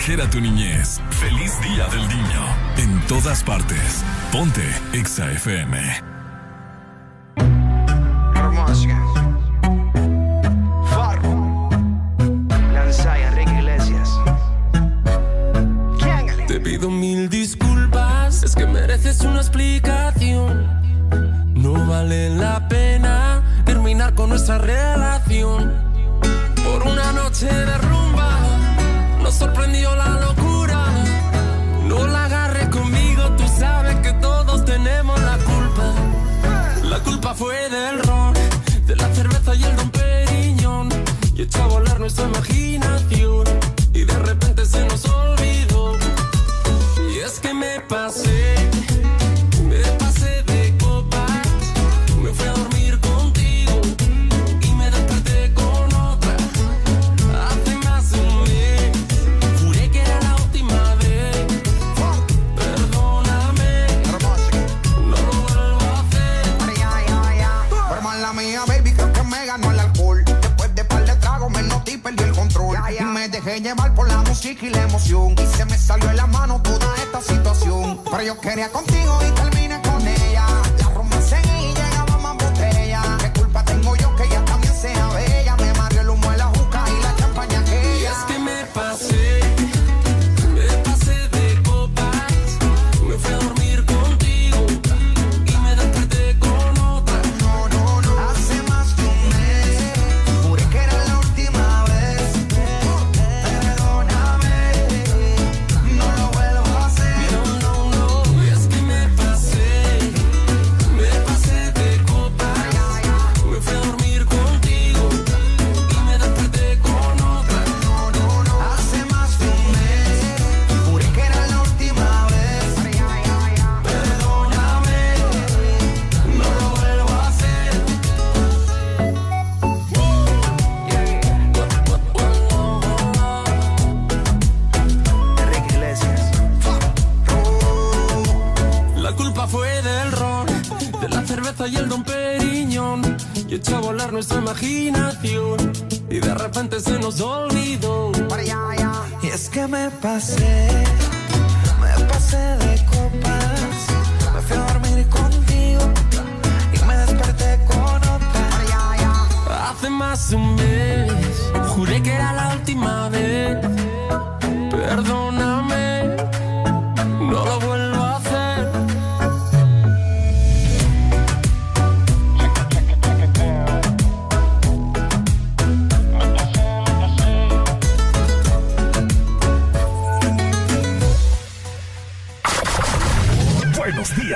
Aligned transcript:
Exagera 0.00 0.30
tu 0.30 0.40
niñez. 0.40 0.98
Feliz 1.10 1.60
Día 1.60 1.86
del 1.88 2.08
Niño. 2.08 2.56
En 2.78 3.06
todas 3.06 3.44
partes. 3.44 4.02
Ponte 4.32 4.62
Exa 4.94 5.30
FM. 5.32 6.19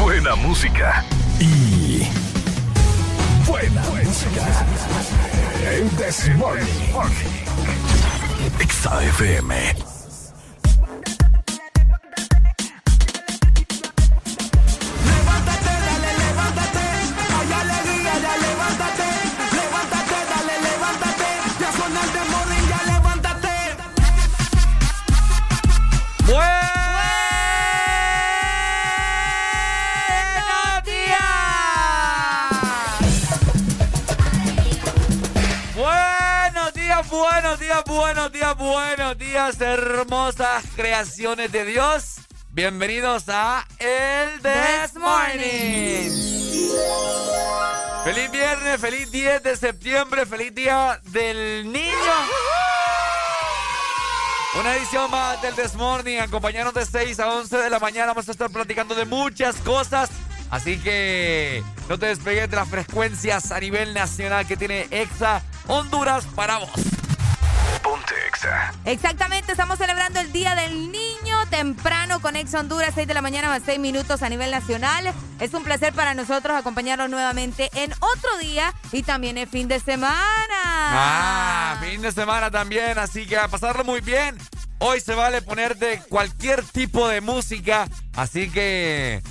buena 0.00 0.34
música 0.34 1.04
y 1.38 2.02
buena, 3.46 3.82
música. 3.82 4.06
música 4.06 4.66
en 5.72 5.96
Desmorning. 5.96 6.66
XAFM. 8.66 9.89
días, 39.30 39.60
hermosas 39.60 40.64
creaciones 40.74 41.52
de 41.52 41.64
Dios. 41.64 42.16
Bienvenidos 42.50 43.26
a 43.28 43.64
El 43.78 44.40
This 44.42 44.94
Morning. 44.96 46.10
Feliz 48.02 48.30
viernes, 48.32 48.80
feliz 48.80 49.08
10 49.12 49.42
de 49.44 49.56
septiembre, 49.56 50.26
feliz 50.26 50.52
día 50.52 51.00
del 51.04 51.70
niño. 51.70 51.94
Una 54.58 54.74
edición 54.74 55.08
más 55.12 55.40
del 55.42 55.54
This 55.54 55.74
Morning. 55.74 56.18
Acompañarnos 56.18 56.74
de 56.74 56.84
6 56.84 57.20
a 57.20 57.28
11 57.28 57.56
de 57.56 57.70
la 57.70 57.78
mañana. 57.78 58.08
Vamos 58.08 58.28
a 58.28 58.32
estar 58.32 58.50
platicando 58.50 58.96
de 58.96 59.04
muchas 59.04 59.54
cosas. 59.58 60.10
Así 60.50 60.76
que 60.80 61.62
no 61.88 62.00
te 62.00 62.06
despegues 62.06 62.50
de 62.50 62.56
las 62.56 62.68
frecuencias 62.68 63.52
a 63.52 63.60
nivel 63.60 63.94
nacional 63.94 64.44
que 64.48 64.56
tiene 64.56 64.88
EXA 64.90 65.40
Honduras 65.68 66.26
para 66.34 66.58
vos. 66.58 66.89
Exactamente, 68.90 69.52
estamos 69.52 69.78
celebrando 69.78 70.18
el 70.18 70.32
Día 70.32 70.56
del 70.56 70.90
Niño 70.90 71.46
temprano 71.48 72.20
con 72.20 72.34
Exa 72.34 72.58
Honduras, 72.58 72.90
6 72.92 73.06
de 73.06 73.14
la 73.14 73.22
mañana 73.22 73.46
más 73.46 73.62
6 73.64 73.78
minutos 73.78 74.20
a 74.24 74.28
nivel 74.28 74.50
nacional. 74.50 75.14
Es 75.38 75.54
un 75.54 75.62
placer 75.62 75.92
para 75.92 76.12
nosotros 76.14 76.56
acompañarlos 76.58 77.08
nuevamente 77.08 77.70
en 77.74 77.92
otro 77.92 78.38
día 78.40 78.74
y 78.90 79.04
también 79.04 79.38
el 79.38 79.46
fin 79.46 79.68
de 79.68 79.78
semana. 79.78 80.18
Ah, 80.56 81.80
fin 81.80 82.02
de 82.02 82.10
semana 82.10 82.50
también, 82.50 82.98
así 82.98 83.26
que 83.26 83.36
a 83.36 83.46
pasarlo 83.46 83.84
muy 83.84 84.00
bien. 84.00 84.36
Hoy 84.80 85.00
se 85.00 85.14
vale 85.14 85.40
ponerte 85.40 86.02
cualquier 86.08 86.64
tipo 86.64 87.06
de 87.06 87.20
música, 87.20 87.86
así 88.16 88.50
que 88.50 89.22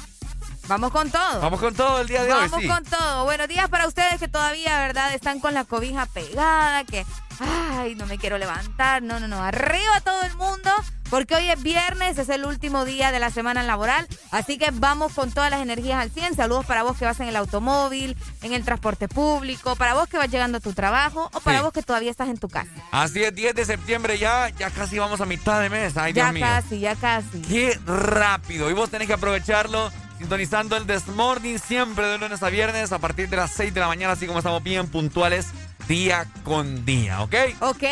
Vamos 0.69 0.91
con 0.91 1.09
todo. 1.09 1.41
Vamos 1.41 1.59
con 1.59 1.73
todo 1.73 2.01
el 2.01 2.07
día 2.07 2.23
de 2.23 2.31
hoy. 2.31 2.47
Vamos 2.47 2.63
con 2.67 2.83
todo. 2.85 3.23
Buenos 3.23 3.47
días 3.47 3.67
para 3.69 3.87
ustedes 3.87 4.19
que 4.19 4.27
todavía, 4.27 4.77
¿verdad? 4.77 5.11
Están 5.15 5.39
con 5.39 5.55
la 5.55 5.63
cobija 5.63 6.05
pegada, 6.05 6.83
que, 6.83 7.07
ay, 7.39 7.95
no 7.95 8.05
me 8.05 8.19
quiero 8.19 8.37
levantar. 8.37 9.01
No, 9.01 9.19
no, 9.19 9.27
no. 9.27 9.43
Arriba 9.43 9.99
todo 10.05 10.21
el 10.21 10.35
mundo, 10.35 10.69
porque 11.09 11.33
hoy 11.33 11.49
es 11.49 11.59
viernes, 11.63 12.19
es 12.19 12.29
el 12.29 12.45
último 12.45 12.85
día 12.85 13.11
de 13.11 13.17
la 13.17 13.31
semana 13.31 13.63
laboral. 13.63 14.07
Así 14.29 14.59
que 14.59 14.69
vamos 14.71 15.13
con 15.13 15.31
todas 15.31 15.49
las 15.49 15.59
energías 15.59 15.99
al 15.99 16.11
100. 16.11 16.35
Saludos 16.35 16.67
para 16.67 16.83
vos 16.83 16.95
que 16.97 17.05
vas 17.05 17.19
en 17.19 17.29
el 17.29 17.35
automóvil, 17.35 18.15
en 18.43 18.53
el 18.53 18.63
transporte 18.63 19.07
público, 19.07 19.75
para 19.75 19.95
vos 19.95 20.07
que 20.07 20.17
vas 20.17 20.29
llegando 20.29 20.59
a 20.59 20.61
tu 20.61 20.73
trabajo 20.73 21.31
o 21.33 21.39
para 21.39 21.63
vos 21.63 21.73
que 21.73 21.81
todavía 21.81 22.11
estás 22.11 22.29
en 22.29 22.37
tu 22.37 22.47
casa. 22.47 22.69
Así 22.91 23.23
es, 23.23 23.33
10 23.33 23.55
de 23.55 23.65
septiembre 23.65 24.19
ya, 24.19 24.49
ya 24.49 24.69
casi 24.69 24.99
vamos 24.99 25.19
a 25.19 25.25
mitad 25.25 25.59
de 25.61 25.71
mes. 25.71 25.97
Ay, 25.97 26.13
ya 26.13 26.25
Dios 26.25 26.33
mío. 26.35 26.45
casi, 26.45 26.79
ya 26.79 26.95
casi. 26.95 27.41
Qué 27.41 27.79
rápido. 27.87 28.69
Y 28.69 28.73
vos 28.73 28.91
tenés 28.91 29.07
que 29.07 29.15
aprovecharlo 29.15 29.91
sintonizando 30.19 30.75
el 30.75 30.85
This 30.85 31.07
Morning 31.07 31.57
siempre 31.57 32.05
de 32.05 32.17
lunes 32.17 32.43
a 32.43 32.49
viernes 32.49 32.91
a 32.91 32.99
partir 32.99 33.29
de 33.29 33.37
las 33.37 33.51
6 33.51 33.73
de 33.73 33.79
la 33.79 33.87
mañana, 33.87 34.13
así 34.13 34.27
como 34.27 34.39
estamos 34.39 34.61
bien 34.61 34.87
puntuales 34.87 35.47
día 35.87 36.27
con 36.43 36.85
día, 36.85 37.21
¿ok? 37.21 37.35
Ok. 37.61 37.83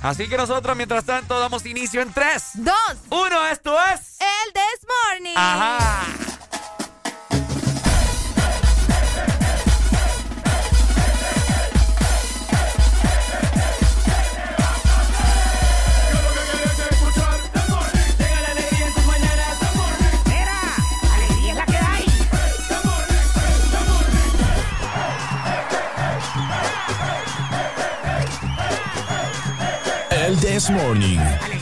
Así 0.00 0.28
que 0.28 0.36
nosotros, 0.36 0.76
mientras 0.76 1.04
tanto, 1.04 1.38
damos 1.38 1.66
inicio 1.66 2.00
en 2.00 2.12
3, 2.12 2.42
2, 2.54 2.74
1. 3.10 3.46
Esto 3.48 3.76
es. 3.92 4.18
El 4.20 4.52
This 4.52 4.86
Morning. 5.10 5.34
Ajá. 5.36 6.04
El 30.54 30.60
This 30.60 30.70
Morning. 30.70 31.53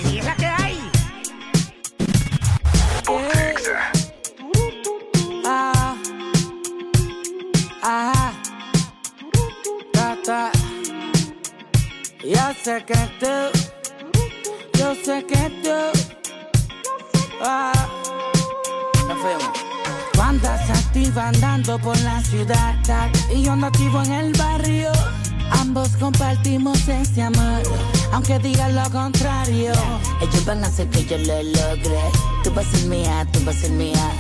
Hacer 30.73 30.89
que 30.89 31.05
yo 31.05 31.19
lo 31.19 31.43
logre. 31.43 32.01
Tú 32.43 32.53
vas 32.55 32.67
a 32.67 32.71
ser 32.71 32.89
mía, 32.89 33.27
tú 33.31 33.41
vas 33.45 33.57
a 33.57 33.61
ser 33.61 33.71
mía. 33.73 34.11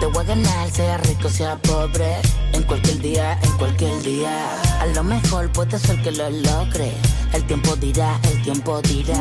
Te 0.00 0.06
voy 0.06 0.24
a 0.24 0.26
ganar, 0.26 0.70
sea 0.70 0.98
rico, 0.98 1.28
sea 1.28 1.56
pobre. 1.58 2.16
En 2.52 2.62
cualquier 2.64 2.98
día, 3.00 3.38
en 3.42 3.52
cualquier 3.52 4.02
día. 4.02 4.34
A 4.80 4.86
lo 4.86 5.04
mejor 5.04 5.50
puede 5.52 5.78
ser 5.78 6.02
que 6.02 6.10
lo 6.10 6.28
logre. 6.28 6.92
El 7.32 7.44
tiempo 7.44 7.76
dirá, 7.76 8.18
el 8.24 8.42
tiempo 8.42 8.82
dirá. 8.82 9.18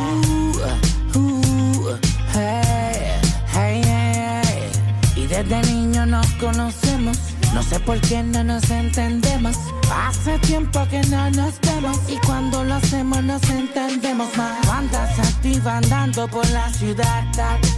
Uh, 1.14 1.20
uh, 1.20 1.98
hey, 2.34 3.22
hey, 3.54 3.82
hey. 3.86 4.72
Y 5.16 5.28
desde 5.28 5.62
niño 5.64 6.06
nos 6.08 6.28
conocemos. 6.40 7.18
No 7.54 7.62
sé 7.62 7.80
por 7.80 8.00
qué 8.02 8.24
no 8.24 8.44
nos 8.44 8.70
entendemos. 8.72 9.56
Hace 9.94 10.40
tiempo 10.40 10.80
que 10.90 11.02
no 11.04 11.30
nos 11.32 11.60
vemos. 11.62 11.98
Y 12.08 12.18
cuando 12.26 12.64
lo 12.64 12.76
hacemos 12.76 13.24
nos 13.24 13.44
entendemos 13.50 14.36
más. 14.38 14.62
Tú 14.62 14.72
Andas 14.72 15.20
activa 15.20 15.78
andando 15.78 16.28
por 16.28 16.48
la 16.50 16.72
ciudad. 16.74 17.26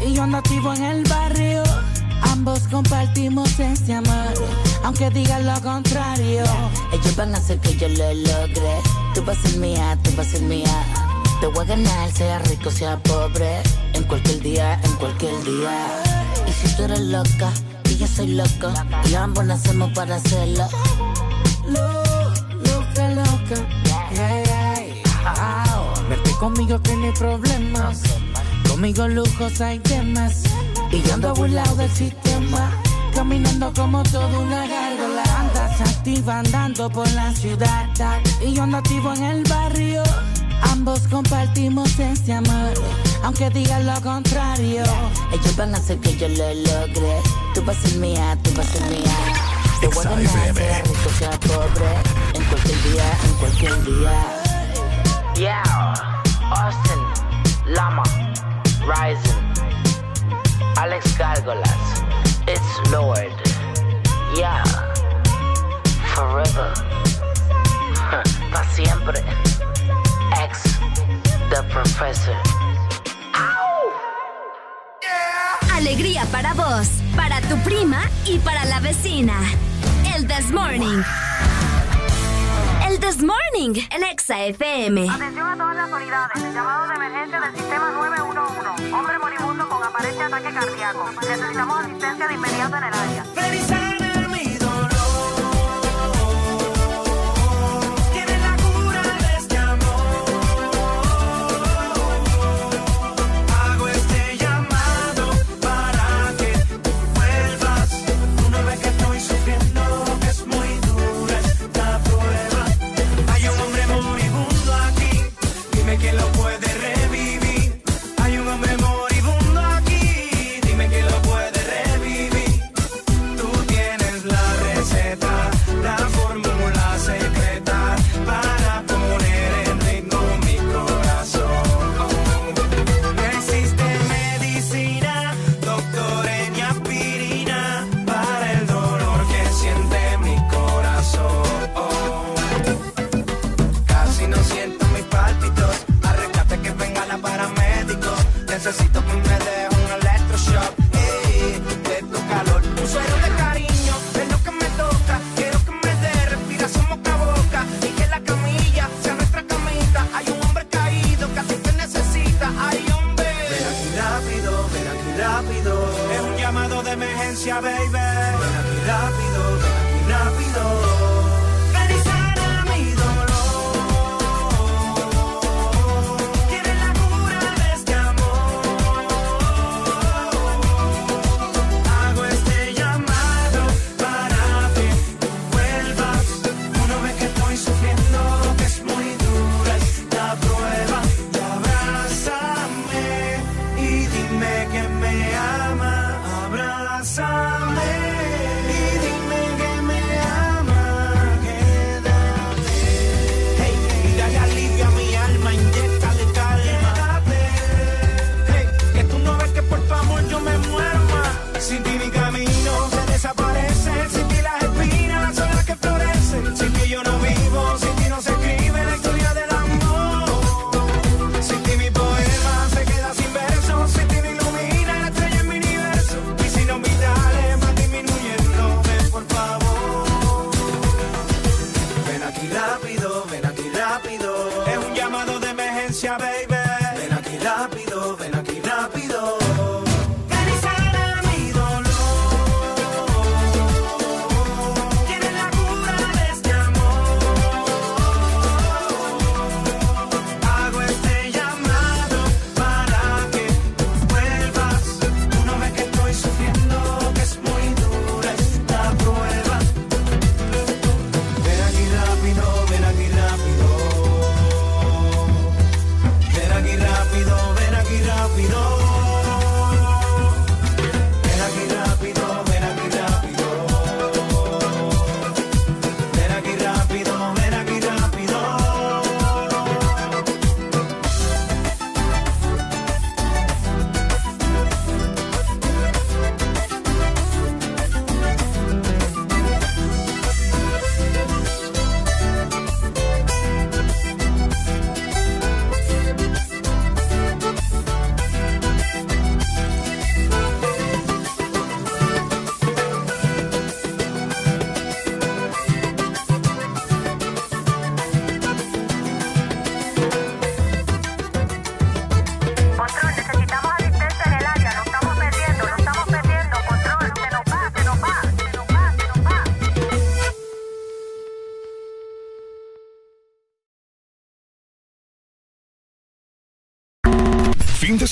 Y 0.06 0.14
yo 0.14 0.24
ando 0.24 0.38
activo 0.38 0.74
en 0.74 0.84
el 0.84 1.04
barrio. 1.04 1.64
Ambos 2.22 2.68
compartimos 2.70 3.60
ese 3.60 3.94
amor. 3.94 4.34
Aunque 4.84 5.10
digan 5.10 5.46
lo 5.46 5.60
contrario. 5.62 6.44
Ellos 6.92 7.16
van 7.16 7.34
a 7.34 7.38
hacer 7.38 7.60
que 7.60 7.76
yo 7.78 7.88
lo 7.90 8.14
logre. 8.14 8.82
Tú 9.14 9.24
vas 9.26 9.38
a 9.38 9.48
ser 9.48 9.60
mía, 9.60 9.98
tú 10.04 10.12
vas 10.16 10.28
a 10.28 10.32
ser 10.32 10.42
mía. 10.42 10.86
Te 11.40 11.48
voy 11.48 11.66
a 11.66 11.68
ganar, 11.68 12.12
sea 12.12 12.40
rico, 12.40 12.72
sea 12.72 12.98
pobre. 12.98 13.62
En 13.94 14.04
cualquier 14.04 14.40
día, 14.42 14.80
en 14.84 14.92
cualquier 14.94 15.44
día. 15.44 16.02
Y 16.48 16.52
si 16.52 16.76
tú 16.76 16.84
eres 16.84 17.02
loca, 17.02 17.52
y 17.90 17.98
yo 17.98 18.08
soy 18.08 18.28
loco. 18.28 18.72
Y 19.10 19.16
ambos 19.16 19.46
nacemos 19.46 19.92
para 19.94 20.16
hacerlo. 20.16 20.68
Conmigo 26.44 26.78
que 26.82 26.94
no 26.98 27.06
hay 27.06 27.12
problemas. 27.14 28.02
Conmigo 28.68 29.08
lujos 29.08 29.62
hay 29.62 29.80
temas. 29.80 30.44
Y 30.92 31.02
yo 31.02 31.14
ando 31.14 31.34
burlado 31.34 31.74
del 31.78 31.90
sistema. 31.90 32.70
Caminando 33.16 33.72
como 33.74 34.04
toda 34.04 34.40
una 34.40 34.68
gárgola. 34.68 35.24
Andas 35.40 35.80
activa 35.80 36.40
andando 36.40 36.90
por 36.90 37.10
la 37.12 37.34
ciudad. 37.34 37.88
Y 38.46 38.56
yo 38.56 38.64
ando 38.64 38.80
activo 38.80 39.14
en 39.14 39.24
el 39.24 39.44
barrio. 39.44 40.04
Ambos 40.64 41.08
compartimos 41.08 41.98
ese 41.98 42.34
amor. 42.34 42.74
Aunque 43.24 43.50
digan 43.50 43.86
lo 43.86 44.02
contrario. 44.02 44.84
Ellos 45.32 45.56
van 45.56 45.74
a 45.74 45.78
hacer 45.78 45.98
que 46.00 46.18
yo 46.18 46.28
lo 46.28 46.54
logre. 46.54 47.22
Tú 47.54 47.64
vas 47.64 47.78
a 47.78 47.88
ser 47.88 48.00
mía, 48.00 48.38
tú 48.44 48.50
vas 48.58 48.68
a 48.68 48.74
ser 48.74 48.90
mía. 48.90 49.16
Te 49.80 49.88
voy 49.88 50.06
a 50.06 50.28
sea 50.28 50.52
rico, 50.52 51.10
sea 51.18 51.40
pobre. 51.40 51.94
En 52.34 52.44
cualquier 52.44 52.84
día, 52.84 53.18
en 53.24 53.34
cualquier 53.36 53.86
día. 53.86 54.44
Yeah, 55.36 56.13
Austin, 56.56 57.00
Lama, 57.74 58.04
Rising, 58.86 59.44
Alex 60.78 61.18
Gargolas, 61.18 62.04
it's 62.48 62.92
Lord. 62.92 63.34
Yeah, 64.36 64.64
forever, 66.16 66.74
para 68.52 68.70
siempre. 68.70 69.20
Ex, 70.42 70.64
the 71.50 71.64
professor. 71.70 72.36
Alegría 75.74 76.26
para 76.32 76.54
vos, 76.54 76.88
para 77.16 77.42
tu 77.42 77.58
prima 77.64 78.10
y 78.26 78.40
para 78.40 78.64
la 78.66 78.80
vecina. 78.80 79.36
El 80.16 80.28
This 80.28 80.52
Morning. 80.52 81.04
This 83.00 83.24
Morning, 83.24 83.74
Exa 83.90 84.46
FM. 84.46 85.10
Atención 85.10 85.48
a 85.48 85.58
todas 85.58 85.76
las 85.76 85.92
unidades. 85.92 86.54
Llamado 86.54 86.88
de 86.90 86.96
emergencia 86.96 87.42
del 87.42 87.56
sistema 87.56 87.92
911. 87.92 88.94
Hombre 88.94 89.20
moribundo 89.20 89.68
con 89.68 89.84
aparente 89.84 90.24
ataque 90.24 90.54
cardíaco. 90.54 91.10
Necesitamos 91.22 91.80
asistencia 91.86 92.28
de 92.28 92.34
inmediato 92.36 92.78
en 92.78 92.84
el 92.84 92.94
área. 92.94 93.83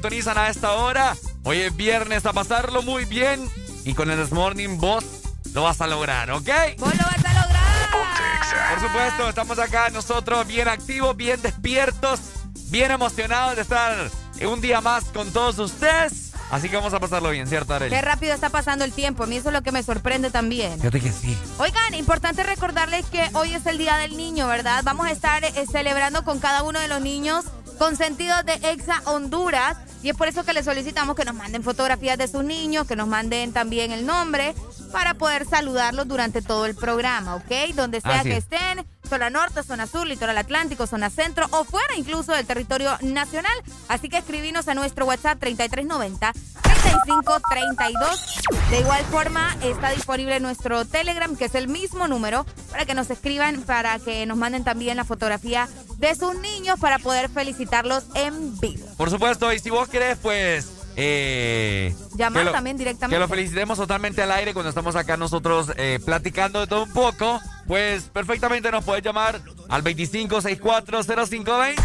Sintonizan 0.00 0.38
a 0.38 0.48
esta 0.48 0.72
hora. 0.72 1.14
Hoy 1.44 1.58
es 1.58 1.76
viernes 1.76 2.24
a 2.24 2.32
pasarlo 2.32 2.80
muy 2.80 3.04
bien. 3.04 3.46
Y 3.84 3.92
con 3.92 4.10
el 4.10 4.18
This 4.18 4.32
Morning 4.32 4.78
vos 4.78 5.04
lo 5.52 5.64
vas 5.64 5.82
a 5.82 5.86
lograr, 5.86 6.30
¿ok? 6.30 6.48
Vos 6.78 6.94
lo 6.96 7.04
vas 7.04 7.22
a 7.22 7.34
lograr. 7.34 7.90
Por 8.70 8.88
supuesto, 8.88 9.28
estamos 9.28 9.58
acá 9.58 9.90
nosotros 9.90 10.46
bien 10.46 10.68
activos, 10.68 11.14
bien 11.18 11.42
despiertos, 11.42 12.18
bien 12.70 12.90
emocionados 12.92 13.56
de 13.56 13.62
estar 13.62 14.10
un 14.42 14.62
día 14.62 14.80
más 14.80 15.04
con 15.04 15.30
todos 15.32 15.58
ustedes. 15.58 16.32
Así 16.50 16.70
que 16.70 16.76
vamos 16.76 16.94
a 16.94 16.98
pasarlo 16.98 17.28
bien, 17.28 17.46
¿cierto, 17.46 17.74
Arely? 17.74 17.94
Qué 17.94 18.00
rápido 18.00 18.32
está 18.32 18.48
pasando 18.48 18.86
el 18.86 18.92
tiempo. 18.92 19.24
A 19.24 19.26
mí 19.26 19.36
eso 19.36 19.50
es 19.50 19.52
lo 19.52 19.62
que 19.62 19.70
me 19.70 19.82
sorprende 19.82 20.30
también. 20.30 20.78
Fíjate 20.78 21.00
que 21.00 21.12
sí. 21.12 21.36
Oigan, 21.58 21.94
importante 21.94 22.42
recordarles 22.42 23.04
que 23.06 23.28
hoy 23.34 23.52
es 23.52 23.66
el 23.66 23.76
Día 23.76 23.98
del 23.98 24.16
Niño, 24.16 24.48
¿verdad? 24.48 24.82
Vamos 24.82 25.06
a 25.06 25.10
estar 25.10 25.44
eh, 25.44 25.52
celebrando 25.70 26.24
con 26.24 26.38
cada 26.38 26.62
uno 26.62 26.80
de 26.80 26.88
los 26.88 27.02
niños 27.02 27.44
consentidos 27.78 28.44
de 28.44 28.54
Exa 28.70 29.00
Honduras. 29.04 29.76
Y 30.02 30.08
es 30.10 30.16
por 30.16 30.28
eso 30.28 30.44
que 30.44 30.52
les 30.52 30.64
solicitamos 30.64 31.14
que 31.14 31.24
nos 31.24 31.34
manden 31.34 31.62
fotografías 31.62 32.16
de 32.16 32.26
sus 32.26 32.42
niños, 32.42 32.86
que 32.86 32.96
nos 32.96 33.06
manden 33.06 33.52
también 33.52 33.92
el 33.92 34.06
nombre 34.06 34.54
para 34.92 35.14
poder 35.14 35.46
saludarlos 35.46 36.08
durante 36.08 36.40
todo 36.42 36.66
el 36.66 36.74
programa, 36.74 37.36
¿ok? 37.36 37.74
Donde 37.74 38.00
sea 38.00 38.20
Así 38.20 38.30
que 38.30 38.36
es. 38.36 38.44
estén, 38.44 38.86
zona 39.10 39.28
norte, 39.28 39.62
zona 39.62 39.86
sur, 39.86 40.06
litoral 40.06 40.38
atlántico, 40.38 40.86
zona 40.86 41.10
centro 41.10 41.46
o 41.50 41.64
fuera 41.64 41.94
incluso 41.96 42.32
del 42.32 42.46
territorio 42.46 42.96
nacional. 43.02 43.52
Así 43.88 44.08
que 44.08 44.16
escribinos 44.18 44.68
a 44.68 44.74
nuestro 44.74 45.04
WhatsApp 45.04 45.38
3390 45.38 46.32
3532. 47.34 48.70
De 48.70 48.80
igual 48.80 49.04
forma, 49.06 49.54
está 49.62 49.90
disponible 49.90 50.40
nuestro 50.40 50.84
Telegram, 50.84 51.36
que 51.36 51.44
es 51.46 51.54
el 51.54 51.68
mismo 51.68 52.08
número, 52.08 52.46
para 52.70 52.84
que 52.86 52.94
nos 52.94 53.10
escriban, 53.10 53.62
para 53.62 53.98
que 53.98 54.24
nos 54.26 54.38
manden 54.38 54.64
también 54.64 54.96
la 54.96 55.04
fotografía 55.04 55.68
de 55.98 56.14
sus 56.14 56.34
niños 56.36 56.78
para 56.80 56.98
poder 56.98 57.28
felicitarlos 57.28 58.04
en 58.14 58.58
vivo. 58.60 58.86
Por 58.96 59.10
supuesto, 59.10 59.52
y 59.52 59.58
si 59.58 59.70
vos 59.70 59.88
querés, 59.88 60.16
pues. 60.22 60.72
Eh, 60.96 61.94
Llamar 62.16 62.46
lo- 62.46 62.52
también 62.52 62.76
directamente. 62.76 63.14
Que 63.16 63.20
lo 63.20 63.28
felicitemos 63.28 63.78
totalmente 63.78 64.22
al 64.22 64.32
aire 64.32 64.52
cuando 64.52 64.68
estamos 64.70 64.96
acá 64.96 65.16
nosotros 65.16 65.68
eh, 65.76 65.98
platicando 66.04 66.60
de 66.60 66.66
todo 66.66 66.82
un 66.82 66.92
poco. 66.92 67.40
Pues 67.70 68.02
perfectamente 68.12 68.68
nos 68.72 68.84
puedes 68.84 69.04
llamar 69.04 69.40
al 69.68 69.84
25640520. 69.84 71.80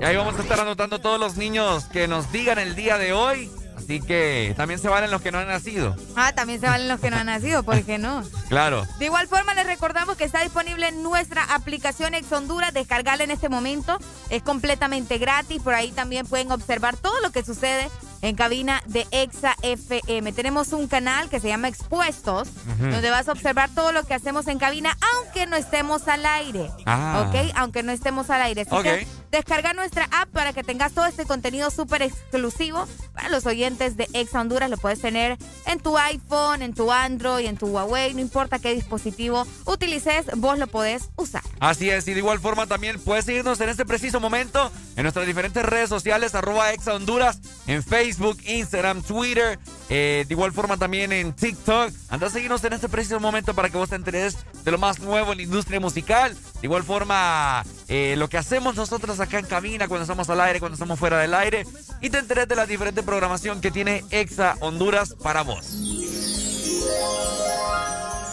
Y 0.00 0.04
ahí 0.04 0.16
vamos 0.16 0.36
a 0.36 0.42
estar 0.42 0.58
anotando 0.58 0.98
todos 0.98 1.20
los 1.20 1.36
niños 1.36 1.84
que 1.84 2.08
nos 2.08 2.32
digan 2.32 2.58
el 2.58 2.74
día 2.74 2.98
de 2.98 3.12
hoy. 3.12 3.48
Así 3.84 4.00
que 4.00 4.54
también 4.56 4.80
se 4.80 4.88
valen 4.88 5.10
los 5.10 5.20
que 5.20 5.30
no 5.30 5.38
han 5.38 5.46
nacido. 5.48 5.94
Ah, 6.16 6.32
también 6.32 6.58
se 6.60 6.66
valen 6.66 6.88
los 6.88 7.00
que 7.00 7.10
no 7.10 7.16
han 7.16 7.26
nacido, 7.26 7.62
¿por 7.62 7.82
qué 7.82 7.98
no? 7.98 8.22
Claro. 8.48 8.86
De 8.98 9.06
igual 9.06 9.26
forma, 9.26 9.52
les 9.54 9.66
recordamos 9.66 10.16
que 10.16 10.24
está 10.24 10.40
disponible 10.42 10.92
nuestra 10.92 11.42
aplicación 11.54 12.14
Ex 12.14 12.30
Honduras. 12.30 12.72
Descargarla 12.72 13.24
en 13.24 13.30
este 13.30 13.48
momento. 13.48 13.98
Es 14.30 14.42
completamente 14.42 15.18
gratis. 15.18 15.60
Por 15.62 15.74
ahí 15.74 15.90
también 15.92 16.26
pueden 16.26 16.52
observar 16.52 16.96
todo 16.96 17.18
lo 17.20 17.30
que 17.32 17.44
sucede 17.44 17.90
en 18.22 18.36
cabina 18.36 18.82
de 18.86 19.06
Exa 19.10 19.56
FM. 19.62 20.32
Tenemos 20.32 20.72
un 20.72 20.86
canal 20.88 21.28
que 21.28 21.40
se 21.40 21.48
llama 21.48 21.68
Expuestos, 21.68 22.48
donde 22.78 23.10
vas 23.10 23.28
a 23.28 23.32
observar 23.32 23.70
todo 23.74 23.92
lo 23.92 24.04
que 24.04 24.14
hacemos 24.14 24.46
en 24.46 24.58
cabina, 24.58 24.96
aunque 25.16 25.46
no 25.46 25.56
estemos 25.56 26.06
al 26.08 26.24
aire. 26.24 26.70
Ah. 26.86 27.26
¿Ok? 27.28 27.52
Aunque 27.56 27.82
no 27.82 27.92
estemos 27.92 28.30
al 28.30 28.40
aire. 28.42 28.62
Así 28.62 28.70
Ok. 28.74 28.82
que 28.84 29.06
descarga 29.34 29.72
nuestra 29.72 30.08
app 30.12 30.28
para 30.30 30.52
que 30.52 30.62
tengas 30.62 30.92
todo 30.92 31.06
este 31.06 31.24
contenido 31.24 31.70
súper 31.70 32.02
exclusivo 32.02 32.86
para 33.12 33.28
los 33.30 33.46
oyentes 33.46 33.96
de 33.96 34.08
Exa 34.12 34.40
Honduras. 34.40 34.70
Lo 34.70 34.76
puedes 34.76 35.00
tener 35.00 35.36
en 35.66 35.80
tu 35.80 35.98
iPhone, 35.98 36.62
en 36.62 36.72
tu 36.72 36.92
Android, 36.92 37.46
en 37.46 37.56
tu 37.56 37.66
Huawei, 37.66 38.14
no 38.14 38.20
importa 38.20 38.60
qué 38.60 38.74
dispositivo 38.74 39.46
utilices, 39.64 40.26
vos 40.36 40.58
lo 40.58 40.68
podés 40.68 41.10
usar. 41.16 41.42
Así 41.58 41.90
es, 41.90 42.06
y 42.06 42.12
de 42.12 42.18
igual 42.18 42.38
forma 42.38 42.66
también 42.66 43.00
puedes 43.00 43.24
seguirnos 43.24 43.60
en 43.60 43.68
este 43.68 43.84
preciso 43.84 44.20
momento 44.20 44.70
en 44.96 45.02
nuestras 45.02 45.26
diferentes 45.26 45.64
redes 45.64 45.88
sociales, 45.88 46.34
arroba 46.34 46.72
exa 46.72 46.94
Honduras, 46.94 47.40
en 47.66 47.82
Facebook, 47.82 48.38
Instagram, 48.44 49.02
Twitter, 49.02 49.58
eh, 49.88 50.24
de 50.28 50.34
igual 50.34 50.52
forma 50.52 50.76
también 50.76 51.12
en 51.12 51.32
TikTok. 51.32 51.92
Anda 52.08 52.28
a 52.28 52.30
seguirnos 52.30 52.62
en 52.64 52.74
este 52.74 52.88
preciso 52.88 53.18
momento 53.18 53.54
para 53.54 53.68
que 53.68 53.78
vos 53.78 53.90
te 53.90 53.96
enteres 53.96 54.36
de 54.64 54.70
lo 54.70 54.78
más 54.78 55.00
nuevo 55.00 55.32
en 55.32 55.38
la 55.38 55.42
industria 55.42 55.80
musical. 55.80 56.34
De 56.34 56.66
igual 56.66 56.84
forma, 56.84 57.64
eh, 57.88 58.14
lo 58.16 58.28
que 58.28 58.38
hacemos 58.38 58.76
nosotros 58.76 59.20
acá 59.20 59.38
en 59.38 59.46
cabina, 59.46 59.88
cuando 59.88 60.02
estamos 60.02 60.28
al 60.30 60.40
aire, 60.40 60.60
cuando 60.60 60.74
estamos 60.74 60.98
fuera 60.98 61.18
del 61.18 61.34
aire, 61.34 61.66
y 62.00 62.10
te 62.10 62.18
enteres 62.18 62.48
de 62.48 62.56
la 62.56 62.66
diferente 62.66 63.02
programación 63.02 63.60
que 63.60 63.70
tiene 63.70 64.04
Exa 64.10 64.56
Honduras 64.60 65.14
para 65.22 65.42
vos. 65.42 65.74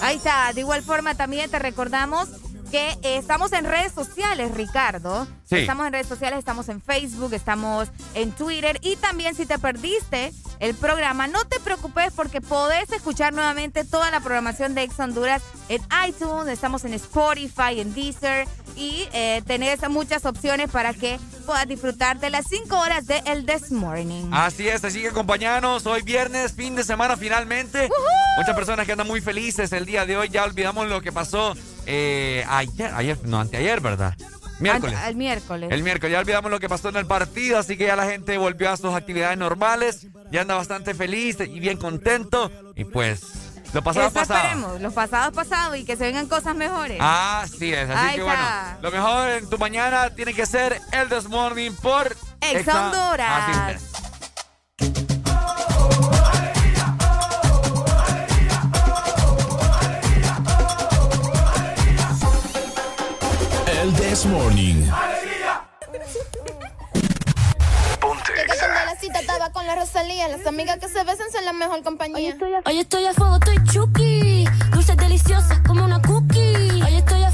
Ahí 0.02 0.18
está. 0.18 0.52
De 0.54 0.62
igual 0.62 0.82
forma 0.82 1.16
también 1.16 1.50
te 1.50 1.60
recordamos 1.60 2.30
que 2.72 2.98
estamos 3.04 3.52
en 3.54 3.66
redes 3.66 3.92
sociales, 3.92 4.52
Ricardo. 4.56 5.28
Sí. 5.52 5.58
Estamos 5.58 5.86
en 5.86 5.92
redes 5.92 6.08
sociales, 6.08 6.40
estamos 6.40 6.70
en 6.70 6.82
Facebook, 6.82 7.34
estamos 7.34 7.90
en 8.14 8.32
Twitter 8.32 8.80
y 8.82 8.96
también 8.96 9.36
si 9.36 9.46
te 9.46 9.60
perdiste 9.60 10.32
el 10.62 10.76
programa, 10.76 11.28
no 11.28 11.44
te 11.44 11.60
preocupes 11.60 12.14
porque 12.16 12.40
podés 12.40 12.90
escuchar 12.94 13.34
nuevamente 13.34 13.84
toda 13.84 14.12
la 14.12 14.22
programación 14.22 14.76
de 14.76 14.84
Ex 14.84 14.98
Honduras 14.98 15.42
en 15.68 15.82
iTunes, 16.08 16.48
estamos 16.48 16.86
en 16.86 16.94
Spotify, 16.94 17.82
en 17.82 17.94
Deezer 17.94 18.48
y 18.78 19.10
eh, 19.12 19.42
tenés 19.46 19.82
muchas 19.90 20.26
opciones 20.26 20.72
para 20.72 20.94
que 20.94 21.20
puedas 21.46 21.68
disfrutar 21.68 22.22
de 22.22 22.30
las 22.30 22.46
5 22.48 22.80
horas 22.80 23.06
de 23.06 23.22
El 23.26 23.46
This 23.46 23.74
Morning. 23.74 24.30
Así 24.32 24.70
es, 24.70 24.86
así 24.86 25.02
que 25.02 25.10
acompañanos. 25.10 25.86
Hoy 25.86 26.02
viernes, 26.02 26.54
fin 26.54 26.78
de 26.78 26.86
semana 26.86 27.18
finalmente. 27.18 27.90
Muchas 28.38 28.56
personas 28.56 28.86
que 28.86 28.94
andan 28.94 29.08
muy 29.08 29.20
felices 29.20 29.74
el 29.74 29.86
día 29.86 30.06
de 30.06 30.16
hoy. 30.16 30.30
Ya 30.30 30.46
olvidamos 30.46 30.88
lo 30.88 31.02
que 31.02 31.12
pasó 31.12 31.58
eh, 31.86 32.46
ayer, 32.48 32.94
ayer, 32.96 33.18
no, 33.26 33.42
anteayer, 33.42 33.82
¿verdad? 33.82 34.16
Miércoles. 34.62 34.98
Al- 34.98 35.06
al 35.06 35.16
miércoles. 35.16 35.70
El 35.72 35.84
miércoles, 35.84 36.14
ya 36.14 36.20
olvidamos 36.20 36.52
lo 36.52 36.60
que 36.60 36.70
pasó 36.70 36.90
en 36.90 36.96
el 36.98 37.06
partido, 37.06 37.58
así 37.60 37.78
que 37.78 37.86
ya 37.88 37.96
la 37.96 38.06
gente 38.06 38.38
volvió 38.38 38.70
a 38.72 38.78
sus 38.78 38.94
actividades 38.94 39.38
normales. 39.38 40.08
Ya 40.32 40.42
anda 40.42 40.56
bastante 40.56 40.94
feliz 40.94 41.38
y 41.40 41.60
bien 41.60 41.78
contento. 41.78 42.52
Y 42.76 42.86
pues, 42.86 43.22
lo 43.74 43.82
pasado 43.82 44.08
Eso 44.08 44.14
pasado. 44.16 44.40
esperemos, 44.40 44.82
los 44.82 44.94
pasados 44.94 45.34
pasados 45.34 45.78
y 45.78 45.86
que 45.86 45.96
se 45.98 46.04
vengan 46.04 46.28
cosas 46.28 46.56
mejores. 46.56 46.98
Así 47.02 47.74
es, 47.74 47.90
así 47.90 48.16
que 48.16 48.24
bueno, 48.24 48.44
lo 48.82 48.92
mejor 48.92 49.30
en 49.30 49.50
tu 49.50 49.58
mañana 49.58 50.10
tiene 50.12 50.34
que 50.34 50.46
ser 50.46 50.80
el 50.92 51.10
This 51.10 51.28
Morning 51.28 51.72
por 51.82 52.16
Ex 52.42 52.68
Honduras. 52.68 53.44
Así 53.50 53.76
es. 53.76 54.11
El 63.82 63.92
This 63.94 64.28
Morning. 64.28 64.76
Llegué 64.76 64.92
donde 68.62 68.86
la 68.86 68.96
cita 69.00 69.20
estaba 69.20 69.52
con 69.52 69.66
la 69.66 69.76
Rosalía. 69.76 70.28
Las 70.28 70.46
amigas 70.46 70.78
que 70.78 70.88
se 70.88 71.04
besan 71.04 71.32
son 71.32 71.46
la 71.46 71.54
mejor 71.54 71.82
compañía. 71.82 72.38
Hoy 72.66 72.78
estoy 72.78 73.06
a 73.08 73.14
fuego, 73.14 73.38
estoy 73.38 73.58
chuki. 73.64 74.46
Dulces 74.72 74.98
deliciosas 74.98 75.58
como 75.66 75.84
una 75.84 76.00
cookie. 76.00 76.84
Hoy 76.84 76.96
estoy 76.96 77.24
a 77.24 77.31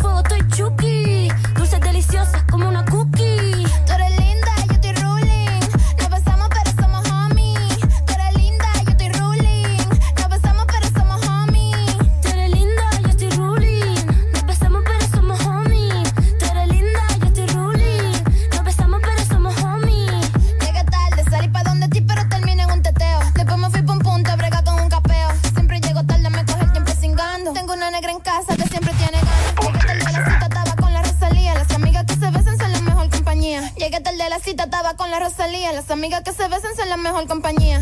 la 34.38 34.44
cita, 34.44 34.64
estaba 34.66 34.94
con 34.94 35.10
la 35.10 35.20
Rosalía. 35.20 35.72
Las 35.74 35.90
amigas 35.90 36.22
que 36.22 36.32
se 36.32 36.48
besan 36.48 36.76
son 36.76 36.90
la 36.90 36.98
mejor 36.98 37.28
compañía. 37.28 37.80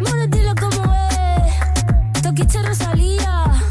More, 0.00 0.26
dilo 0.28 0.54
como 0.54 0.94
es. 0.94 2.22
Toquiche 2.22 2.62
Rosalía. 2.62 3.67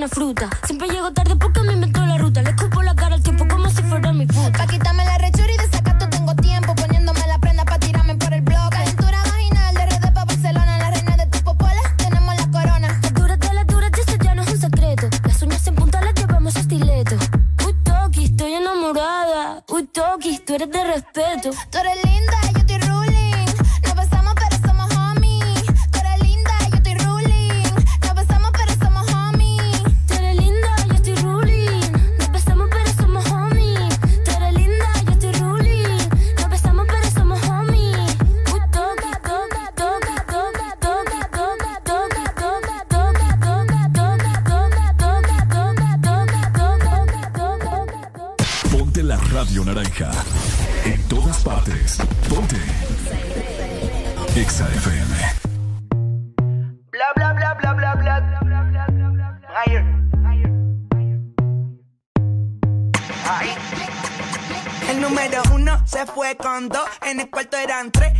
una 0.00 0.08
fruta. 0.08 0.48
Siempre 0.64 0.88
llego 0.88 1.12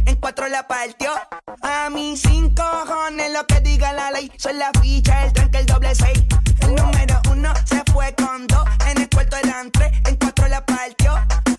en 0.07 0.16
cuatro 0.16 0.48
la 0.48 0.66
partió. 0.66 1.11
A 1.62 1.90
mí 1.90 2.16
cinco 2.16 2.62
cojones 2.87 3.33
lo 3.33 3.46
que 3.46 3.61
diga 3.61 3.92
la 3.92 4.11
ley, 4.11 4.31
soy 4.37 4.55
la 4.55 4.70
ficha, 4.81 5.24
el 5.24 5.33
tranque, 5.33 5.59
el 5.59 5.66
doble 5.66 5.94
seis. 5.94 6.24
El 6.61 6.74
número 6.74 7.20
uno 7.31 7.53
se 7.64 7.83
fue 7.92 8.14
con 8.14 8.46
dos, 8.46 8.64
en 8.88 9.03
el 9.03 9.09
cuarto 9.09 9.37
eran 9.37 9.70
tres, 9.70 9.92
en 10.07 10.16
cuatro 10.16 10.48
la 10.48 10.64
partió. 10.64 11.14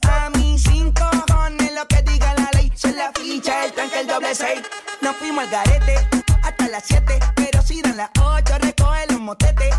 A 0.09 0.29
mí 0.37 0.57
cinco 0.59 1.03
cojones 1.27 1.73
lo 1.73 1.87
que 1.87 2.01
diga 2.03 2.33
la 2.35 2.49
ley, 2.53 2.71
soy 2.75 2.93
la 2.93 3.11
ficha, 3.13 3.65
el 3.65 3.73
tranque, 3.73 3.99
el 3.99 4.07
doble 4.07 4.35
seis. 4.35 4.61
Nos 5.01 5.15
fuimos 5.17 5.45
al 5.45 5.49
garete 5.49 5.95
hasta 6.43 6.67
las 6.67 6.83
siete, 6.85 7.19
pero 7.35 7.61
si 7.61 7.81
dan 7.81 7.97
las 7.97 8.09
ocho 8.19 8.57
recoge 8.59 9.05
los 9.09 9.19
motetes. 9.19 9.75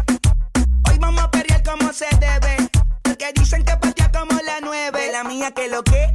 Hoy 0.88 0.98
vamos 0.98 1.22
a 1.22 1.30
perrear 1.30 1.62
como 1.62 1.92
se 1.92 2.06
debe. 2.18 2.56
Porque 3.02 3.32
dicen 3.34 3.64
que 3.64 3.76
patea 3.76 4.10
como 4.10 4.40
la 4.42 4.60
nueve. 4.60 5.10
La 5.12 5.24
mía 5.24 5.50
que 5.52 5.68
lo 5.68 5.82
que, 5.84 6.14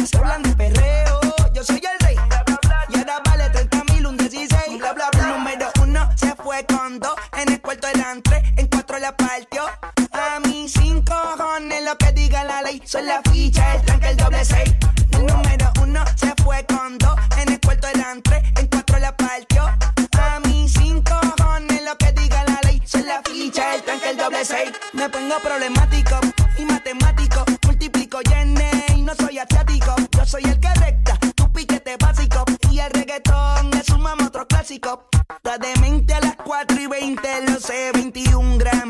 La 12.81 12.87
ley. 12.87 12.87
Soy 12.87 13.03
la 13.03 13.21
ficha, 13.31 13.75
el 13.75 13.81
tranque, 13.83 14.09
el 14.09 14.17
doble 14.17 14.45
seis. 14.45 14.75
El 15.11 15.25
número 15.25 15.71
uno 15.81 16.03
se 16.15 16.33
fue 16.43 16.65
con 16.65 16.97
dos. 16.97 17.15
En 17.37 17.51
el 17.51 17.59
cuarto 17.59 17.87
eran 17.87 18.21
tres, 18.21 18.43
en 18.57 18.67
cuatro 18.67 18.99
la 18.99 19.15
partió. 19.15 19.63
A 19.63 20.39
mí 20.47 20.67
cinco 20.69 21.13
cojones 21.37 21.83
lo 21.83 21.97
que 21.97 22.11
diga 22.13 22.43
la 22.45 22.59
ley. 22.63 22.81
Soy 22.85 23.03
la 23.03 23.21
ficha, 23.23 23.75
el 23.75 23.83
tranque, 23.83 24.09
el 24.09 24.17
doble 24.17 24.45
seis. 24.45 24.71
Me 24.93 25.09
pongo 25.09 25.35
problemático 25.41 26.19
y 26.57 26.65
matemático. 26.65 27.45
Multiplico 27.65 28.19
y 28.21 28.97
y 28.97 29.01
no 29.01 29.13
soy 29.15 29.39
asiático. 29.39 29.95
Yo 30.11 30.25
soy 30.25 30.43
el 30.43 30.59
que 30.59 30.73
recta, 30.75 31.17
tu 31.35 31.51
piquete 31.51 31.97
básico. 31.97 32.45
Y 32.69 32.79
el 32.79 32.91
reggaetón 32.91 33.71
es 33.79 33.89
un 33.89 34.01
mamo 34.01 34.27
otro 34.27 34.47
clásico. 34.47 35.07
Está 35.35 35.57
demente 35.57 36.13
a 36.13 36.19
las 36.19 36.35
4 36.35 36.79
y 36.79 36.87
20, 36.87 37.51
lo 37.51 37.59
sé. 37.59 37.91
21 37.93 38.57
gramos 38.57 38.80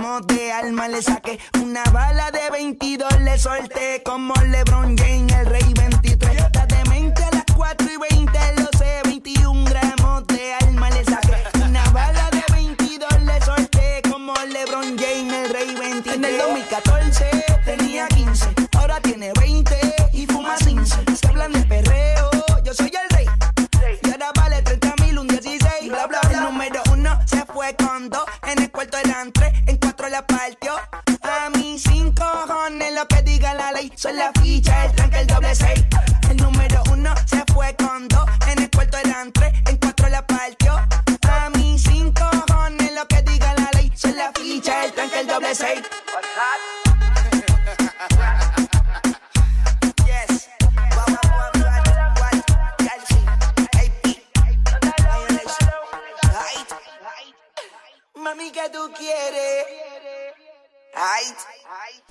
alma 0.52 0.88
le 0.88 1.02
saqué. 1.02 1.40
Una 1.62 1.84
bala 1.92 2.32
de 2.32 2.50
22 2.52 3.22
le 3.22 3.38
solté. 3.38 4.02
Como 4.04 4.34
LeBron 4.50 4.98
James, 4.98 5.34
el 5.34 5.46
rey 5.46 5.74
23. 5.74 6.42
Está 6.42 6.66
demente 6.66 7.24
a 7.24 7.32
las 7.32 7.46
4 7.56 7.88
y 7.88 7.98
20, 8.16 8.40
lo 8.58 8.78
sé. 8.78 9.02
21 9.06 9.66
gramos 9.66 10.28
de 10.28 10.54
alma 10.54 10.61
Son 33.96 34.16
la 34.16 34.32
ficha, 34.42 34.86
el 34.86 34.96
tranque, 34.96 35.20
el 35.20 35.28
doble 35.28 35.56
seis. 35.56 35.86
El 36.30 36.38
número 36.38 36.82
uno 36.92 37.14
se 37.26 37.44
fue 37.54 37.76
con 37.76 38.08
dos. 38.08 38.28
En 38.48 38.60
el 38.64 38.70
cuarto 38.72 38.98
eran 38.98 39.32
tres, 39.32 39.54
en 39.68 39.78
cuatro 39.78 40.10
la 40.10 40.26
partió. 40.26 40.74
A 40.74 41.50
mí 41.52 41.78
sin 41.78 42.12
cojones 42.14 42.94
lo 42.94 43.08
que 43.08 43.22
diga 43.22 43.54
la 43.56 43.70
ley. 43.74 43.92
Son 43.96 44.16
la 44.16 44.32
ficha, 44.34 44.86
el 44.86 44.94
tranque, 44.94 45.20
el 45.20 45.28
doble 45.28 45.56
seis. 45.56 45.82
Mami, 58.16 58.52
¿qué 58.52 58.70
tú 58.72 58.92
quieres? 58.98 59.66
Ay. 60.96 61.26
Ay. 61.70 62.11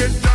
Let's 0.00 0.30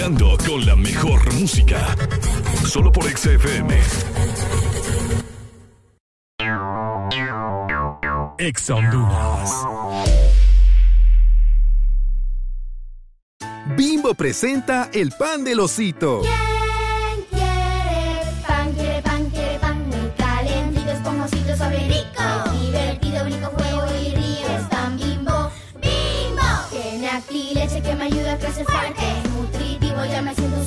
Con 0.00 0.64
la 0.64 0.74
mejor 0.76 1.30
música. 1.34 1.94
Solo 2.64 2.90
por 2.90 3.04
XFM. 3.04 3.78
Ex. 8.38 8.72
Bimbo 13.76 14.14
presenta 14.14 14.88
el 14.94 15.12
pan 15.12 15.44
del 15.44 15.60
osito. 15.60 16.22
¿Quién 16.22 16.59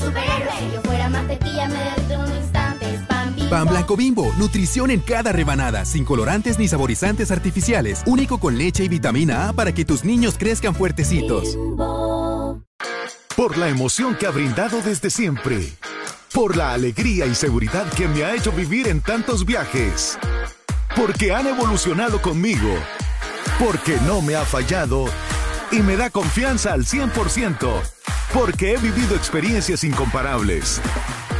superhéroe. 0.06 0.60
Si 0.60 0.76
yo 0.76 0.82
fuera 0.82 1.10
mantequilla, 1.10 1.68
me 1.68 1.80
derrito 1.80 2.14
en 2.14 2.22
un 2.22 2.38
instante. 2.38 2.94
Es 2.94 3.02
pan 3.08 3.36
bimbo. 3.36 3.50
Pan 3.50 3.68
blanco 3.68 3.96
bimbo, 3.98 4.34
nutrición 4.38 4.92
en 4.92 5.00
cada 5.00 5.32
rebanada, 5.32 5.86
sin 5.86 6.06
colorantes 6.06 6.60
ni 6.60 6.68
saborizantes 6.68 7.32
artificiales, 7.32 8.04
único 8.06 8.40
con 8.40 8.58
leche 8.58 8.84
y 8.84 8.90
vitamina 8.90 9.50
A 9.50 9.54
para 9.54 9.74
que 9.74 9.86
tus 9.86 10.04
niños 10.04 10.36
crezcan 10.38 10.76
fuertecitos. 10.76 11.58
Por 13.36 13.58
la 13.58 13.68
emoción 13.68 14.16
que 14.16 14.28
ha 14.28 14.32
brindado 14.32 14.82
desde 14.82 15.10
siempre. 15.10 15.74
Por 16.34 16.56
la 16.56 16.74
alegría 16.74 17.26
y 17.26 17.36
seguridad 17.36 17.92
que 17.94 18.08
me 18.08 18.24
ha 18.24 18.36
hecho 18.36 18.52
vivir 18.52 18.88
en 18.88 19.02
tantos 19.02 19.46
viajes. 19.46 20.18
Porque 20.96 21.34
han 21.34 21.48
evolucionado 21.48 22.22
conmigo. 22.22 22.70
Porque 23.60 23.98
no 24.06 24.22
me 24.22 24.36
ha 24.36 24.46
fallado 24.46 25.06
y 25.74 25.82
me 25.82 25.98
da 25.98 26.10
confianza 26.12 26.74
al 26.74 26.86
100%. 26.86 27.82
Porque 28.32 28.74
he 28.74 28.78
vivido 28.78 29.16
experiencias 29.16 29.84
incomparables. 29.84 30.80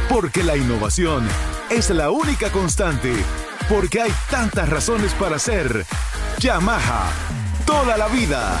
Porque 0.08 0.42
la 0.42 0.56
innovación 0.56 1.26
es 1.70 1.90
la 1.90 2.10
única 2.10 2.50
constante. 2.50 3.12
Porque 3.68 4.02
hay 4.02 4.12
tantas 4.30 4.68
razones 4.68 5.12
para 5.14 5.38
ser 5.38 5.86
Yamaha. 6.38 7.10
Toda 7.64 7.96
la 7.96 8.08
vida. 8.08 8.60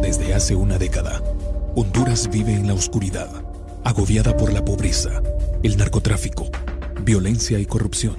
Desde 0.00 0.32
hace 0.32 0.54
una 0.54 0.78
década, 0.78 1.20
Honduras 1.74 2.28
vive 2.30 2.52
en 2.52 2.68
la 2.68 2.74
oscuridad, 2.74 3.28
agobiada 3.82 4.36
por 4.36 4.52
la 4.52 4.64
pobreza, 4.64 5.22
el 5.64 5.76
narcotráfico, 5.76 6.46
violencia 7.02 7.58
y 7.58 7.66
corrupción. 7.66 8.14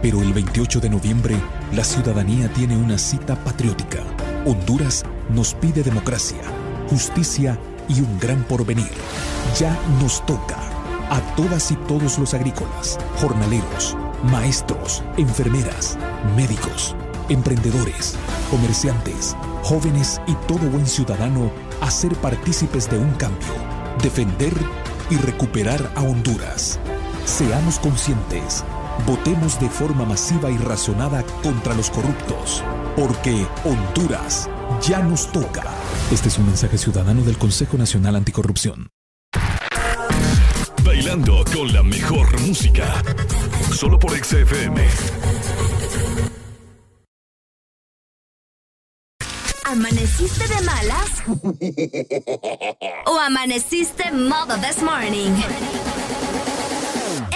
Pero 0.00 0.22
el 0.22 0.32
28 0.32 0.80
de 0.80 0.88
noviembre, 0.88 1.36
la 1.74 1.84
ciudadanía 1.84 2.50
tiene 2.54 2.78
una 2.78 2.96
cita 2.96 3.36
patriótica. 3.44 4.02
Honduras 4.46 5.02
nos 5.28 5.52
pide 5.54 5.82
democracia, 5.82 6.40
justicia 6.88 7.58
y 7.88 8.00
un 8.00 8.18
gran 8.18 8.42
porvenir. 8.44 8.90
Ya 9.58 9.78
nos 10.00 10.24
toca 10.24 10.58
a 11.10 11.20
todas 11.36 11.70
y 11.70 11.76
todos 11.76 12.18
los 12.18 12.32
agrícolas, 12.32 12.98
jornaleros, 13.20 13.96
maestros, 14.24 15.02
enfermeras, 15.18 15.98
médicos, 16.36 16.96
emprendedores, 17.32 18.14
comerciantes, 18.50 19.36
jóvenes 19.62 20.20
y 20.26 20.34
todo 20.46 20.68
buen 20.70 20.86
ciudadano 20.86 21.50
a 21.80 21.90
ser 21.90 22.14
partícipes 22.16 22.90
de 22.90 22.98
un 22.98 23.10
cambio, 23.12 23.48
defender 24.02 24.52
y 25.10 25.16
recuperar 25.16 25.90
a 25.94 26.02
Honduras. 26.02 26.78
Seamos 27.24 27.78
conscientes, 27.78 28.64
votemos 29.06 29.58
de 29.60 29.68
forma 29.68 30.04
masiva 30.04 30.50
y 30.50 30.58
razonada 30.58 31.24
contra 31.42 31.74
los 31.74 31.90
corruptos, 31.90 32.62
porque 32.96 33.46
Honduras 33.64 34.48
ya 34.86 35.00
nos 35.00 35.30
toca. 35.32 35.64
Este 36.10 36.28
es 36.28 36.38
un 36.38 36.46
mensaje 36.46 36.78
ciudadano 36.78 37.22
del 37.22 37.38
Consejo 37.38 37.78
Nacional 37.78 38.16
Anticorrupción. 38.16 38.88
Bailando 40.84 41.44
con 41.54 41.72
la 41.72 41.82
mejor 41.82 42.40
música. 42.42 43.02
Solo 43.72 43.98
por 43.98 44.12
XFM. 44.12 44.86
¿Amaneciste 49.64 50.46
de 50.48 50.60
malas? 50.62 51.22
¿O 53.06 53.18
amaneciste 53.18 54.10
modo 54.12 54.56
this 54.58 54.82
morning? 54.82 55.32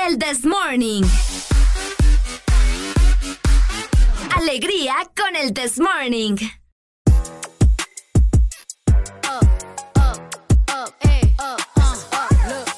El 0.05 0.19
this 0.19 0.45
morning. 0.45 1.03
Alegría 4.37 4.95
con 5.17 5.37
el 5.37 5.53
this 5.55 5.79
morning. 5.79 6.37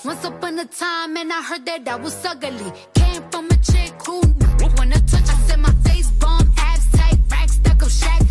Once 0.05 0.25
upon 0.25 0.59
a 0.59 0.65
time, 0.67 1.17
and 1.17 1.33
I 1.33 1.43
heard 1.43 1.65
that 1.67 1.89
I 1.89 1.97
was 1.97 2.25
ugly. 2.25 2.73
Came 2.95 3.23
from 3.31 3.47
a 3.51 3.57
chick 3.57 3.93
who 4.07 4.21
to 4.93 5.01
touch. 5.07 5.29
I 5.29 5.37
said 5.47 5.61
my 5.61 5.73
face 5.85 6.11
bomb, 6.13 6.51
abs 6.57 6.91
tight, 6.93 7.19
rack 7.31 7.49
stuck 7.49 7.83
up, 7.83 7.91
shack 7.91 8.28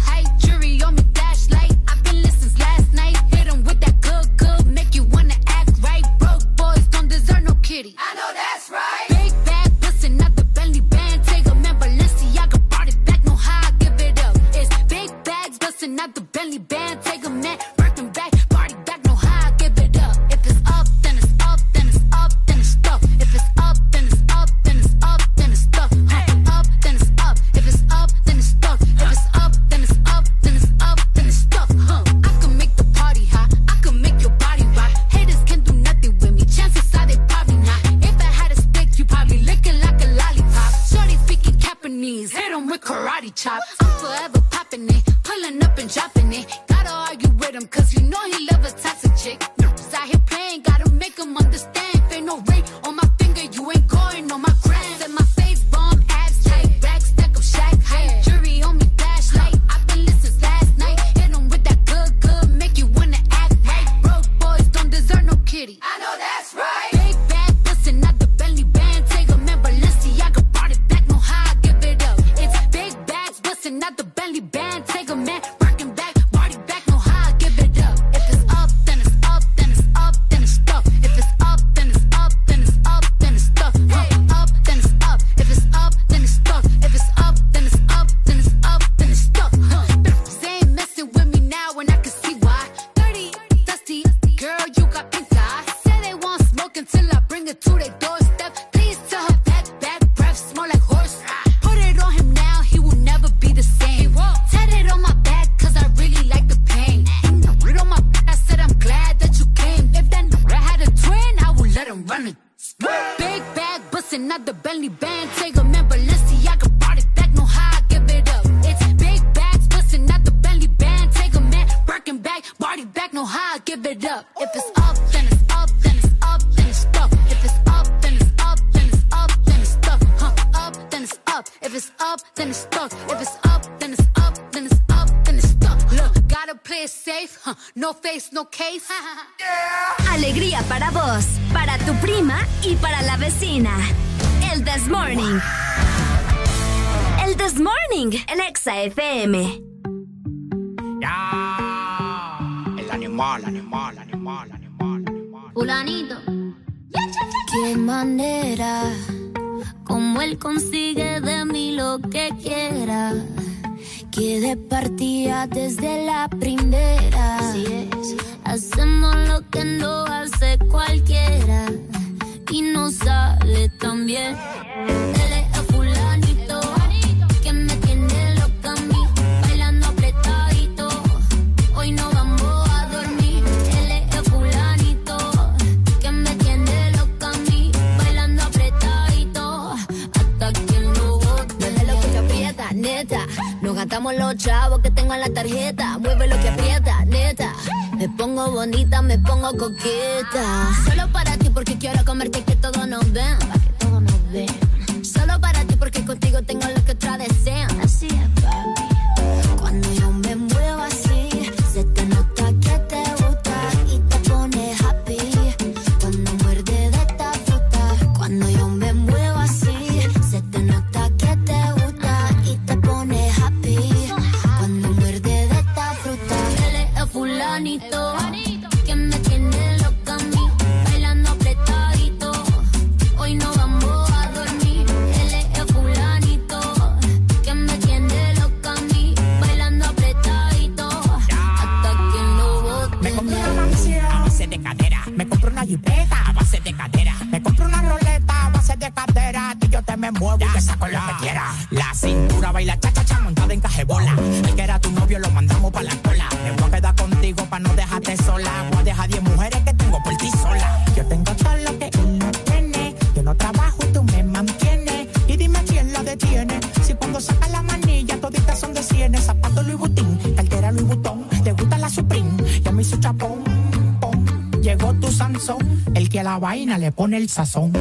vaina 277.17 277.25
le 277.25 277.76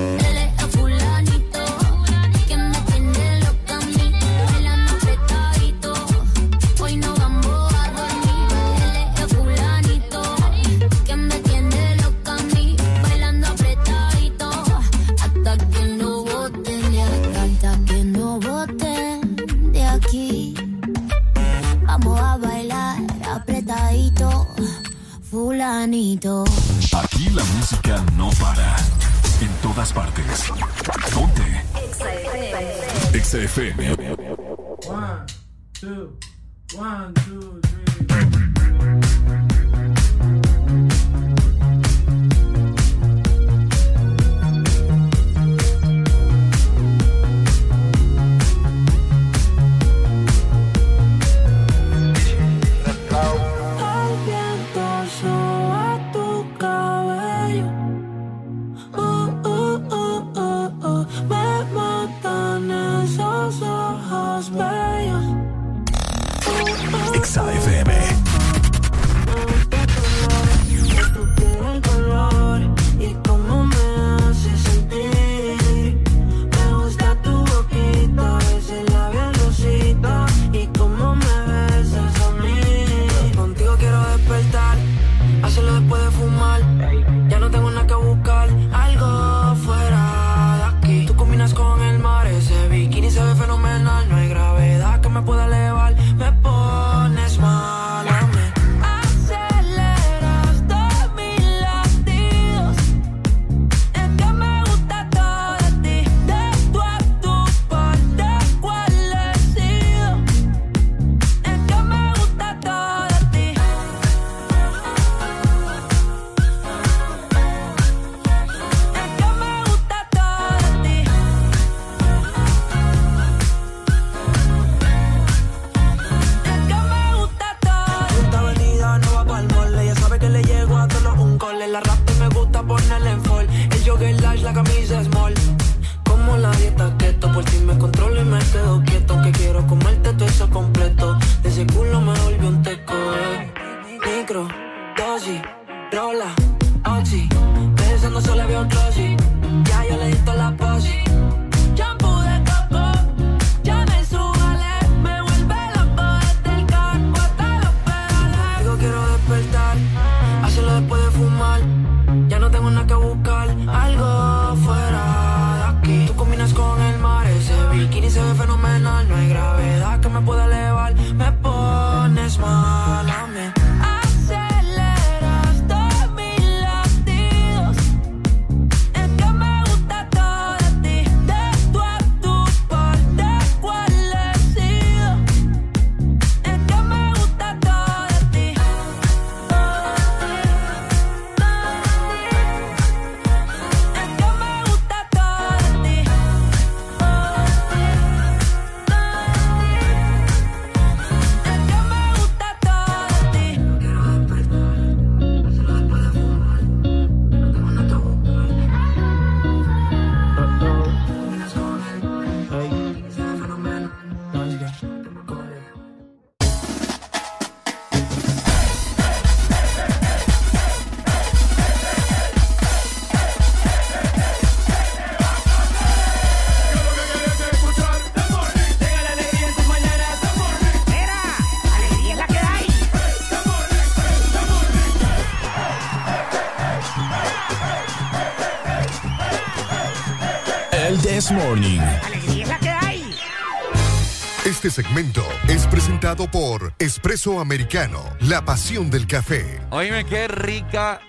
segmento 244.77 245.27
es 245.49 245.66
presentado 245.68 246.31
por 246.31 246.74
Espresso 246.79 247.41
Americano, 247.41 248.05
la 248.20 248.45
pasión 248.45 248.91
del 248.91 249.07
café. 249.07 249.59
Oíme, 249.70 250.05
qué 250.05 250.29
rica 250.29 251.01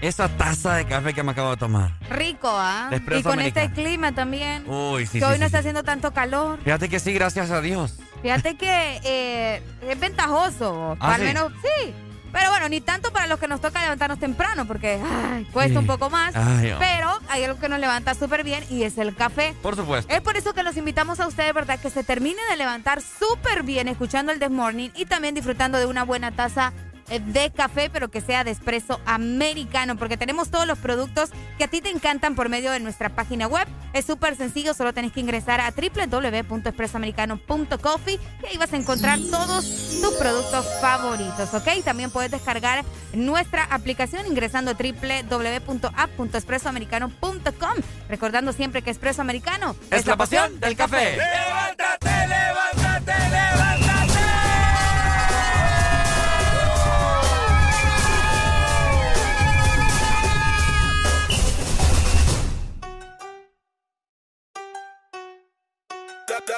esa 0.00 0.28
taza 0.28 0.74
de 0.74 0.86
café 0.86 1.14
que 1.14 1.22
me 1.22 1.30
acabo 1.30 1.50
de 1.52 1.56
tomar. 1.56 1.92
Rico, 2.10 2.48
¿ah? 2.50 2.88
Espresso 2.90 3.20
Y 3.20 3.22
con 3.22 3.32
americano. 3.34 3.66
este 3.68 3.80
clima 3.80 4.10
también. 4.12 4.68
Uy, 4.68 5.06
sí, 5.06 5.12
que 5.12 5.18
sí, 5.20 5.24
hoy 5.24 5.34
sí, 5.34 5.38
no 5.38 5.46
está 5.46 5.58
haciendo 5.58 5.84
tanto 5.84 6.12
calor. 6.12 6.58
Fíjate 6.64 6.88
que 6.88 6.98
sí, 6.98 7.12
gracias 7.12 7.52
a 7.52 7.60
Dios. 7.60 7.94
Fíjate 8.22 8.56
que 8.56 9.00
eh, 9.04 9.62
es 9.88 10.00
ventajoso. 10.00 10.96
¿Ah, 10.98 11.14
al 11.14 11.20
sí? 11.20 11.26
menos, 11.28 11.52
sí. 11.62 11.94
Pero 12.32 12.50
bueno, 12.50 12.68
ni 12.70 12.80
tanto 12.80 13.12
para 13.12 13.28
los 13.28 13.38
que 13.38 13.46
nos 13.46 13.60
toca 13.60 13.80
levantarnos 13.82 14.18
temprano, 14.18 14.66
porque 14.66 15.00
ay, 15.32 15.44
cuesta 15.52 15.74
Sí. 15.74 15.76
un 15.78 15.86
poco 15.86 16.10
más. 16.10 16.34
Ay, 16.34 16.72
oh. 16.72 16.78
pero 16.80 17.01
hay 17.32 17.44
algo 17.44 17.58
que 17.58 17.68
nos 17.68 17.80
levanta 17.80 18.14
súper 18.14 18.44
bien 18.44 18.62
y 18.68 18.82
es 18.82 18.98
el 18.98 19.16
café. 19.16 19.54
Por 19.62 19.74
supuesto. 19.74 20.12
Es 20.12 20.20
por 20.20 20.36
eso 20.36 20.52
que 20.52 20.62
los 20.62 20.76
invitamos 20.76 21.18
a 21.18 21.26
ustedes, 21.26 21.54
¿verdad? 21.54 21.80
Que 21.80 21.88
se 21.88 22.04
terminen 22.04 22.44
de 22.50 22.56
levantar 22.56 23.00
súper 23.00 23.62
bien 23.62 23.88
escuchando 23.88 24.32
el 24.32 24.38
This 24.38 24.50
Morning 24.50 24.90
y 24.94 25.06
también 25.06 25.34
disfrutando 25.34 25.78
de 25.78 25.86
una 25.86 26.04
buena 26.04 26.32
taza 26.32 26.74
eh, 27.08 27.20
de 27.20 27.50
café, 27.50 27.88
pero 27.90 28.10
que 28.10 28.20
sea 28.20 28.44
de 28.44 28.50
espresso 28.50 29.00
americano, 29.06 29.96
porque 29.96 30.18
tenemos 30.18 30.50
todos 30.50 30.66
los 30.66 30.78
productos 30.78 31.30
que 31.56 31.64
a 31.64 31.68
ti 31.68 31.80
te 31.80 31.88
encantan 31.88 32.34
por 32.34 32.50
medio 32.50 32.70
de 32.70 32.80
nuestra 32.80 33.08
página 33.08 33.46
web. 33.46 33.66
Es 33.92 34.04
súper 34.04 34.36
sencillo, 34.36 34.74
solo 34.74 34.92
tenés 34.92 35.12
que 35.12 35.20
ingresar 35.20 35.60
a 35.60 35.72
www.expresoamericano.coffee 35.72 38.20
y 38.42 38.46
ahí 38.46 38.58
vas 38.58 38.74
a 38.74 38.76
encontrar 38.76 39.18
todos 39.30 39.64
tus 40.00 40.12
productos 40.18 40.66
favoritos, 40.80 41.54
¿ok? 41.54 41.68
También 41.84 42.10
puedes 42.10 42.30
descargar 42.30 42.84
nuestra 43.14 43.64
aplicación 43.64 44.26
ingresando 44.26 44.72
a 44.72 44.74
www.app.expresoamericano.com, 44.74 47.74
recordando 48.08 48.52
siempre 48.52 48.82
que 48.82 48.90
Espresso 48.90 49.22
Americano 49.22 49.74
Es 49.90 50.06
la 50.06 50.16
pasión 50.16 50.60
del 50.60 50.76
café. 50.76 51.16
Levántate, 51.16 52.28
levántate, 52.28 53.12
levántate. 53.30 53.82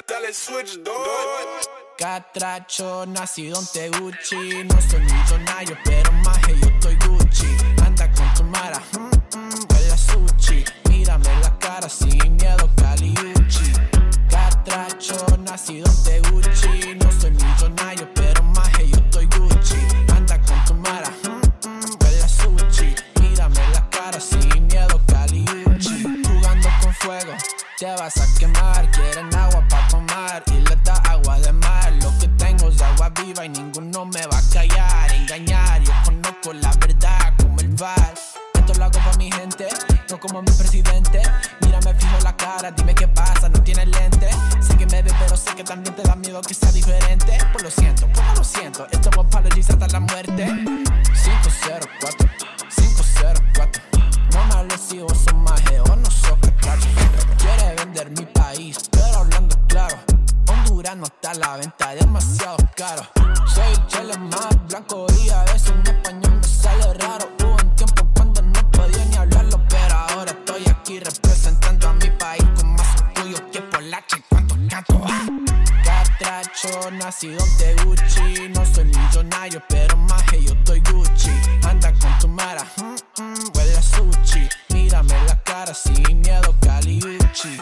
Dale 0.07 0.32
switch, 0.32 0.78
dog. 0.82 0.94
Catracho, 1.98 3.05
nacido 3.07 3.61
en 3.61 3.66
Teguchi. 3.66 4.64
No 4.64 4.80
soy 4.80 5.00
millonario, 5.00 5.76
pero 5.84 6.12
más 6.12 6.43
te 27.85 27.95
vas 28.01 28.16
a 28.16 28.39
quemar. 28.39 28.91
Quieren 28.91 29.35
agua 29.35 29.62
para 29.68 29.89
tomar 29.89 30.43
y 30.47 30.61
les 30.61 30.82
da 30.85 30.95
agua 31.11 31.39
de 31.39 31.53
mar. 31.53 31.93
Lo 32.03 32.11
que 32.18 32.28
tengo 32.28 32.68
es 32.68 32.80
agua 32.80 33.11
viva 33.11 33.45
y 33.45 33.49
ninguno 33.51 34.07
me 34.07 34.26
va 34.26 34.39
a 34.39 34.43
callar. 34.53 35.12
Engañar, 35.12 35.82
yo 35.82 35.93
conozco 36.05 36.53
la 36.55 36.72
verdad 36.80 37.35
como 37.39 37.61
el 37.61 37.68
bar. 37.68 38.14
Esto 38.55 38.72
lo 38.74 38.85
hago 38.85 38.99
para 38.99 39.16
mi 39.18 39.30
gente, 39.30 39.68
no 40.11 40.18
como 40.18 40.41
mi 40.41 40.53
presidente. 40.53 41.20
Mírame 41.61 41.95
fijo 41.95 42.18
la 42.22 42.35
cara, 42.35 42.70
dime 42.70 42.95
qué 42.95 43.07
pasa, 43.07 43.51
no 43.51 43.62
tienes 43.62 43.89
lente. 43.89 44.30
Sé 44.61 44.76
que 44.78 44.87
me 44.87 45.03
ves, 45.03 45.14
pero 45.18 45.37
sé 45.37 45.55
que 45.55 45.64
también 45.64 45.95
te 45.95 46.03
da 46.03 46.16
miedo 46.16 46.41
que 46.41 46.55
sea 46.55 46.72
diferente. 46.72 47.37
Pues 47.53 47.64
lo 47.64 47.70
siento, 47.70 48.09
pues 48.14 48.39
lo 48.39 48.45
siento. 48.45 48.87
Esto 48.91 49.11
va 49.11 49.22
apologies 49.24 49.68
hasta 49.68 49.89
la 49.89 50.01
muerte. 50.01 50.47
504, 51.22 52.28
504. 52.74 53.93
Hables 54.53 54.81
si 54.81 54.99
vos 55.01 55.16
sos 55.16 55.35
maje 55.35 55.81
o 55.81 55.97
no 55.97 56.11
sos 56.11 56.39
catracho. 56.41 56.89
Quiere 57.39 57.75
vender 57.77 58.11
mi 58.11 58.27
país, 58.27 58.79
pero 58.91 59.18
hablando 59.18 59.57
claro. 59.68 59.97
Honduras 60.49 60.97
no 60.97 61.05
está 61.05 61.31
a 61.31 61.35
la 61.35 61.57
venta, 61.57 61.95
demasiado 61.95 62.57
caro. 62.77 63.03
Soy 63.47 64.01
el 64.01 64.18
más 64.20 64.66
blanco 64.68 65.07
y 65.22 65.31
a 65.31 65.43
veces 65.45 65.70
en 65.70 65.87
español 65.87 66.35
me 66.37 66.45
sale 66.47 66.95
raro. 66.95 67.29
Hubo 67.43 67.55
un 67.55 67.75
tiempo 67.77 68.07
cuando 68.14 68.43
no 68.43 68.70
podía 68.70 69.05
ni 69.07 69.16
hablarlo, 69.16 69.61
pero 69.68 69.95
ahora 69.95 70.31
estoy 70.33 70.64
aquí 70.68 71.01
representando 71.01 71.89
a 71.89 71.93
mi 71.95 72.11
país 72.11 72.45
con 72.57 72.75
más 72.75 73.03
orgullo 73.03 73.51
que 73.51 73.61
Polache. 73.62 74.22
¿Cuánto 74.29 74.57
canto? 74.68 75.01
Catracho, 75.85 76.91
nacido 76.93 77.45
de 77.59 77.75
Gucci. 77.85 78.49
No 78.55 78.64
soy 78.66 78.85
millonario, 78.85 79.62
pero 79.68 79.97
maje, 79.97 80.43
yo 80.43 80.53
estoy 80.53 80.81
Gucci. 80.81 81.31
Anda 81.66 81.93
con 81.95 82.18
tu 82.18 82.29
mara, 82.29 82.64
mm, 82.77 83.22
mm, 83.22 83.53
sin 85.75 86.20
miedo, 86.20 86.55
Caliucci. 86.61 87.59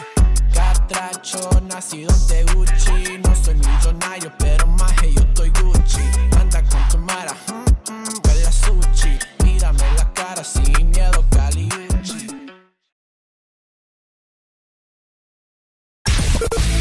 Catracho, 0.53 1.49
nacido 1.67 2.13
de 2.27 2.43
Gucci. 2.53 3.17
No 3.23 3.35
soy 3.35 3.55
millonario, 3.55 4.31
pero 4.37 4.67
maje, 4.67 5.13
yo 5.13 5.21
estoy 5.21 5.49
Gucci. 5.49 6.01
Anda 6.39 6.63
con 6.63 6.87
tu 6.89 6.97
mara, 6.99 7.33
mm, 7.47 7.91
mm, 7.91 8.19
huele. 8.23 9.19
Mírame 9.43 9.83
la 9.97 10.13
cara 10.13 10.43
sin 10.43 10.89
miedo, 10.91 11.25
Caliucci. 11.31 12.27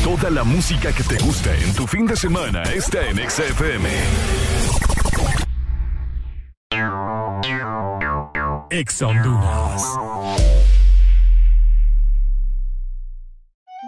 Toda 0.05 0.31
la 0.31 0.45
música 0.45 0.93
que 0.93 1.03
te 1.03 1.17
gusta 1.19 1.55
en 1.55 1.75
tu 1.75 1.87
fin 1.87 2.07
de 2.07 2.17
semana 2.17 2.63
está 2.65 3.07
en 3.09 3.19
XFM. 3.19 3.89
Ex 8.71 9.03
Honduras. 9.03 10.62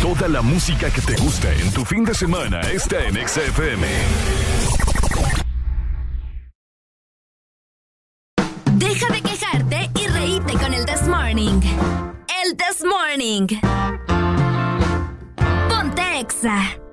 Toda 0.00 0.28
la 0.28 0.42
música 0.42 0.90
que 0.90 1.00
te 1.00 1.14
gusta 1.16 1.52
en 1.52 1.72
tu 1.72 1.84
fin 1.84 2.04
de 2.04 2.14
semana 2.14 2.60
está 2.62 3.04
en 3.04 3.14
XFM. 3.28 3.86
Deja 8.74 9.12
de 9.12 9.22
quejarte 9.22 9.90
y 9.94 10.06
reíte 10.08 10.52
con 10.54 10.74
el 10.74 10.84
This 10.86 11.02
Morning. 11.08 11.60
El 12.44 12.56
This 12.56 12.84
Morning. 12.84 13.46
Ponte 15.68 16.20
Exa. 16.20 16.89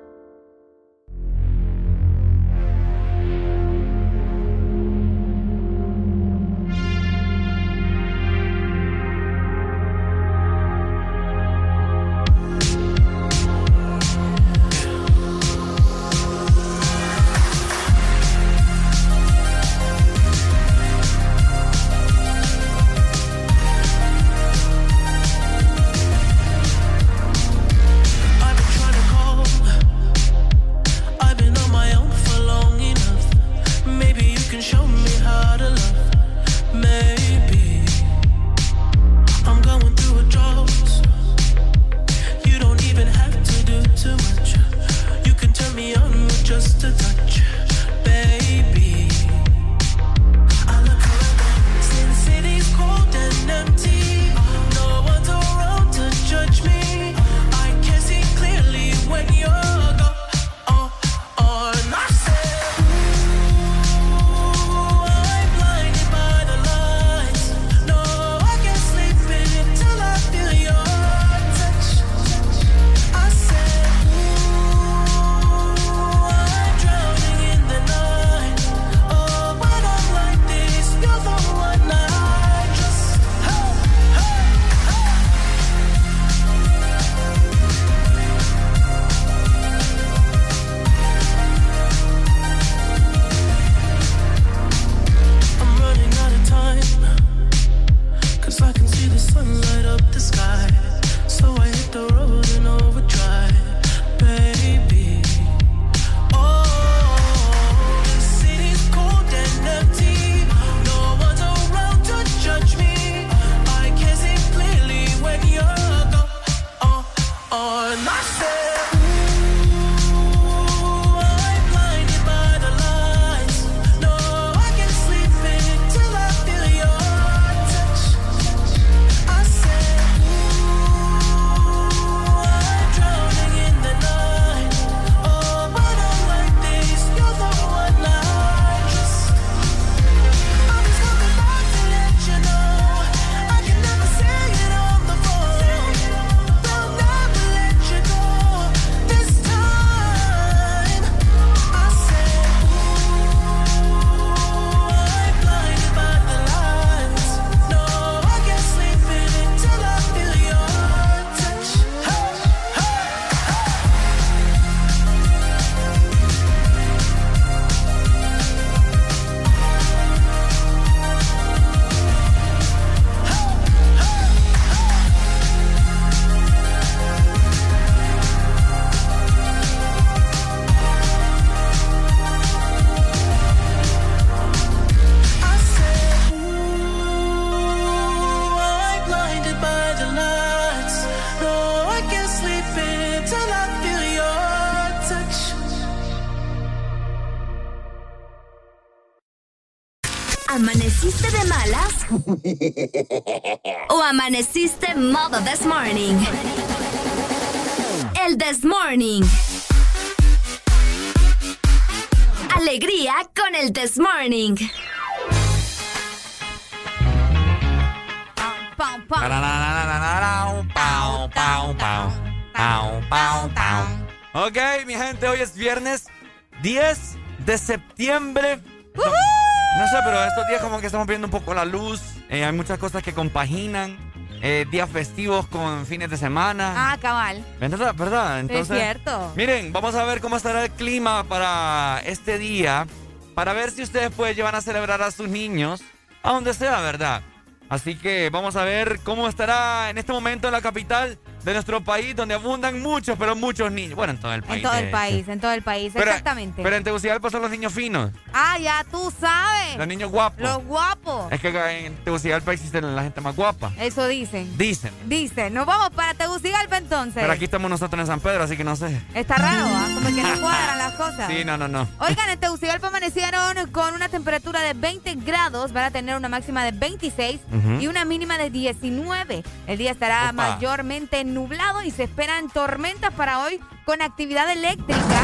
La 231.58 231.64
luz. 231.64 232.00
Eh, 232.30 232.44
hay 232.44 232.52
muchas 232.52 232.78
cosas 232.78 233.02
que 233.02 233.12
compaginan. 233.12 233.96
eh, 234.40 234.66
días 234.70 234.88
festivos 234.88 235.48
con 235.48 235.84
fines 235.84 236.08
de 236.10 236.16
semana. 236.16 236.72
Ah, 236.92 236.98
cabal. 237.00 237.44
¿Verdad? 237.58 237.92
¿Verdad? 237.96 238.38
Entonces, 238.38 238.70
es 238.70 238.76
cierto. 238.76 239.32
Miren, 239.36 239.72
vamos 239.72 239.96
a 239.96 240.04
ver 240.04 240.20
cómo 240.20 240.36
estará 240.36 240.64
el 240.64 240.70
clima 240.70 241.24
para 241.24 242.00
este 242.06 242.38
día. 242.38 242.86
Para 243.34 243.52
ver 243.52 243.72
si 243.72 243.82
ustedes 243.82 244.12
pues 244.16 244.36
llevan 244.36 244.54
a 244.54 244.60
celebrar 244.60 245.02
a 245.02 245.10
sus 245.10 245.28
niños. 245.28 245.82
A 246.22 246.32
donde 246.32 246.54
sea, 246.54 246.80
¿verdad? 246.80 247.22
Así 247.68 247.96
que 247.96 248.30
vamos 248.30 248.54
a 248.56 248.64
ver 248.64 249.00
cómo 249.02 249.28
estará 249.28 249.90
en 249.90 249.98
este 249.98 250.12
momento 250.12 250.46
en 250.48 250.52
la 250.52 250.60
capital 250.60 251.18
de 251.48 251.54
nuestro 251.54 251.80
país, 251.82 252.14
donde 252.14 252.34
abundan 252.34 252.80
muchos, 252.82 253.16
pero 253.18 253.34
muchos 253.34 253.72
niños. 253.72 253.94
Bueno, 253.96 254.12
en 254.12 254.18
todo 254.20 254.34
el 254.34 254.42
país. 254.42 254.56
En 254.58 254.62
todo 254.62 254.74
el 254.78 254.90
país, 254.90 255.28
en 255.28 255.40
todo 255.40 255.52
el 255.52 255.62
país, 255.62 255.92
Pero- 255.94 256.10
exactamente. 256.10 256.62
Pero 256.62 256.76
en 256.76 256.84
Tegucigalpa 256.84 257.30
son 257.30 257.40
los 257.42 257.50
niños 257.50 257.72
finos, 257.72 258.10
ah, 258.34 258.58
ya 258.58 258.84
tú 258.90 259.12
sabes. 259.18 259.76
los 259.78 259.86
niños 259.86 260.10
guapos. 260.10 260.40
Los 260.40 260.64
guapos. 260.64 261.32
Es 261.32 261.40
que 261.40 261.48
en 261.86 261.96
Tegucigalpa 262.04 262.52
existen 262.52 262.94
la 262.94 263.02
gente 263.02 263.20
más 263.20 263.34
guapa. 263.34 263.72
Eso 263.78 264.06
dicen. 264.06 264.56
Dicen. 264.58 264.92
Dicen. 265.06 265.54
Nos 265.54 265.64
vamos 265.66 265.90
para 265.90 266.14
Tegucigalpa 266.14 266.76
entonces. 266.76 267.14
Pero 267.14 267.32
aquí 267.32 267.44
estamos 267.44 267.70
nosotros 267.70 267.98
en 268.00 268.06
San 268.06 268.20
Pedro, 268.20 268.42
así 268.44 268.56
que 268.56 268.64
no 268.64 268.76
sé. 268.76 269.00
Está 269.14 269.36
raro, 269.36 269.64
¿ah? 269.66 269.88
Como 269.94 270.06
que 270.14 270.22
no 270.22 270.28
cuadran 270.40 270.78
las 270.78 270.92
cosas. 270.94 271.28
Sí, 271.32 271.44
no, 271.44 271.56
no, 271.56 271.66
no. 271.68 271.88
Oigan, 272.00 272.28
en 272.28 272.38
Tegucigalpa 272.38 272.88
amanecieron 272.88 273.70
con 273.72 273.94
una 273.94 274.08
temperatura 274.08 274.60
de 274.60 274.74
20 274.74 275.14
grados, 275.24 275.72
van 275.72 275.84
a 275.84 275.90
tener 275.90 276.16
una 276.16 276.28
máxima 276.28 276.62
de 276.64 276.72
26 276.72 277.40
Ujú. 277.52 277.80
y 277.80 277.86
una 277.86 278.04
mínima 278.04 278.36
de 278.38 278.50
19. 278.50 279.42
El 279.66 279.78
día 279.78 279.92
estará 279.92 280.24
Opa. 280.24 280.32
mayormente 280.32 281.24
nublado 281.38 281.84
y 281.84 281.92
se 281.92 282.02
esperan 282.02 282.50
tormentas 282.50 283.14
para 283.14 283.44
hoy 283.44 283.60
con 283.84 284.02
actividad 284.02 284.50
eléctrica 284.50 285.20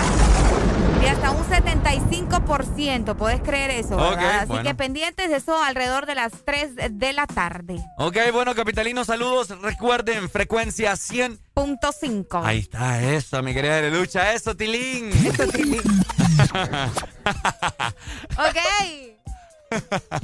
de 1.00 1.08
hasta 1.08 1.32
un 1.32 1.44
75%. 1.44 3.16
¿Puedes 3.16 3.40
creer 3.40 3.72
eso? 3.72 3.98
Así 3.98 4.46
bueno. 4.46 4.62
que 4.62 4.76
pendientes 4.76 5.28
de 5.28 5.38
eso 5.38 5.60
alrededor 5.60 6.06
de 6.06 6.14
las 6.14 6.30
3 6.44 6.76
de 6.92 7.12
la 7.14 7.26
tarde. 7.26 7.84
Ok, 7.98 8.16
bueno, 8.32 8.54
capitalinos, 8.54 9.08
saludos. 9.08 9.60
Recuerden, 9.60 10.30
frecuencia 10.30 10.94
100. 10.94 11.40
Punto 11.52 11.90
5. 11.90 12.42
Ahí 12.44 12.60
está, 12.60 13.02
eso, 13.02 13.42
mi 13.42 13.52
querida 13.52 13.80
Lucha. 13.90 14.34
Eso, 14.34 14.56
Tilín. 14.56 15.08
Eso, 15.26 15.48
Tilín. 15.48 15.82
Ok. 18.38 18.58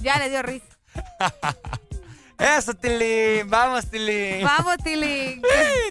Ya 0.03 0.19
le 0.19 0.31
dio 0.31 0.43
risa. 0.43 0.67
Eso, 2.41 2.73
Tilín. 2.73 3.49
Vamos, 3.51 3.91
Tilín. 3.91 4.45
Vamos, 4.45 4.77
Tilín. 4.83 5.43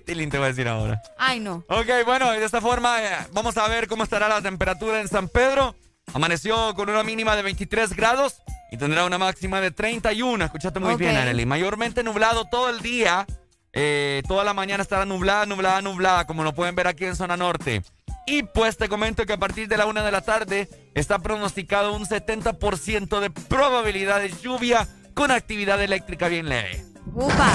Tilín 0.05 0.29
te 0.31 0.37
voy 0.39 0.45
a 0.45 0.49
decir 0.49 0.67
ahora. 0.67 0.99
Ay, 1.17 1.39
no. 1.39 1.63
Ok, 1.69 1.87
bueno, 2.05 2.31
de 2.31 2.43
esta 2.43 2.59
forma 2.59 3.03
eh, 3.03 3.09
vamos 3.33 3.55
a 3.57 3.67
ver 3.67 3.87
cómo 3.87 4.03
estará 4.03 4.27
la 4.27 4.41
temperatura 4.41 4.99
en 4.99 5.07
San 5.07 5.27
Pedro. 5.27 5.75
Amaneció 6.11 6.73
con 6.73 6.89
una 6.89 7.03
mínima 7.03 7.35
de 7.35 7.43
23 7.43 7.93
grados 7.95 8.41
y 8.71 8.77
tendrá 8.77 9.05
una 9.05 9.19
máxima 9.19 9.61
de 9.61 9.69
31. 9.69 10.43
Escuchaste 10.43 10.79
muy 10.79 10.95
bien, 10.95 11.15
Arely. 11.15 11.45
Mayormente 11.45 12.03
nublado 12.03 12.45
todo 12.45 12.69
el 12.69 12.81
día. 12.81 13.27
Eh, 13.71 14.23
toda 14.27 14.43
la 14.43 14.55
mañana 14.55 14.81
estará 14.81 15.05
nublada, 15.05 15.45
nublada, 15.45 15.83
nublada, 15.83 16.25
como 16.25 16.43
lo 16.43 16.55
pueden 16.55 16.73
ver 16.73 16.87
aquí 16.87 17.05
en 17.05 17.15
zona 17.15 17.37
norte. 17.37 17.83
Y 18.25 18.41
pues 18.41 18.77
te 18.77 18.89
comento 18.89 19.25
que 19.27 19.33
a 19.33 19.37
partir 19.37 19.67
de 19.67 19.77
la 19.77 19.85
una 19.85 20.03
de 20.03 20.11
la 20.11 20.21
tarde 20.21 20.67
está 20.95 21.19
pronosticado 21.19 21.93
un 21.93 22.05
70% 22.05 23.19
de 23.19 23.29
probabilidad 23.29 24.19
de 24.19 24.31
lluvia 24.31 24.87
con 25.19 25.31
actividad 25.31 25.83
eléctrica 25.83 26.29
bien 26.29 26.47
leve. 26.47 26.81
Upa. 27.13 27.49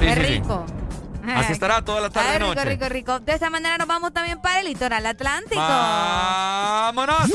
Sí, 0.00 0.04
Qué 0.04 0.14
sí, 0.16 0.42
sí. 0.42 0.81
Así 1.26 1.52
estará 1.52 1.82
toda 1.84 2.00
la 2.00 2.10
tarde 2.10 2.28
Ay, 2.30 2.38
rico, 2.38 2.54
noche. 2.54 2.64
rico, 2.64 2.88
rico. 2.88 3.20
De 3.20 3.32
esta 3.34 3.50
manera 3.50 3.78
nos 3.78 3.86
vamos 3.86 4.12
también 4.12 4.40
para 4.40 4.60
el 4.60 4.66
litoral 4.66 5.04
atlántico. 5.06 5.60
¡Vámonos! 5.60 7.30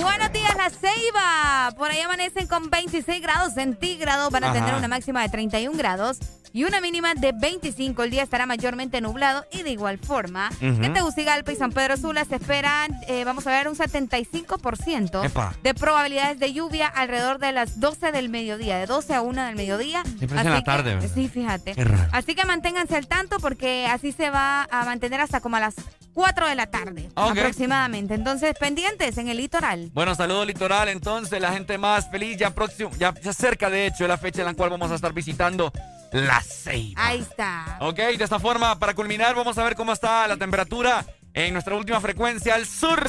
Buenos 0.00 0.32
días, 0.32 0.54
La 0.56 0.70
Ceiba. 0.70 1.74
Por 1.76 1.90
ahí 1.90 2.00
amanecen 2.00 2.46
con 2.46 2.70
26 2.70 3.20
grados 3.22 3.54
centígrados. 3.54 4.30
Van 4.30 4.44
a 4.44 4.50
Ajá. 4.50 4.58
tener 4.60 4.74
una 4.74 4.88
máxima 4.88 5.22
de 5.22 5.28
31 5.28 5.76
grados 5.76 6.18
y 6.52 6.64
una 6.64 6.80
mínima 6.80 7.14
de 7.14 7.32
25. 7.32 8.02
El 8.02 8.10
día 8.10 8.22
estará 8.24 8.44
mayormente 8.46 9.00
nublado 9.00 9.44
y 9.52 9.62
de 9.62 9.70
igual 9.70 9.98
forma 9.98 10.50
Ujú. 10.60 10.80
que 10.80 10.88
Tegucigalpa 10.90 11.52
y 11.52 11.56
San 11.56 11.70
Pedro 11.70 11.96
Sula 11.96 12.24
se 12.24 12.36
esperan, 12.36 12.92
eh, 13.06 13.22
vamos 13.24 13.46
a 13.46 13.50
ver, 13.50 13.68
un 13.68 13.76
75% 13.76 15.24
Epa. 15.24 15.54
de 15.62 15.74
probabilidades 15.74 16.40
de 16.40 16.52
lluvia 16.52 16.88
alrededor 16.88 17.38
de 17.38 17.52
las 17.52 17.78
12 17.78 18.10
del 18.10 18.30
mediodía, 18.30 18.78
de 18.78 18.86
12 18.86 19.14
a 19.14 19.20
1 19.22 19.44
del 19.44 19.54
mediodía. 19.54 20.02
Siempre 20.02 20.26
es 20.26 20.32
en 20.32 20.50
la 20.50 20.56
Así 20.56 20.62
que- 20.62 20.66
tarde, 20.70 20.94
¿verdad? 20.96 21.10
Sí, 21.14 21.28
fíjate. 21.28 21.74
Así 22.12 22.34
que 22.34 22.44
manténganse 22.60 22.94
al 22.96 23.06
tanto 23.06 23.38
porque 23.38 23.86
así 23.86 24.12
se 24.12 24.28
va 24.28 24.64
a 24.70 24.84
mantener 24.84 25.18
hasta 25.20 25.40
como 25.40 25.56
a 25.56 25.60
las 25.60 25.74
4 26.12 26.46
de 26.46 26.54
la 26.54 26.66
tarde 26.66 27.08
Ok. 27.14 27.30
aproximadamente. 27.30 28.12
Entonces, 28.12 28.54
pendientes 28.60 29.16
en 29.16 29.28
el 29.28 29.38
litoral. 29.38 29.90
Bueno, 29.94 30.14
saludo 30.14 30.44
litoral, 30.44 30.90
entonces, 30.90 31.40
la 31.40 31.52
gente 31.52 31.78
más 31.78 32.10
feliz, 32.10 32.36
ya 32.36 32.50
próximo, 32.50 32.90
ya, 32.98 33.14
ya 33.22 33.32
cerca 33.32 33.70
de 33.70 33.86
hecho 33.86 34.04
de 34.04 34.08
la 34.08 34.18
fecha 34.18 34.40
en 34.42 34.46
la 34.46 34.54
cual 34.54 34.68
vamos 34.68 34.90
a 34.90 34.94
estar 34.96 35.14
visitando 35.14 35.72
la 36.12 36.42
Ceiba. 36.42 37.02
Ahí 37.06 37.20
está. 37.20 37.78
Ok, 37.80 37.96
de 37.96 38.24
esta 38.24 38.38
forma, 38.38 38.78
para 38.78 38.92
culminar, 38.92 39.34
vamos 39.34 39.56
a 39.56 39.64
ver 39.64 39.74
cómo 39.74 39.92
está 39.94 40.28
la 40.28 40.36
temperatura 40.36 41.06
en 41.34 41.52
nuestra 41.52 41.74
última 41.76 42.00
frecuencia, 42.00 42.54
al 42.54 42.66
sur. 42.66 43.00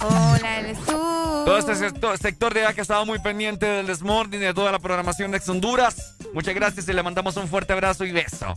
Hola, 0.00 0.60
el 0.60 0.76
sur. 0.76 1.44
Todo 1.44 1.58
este 1.58 1.74
sector, 1.74 2.18
sector 2.18 2.54
de 2.54 2.64
acá 2.64 2.74
que 2.74 2.80
ha 2.80 2.82
estado 2.82 3.06
muy 3.06 3.18
pendiente 3.18 3.66
del 3.66 3.86
Desmorning, 3.86 4.40
de 4.40 4.54
toda 4.54 4.72
la 4.72 4.78
programación 4.78 5.30
de 5.30 5.38
Ex 5.38 5.48
Honduras. 5.48 6.14
Muchas 6.34 6.54
gracias 6.54 6.88
y 6.88 6.92
le 6.92 7.02
mandamos 7.02 7.36
un 7.36 7.48
fuerte 7.48 7.72
abrazo 7.72 8.04
y 8.04 8.12
beso. 8.12 8.54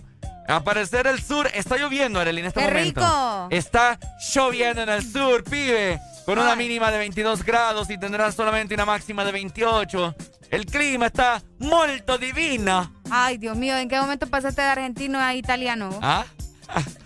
Al 0.48 0.64
parecer 0.64 1.06
el 1.06 1.22
sur 1.22 1.48
está 1.54 1.78
lloviendo, 1.78 2.20
Arely, 2.20 2.42
en 2.42 2.48
este 2.48 2.60
¡Qué 2.62 2.68
momento. 2.68 3.02
rico! 3.02 3.48
Está 3.52 4.00
lloviendo 4.34 4.82
en 4.82 4.90
el 4.90 5.04
sur, 5.12 5.44
pibe. 5.44 6.00
Con 6.26 6.38
una 6.40 6.56
mínima 6.56 6.92
de 6.92 6.98
22 7.00 7.44
grados 7.44 7.90
y 7.90 7.98
tendrán 8.00 8.32
solamente 8.34 8.74
una 8.74 8.86
máxima 8.86 9.24
de 9.26 9.32
28. 9.32 10.16
El 10.52 10.66
clima 10.66 11.08
está 11.08 11.42
molto 11.60 12.18
divino. 12.18 12.92
Ay, 13.12 13.38
Dios 13.38 13.56
mío, 13.58 13.78
¿en 13.78 13.88
qué 13.90 14.00
momento 14.00 14.28
pasaste 14.28 14.62
de 14.62 14.68
argentino 14.68 15.20
a 15.20 15.34
italiano? 15.36 15.90
¿Ah? 16.02 16.26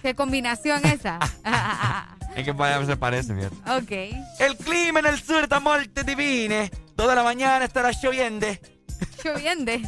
¿Qué 0.01 0.15
combinación 0.15 0.85
esa? 0.85 1.19
Es 2.35 2.43
que 2.45 2.51
vaya, 2.51 2.83
se 2.83 2.97
parece, 2.97 3.31
bien. 3.31 3.51
ok. 3.67 3.91
El 4.39 4.57
clima 4.57 5.01
en 5.01 5.05
el 5.05 5.21
sur 5.21 5.43
está 5.43 5.59
molto 5.59 6.01
divino. 6.03 6.55
Toda 6.95 7.13
la 7.13 7.21
mañana 7.21 7.63
estará 7.63 7.91
lloviendo. 7.91 8.47
Lloviendo. 9.23 9.71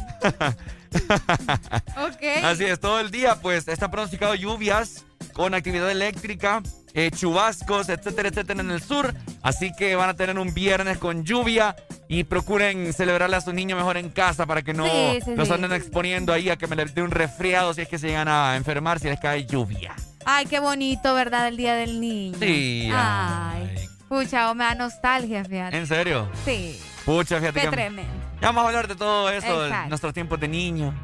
ok. 1.96 2.44
Así 2.44 2.64
es, 2.64 2.78
todo 2.78 3.00
el 3.00 3.10
día, 3.10 3.34
pues, 3.40 3.66
está 3.66 3.90
pronosticado 3.90 4.36
lluvias 4.36 5.04
con 5.36 5.52
actividad 5.52 5.90
eléctrica, 5.90 6.62
eh, 6.94 7.10
chubascos, 7.14 7.90
etcétera, 7.90 8.30
etcétera, 8.30 8.62
en 8.62 8.70
el 8.70 8.82
sur. 8.82 9.14
Así 9.42 9.70
que 9.76 9.94
van 9.94 10.08
a 10.08 10.14
tener 10.14 10.38
un 10.38 10.54
viernes 10.54 10.96
con 10.96 11.24
lluvia 11.24 11.76
y 12.08 12.24
procuren 12.24 12.94
celebrarle 12.94 13.36
a 13.36 13.42
sus 13.42 13.52
niños 13.52 13.76
mejor 13.76 13.98
en 13.98 14.08
casa 14.08 14.46
para 14.46 14.62
que 14.62 14.72
no 14.72 14.86
Sí, 14.86 15.18
sí, 15.22 15.34
los 15.36 15.48
sí. 15.48 15.54
anden 15.54 15.72
exponiendo 15.74 16.32
ahí 16.32 16.48
a 16.48 16.56
que 16.56 16.66
me 16.66 16.74
les 16.74 16.94
dé 16.94 17.02
un 17.02 17.10
resfriado 17.10 17.74
si 17.74 17.82
es 17.82 17.88
que 17.88 17.98
se 17.98 18.08
llegan 18.08 18.28
a 18.28 18.56
enfermar, 18.56 18.98
si 18.98 19.08
les 19.08 19.20
cae 19.20 19.44
lluvia. 19.44 19.94
Ay, 20.24 20.46
qué 20.46 20.58
bonito, 20.58 21.14
¿verdad? 21.14 21.48
El 21.48 21.58
Día 21.58 21.74
del 21.74 22.00
Niño. 22.00 22.38
Sí, 22.40 22.90
Ay. 22.94 23.88
Pucha, 24.08 24.50
oh, 24.50 24.54
me 24.54 24.64
da 24.64 24.74
nostalgia, 24.74 25.44
fíjate. 25.44 25.76
¿En 25.76 25.86
serio? 25.86 26.30
Sí. 26.46 26.80
Pucha, 27.04 27.40
fíjate 27.40 27.60
Qué 27.60 27.66
que... 27.66 27.72
tremendo. 27.72 28.12
Ya 28.40 28.48
vamos 28.48 28.64
a 28.64 28.68
hablar 28.68 28.88
de 28.88 28.96
todo 28.96 29.28
eso, 29.30 29.62
de 29.62 29.70
nuestros 29.88 30.14
tiempos 30.14 30.40
de 30.40 30.48
niño. 30.48 30.94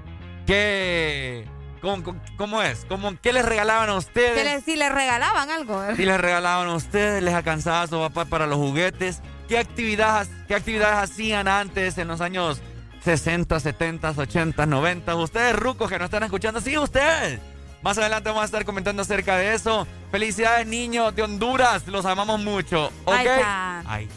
¿Qué... 0.47 1.45
¿Cómo, 1.83 2.17
cómo- 2.39 2.63
es? 2.63 2.87
¿Cómo, 2.89 3.13
¿Qué 3.21 3.33
les 3.33 3.45
regalaban 3.45 3.91
a 3.91 3.97
ustedes? 3.97 4.35
Que 4.35 4.45
le- 4.45 4.61
si 4.63 4.77
le 4.77 4.89
regalaban 4.89 5.51
algo. 5.51 5.83
Si 5.97 6.05
les 6.07 6.19
regalaban 6.21 6.69
a 6.69 6.75
ustedes, 6.75 7.23
les 7.23 7.35
alcanzaba 7.35 7.83
a 7.83 7.87
su 7.89 7.99
papá 7.99 8.25
para 8.25 8.47
los 8.47 8.57
juguetes. 8.57 9.21
¿Qué 9.49 9.59
actividades, 9.59 10.31
¿Qué 10.49 10.55
actividades 10.55 11.11
hacían 11.11 11.49
antes 11.49 11.99
en 11.99 12.09
los 12.09 12.21
años 12.21 12.63
60, 13.05 13.59
70, 13.61 14.15
80, 14.17 14.65
90? 14.65 15.15
Ustedes, 15.17 15.57
rucos 15.57 15.91
que 15.91 15.99
nos 15.99 16.07
están 16.07 16.23
escuchando, 16.23 16.61
sí, 16.61 16.79
ustedes. 16.79 17.41
Más 17.83 17.99
adelante 17.99 18.29
vamos 18.29 18.43
a 18.43 18.47
estar 18.47 18.65
comentando 18.65 19.03
acerca 19.03 19.37
de 19.37 19.53
eso. 19.55 19.87
Felicidades, 20.13 20.67
niños 20.67 21.17
de 21.17 21.23
Honduras. 21.23 21.87
Los 21.87 22.05
amamos 22.05 22.39
mucho. 22.39 22.93
¿Ok? 23.07 23.17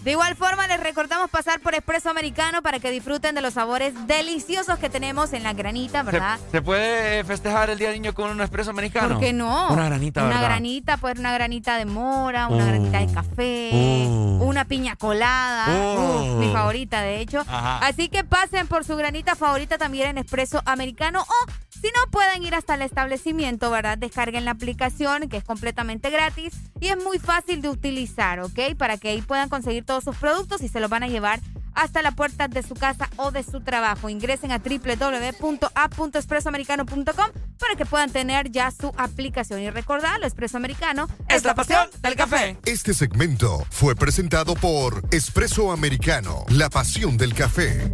De 0.03 0.11
igual 0.11 0.35
forma, 0.35 0.67
les 0.67 0.77
recordamos 0.81 1.29
pasar 1.29 1.61
por 1.61 1.73
Expreso 1.73 2.09
Americano 2.09 2.61
para 2.61 2.79
que 2.79 2.91
disfruten 2.91 3.33
de 3.33 3.41
los 3.41 3.53
sabores 3.53 3.93
deliciosos 4.05 4.77
que 4.77 4.89
tenemos 4.89 5.31
en 5.31 5.43
la 5.43 5.53
granita, 5.53 6.03
¿verdad? 6.03 6.37
¿Se, 6.51 6.61
puede 6.61 7.23
festejar 7.23 7.69
el 7.69 7.77
Día 7.77 7.91
del 7.91 8.01
Niño 8.01 8.13
con 8.13 8.29
un 8.29 8.41
Expreso 8.41 8.71
Americano? 8.71 9.15
¿Por 9.15 9.19
qué 9.21 9.31
no? 9.31 9.69
Una 9.71 9.85
granita, 9.85 10.23
Una 10.23 10.31
¿verdad? 10.31 10.49
granita, 10.49 10.97
pues 10.97 11.17
una 11.17 11.33
granita 11.33 11.77
de 11.77 11.85
mora, 11.85 12.47
una 12.47 12.65
oh. 12.65 12.67
granita 12.67 12.99
de 12.99 13.13
café, 13.13 13.69
oh. 13.73 14.39
una 14.43 14.65
piña 14.65 14.97
colada. 14.97 15.67
Oh. 15.97 16.35
Mi 16.39 16.51
favorita, 16.51 17.03
de 17.03 17.21
hecho. 17.21 17.45
Así 17.47 18.09
que 18.09 18.25
pasen 18.25 18.67
por 18.67 18.83
su 18.83 18.97
granita 18.97 19.35
favorita 19.35 19.77
también 19.77 20.09
en 20.09 20.17
Expreso 20.17 20.61
Americano 20.65 21.21
o 21.21 21.51
si 21.69 21.87
no 21.87 22.09
pueden 22.09 22.43
ir 22.43 22.55
hasta 22.55 22.75
el 22.75 22.81
establecimiento, 22.81 23.69
¿verdad? 23.69 23.97
Descarguen 23.97 24.43
la 24.43 24.51
aplicación 24.51 25.29
que 25.29 25.37
es 25.37 25.43
completamente 25.43 25.84
gratis 25.87 26.53
y 26.79 26.87
es 26.87 27.03
muy 27.03 27.19
fácil 27.19 27.61
de 27.61 27.69
utilizar, 27.69 28.39
¿ok? 28.39 28.75
Para 28.77 28.97
que 28.97 29.09
ahí 29.09 29.21
puedan 29.21 29.49
conseguir 29.49 29.85
todos 29.85 30.03
sus 30.03 30.15
productos 30.17 30.61
y 30.61 30.67
se 30.67 30.79
los 30.79 30.89
van 30.89 31.03
a 31.03 31.07
llevar 31.07 31.39
hasta 31.75 32.01
la 32.01 32.11
puerta 32.11 32.47
de 32.47 32.63
su 32.63 32.73
casa 32.73 33.09
o 33.17 33.29
de 33.31 33.43
su 33.43 33.59
trabajo. 33.61 34.09
Ingresen 34.09 34.51
a 34.51 34.59
www.app.expresoamericano.com 34.59 37.27
para 37.59 37.75
que 37.77 37.85
puedan 37.85 38.11
tener 38.11 38.49
ya 38.51 38.71
su 38.71 38.91
aplicación. 38.97 39.61
Y 39.61 39.69
recordarlo, 39.69 40.25
Expreso 40.25 40.57
Americano 40.57 41.07
es, 41.27 41.43
la 41.43 41.53
pasión 41.53 41.87
del 42.01 42.15
café. 42.15 42.57
Este 42.65 42.93
segmento 42.93 43.67
fue 43.69 43.95
presentado 43.95 44.55
por 44.55 45.03
Expreso 45.11 45.71
Americano, 45.71 46.45
la 46.49 46.69
pasión 46.69 47.17
del 47.17 47.33
café. 47.33 47.93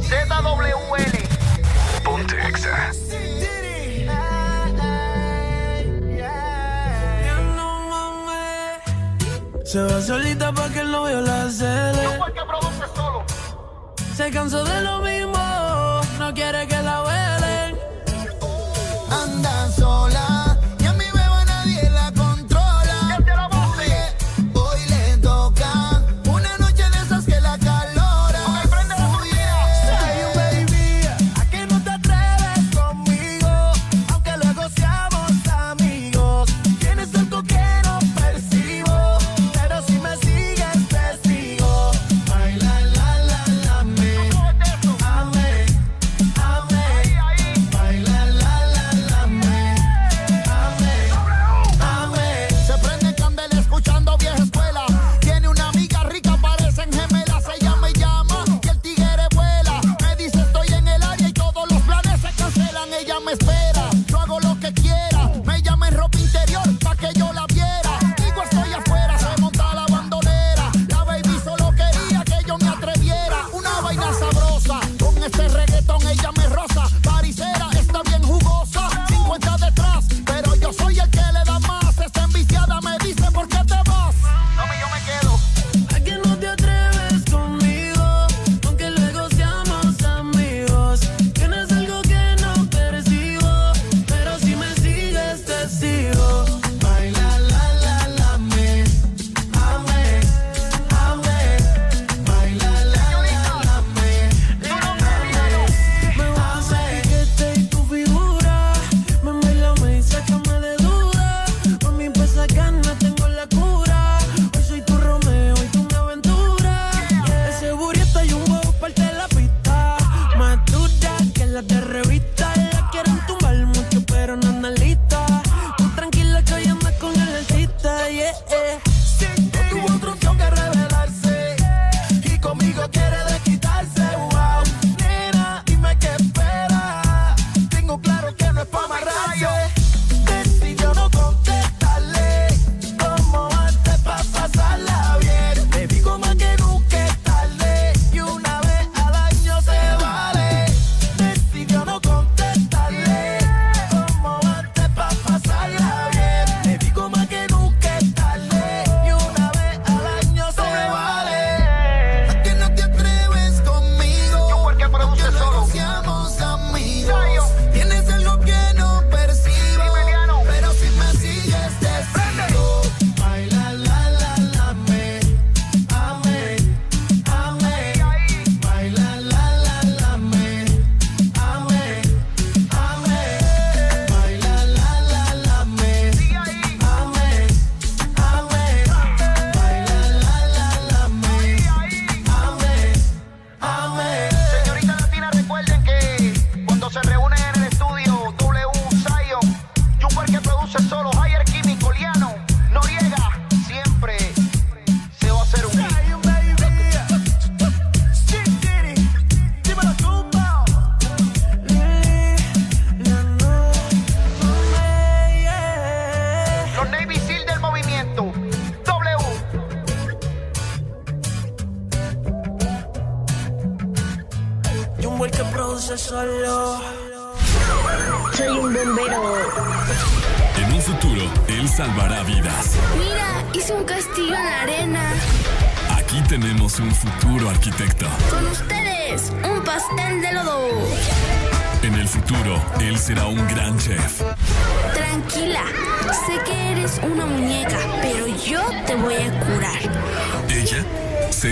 ZWL. 0.00 1.18
Ponte 2.04 2.36
Se 9.68 9.82
va 9.82 10.00
solita 10.00 10.50
pa' 10.50 10.70
que 10.70 10.80
el 10.80 10.90
novio 10.90 11.20
la 11.20 11.50
cele. 11.50 12.02
No 12.02 12.18
porque 12.24 12.40
produce 12.40 12.86
solo. 12.96 13.22
Se 14.16 14.30
cansó 14.30 14.64
de 14.64 14.80
lo 14.80 15.00
mismo, 15.00 16.00
no 16.18 16.32
quiere 16.32 16.66
que 16.66 16.82
la 16.82 17.02
velen. 17.02 17.78
Anda 19.10 19.70
sola. 19.72 20.37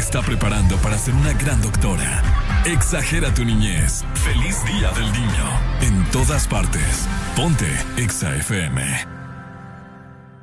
está 0.06 0.22
preparando 0.22 0.76
para 0.76 0.96
ser 0.96 1.14
una 1.14 1.32
gran 1.32 1.60
doctora. 1.60 2.22
Exagera 2.64 3.34
tu 3.34 3.44
niñez. 3.44 4.04
Feliz 4.14 4.64
Día 4.64 4.92
del 4.92 5.10
Niño. 5.10 5.46
En 5.80 6.04
todas 6.12 6.46
partes. 6.46 7.08
Ponte 7.34 7.66
Exa 7.96 8.36
FM. 8.36 8.82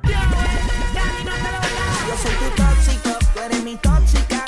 Yo 0.02 0.10
soy 2.22 2.34
tu 2.42 2.62
tóxico, 2.62 3.18
tú 3.32 3.40
eres 3.40 3.64
mi 3.64 3.76
tóxica. 3.76 4.44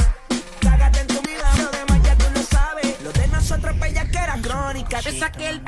Cágate 0.61 1.01
en 1.01 1.07
tu 1.07 1.23
vida, 1.23 1.51
lo 1.63 1.71
demás 1.71 2.03
ya 2.05 2.15
tú 2.17 2.27
no 2.35 2.43
sabes. 2.43 3.03
Lo 3.03 3.11
de 3.13 3.27
nosotros 3.29 3.75
crónica. 4.43 4.99
Es 4.99 5.23
aquel 5.23 5.61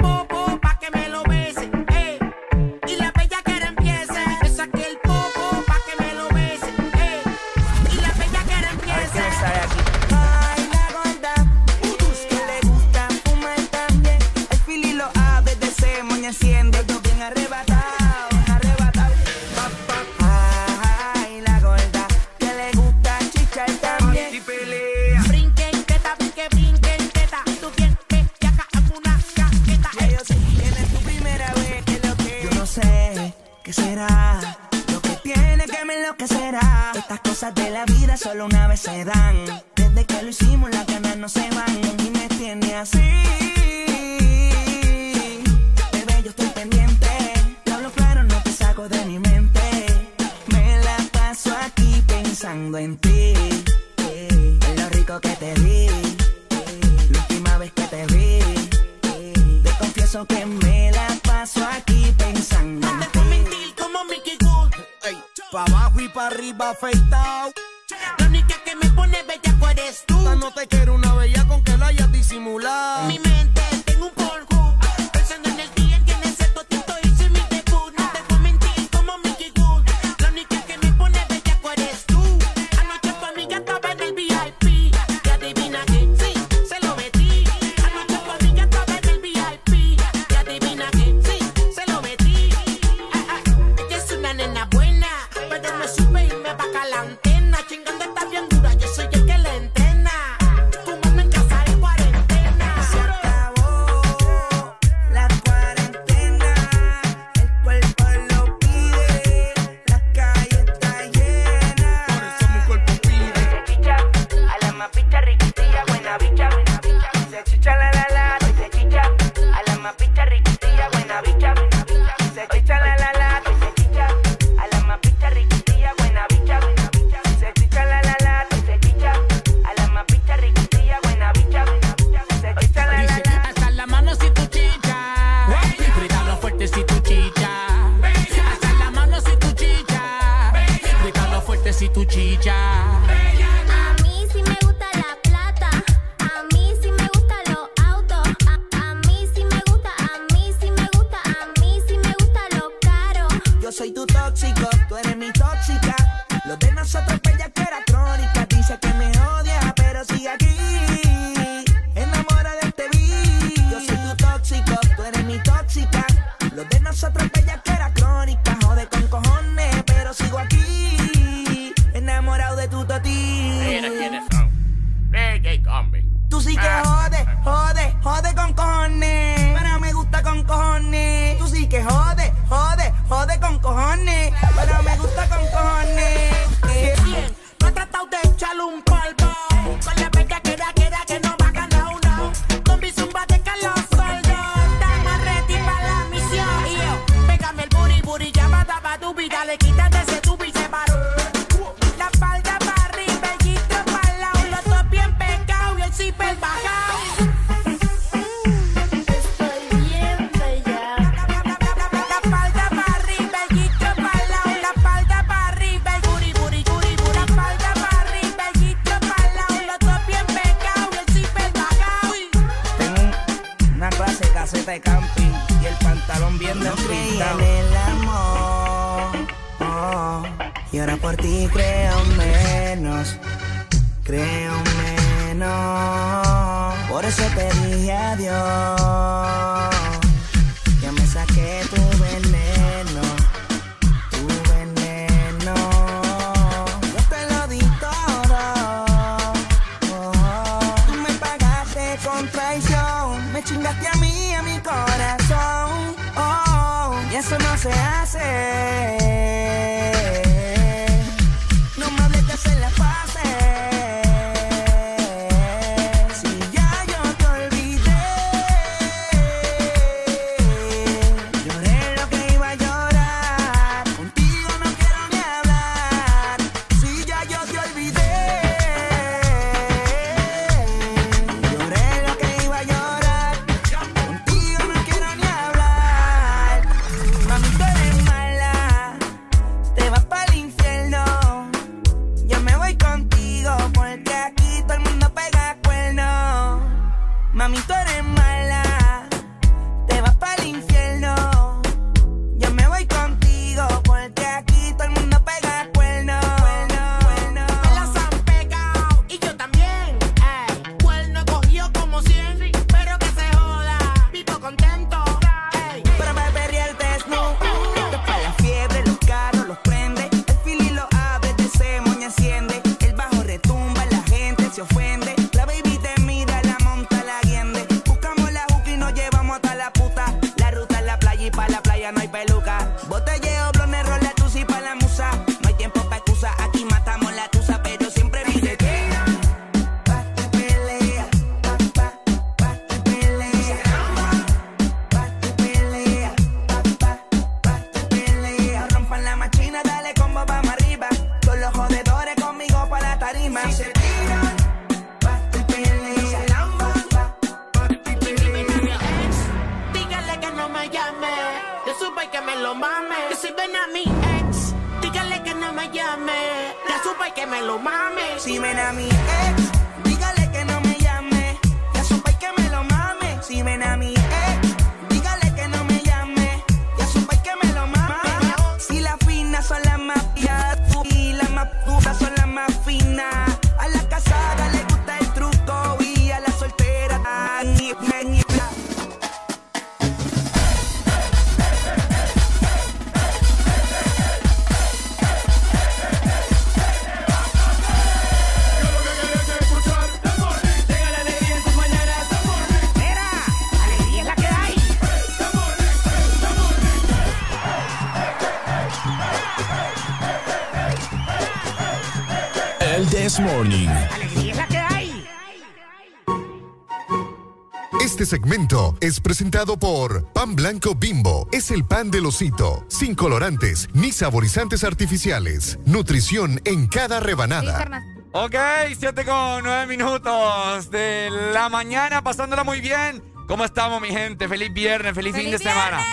segmento 418.09 418.74
es 418.80 419.01
presentado 419.01 419.59
por 419.59 420.10
Pan 420.14 420.35
Blanco 420.35 420.74
Bimbo. 420.74 421.28
Es 421.30 421.51
el 421.51 421.64
pan 421.64 421.90
del 421.90 422.06
osito, 422.06 422.64
sin 422.68 422.94
colorantes 422.94 423.68
ni 423.74 423.93
saborizantes 423.93 424.64
artificiales. 424.64 425.59
Nutrición 425.66 426.40
en 426.47 426.68
cada 426.68 427.01
rebanada. 427.01 427.82
Ok, 428.12 428.35
7 428.78 429.05
con 429.05 429.44
9 429.44 429.66
minutos 429.66 430.70
de 430.70 431.10
la 431.35 431.51
mañana, 431.51 432.02
pasándola 432.02 432.44
muy 432.44 432.62
bien. 432.62 433.02
¿Cómo 433.26 433.44
estamos, 433.44 433.82
mi 433.82 433.89
gente? 433.89 434.26
Feliz 434.26 434.55
viernes, 434.55 434.94
feliz, 434.94 435.14
fin 435.14 435.30
de 435.30 435.39
semana. 435.39 435.85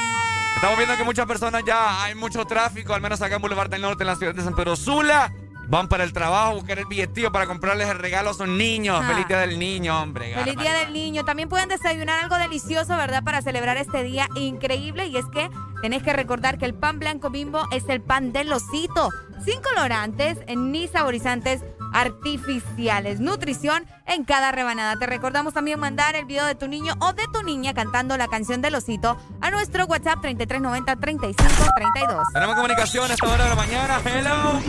Estamos 0.56 0.78
viendo 0.78 0.96
que 0.96 1.04
muchas 1.04 1.26
personas 1.26 1.64
ya 1.68 2.02
hay 2.02 2.16
mucho 2.16 2.46
tráfico, 2.46 2.94
al 2.94 3.02
menos 3.02 3.22
acá 3.22 3.36
en 3.36 3.42
Boulevard 3.42 3.70
del 3.70 3.82
Norte, 3.82 4.04
en 4.04 4.08
la 4.08 4.16
ciudad 4.16 4.34
de 4.34 4.42
San 4.42 4.56
Pedro 4.56 4.78
Sula. 4.78 5.34
Van 5.68 5.88
para 5.88 6.04
el 6.04 6.14
trabajo 6.14 6.52
a 6.52 6.54
buscar 6.54 6.80
el 6.80 6.86
billetillo 6.86 7.32
para 7.32 7.48
comprarles 7.48 7.90
el 7.90 7.98
regalo 7.98 8.30
a 8.30 8.34
sus 8.34 8.48
niños. 8.48 9.00
Ah. 9.02 9.08
Feliz 9.08 9.28
día 9.28 9.40
del 9.40 9.60
niño, 9.60 10.02
hombre. 10.02 10.34
Feliz 10.36 10.58
Día 10.58 10.74
del 10.74 10.94
Niño. 10.94 11.26
También 11.26 11.50
pueden 11.50 11.70
desayunar 11.70 12.24
algo 12.24 12.38
delicioso, 12.38 12.96
¿verdad? 12.96 13.24
Para 13.24 13.42
celebrar 13.42 13.78
este 13.78 14.04
día 14.04 14.28
increíble. 14.36 15.08
Y 15.08 15.18
es 15.18 15.26
que 15.26 15.50
tenés 15.82 16.04
que 16.04 16.14
recordar 16.14 16.58
que 16.58 16.66
el 16.66 16.74
pan 16.74 17.00
blanco 17.00 17.30
bimbo 17.30 17.64
es 17.72 17.88
el 17.90 18.02
pan 18.02 18.32
del 18.32 18.52
osito. 18.54 19.10
Sin 19.44 19.62
colorantes 19.62 20.38
ni 20.56 20.88
saborizantes 20.88 21.62
artificiales. 21.94 23.20
Nutrición 23.20 23.86
en 24.06 24.26
cada 24.26 24.52
rebanada. 24.52 24.98
Te 24.98 25.06
recordamos 25.08 25.54
también 25.54 25.80
mandar 25.80 26.16
el 26.16 26.26
video 26.26 26.46
de 26.46 26.56
tu 26.56 26.68
niño 26.68 26.94
o 27.00 27.14
de 27.14 27.24
tu 27.34 27.42
niña 27.44 27.74
cantando 27.74 28.18
la 28.18 28.28
canción 28.28 28.62
del 28.62 28.76
osito 28.76 29.18
a 29.46 29.52
nuestro 29.52 29.86
WhatsApp 29.86 30.24
3390-3532. 30.24 32.34
Tenemos 32.34 32.56
comunicación 32.56 33.12
a 33.12 33.14
esta 33.14 33.28
hora 33.28 33.44
de 33.44 33.50
la 33.52 33.56
mañana. 33.56 34.00
Hello. 34.04 34.60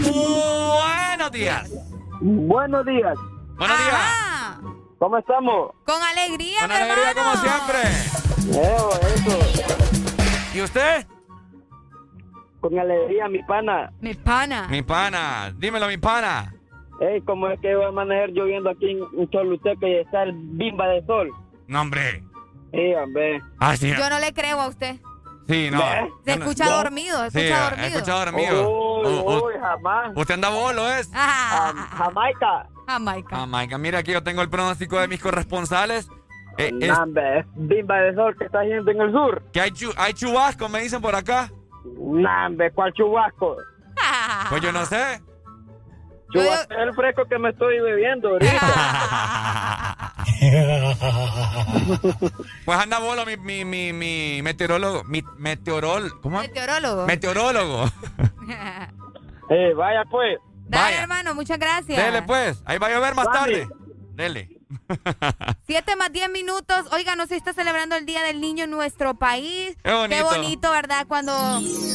Buenos 0.77 1.33
días. 1.33 1.71
Buenos 2.21 2.85
días. 2.85 3.17
Buenos 3.57 3.79
días. 3.79 4.59
¿Cómo 4.99 5.17
estamos? 5.19 5.71
Con 5.85 6.03
alegría, 6.03 6.61
Con 6.61 6.73
alegría, 6.73 7.11
hermano. 7.11 7.31
como 7.31 7.43
siempre. 7.43 7.81
eso. 8.51 8.91
¿Y 10.55 10.61
usted? 10.63 11.07
Con 12.61 12.79
alegría, 12.79 13.29
mi 13.29 13.43
pana. 13.45 13.91
Mi 14.01 14.13
pana. 14.15 14.69
Mi 14.69 14.83
pana. 14.83 15.53
Dímelo, 15.57 15.89
mi 15.89 15.97
pana. 15.97 16.53
Ey, 17.01 17.23
¿cómo 17.23 17.49
es 17.49 17.59
que 17.61 17.75
va 17.75 17.87
a 17.87 17.89
amanecer 17.89 18.31
lloviendo 18.33 18.69
aquí 18.71 18.91
en 18.91 18.99
en 19.19 19.31
Choluteca 19.31 19.89
y 19.89 19.95
está 19.97 20.23
el 20.25 20.33
bimba 20.35 20.87
de 20.89 21.03
sol? 21.07 21.31
No, 21.67 21.81
hombre. 21.81 22.23
Sí, 22.77 22.95
hombre. 22.95 23.43
Ah, 23.59 23.77
sí. 23.77 23.89
Yo 23.97 24.11
no 24.11 24.19
le 24.19 24.33
creo 24.33 24.61
a 24.61 24.69
usted. 24.69 24.97
Sí, 25.49 25.69
no. 25.71 25.79
¿Ve? 25.79 26.11
Se 26.25 26.37
no- 26.37 26.45
escucha 26.45 26.69
dormido, 26.69 27.31
se 27.31 27.49
escucha 27.49 28.13
dormido. 28.25 28.69
Uy, 28.69 29.07
U- 29.07 29.21
u- 29.21 29.47
uy, 29.47 29.53
jamás. 29.61 30.13
Usted 30.15 30.35
anda 30.35 30.49
bolo, 30.51 30.89
¿es? 30.93 31.09
Ah, 31.15 31.73
Jamaica. 31.97 32.67
Jamaica. 32.87 33.37
Jamaica. 33.37 33.79
Mira, 33.79 33.99
aquí 34.01 34.13
yo 34.13 34.23
tengo 34.23 34.43
el 34.43 34.49
pronóstico 34.51 34.99
de 34.99 35.09
mis 35.09 35.21
corresponsales. 35.21 36.09
Eh, 36.59 36.73
es- 36.81 36.99
bimba 37.55 37.97
de 37.99 38.15
sol 38.15 38.35
que 38.39 38.45
está 38.47 38.65
yendo 38.65 38.91
en 38.91 39.01
el 39.01 39.13
sur. 39.13 39.43
que 39.53 39.61
hay, 39.61 39.71
chu- 39.71 39.93
hay 39.97 40.15
chubasco, 40.15 40.69
me 40.69 40.81
dicen 40.81 41.01
por 41.03 41.15
acá. 41.15 41.51
Nah, 41.99 42.47
hombre, 42.47 42.71
¿cuál 42.73 42.93
chubasco? 42.95 43.57
Pues 44.49 44.63
yo 44.63 44.73
no 44.73 44.85
sé. 44.87 45.21
Chubasco 46.33 46.75
es 46.75 46.79
el 46.81 46.95
fresco 46.95 47.25
que 47.27 47.39
me 47.39 47.51
estoy 47.51 47.81
bebiendo 47.81 48.29
ahorita. 48.31 50.03
Pues 52.65 52.79
anda 52.79 52.99
bolo 52.99 53.25
mi, 53.27 53.37
mi, 53.37 53.65
mi, 53.65 53.93
mi 53.93 54.41
meteorólogo. 54.43 55.05
Mi 55.05 55.23
meteorol. 55.39 56.21
¿Cómo? 56.21 56.41
Meteorólogo. 56.41 57.07
Meteorólogo. 57.07 57.85
eh, 59.51 59.73
vaya 59.75 60.05
pues. 60.11 60.39
Dale, 60.69 60.97
hermano, 60.97 61.35
muchas 61.35 61.59
gracias. 61.59 61.97
Dele, 62.05 62.23
pues. 62.23 62.61
Ahí 62.67 62.79
va 62.79 62.89
a 62.89 62.91
llover 62.91 63.15
más 63.15 63.27
Dale. 63.27 63.39
tarde. 63.67 63.69
Dele. 64.15 64.56
Siete 65.67 65.97
más 65.97 66.13
10 66.13 66.31
minutos. 66.31 66.87
Oiga, 66.93 67.17
no 67.17 67.27
se 67.27 67.37
está 67.37 67.53
celebrando 67.53 67.97
el 67.97 68.07
Día 68.07 68.23
del 68.23 68.41
Niño 68.41 68.65
en 68.65 68.71
nuestro 68.71 69.15
país. 69.15 69.77
Qué 69.83 69.93
bonito. 69.93 70.25
bonito, 70.25 70.71
¿verdad? 70.71 71.07
Cuando, 71.07 71.33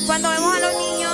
cuando 0.05 0.29
vemos 0.29 0.55
a 0.55 0.59
los 0.59 0.73
niños, 0.77 1.13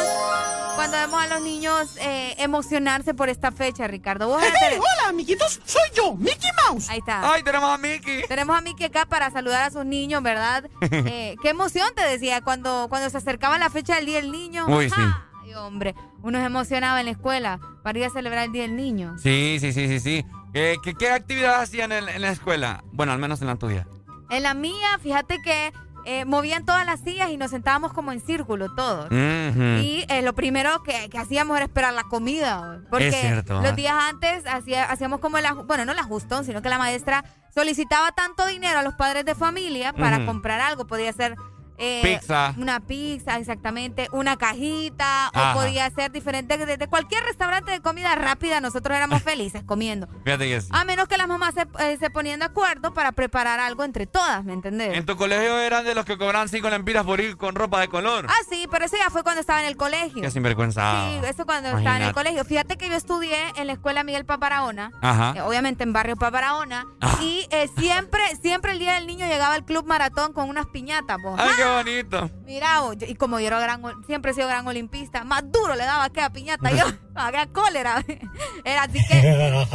cuando 0.75 0.97
vemos 0.97 1.23
a 1.23 1.27
los 1.27 1.41
niños 1.41 1.97
eh, 1.99 2.35
emocionarse 2.37 3.13
por 3.13 3.29
esta 3.29 3.51
fecha, 3.51 3.87
Ricardo. 3.87 4.27
¿Vos 4.27 4.43
hola, 4.43 5.09
amiguitos, 5.09 5.59
soy 5.65 5.89
yo, 5.95 6.15
Mickey 6.15 6.51
Mouse. 6.67 6.89
Ahí 6.89 6.99
está. 6.99 7.31
Ay, 7.31 7.43
tenemos 7.43 7.69
a 7.69 7.77
Mickey. 7.77 8.23
Tenemos 8.27 8.57
a 8.57 8.61
Mickey 8.61 8.85
acá 8.85 9.05
para 9.05 9.31
saludar 9.31 9.63
a 9.63 9.71
sus 9.71 9.85
niños, 9.85 10.21
¿verdad? 10.23 10.69
Eh, 11.09 11.35
qué 11.41 11.49
emoción 11.49 11.87
te 11.95 12.01
decía 12.03 12.41
cuando, 12.41 12.87
cuando 12.89 13.09
se 13.09 13.17
acercaba 13.17 13.57
la 13.57 13.69
fecha 13.69 13.95
del 13.95 14.05
Día 14.07 14.17
del 14.17 14.31
Niño. 14.31 14.65
Uy, 14.67 14.89
sí. 14.89 15.01
Ay, 15.43 15.53
hombre, 15.53 15.95
uno 16.21 16.39
se 16.39 16.45
emocionaba 16.45 16.99
en 16.99 17.05
la 17.05 17.11
escuela 17.11 17.59
para 17.83 17.99
ir 17.99 18.05
a 18.05 18.09
celebrar 18.09 18.45
el 18.45 18.51
Día 18.51 18.63
del 18.63 18.75
Niño. 18.75 19.15
Sí, 19.17 19.57
sí, 19.59 19.71
sí, 19.71 19.87
sí, 19.87 19.99
sí. 19.99 20.25
¿Qué, 20.53 20.77
qué, 20.83 20.93
qué 20.95 21.11
actividad 21.11 21.61
hacían 21.61 21.91
en, 21.91 22.07
en 22.09 22.21
la 22.21 22.29
escuela? 22.31 22.83
Bueno, 22.91 23.11
al 23.11 23.19
menos 23.19 23.41
en 23.41 23.47
la 23.47 23.55
tuya. 23.57 23.87
En 24.29 24.43
la 24.43 24.53
mía, 24.53 24.97
fíjate 25.01 25.37
que 25.43 25.71
eh, 26.05 26.25
movían 26.25 26.65
todas 26.65 26.85
las 26.85 27.01
sillas 27.01 27.29
y 27.29 27.37
nos 27.37 27.51
sentábamos 27.51 27.93
como 27.93 28.11
en 28.11 28.19
círculo 28.21 28.73
todos. 28.75 29.09
Y 29.11 30.05
eh, 30.09 30.21
lo 30.23 30.33
primero 30.33 30.81
que, 30.83 31.09
que 31.09 31.17
hacíamos 31.17 31.57
era 31.57 31.65
esperar 31.65 31.93
la 31.93 32.03
comida. 32.03 32.81
Porque 32.89 33.09
Es 33.09 33.15
cierto, 33.15 33.61
los 33.61 33.71
¿ah? 33.71 33.75
días 33.75 33.95
antes 34.09 34.43
hacía, 34.47 34.85
hacíamos 34.85 35.19
como 35.19 35.37
aju- 35.37 35.65
bueno, 35.67 35.85
no 35.85 35.91
el 35.91 35.99
ajustón, 35.99 36.45
sino 36.45 36.61
que 36.61 36.69
la 36.69 36.77
maestra 36.77 37.23
solicitaba 37.53 38.11
tanto 38.13 38.45
dinero 38.47 38.79
a 38.79 38.83
los 38.83 38.93
padres 38.95 39.25
de 39.25 39.35
familia 39.35 39.91
para 39.93 40.25
comprar 40.25 40.59
algo. 40.61 40.87
Podía 40.87 41.11
ser 41.13 41.35
eh, 41.77 42.01
Pizza. 42.19 42.53
Una 42.57 42.79
pizza, 42.79 43.37
exactamente. 43.37 44.07
Una 44.11 44.37
cajita. 44.37 45.27
Ajá. 45.27 45.51
O 45.51 45.59
podía 45.59 45.89
ser 45.91 46.11
diferente. 46.11 46.57
De, 46.57 46.77
de 46.77 46.87
cualquier 46.87 47.23
restaurante 47.23 47.71
de 47.71 47.81
comida 47.81 48.15
rápida, 48.15 48.59
nosotros 48.61 48.95
éramos 48.97 49.21
felices 49.23 49.63
comiendo. 49.63 50.07
Fíjate 50.23 50.47
que 50.47 50.61
sí. 50.61 50.67
A 50.71 50.83
menos 50.85 51.07
que 51.07 51.17
las 51.17 51.27
mamás 51.27 51.53
se, 51.53 51.67
eh, 51.83 51.97
se 51.99 52.09
ponían 52.09 52.39
de 52.39 52.45
acuerdo 52.45 52.93
para 52.93 53.11
preparar 53.11 53.59
algo 53.59 53.83
entre 53.83 54.07
todas, 54.07 54.43
¿me 54.43 54.53
entendés? 54.53 54.97
En 54.97 55.05
tu 55.05 55.15
colegio 55.15 55.57
eran 55.59 55.85
de 55.85 55.95
los 55.95 56.05
que 56.05 56.17
cobraban 56.17 56.49
cinco 56.49 56.69
lempiras 56.69 57.03
por 57.05 57.19
ir 57.19 57.37
con 57.37 57.55
ropa 57.55 57.79
de 57.81 57.87
color. 57.87 58.25
Ah, 58.29 58.33
sí, 58.49 58.67
pero 58.71 58.85
eso 58.85 58.95
ya 58.97 59.09
fue 59.09 59.23
cuando 59.23 59.41
estaba 59.41 59.61
en 59.61 59.67
el 59.67 59.77
colegio. 59.77 60.21
Qué 60.21 60.31
sinvergüenza. 60.31 61.09
Sí, 61.09 61.19
eso 61.27 61.45
cuando 61.45 61.69
estaba 61.77 61.97
en 61.97 62.03
el 62.03 62.13
colegio. 62.13 62.43
Fíjate 62.45 62.77
que 62.77 62.89
yo 62.89 62.95
estudié 62.95 63.37
en 63.55 63.67
la 63.67 63.73
escuela 63.73 64.03
Miguel 64.03 64.25
Paparaona, 64.25 64.91
Ajá. 65.01 65.33
eh, 65.37 65.41
obviamente 65.41 65.83
en 65.83 65.93
barrio 65.93 66.15
Paparaona, 66.15 66.85
Ah. 67.01 67.17
y 67.21 67.47
eh, 67.51 67.69
siempre, 67.77 68.21
siempre 68.41 68.71
el 68.71 68.79
día 68.79 68.93
del 68.93 69.07
niño 69.07 69.25
llegaba 69.27 69.53
al 69.55 69.65
club 69.65 69.85
maratón 69.85 70.33
con 70.33 70.49
unas 70.49 70.65
piñatas. 70.67 71.17
Ay, 71.37 71.49
¡Ah! 71.63 71.66
Bonito. 71.67 72.29
Mira, 72.45 72.79
yo- 72.97 73.07
y 73.07 73.15
como 73.15 73.39
yo 73.39 73.47
era 73.47 73.59
gran, 73.59 73.83
ol- 73.83 74.03
siempre 74.05 74.31
he 74.31 74.33
sido 74.33 74.47
gran 74.47 74.65
olimpista, 74.67 75.23
más 75.23 75.43
duro 75.51 75.75
le 75.75 75.83
daba 75.85 76.05
aquella 76.05 76.29
piñata 76.29 76.71
yo, 76.71 76.85
aquella 77.15 77.47
cólera. 77.47 78.03
Era 78.65 78.83
así 78.83 78.99
que 79.07 79.21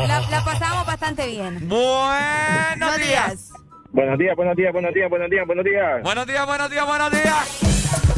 la, 0.06 0.20
la 0.31 0.44
pasamos 0.44 0.86
bastante 0.86 1.27
bien. 1.27 1.69
Buenos 1.69 2.97
días. 2.98 3.51
Buenos 3.90 4.19
días, 4.19 4.35
buenos 4.36 4.56
días, 4.56 4.73
buenos 4.73 4.94
días, 4.94 5.10
buenos 5.10 5.31
días, 5.31 5.47
buenos 5.47 5.64
días. 5.64 6.02
Buenos 6.02 6.27
días, 6.27 6.47
buenos 6.47 6.70
días, 6.70 6.86
buenos 6.86 7.10
días. 7.10 7.62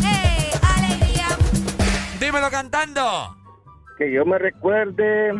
¡Ey, 0.04 0.50
alegría! 0.76 1.26
Dímelo 2.20 2.48
cantando. 2.50 3.36
Que 3.98 4.12
yo 4.12 4.24
me 4.24 4.38
recuerde, 4.38 5.32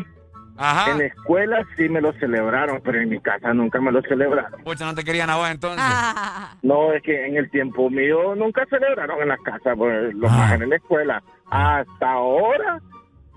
Ajá. 0.57 0.93
en 0.93 0.99
la 0.99 1.05
escuela 1.07 1.67
sí 1.77 1.89
me 1.89 2.01
lo 2.01 2.13
celebraron, 2.15 2.81
pero 2.85 3.01
en 3.01 3.09
mi 3.09 3.21
casa 3.21 3.53
nunca 3.53 3.81
me 3.81 3.91
lo 3.93 4.01
celebraron. 4.03 4.63
Pucha, 4.63 4.85
no 4.85 4.95
te 4.95 5.03
querían 5.05 5.31
a 5.31 5.37
vos 5.37 5.51
entonces. 5.51 5.83
Ah, 5.85 6.55
No, 6.63 6.93
es 6.93 7.03
que 7.03 7.27
en 7.27 7.37
el 7.37 7.51
tiempo 7.51 7.91
mío 7.91 8.35
nunca 8.37 8.65
celebraron 8.71 9.21
en 9.23 9.29
la 9.29 9.37
casa, 9.39 9.75
pues, 9.77 10.15
los 10.15 10.31
Ah. 10.31 10.37
más 10.37 10.53
en 10.61 10.71
la 10.71 10.77
escuela. 10.77 11.23
Hasta 11.51 12.11
ahora 12.13 12.81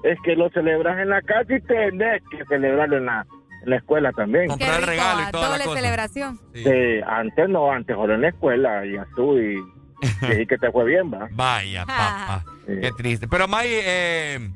es 0.03 0.17
que 0.23 0.35
lo 0.35 0.49
celebras 0.51 0.99
en 0.99 1.09
la 1.09 1.21
casa 1.21 1.55
y 1.55 1.61
tenés 1.61 2.21
que 2.29 2.45
celebrarlo 2.45 2.97
en 2.97 3.05
la, 3.07 3.25
en 3.63 3.69
la 3.71 3.75
escuela 3.77 4.11
también. 4.11 4.47
qué 4.57 4.65
rico, 4.77 5.03
ah, 5.03 5.29
doble 5.31 5.63
cosa. 5.65 5.75
celebración. 5.81 6.39
Sí, 6.53 6.99
antes 7.05 7.49
no, 7.49 7.71
antes 7.71 7.95
solo 7.95 8.13
en 8.13 8.21
la 8.21 8.29
escuela 8.29 8.85
y 8.85 8.95
tú 9.15 9.37
y 9.39 9.57
y 10.41 10.45
que 10.45 10.57
te 10.59 10.71
fue 10.71 10.85
bien, 10.85 11.11
va. 11.11 11.27
Vaya, 11.31 11.83
papá. 11.83 12.43
Qué 12.67 12.91
triste. 12.95 13.27
Pero, 13.27 13.47
May, 13.47 13.67
eh, 13.71 14.51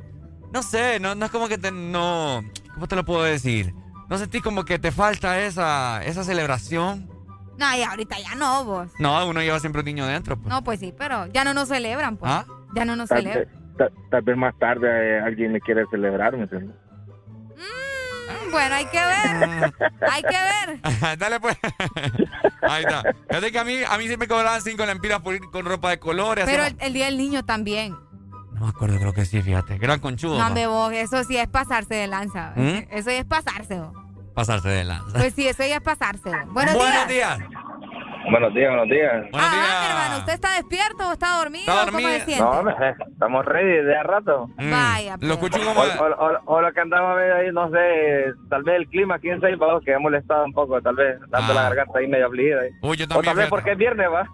no 0.53 0.64
sé, 0.64 0.99
no, 0.99 1.15
no 1.15 1.26
es 1.26 1.32
como 1.32 1.48
que 1.48 1.57
te. 1.57 1.72
No. 1.72 2.44
¿Cómo 2.73 2.88
te 2.88 2.95
lo 2.95 3.03
puedo 3.06 3.23
decir? 3.23 3.73
¿No 4.10 4.18
sentís 4.18 4.41
como 4.41 4.65
que 4.65 4.78
te 4.80 4.91
falta 4.91 5.40
esa, 5.41 6.03
esa 6.03 6.23
celebración? 6.23 7.10
No, 7.57 7.76
y 7.78 7.84
ahorita 7.84 8.18
ya 8.19 8.36
no, 8.36 8.64
vos. 8.65 8.91
No, 8.99 9.26
uno 9.28 9.41
lleva 9.41 9.60
siempre 9.60 9.80
un 9.82 9.86
niño 9.86 10.06
dentro. 10.07 10.36
Pues. 10.38 10.48
No, 10.49 10.64
pues 10.64 10.80
sí, 10.80 10.94
pero 10.98 11.28
ya 11.28 11.44
no 11.44 11.53
nos 11.53 11.68
celebran, 11.69 12.18
pues. 12.18 12.32
¿Ah? 12.32 12.45
Ya 12.76 12.86
no 12.86 12.95
nos 12.95 13.10
Tal, 13.10 13.19
celebran. 13.23 13.48
tal- 13.78 13.91
tal 14.10 14.22
vez 14.23 14.38
más 14.38 14.57
tarde 14.57 14.88
eh, 14.88 15.19
alguien 15.22 15.52
me 15.53 15.61
quiere 15.61 15.86
celebrar, 15.91 16.36
¿me 16.36 16.44
entiendes? 16.44 16.76
Mm, 17.56 18.52
Bueno, 18.52 18.76
hay 18.76 18.86
que 18.86 18.98
ver. 18.98 19.73
hay 20.10 20.22
que 20.23 20.30
ver. 20.30 21.18
Dale, 21.19 21.40
pues. 21.40 21.57
Ahí 22.61 22.84
está. 22.84 23.03
Fíjate 23.30 23.52
que 23.52 23.60
a 23.60 23.64
mí, 23.64 23.78
a 23.88 23.98
mí 23.98 24.07
sí 24.07 24.18
me 24.18 24.28
cobraban 24.28 24.61
cinco 24.61 24.86
lempiras 24.86 25.19
por 25.22 25.36
ir 25.36 25.41
con 25.52 25.65
ropa 25.65 25.90
de 25.90 25.99
colores. 25.99 26.45
Pero 26.45 26.64
así, 26.64 26.76
el, 26.80 26.88
el 26.88 26.94
día 26.94 27.06
del 27.06 27.18
niño 27.18 27.44
también. 27.45 27.95
No 28.61 28.67
me 28.67 28.73
acuerdo, 28.73 28.99
creo 28.99 29.11
que 29.11 29.25
sí, 29.25 29.41
fíjate. 29.41 29.79
Gran 29.79 29.99
conchudo. 29.99 30.38
No, 30.38 30.69
vos, 30.69 30.93
eso 30.93 31.23
sí 31.23 31.35
es 31.35 31.47
pasarse 31.47 31.95
de 31.95 32.05
lanza. 32.05 32.53
¿Mm? 32.55 32.85
Eso 32.91 33.09
ya 33.09 33.17
es 33.17 33.25
pasarse, 33.25 33.79
vos. 33.79 33.91
Pasarse 34.35 34.69
de 34.69 34.83
lanza. 34.83 35.17
Pues 35.17 35.33
sí, 35.33 35.47
eso 35.47 35.65
ya 35.65 35.77
es 35.77 35.81
pasarse. 35.81 36.29
vos. 36.29 36.53
Buenos, 36.53 36.75
Buenos 36.75 37.07
días. 37.07 37.39
días. 37.39 37.49
Buenos 38.30 38.53
días, 38.53 38.69
buenos 38.69 38.88
días. 38.89 39.11
Ah, 39.34 39.88
hermano, 39.89 40.18
¿usted 40.19 40.34
está 40.34 40.53
despierto 40.56 41.10
o 41.10 41.14
está 41.14 41.38
dormido? 41.38 41.61
Está 41.72 41.85
¿Cómo 41.85 41.91
dormido. 41.91 42.10
se 42.11 42.26
siente? 42.26 42.43
No, 42.43 42.49
hombre, 42.52 42.76
estamos 43.11 43.45
ready 43.45 43.84
de 43.84 43.98
a 43.98 44.03
rato. 44.03 44.48
Vaya, 44.57 45.18
Lo 45.19 45.38
pues. 45.39 45.52
escucho 45.53 45.65
como. 45.68 45.81
O, 45.81 45.84
o- 45.85 46.27
o- 46.27 46.41
o 46.57 46.61
lo 46.61 46.72
que 46.72 46.80
andamos 46.81 47.11
a 47.11 47.15
ver 47.15 47.31
ahí, 47.34 47.52
no 47.52 47.69
sé, 47.72 48.34
tal 48.49 48.64
vez 48.64 48.76
el 48.77 48.88
clima 48.88 49.15
aquí 49.15 49.30
en 49.30 49.41
Salvador 49.41 49.84
que 49.84 49.93
ha 49.95 49.99
molestado 49.99 50.45
un 50.45 50.53
poco, 50.53 50.80
tal 50.81 50.95
vez, 50.95 51.19
dando 51.30 51.52
Ah. 51.52 51.56
la 51.56 51.64
garganta 51.64 51.99
ahí 51.99 52.07
medio 52.07 52.27
afligida. 52.27 52.61
ahí. 52.61 52.69
Uy, 52.84 52.95
yo 52.98 53.06
O 53.06 53.07
también. 53.07 53.26
tal 53.26 53.35
vez 53.35 53.45
fíjate. 53.45 53.49
porque 53.49 53.72
es 53.72 53.77
viernes, 53.77 54.07
va. 54.11 54.27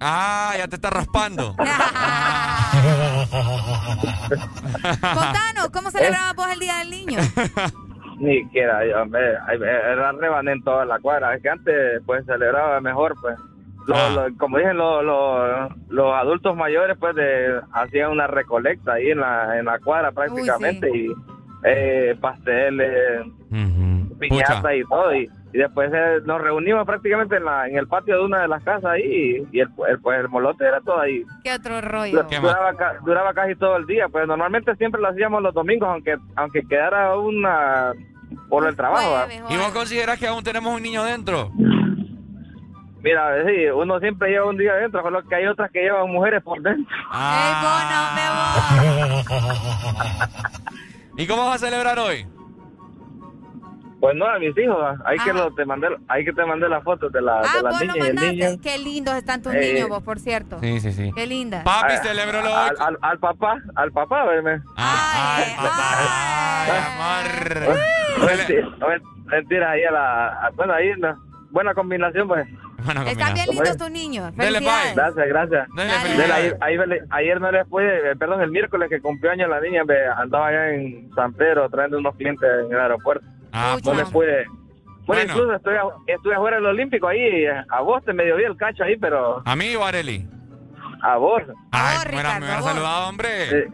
Ah, 0.00 0.54
ya 0.56 0.66
te 0.68 0.76
está 0.76 0.90
raspando. 0.90 1.54
Contanos, 5.14 5.68
¿cómo 5.72 5.90
celebrabas 5.90 6.34
vos 6.34 6.48
el 6.52 6.58
Día 6.58 6.78
del 6.78 6.90
Niño? 6.90 7.18
Ni 8.18 8.46
quiera, 8.48 8.82
era 8.82 10.12
rebané 10.12 10.52
en 10.52 10.62
toda 10.62 10.84
la 10.84 10.98
cuadra. 10.98 11.34
Es 11.34 11.42
que 11.42 11.50
antes, 11.50 12.02
pues, 12.06 12.24
celebraba 12.26 12.80
mejor, 12.80 13.14
pues. 13.20 13.36
Lo- 13.86 13.94
Ah. 13.94 14.08
lo- 14.28 14.36
como 14.38 14.58
dicen 14.58 14.76
lo- 14.78 15.00
lo- 15.02 15.68
los 15.90 16.12
adultos 16.14 16.56
mayores, 16.56 16.96
pues, 16.98 17.14
de, 17.14 17.60
hacían 17.72 18.10
una 18.10 18.26
recolecta 18.26 18.94
ahí 18.94 19.10
en 19.10 19.20
la, 19.20 19.58
en 19.58 19.66
la 19.66 19.78
cuadra 19.78 20.10
prácticamente. 20.12 20.90
Y 20.96 21.12
eh, 21.64 22.16
pasteles, 22.20 23.26
piñata 24.18 24.74
y 24.74 24.82
todo. 24.84 25.14
Y, 25.14 25.28
y 25.56 25.60
después 25.60 25.90
eh, 25.94 26.18
nos 26.26 26.38
reunimos 26.40 26.84
prácticamente 26.84 27.36
en, 27.38 27.44
la, 27.46 27.66
en 27.66 27.78
el 27.78 27.88
patio 27.88 28.18
de 28.18 28.24
una 28.26 28.42
de 28.42 28.48
las 28.48 28.62
casas 28.62 28.84
ahí. 28.84 29.42
Y 29.50 29.60
el, 29.60 29.68
el- 29.88 29.98
pues, 30.00 30.20
el 30.20 30.28
molote 30.28 30.66
era 30.66 30.80
todo 30.82 31.00
ahí. 31.00 31.24
¿Qué 31.42 31.54
otro 31.54 31.80
rollo? 31.80 32.22
Duraba, 32.24 32.74
ca- 32.74 32.96
duraba 33.02 33.32
casi 33.32 33.54
todo 33.56 33.76
el 33.78 33.86
día, 33.86 34.06
pues 34.08 34.26
normalmente 34.28 34.76
siempre 34.76 35.00
lo 35.00 35.08
hacíamos 35.08 35.42
los 35.42 35.54
domingos, 35.54 35.88
aunque 35.88 36.18
aunque 36.34 36.60
quedara 36.68 37.16
una 37.16 37.92
por 38.50 38.68
el 38.68 38.76
trabajo. 38.76 39.16
¿Y 39.48 39.56
vos 39.56 39.70
considerás 39.72 40.18
que 40.18 40.26
aún 40.26 40.44
tenemos 40.44 40.74
un 40.74 40.82
niño 40.82 41.02
dentro? 41.04 41.50
Mira, 43.02 43.30
sí, 43.46 43.66
uno 43.74 43.98
siempre 44.00 44.28
lleva 44.30 44.46
un 44.50 44.58
día 44.58 44.72
adentro, 44.72 45.00
solo 45.00 45.22
que 45.22 45.34
hay 45.36 45.46
otras 45.46 45.70
que 45.70 45.80
llevan 45.80 46.10
mujeres 46.10 46.42
por 46.42 46.60
dentro. 46.60 46.94
¿Y 51.16 51.26
cómo 51.26 51.46
vas 51.46 51.62
a 51.62 51.66
celebrar 51.66 51.98
hoy? 51.98 52.26
Pues 53.98 54.14
no, 54.14 54.26
a 54.26 54.38
mis 54.38 54.56
hijos, 54.58 54.76
hay 55.06 55.18
que 55.18 55.32
lo, 55.32 55.52
te 55.54 55.64
mandé, 55.64 55.88
hay 56.08 56.22
que 56.24 56.32
te 56.32 56.44
mandé 56.44 56.68
las 56.68 56.84
fotos 56.84 57.10
de 57.12 57.22
la, 57.22 57.40
Ah, 57.40 57.56
de 57.56 57.62
la 57.62 57.70
vos 57.70 57.80
lo 57.80 57.92
niña 57.94 58.04
y 58.04 58.08
el 58.10 58.16
niño. 58.36 58.60
Qué 58.62 58.78
lindos 58.78 59.14
están 59.14 59.40
tus 59.42 59.54
Eh, 59.54 59.72
niños, 59.72 59.88
vos, 59.88 60.02
por 60.02 60.18
cierto. 60.18 60.58
Sí, 60.60 60.80
sí, 60.80 60.92
sí. 60.92 61.10
Qué 61.16 61.26
linda. 61.26 61.62
Papi, 61.64 61.94
celébralo 62.02 62.54
al, 62.54 62.70
hoy. 62.72 62.76
al, 62.78 62.98
al 63.00 63.18
papá, 63.18 63.56
al 63.74 63.92
papá, 63.92 64.24
verme. 64.26 64.60
Mentira, 68.26 68.68
mentira, 69.26 69.70
ahí 69.72 69.84
a 69.84 69.90
la, 69.90 70.26
a- 70.46 70.50
bueno, 70.50 70.72
ahí 70.74 70.90
una 70.90 71.16
buena 71.50 71.74
combinación, 71.74 72.28
pues. 72.28 72.46
Están 73.06 73.34
bien 73.34 73.48
lindos 73.50 73.76
tus 73.76 73.90
niños. 73.90 74.34
Dele, 74.36 74.58
Felicidades. 74.60 74.94
Gracias, 74.94 75.26
gracias. 75.28 75.68
Dele, 75.74 76.32
ayer, 76.32 76.56
ayer- 76.60 77.06
ayer 77.10 77.40
no 77.40 77.50
les 77.50 77.66
pude, 77.66 78.12
eh, 78.12 78.16
perdón, 78.16 78.42
el 78.42 78.50
miércoles 78.50 78.88
que 78.90 79.00
cumplió 79.00 79.32
años 79.32 79.48
la 79.48 79.60
niña, 79.60 79.82
andaba 80.16 80.48
allá 80.48 80.70
en 80.70 81.10
San 81.14 81.32
Pedro 81.32 81.68
trayendo 81.70 81.98
unos 81.98 82.14
clientes 82.16 82.48
en 82.66 82.72
el 82.72 82.78
aeropuerto. 82.80 83.26
Ah, 83.52 83.76
no 83.84 83.94
les 83.94 84.08
pude. 84.10 84.44
Bueno, 84.46 85.22
Bueno. 85.22 85.32
incluso 85.32 85.54
estoy, 85.54 85.74
a- 85.76 86.12
estuve 86.14 86.34
afuera 86.34 86.56
del 86.56 86.66
Olímpico 86.66 87.06
ahí, 87.08 87.44
a 87.46 87.80
vos 87.80 88.04
te 88.04 88.12
medio 88.12 88.36
vi 88.36 88.44
el 88.44 88.56
cacho 88.56 88.82
ahí, 88.84 88.96
pero 88.96 89.40
¿A 89.44 89.54
mí 89.56 89.74
o 89.76 89.84
a 89.84 89.88
Areli? 89.88 90.28
a 91.02 91.16
vos. 91.16 91.42
Ay, 91.70 91.98
me 92.06 92.12
hubiera- 92.14 92.32
me 92.40 92.46
hubiera 92.46 92.62
saludado, 92.62 93.08
hombre. 93.08 93.28
Eh, 93.58 93.68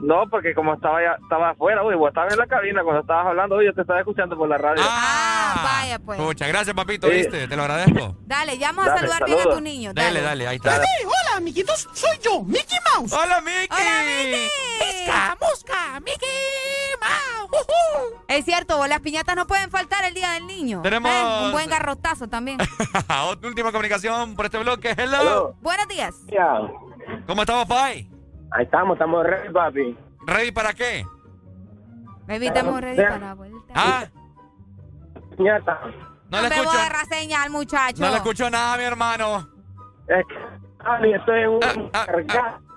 no, 0.00 0.28
porque 0.30 0.54
como 0.54 0.74
estaba 0.74 1.02
ya, 1.02 1.16
estaba 1.22 1.50
afuera, 1.50 1.82
uy, 1.82 1.94
vos 1.94 2.08
estabas 2.08 2.32
en 2.32 2.38
la 2.38 2.46
cabina 2.46 2.82
cuando 2.82 3.00
estabas 3.02 3.26
hablando, 3.26 3.56
uy, 3.56 3.66
yo 3.66 3.74
te 3.74 3.80
estaba 3.80 3.98
escuchando 4.00 4.36
por 4.36 4.48
la 4.48 4.58
radio. 4.58 4.82
Ah, 4.86 5.60
vaya, 5.80 5.98
pues. 5.98 6.18
Muchas 6.18 6.48
gracias, 6.48 6.74
papito, 6.74 7.08
Sí. 7.08 7.14
¿viste? 7.14 7.48
Te 7.48 7.56
lo 7.56 7.62
agradezco. 7.62 8.16
Dale, 8.20 8.58
ya 8.58 8.68
vamos 8.72 8.86
a 8.86 8.90
Dale, 8.90 9.00
saludar 9.00 9.24
bien 9.26 9.38
a 9.40 9.44
tus 9.44 9.62
niños. 9.62 9.94
Dale, 9.94 10.20
dale, 10.20 10.46
ahí 10.46 10.56
está. 10.56 10.76
hola, 10.76 11.36
amiguitos, 11.36 11.88
soy 11.92 12.18
yo, 12.22 12.42
Mickey 12.42 12.78
Mouse. 12.94 13.12
Hola, 13.12 13.40
Mickey. 13.40 13.68
Hola, 13.70 14.02
Mickey. 14.06 14.48
Musca, 14.78 15.36
musca, 15.40 16.00
Mickey 16.00 16.28
Mouse. 17.00 17.66
Es 18.28 18.44
cierto, 18.44 18.76
vos, 18.76 18.88
las 18.88 19.00
piñatas 19.00 19.34
no 19.36 19.46
pueden 19.46 19.70
faltar 19.70 20.04
el 20.04 20.14
Día 20.14 20.32
del 20.32 20.46
Niño. 20.46 20.82
Tenemos- 20.82 21.10
Eh, 21.10 21.44
Un 21.46 21.52
buen 21.52 21.68
garrotazo 21.70 22.28
también. 22.28 22.58
Última 23.42 23.72
comunicación 23.72 24.34
por 24.36 24.44
este 24.44 24.58
bloque. 24.58 24.94
Hello. 24.96 25.54
Buenos 25.60 25.88
días. 25.88 26.14
¿Cómo 27.26 27.42
estamos, 27.42 27.66
Pai? 27.66 28.08
Ahí 28.50 28.64
estamos, 28.64 28.94
estamos 28.94 29.24
ready, 29.24 29.52
papi. 29.52 29.98
¿Ready 30.26 30.52
para 30.52 30.72
qué? 30.72 31.04
Baby, 32.26 32.46
estamos 32.48 32.80
ready 32.80 32.96
para 32.96 33.18
la 33.18 33.34
vuelta. 33.34 33.72
Ah, 33.74 34.04
Piñata. 35.36 35.80
no 36.30 36.42
le 36.42 36.48
me 36.48 36.54
escucho. 36.56 36.78
borra 36.78 37.04
señal, 37.04 37.50
muchacho. 37.50 38.02
No 38.02 38.10
le 38.10 38.16
escucho 38.16 38.50
nada, 38.50 38.76
mi 38.76 38.84
hermano. 38.84 39.48
Es 40.08 40.24
que, 40.26 41.14
estoy 41.14 41.40
en 41.40 41.48
un 41.48 41.90
cargado. 41.90 42.68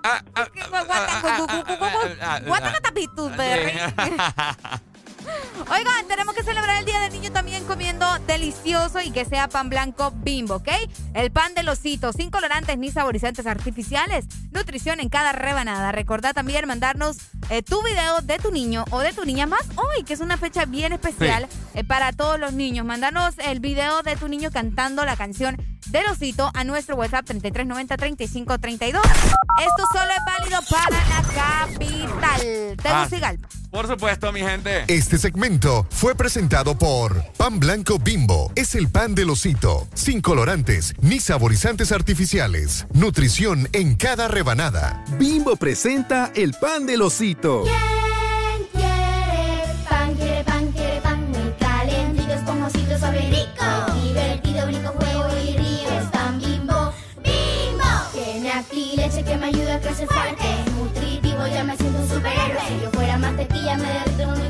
Oigan, 5.72 6.08
tenemos 6.08 6.36
que 6.36 6.44
celebrar 6.44 6.80
el 6.80 6.86
Día 6.86 7.00
del 7.00 7.14
Niño 7.14 7.32
también 7.32 7.64
comiendo 7.66 8.06
delicioso 8.28 9.00
y 9.02 9.12
que 9.12 9.26
sea 9.26 9.48
pan 9.48 9.70
blanco 9.70 10.12
bimbo, 10.16 10.56
¿ok? 10.56 10.70
El 11.14 11.32
pan 11.32 11.54
del 11.54 11.70
osito, 11.70 12.12
sin 12.14 12.30
colorantes 12.30 12.78
ni 12.78 12.92
saborizantes 12.92 13.46
artificiales. 13.46 14.26
Nutrición 14.52 15.00
en 15.00 15.10
cada 15.10 15.32
rebanada. 15.32 15.92
Recordá 15.92 16.34
también 16.34 16.68
mandarnos 16.68 17.18
eh, 17.50 17.62
tu 17.62 17.82
video 17.84 18.22
de 18.22 18.38
tu 18.38 18.52
niño 18.52 18.86
o 18.92 19.00
de 19.00 19.14
tu 19.14 19.26
niña 19.26 19.46
más 19.46 19.64
hoy, 19.76 20.04
que 20.04 20.14
es 20.14 20.20
una 20.20 20.38
fecha 20.38 20.66
bien 20.66 20.94
especial 20.94 21.48
eh, 21.74 21.84
para 21.84 22.12
todos 22.12 22.40
los 22.40 22.54
niños. 22.54 22.86
Mandanos 22.86 23.36
el 23.40 23.60
video 23.60 24.02
de 24.04 24.16
tu 24.16 24.28
niño 24.28 24.52
cantando 24.52 25.06
la 25.06 25.16
canción 25.16 25.58
del 25.88 26.08
osito 26.08 26.50
a 26.54 26.64
nuestro 26.64 26.96
WhatsApp 26.96 27.26
3390-3532. 27.28 28.88
Esto 28.88 29.84
solo 29.92 30.12
es 30.12 30.26
válido 30.26 30.60
para 30.70 31.02
la 31.08 31.22
capital. 31.34 32.76
Ah, 32.84 33.06
Tegucigalpa. 33.06 33.48
Por 33.72 33.88
supuesto, 33.88 34.32
mi 34.32 34.42
gente. 34.42 34.84
Este 34.88 35.11
segmento 35.18 35.86
fue 35.90 36.16
presentado 36.16 36.78
por 36.78 37.24
Pan 37.38 37.60
Blanco 37.60 38.00
Bimbo. 38.00 38.52
Es 38.56 38.76
el 38.76 38.90
pan 38.90 39.16
del 39.16 39.30
osito, 39.30 39.88
sin 39.94 40.22
colorantes 40.22 40.94
ni 41.02 41.20
saborizantes 41.20 41.92
artificiales. 41.92 42.86
Nutrición 42.94 43.68
en 43.74 43.96
cada 43.96 44.28
rebanada. 44.28 45.04
Bimbo 45.18 45.56
presenta 45.56 46.32
el 46.36 46.54
pan 46.54 46.86
del 46.86 47.02
osito. 47.02 47.64
¿Quién 47.64 48.68
quiere 48.72 49.64
pan? 49.90 50.16
Quiere 50.16 50.44
pan, 50.44 50.72
quiere 50.72 51.02
pan 51.02 51.32
muy 51.32 51.54
calentito, 51.60 52.34
esponjosito, 52.34 52.94
y 52.94 53.30
rico. 53.32 54.02
Divertido, 54.04 54.66
brinco, 54.68 54.94
juego 54.94 55.28
y 55.44 55.58
río. 55.58 55.90
Es 56.00 56.06
pan 56.12 56.40
bimbo, 56.40 56.94
bimbo. 57.24 57.90
Tiene 58.14 58.52
acti 58.52 58.96
leche 58.96 59.24
que 59.24 59.38
me 59.38 59.48
ayuda 59.48 59.76
a 59.76 59.80
crecer 59.80 60.08
fuerte. 60.08 60.44
Es 60.66 60.74
nutritivo, 60.74 61.48
ya 61.48 61.64
me 61.64 61.76
siento 61.78 62.00
un 62.00 62.10
superhéroe. 62.10 62.62
Si 62.68 62.82
yo 62.84 62.92
fuera 62.92 63.18
mantequilla, 63.18 63.78
me 63.78 63.88
derrito 63.88 64.24
en 64.24 64.30
un 64.30 64.42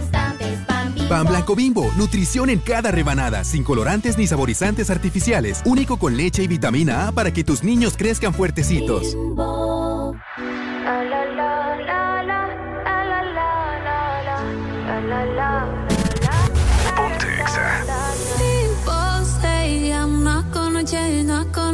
pan 1.11 1.27
Blanco 1.27 1.57
Bimbo, 1.57 1.91
nutrición 1.97 2.49
en 2.49 2.59
cada 2.59 2.89
rebanada, 2.89 3.43
sin 3.43 3.65
colorantes 3.65 4.17
ni 4.17 4.27
saborizantes 4.27 4.89
artificiales, 4.89 5.61
único 5.65 5.97
con 5.97 6.15
leche 6.15 6.41
y 6.41 6.47
vitamina 6.47 7.09
A 7.09 7.11
para 7.11 7.33
que 7.33 7.43
tus 7.43 7.65
niños 7.65 7.97
crezcan 7.97 8.33
fuertecitos. 8.33 9.17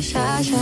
shy, 0.00 0.58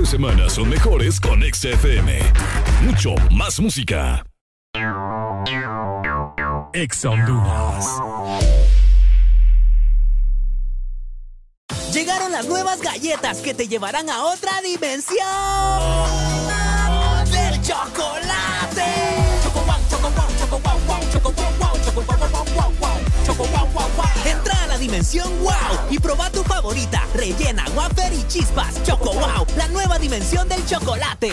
de 0.00 0.06
semana 0.06 0.48
son 0.48 0.68
mejores 0.68 1.20
con 1.20 1.42
XFM. 1.42 2.20
Mucho 2.82 3.14
más 3.30 3.60
música. 3.60 4.24
Llegaron 11.92 12.32
las 12.32 12.46
nuevas 12.46 12.80
galletas 12.80 13.38
que 13.42 13.52
te 13.52 13.68
llevarán 13.68 14.08
a 14.08 14.24
otra 14.24 14.62
dimensión 14.62 15.18
del 17.30 17.60
chocolate. 17.62 19.20
Dimensión 24.80 25.28
wow 25.42 25.86
y 25.90 25.98
proba 25.98 26.30
tu 26.30 26.42
favorita, 26.42 27.06
rellena, 27.14 27.64
wafer 27.76 28.12
y 28.12 28.26
chispas. 28.26 28.82
Choco 28.82 29.12
wow, 29.12 29.46
la 29.56 29.68
nueva 29.68 29.98
dimensión 29.98 30.48
del 30.48 30.66
chocolate. 30.66 31.32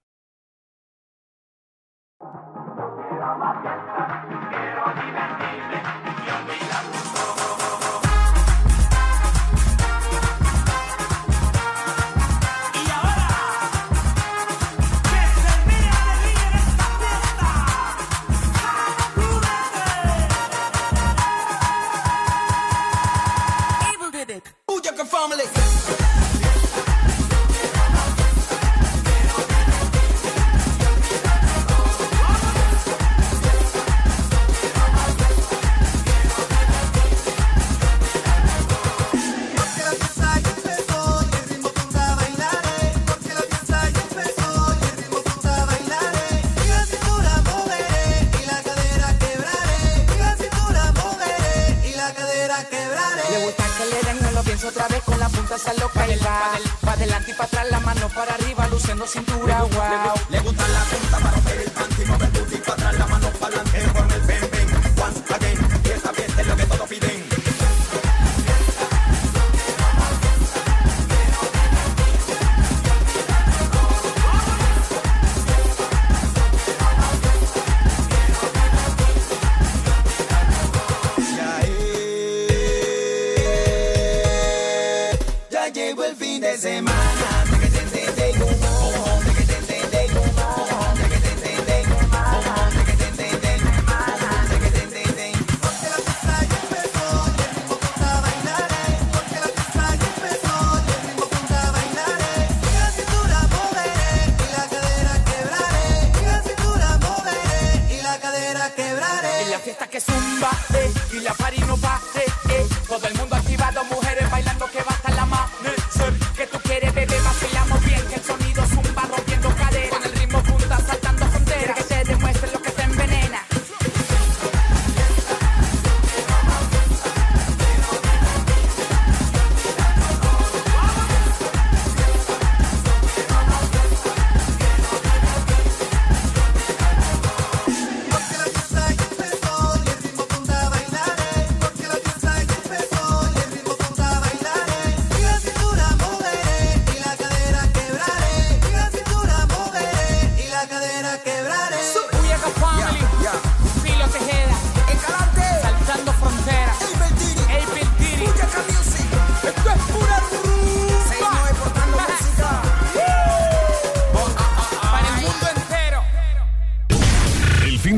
Para 57.41 57.61
atrás, 57.61 57.71
la 57.71 57.79
mano 57.79 58.07
para 58.09 58.35
arriba, 58.35 58.67
luciendo 58.67 59.07
cintura, 59.07 59.63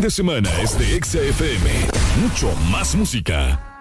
de 0.03 0.11
semana 0.11 0.49
es 0.61 0.77
de 0.77 0.97
Exa 0.97 1.19
FM. 1.21 1.69
Mucho 2.21 2.53
más 2.69 2.93
música. 2.93 3.72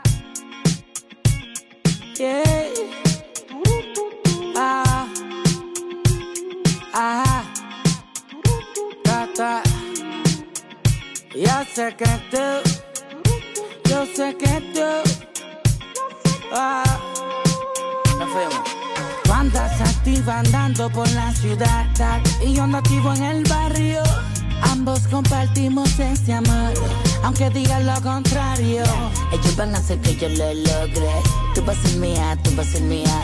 Van 29.67 29.77
a 29.77 29.79
hacer 29.79 30.01
que 30.01 30.17
yo 30.17 30.29
lo 30.29 30.53
logre. 30.55 31.13
Tú 31.55 31.65
vas 31.65 31.79
a 31.79 31.83
ser 31.83 31.97
mía, 31.99 32.37
tú 32.43 32.51
vas 32.57 32.67
a 32.67 32.73
ser 32.73 32.83
mía. 32.83 33.17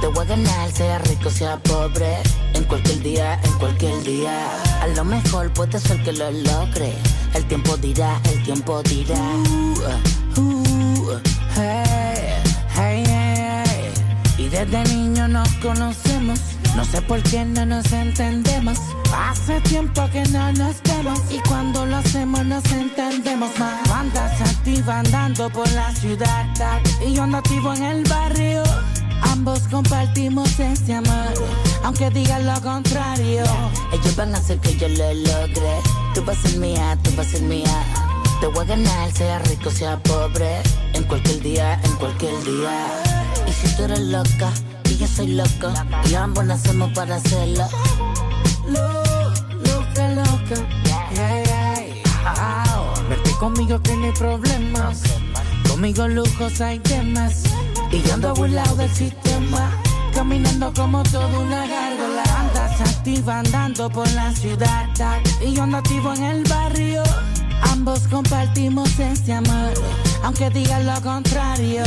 Te 0.00 0.06
voy 0.06 0.24
a 0.24 0.28
ganar, 0.28 0.70
sea 0.70 0.98
rico, 1.00 1.28
sea 1.28 1.56
pobre. 1.58 2.18
En 2.54 2.62
cualquier 2.64 3.00
día, 3.02 3.40
en 3.42 3.52
cualquier 3.58 4.00
día. 4.04 4.34
A 4.80 4.86
lo 4.86 5.04
mejor 5.04 5.52
puede 5.52 5.80
ser 5.80 6.00
que 6.04 6.12
lo 6.12 6.30
logre. 6.30 6.92
El 7.34 7.44
tiempo 7.46 7.76
dirá, 7.78 8.20
el 8.32 8.40
tiempo 8.44 8.80
dirá. 8.84 9.24
Uh, 10.36 10.40
uh, 10.40 11.20
hey, 11.56 12.30
hey, 12.76 13.04
hey. 13.04 13.92
Y 14.38 14.48
desde 14.48 14.84
niño 14.84 15.26
nos 15.26 15.48
conocemos. 15.66 16.38
No 16.76 16.84
sé 16.84 17.02
por 17.02 17.20
qué 17.24 17.44
no 17.44 17.66
nos 17.66 17.90
entendemos. 17.92 18.78
Hace 19.14 19.60
tiempo 19.62 20.08
que 20.10 20.22
no 20.26 20.52
nos 20.52 20.82
vemos. 20.82 21.20
Y 21.30 21.38
cuando 21.48 21.84
lo 21.86 21.96
hacemos 21.96 22.44
nos 22.46 22.64
entendemos 22.72 23.50
más. 23.58 23.82
Tú 23.84 23.92
Andas 23.92 24.40
activa 24.40 25.00
andando 25.00 25.50
por 25.50 25.70
la 25.72 25.94
ciudad. 25.94 26.46
Y 27.06 27.14
yo 27.14 27.22
ando 27.22 27.38
activo 27.38 27.72
en 27.74 27.82
el 27.82 28.04
barrio. 28.04 28.62
Ambos 29.22 29.60
compartimos 29.70 30.58
ese 30.58 30.94
amor. 30.94 31.32
Aunque 31.84 32.10
digan 32.10 32.46
lo 32.46 32.60
contrario. 32.60 33.44
Ellos 33.92 34.16
van 34.16 34.34
a 34.34 34.38
hacer 34.38 34.58
que 34.60 34.76
yo 34.76 34.88
lo 34.88 35.14
logre. 35.14 35.80
Tú 36.14 36.24
vas 36.24 36.38
a 36.38 36.48
ser 36.48 36.58
mía, 36.58 36.98
tú 37.02 37.10
vas 37.16 37.26
a 37.26 37.30
ser 37.30 37.42
mía. 37.42 37.84
Te 38.40 38.46
voy 38.48 38.64
a 38.64 38.68
ganar, 38.68 39.12
sea 39.12 39.38
rico, 39.40 39.70
sea 39.70 39.98
pobre. 40.02 40.62
En 40.94 41.04
cualquier 41.04 41.40
día, 41.40 41.80
en 41.84 41.92
cualquier 41.96 42.42
día. 42.44 42.86
Y 43.46 43.52
si 43.52 43.76
tú 43.76 43.84
eres 43.84 44.00
loca 44.00 44.50
y 44.84 44.96
yo 44.96 45.06
soy 45.06 45.28
loco, 45.28 45.72
y 46.10 46.14
ambos 46.14 46.44
nacemos 46.44 46.92
para 46.92 47.16
hacerlo. 47.16 47.64
Verte 53.08 53.30
conmigo 53.38 53.80
que 53.82 53.96
no 53.96 54.04
hay 54.04 54.12
problemas. 54.12 55.02
Conmigo 55.68 56.08
lujos 56.08 56.60
hay 56.60 56.78
temas. 56.78 57.42
Y 57.90 58.00
yo 58.02 58.14
ando 58.14 58.34
burlado 58.34 58.76
del 58.76 58.90
sistema. 58.90 59.70
Caminando 60.14 60.72
como 60.74 61.02
toda 61.02 61.38
una 61.38 61.66
gárgola. 61.66 62.22
Andas 62.38 62.80
activa 62.80 63.40
andando 63.40 63.90
por 63.90 64.10
la 64.12 64.32
ciudad. 64.34 64.88
Y 65.40 65.52
yo 65.54 65.62
ando 65.64 65.78
activo 65.78 66.12
en 66.14 66.22
el 66.24 66.44
barrio. 66.44 67.02
Ambos 67.62 68.06
compartimos 68.08 68.98
ese 68.98 69.32
amor. 69.32 69.72
Aunque 70.22 70.50
digan 70.50 70.86
lo 70.86 71.00
contrario. 71.02 71.82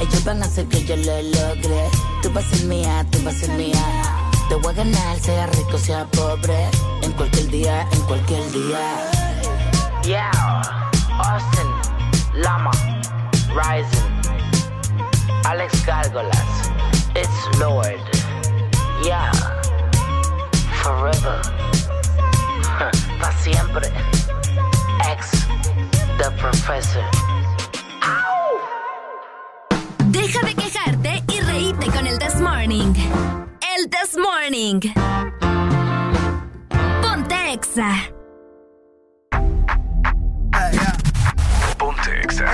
Ellos 0.00 0.24
van 0.24 0.42
a 0.42 0.46
hacer 0.46 0.66
que 0.66 0.84
yo 0.84 0.96
lo 0.96 1.22
logre. 1.22 1.88
Tú 2.22 2.32
vas 2.32 2.44
a 2.44 2.56
ser 2.56 2.66
mía, 2.66 3.06
tú 3.10 3.18
vas 3.24 3.34
a 3.34 3.38
ser 3.40 3.50
mía. 3.50 3.99
Te 4.50 4.56
voy 4.56 4.72
a 4.72 4.78
ganar, 4.78 5.16
sea 5.20 5.46
rico, 5.46 5.78
sea 5.78 6.04
pobre. 6.06 6.68
En 7.02 7.12
cualquier 7.12 7.48
día, 7.50 7.86
en 7.92 8.00
cualquier 8.02 8.42
día. 8.50 8.80
Yeah, 10.02 10.32
Austin, 11.18 11.70
Lama, 12.34 12.72
Rising, 13.54 14.10
Alex 15.44 15.86
Gargolas, 15.86 16.68
it's 17.14 17.58
Lord. 17.60 18.00
Yeah, 19.04 19.30
forever, 20.82 21.40
para 23.20 23.38
siempre. 23.38 23.86
Ex, 25.12 25.30
the 26.18 26.28
professor. 26.40 27.04
Deja 30.06 30.40
de 30.44 30.54
quejarte 30.56 31.22
y 31.32 31.40
reíte 31.40 31.86
con 31.92 32.08
el 32.08 32.18
This 32.18 32.40
Morning. 32.40 32.94
El 33.80 33.88
This 33.88 34.16
Morning. 34.16 34.80
Ponte 37.00 37.52
Exa. 37.52 38.12
Ponte 41.78 42.10
Exa. 42.22 42.48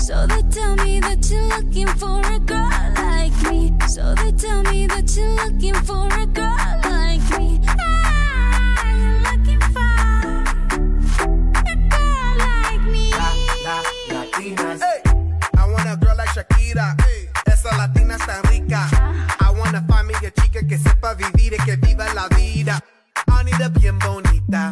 So 0.00 0.26
they 0.26 0.42
tell 0.50 0.74
me 0.76 1.00
that 1.00 1.30
you're 1.30 1.48
looking 1.48 1.86
for 1.98 2.20
a 2.20 2.38
girl 2.40 2.92
like 2.96 3.32
me. 3.48 3.72
So 3.86 4.14
they 4.14 4.32
tell 4.32 4.62
me 4.64 4.86
that 4.88 5.14
you're 5.16 5.34
looking 5.34 5.74
for 5.74 6.08
a 6.08 6.26
girl 6.26 6.80
like 6.82 7.38
me. 7.38 7.60
Ah, 7.68 8.82
you're 8.86 9.20
looking 9.30 9.60
for 9.60 9.80
a 11.62 11.76
girl 11.94 12.36
like 12.38 12.82
me. 12.82 13.12
Latinas. 14.10 14.82
I 15.56 15.70
want 15.70 15.88
a 15.88 15.96
girl 15.96 16.16
like 16.16 16.30
Shakira. 16.30 16.96
Esa 17.46 17.76
latina 17.76 18.14
está 18.16 18.40
rica. 18.42 18.47
I 18.47 18.47
chica 20.32 20.66
que 20.66 20.78
sepa 20.78 21.14
vivir 21.14 21.54
y 21.54 21.64
que 21.64 21.76
viva 21.76 22.12
la 22.14 22.28
vida. 22.28 22.80
Anita 23.26 23.68
bien 23.68 23.98
bonita. 23.98 24.70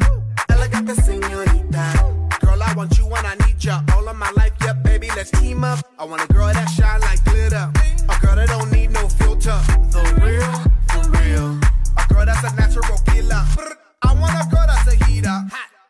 Elegante 0.49 0.95
señorita. 0.95 1.93
Girl, 2.41 2.63
I 2.63 2.73
want 2.75 2.97
you 2.99 3.07
and 3.15 3.27
I 3.27 3.35
need 3.47 3.59
ya. 3.59 3.83
All 3.95 4.09
of 4.09 4.17
my 4.17 4.31
life, 4.37 4.53
yeah, 4.63 4.73
baby, 4.73 5.09
let's 5.17 5.31
team 5.31 5.65
up. 5.65 5.81
I 5.99 6.05
want 6.05 6.23
a 6.23 6.33
girl 6.33 6.53
that 6.53 6.69
shine 6.71 7.01
like 7.01 7.23
glitter. 7.25 7.71
A 8.09 8.19
girl 8.21 8.37
that 8.37 8.49
don't 8.49 8.71
need 8.73 8.91
no 8.91 9.09
filter. 9.09 9.59
The 9.91 10.03
real, 10.23 10.53
the 10.93 11.01
real. 11.19 11.59
A 11.97 12.07
girl 12.13 12.25
that's 12.27 12.45
a 12.45 12.55
natural 12.55 12.99
killer. 13.07 13.45
I 14.03 14.13
want 14.15 14.35
a 14.35 14.49
girl 14.51 14.67
that's 14.67 14.87
a 14.93 15.05
heater. 15.05 15.45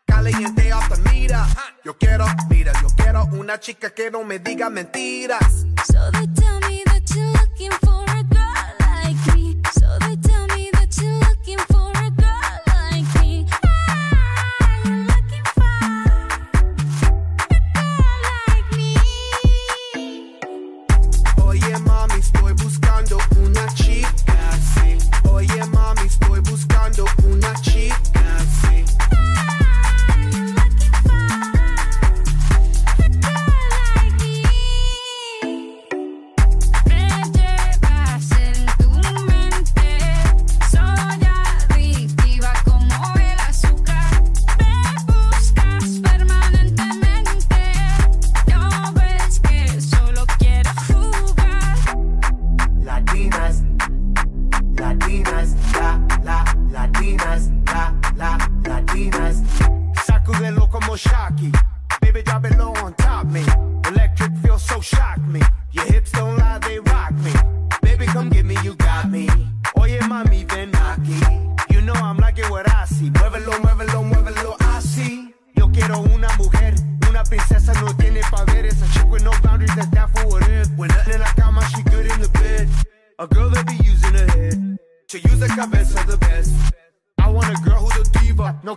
Caliente 0.07 0.71
off 0.71 0.89
the 0.89 0.97
meter. 1.09 1.45
Yo 1.83 1.93
quiero, 1.93 2.25
mira, 2.49 2.73
yo 2.81 2.87
quiero 2.95 3.27
una 3.33 3.59
chica 3.59 3.91
que 3.91 4.09
no 4.11 4.23
me 4.23 4.39
diga 4.39 4.69
mentiras. 4.69 5.65
So 5.85 6.11
they 6.11 6.27
tell 6.35 6.59
me 6.67 6.83
that 6.85 7.03
you're 7.15 7.31
looking 7.31 7.71
for 7.71 8.06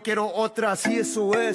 quiero 0.02 0.32
otra, 0.35 0.72
así 0.72 0.98
eso 0.98 1.32
es. 1.35 1.55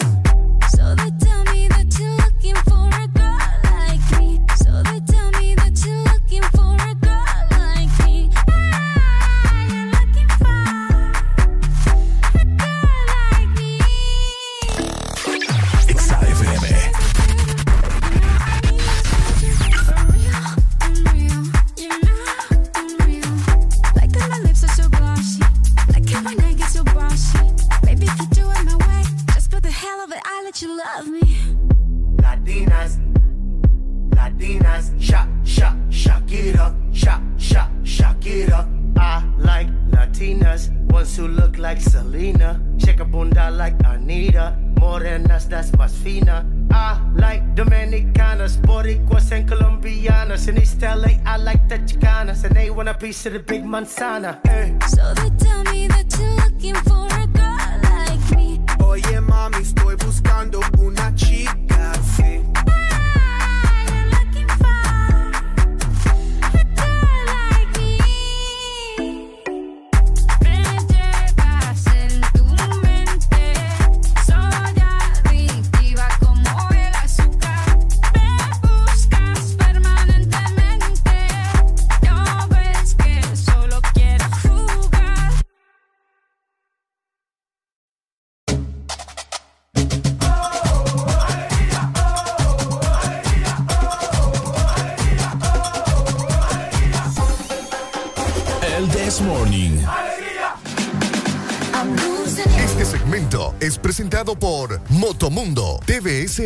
They 53.26 53.32
want 53.32 53.34
a 53.34 53.34
piece 53.34 53.34
of 53.34 53.34
the 53.34 53.40
big 53.40 53.64
manzana. 53.66 54.40
eh. 54.48 54.88
So 54.88 55.14
they 55.16 55.30
tell 55.44 55.64
me 55.64 55.85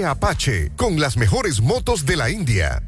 Apache 0.10 0.72
con 0.76 0.99
las 0.99 1.18
mejores 1.18 1.61
motos 1.61 2.06
de 2.06 2.18
la 2.18 2.30
India. 2.30 2.81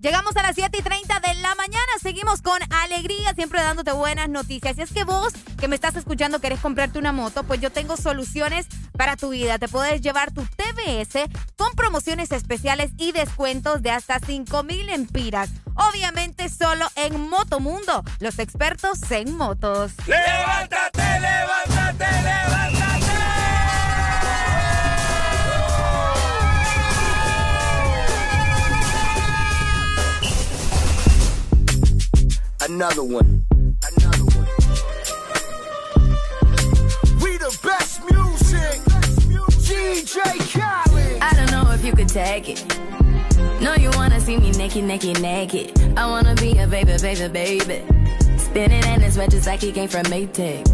Llegamos 0.00 0.36
a 0.36 0.42
las 0.42 0.54
7 0.54 0.76
y 0.78 0.82
30 0.82 1.20
de 1.20 1.34
la 1.34 1.54
mañana. 1.54 1.92
Seguimos 2.00 2.42
con 2.42 2.60
alegría, 2.70 3.34
siempre 3.34 3.60
dándote 3.62 3.92
buenas 3.92 4.28
noticias. 4.28 4.76
Y 4.78 4.82
es 4.82 4.92
que 4.92 5.04
vos, 5.04 5.32
que 5.60 5.68
me 5.68 5.76
estás 5.76 5.94
escuchando, 5.96 6.40
querés 6.40 6.60
comprarte 6.60 6.98
una 6.98 7.12
moto, 7.12 7.44
pues 7.44 7.60
yo 7.60 7.70
tengo 7.70 7.96
soluciones 7.96 8.66
para 8.96 9.16
tu 9.16 9.30
vida. 9.30 9.58
Te 9.58 9.68
puedes 9.68 10.00
llevar 10.00 10.32
tu 10.32 10.42
TBS 10.42 11.30
con 11.56 11.72
promociones 11.74 12.32
especiales 12.32 12.90
y 12.96 13.12
descuentos 13.12 13.82
de 13.82 13.90
hasta 13.90 14.18
5 14.18 14.62
mil 14.64 14.88
empiras. 14.88 15.50
Obviamente 15.74 16.48
solo 16.48 16.88
en 16.96 17.28
Motomundo, 17.28 18.02
los 18.18 18.38
expertos 18.38 18.98
en 19.10 19.36
motos. 19.36 19.92
¡Levántate, 20.06 21.20
levántate, 21.20 22.04
levántate! 22.22 22.81
Another 32.68 33.02
one. 33.02 33.44
Another 33.50 34.24
one. 34.24 34.46
We 37.20 37.36
the 37.36 37.58
best 37.60 38.00
music. 38.08 38.78
DJ 39.66 40.22
Khaled. 40.52 41.20
I 41.20 41.32
don't 41.34 41.50
know 41.50 41.72
if 41.72 41.84
you 41.84 41.92
could 41.92 42.08
take 42.08 42.48
it. 42.48 42.64
No, 43.60 43.74
you 43.74 43.90
wanna 43.94 44.20
see 44.20 44.36
me 44.36 44.52
naked, 44.52 44.84
naked, 44.84 45.20
naked. 45.20 45.76
I 45.96 46.06
wanna 46.06 46.36
be 46.36 46.56
a 46.58 46.68
baby, 46.68 46.96
baby, 47.02 47.26
baby. 47.26 47.82
Spinning 48.38 48.84
in 48.84 49.00
his 49.00 49.18
red 49.18 49.32
just 49.32 49.48
like 49.48 49.60
he 49.60 49.72
came 49.72 49.88
from 49.88 50.04
Maytag. 50.04 50.64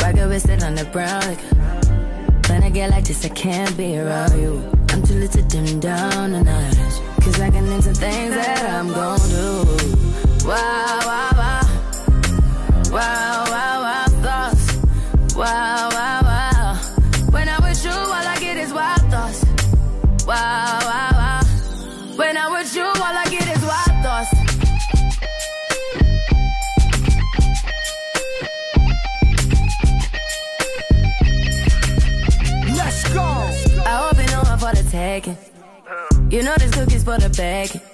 Rocket 0.00 0.28
with 0.28 0.48
it 0.48 0.62
on 0.62 0.76
the 0.76 0.84
brown. 0.84 1.20
Like, 1.22 2.48
when 2.48 2.62
I 2.62 2.70
get 2.70 2.90
like 2.90 3.06
this, 3.06 3.24
I 3.24 3.30
can't 3.30 3.76
be 3.76 3.98
around 3.98 4.40
you. 4.40 4.62
I'm 4.90 5.02
too 5.02 5.14
little 5.14 5.42
to 5.42 5.48
dim 5.48 5.80
down 5.80 6.30
the 6.30 6.44
night. 6.44 6.76
Cause 7.22 7.40
I 7.40 7.50
can 7.50 7.66
into 7.66 7.92
things 7.92 8.34
that 8.36 8.70
I'm 8.70 8.92
gon' 8.92 9.18
do. 9.30 9.93
Wow, 10.46 11.00
wow, 11.06 11.30
wow. 11.38 11.60
Wow, 12.92 13.44
wow, 13.48 13.80
wow, 13.82 14.06
thoughts. 14.22 15.34
Wow, 15.34 15.88
wow, 15.90 16.20
wow. 16.22 16.74
When 17.30 17.48
I'm 17.48 17.62
with 17.62 17.82
you, 17.82 17.90
all 17.90 18.12
I 18.12 18.36
get 18.38 18.58
is 18.58 18.70
wild 18.70 19.00
thoughts. 19.10 19.42
Wow, 20.26 20.80
wow, 20.82 21.10
wow. 21.12 21.40
When 22.16 22.36
I'm 22.36 22.52
with 22.52 22.76
you, 22.76 22.84
all 22.84 23.16
I 23.22 23.24
get 23.30 23.48
is 23.56 23.62
wild 23.64 24.02
thoughts. 24.04 24.32
Let's 32.76 33.14
go. 33.14 33.22
I 33.86 33.94
hope 33.96 34.18
you 34.18 34.26
know 34.26 34.42
I'm 34.44 34.58
for 34.58 34.74
the 34.74 34.86
taking. 34.90 35.38
You 36.30 36.42
know 36.42 36.54
this 36.58 36.70
cookie's 36.70 37.02
for 37.02 37.16
the 37.16 37.30
bag. 37.30 37.93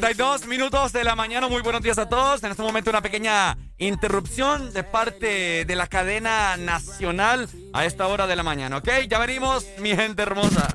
32 0.00 0.46
minutos 0.46 0.92
de 0.92 1.02
la 1.02 1.16
mañana. 1.16 1.48
Muy 1.48 1.60
buenos 1.60 1.82
días 1.82 1.98
a 1.98 2.08
todos. 2.08 2.44
En 2.44 2.52
este 2.52 2.62
momento 2.62 2.88
una 2.88 3.02
pequeña 3.02 3.58
interrupción 3.78 4.72
de 4.72 4.84
parte 4.84 5.64
de 5.64 5.74
la 5.76 5.88
cadena 5.88 6.56
nacional 6.56 7.48
a 7.72 7.84
esta 7.84 8.06
hora 8.06 8.28
de 8.28 8.36
la 8.36 8.44
mañana. 8.44 8.76
Ok, 8.76 8.88
ya 9.08 9.18
venimos, 9.18 9.66
mi 9.78 9.96
gente 9.96 10.22
hermosa. 10.22 10.68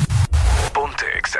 Ponte 0.73 1.05
Exa. 1.17 1.39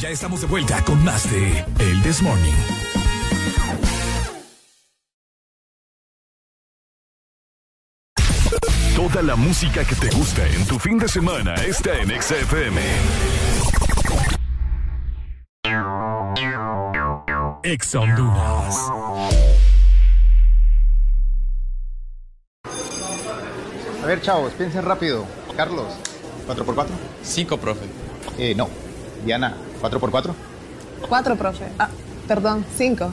Ya 0.00 0.10
estamos 0.10 0.40
de 0.40 0.46
vuelta 0.46 0.80
con 0.84 1.02
más 1.02 1.28
de 1.28 1.64
El 1.80 2.02
This 2.02 2.22
Morning. 2.22 2.52
Toda 8.94 9.22
la 9.22 9.34
música 9.34 9.84
que 9.84 9.96
te 9.96 10.08
gusta 10.10 10.46
en 10.46 10.64
tu 10.66 10.78
fin 10.78 10.98
de 10.98 11.08
semana 11.08 11.54
está 11.56 11.98
en 11.98 12.10
XFM. 12.10 12.80
Ex 17.64 17.94
Honduras. 17.96 18.76
A 24.00 24.06
ver, 24.06 24.22
chavos, 24.22 24.52
piensen 24.52 24.84
rápido. 24.84 25.26
Carlos, 25.56 25.88
¿4x4? 26.46 26.86
5, 27.24 27.56
profe. 27.56 27.86
Eh, 28.38 28.54
no. 28.54 28.87
Diana, 29.24 29.54
¿4x4? 29.82 30.32
Cuatro, 31.08 31.36
profe. 31.36 31.66
Ah, 31.78 31.88
perdón, 32.26 32.64
cinco. 32.76 33.12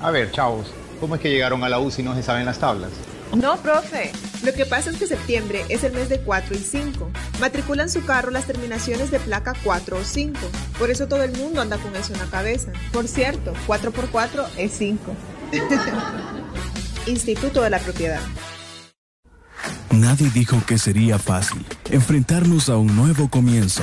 A 0.00 0.10
ver, 0.10 0.30
chavos, 0.30 0.72
¿cómo 1.00 1.14
es 1.14 1.20
que 1.20 1.30
llegaron 1.30 1.62
a 1.64 1.68
la 1.68 1.78
U 1.78 1.90
si 1.90 2.02
no 2.02 2.14
se 2.14 2.22
saben 2.22 2.44
las 2.44 2.58
tablas? 2.58 2.90
No, 3.34 3.56
profe. 3.56 4.12
Lo 4.44 4.52
que 4.52 4.66
pasa 4.66 4.90
es 4.90 4.96
que 4.96 5.06
septiembre 5.06 5.64
es 5.70 5.84
el 5.84 5.92
mes 5.92 6.10
de 6.10 6.20
4 6.20 6.54
y 6.54 6.58
5. 6.58 7.10
Matriculan 7.40 7.88
su 7.88 8.04
carro 8.04 8.30
las 8.30 8.46
terminaciones 8.46 9.10
de 9.10 9.20
placa 9.20 9.54
4 9.64 9.96
o 9.96 10.04
5. 10.04 10.38
Por 10.78 10.90
eso 10.90 11.06
todo 11.06 11.22
el 11.22 11.32
mundo 11.38 11.62
anda 11.62 11.78
con 11.78 11.96
eso 11.96 12.12
en 12.12 12.18
la 12.18 12.26
cabeza. 12.26 12.72
Por 12.92 13.08
cierto, 13.08 13.54
4 13.66 13.90
por 13.90 14.10
4 14.10 14.44
es 14.58 14.72
5. 14.72 15.00
Instituto 17.06 17.62
de 17.62 17.70
la 17.70 17.78
Propiedad. 17.78 18.20
Nadie 19.90 20.30
dijo 20.30 20.62
que 20.66 20.78
sería 20.78 21.18
fácil 21.18 21.64
enfrentarnos 21.90 22.68
a 22.68 22.76
un 22.76 22.94
nuevo 22.96 23.28
comienzo, 23.28 23.82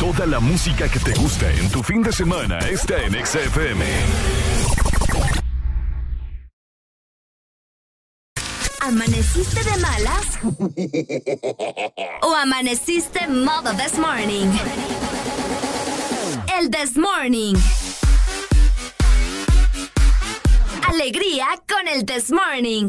Toda 0.00 0.24
la 0.24 0.40
música 0.40 0.88
que 0.88 0.98
te 0.98 1.12
gusta 1.12 1.52
en 1.52 1.70
tu 1.70 1.82
fin 1.82 2.02
de 2.02 2.10
semana 2.10 2.58
está 2.60 3.02
en 3.02 3.12
XFM. 3.12 3.84
¿Amaneciste 8.80 9.62
de 9.62 9.76
malas? 9.76 10.38
¿O 12.22 12.34
amaneciste 12.34 13.28
modo 13.28 13.74
this 13.74 13.98
morning? 13.98 14.48
El 16.58 16.70
this 16.70 16.96
morning. 16.96 17.56
Alegría 20.88 21.46
con 21.68 21.86
el 21.88 22.06
this 22.06 22.30
morning. 22.30 22.88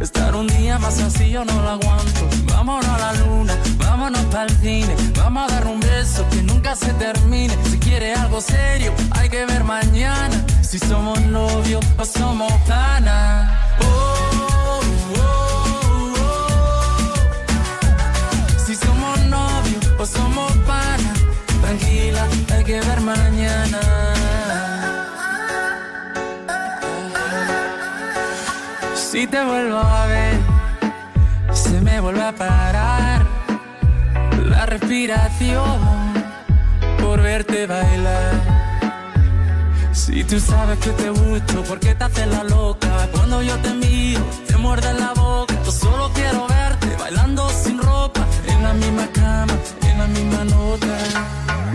Estar 0.00 0.34
un 0.34 0.46
día 0.46 0.78
más 0.78 0.98
así 0.98 1.30
yo 1.30 1.44
no 1.44 1.52
lo 1.60 1.68
aguanto. 1.68 2.28
Vámonos 2.46 2.86
a 2.86 2.98
la 2.98 3.12
luna, 3.12 3.54
vámonos 3.76 4.22
para 4.32 4.44
el 4.44 4.56
cine. 4.60 4.96
Vamos 5.14 5.44
a 5.44 5.54
dar 5.54 5.66
un 5.66 5.78
beso 5.78 6.26
que 6.30 6.42
nunca 6.42 6.74
se 6.74 6.94
termine. 6.94 7.54
Si 7.70 7.78
quiere 7.78 8.14
algo 8.14 8.40
serio, 8.40 8.94
hay 9.10 9.28
que 9.28 9.44
ver 9.44 9.62
mañana. 9.62 10.42
Si 10.62 10.78
somos 10.78 11.20
novios 11.22 11.84
o 11.98 12.04
somos 12.06 12.50
panas. 12.66 13.50
Oh, 13.82 14.30
oh, 15.18 15.32
oh. 16.18 16.38
Si 18.64 18.74
somos 18.74 19.20
novios 19.26 19.86
o 19.98 20.06
somos 20.06 20.50
panas. 20.66 21.20
Tranquila, 21.60 22.26
hay 22.54 22.64
que 22.64 22.80
ver 22.80 23.00
mañana. 23.02 24.09
Si 29.20 29.26
te 29.26 29.44
vuelvo 29.44 29.76
a 29.76 30.06
ver, 30.06 30.38
se 31.52 31.78
me 31.82 32.00
vuelve 32.00 32.22
a 32.22 32.32
parar 32.32 33.26
la 34.46 34.64
respiración 34.64 35.78
por 37.02 37.20
verte 37.20 37.66
bailar. 37.66 38.32
Si 39.92 40.24
tú 40.24 40.40
sabes 40.40 40.78
que 40.78 40.88
te 40.92 41.10
gusto, 41.10 41.62
¿por 41.64 41.78
qué 41.78 41.94
te 41.94 42.04
haces 42.04 42.28
la 42.28 42.44
loca? 42.44 43.10
Cuando 43.12 43.42
yo 43.42 43.58
te 43.58 43.74
miro, 43.74 44.24
te 44.46 44.56
muerde 44.56 44.90
la 44.94 45.12
boca. 45.12 45.54
Yo 45.66 45.70
solo 45.70 46.10
quiero 46.14 46.46
verte 46.48 46.88
bailando 46.98 47.46
sin 47.50 47.78
ropa, 47.78 48.19
en 48.60 48.64
la 48.64 48.74
misma 48.74 49.06
cama, 49.12 49.54
en 49.88 49.98
la 49.98 50.06
misma 50.06 50.44
nota. 50.44 50.96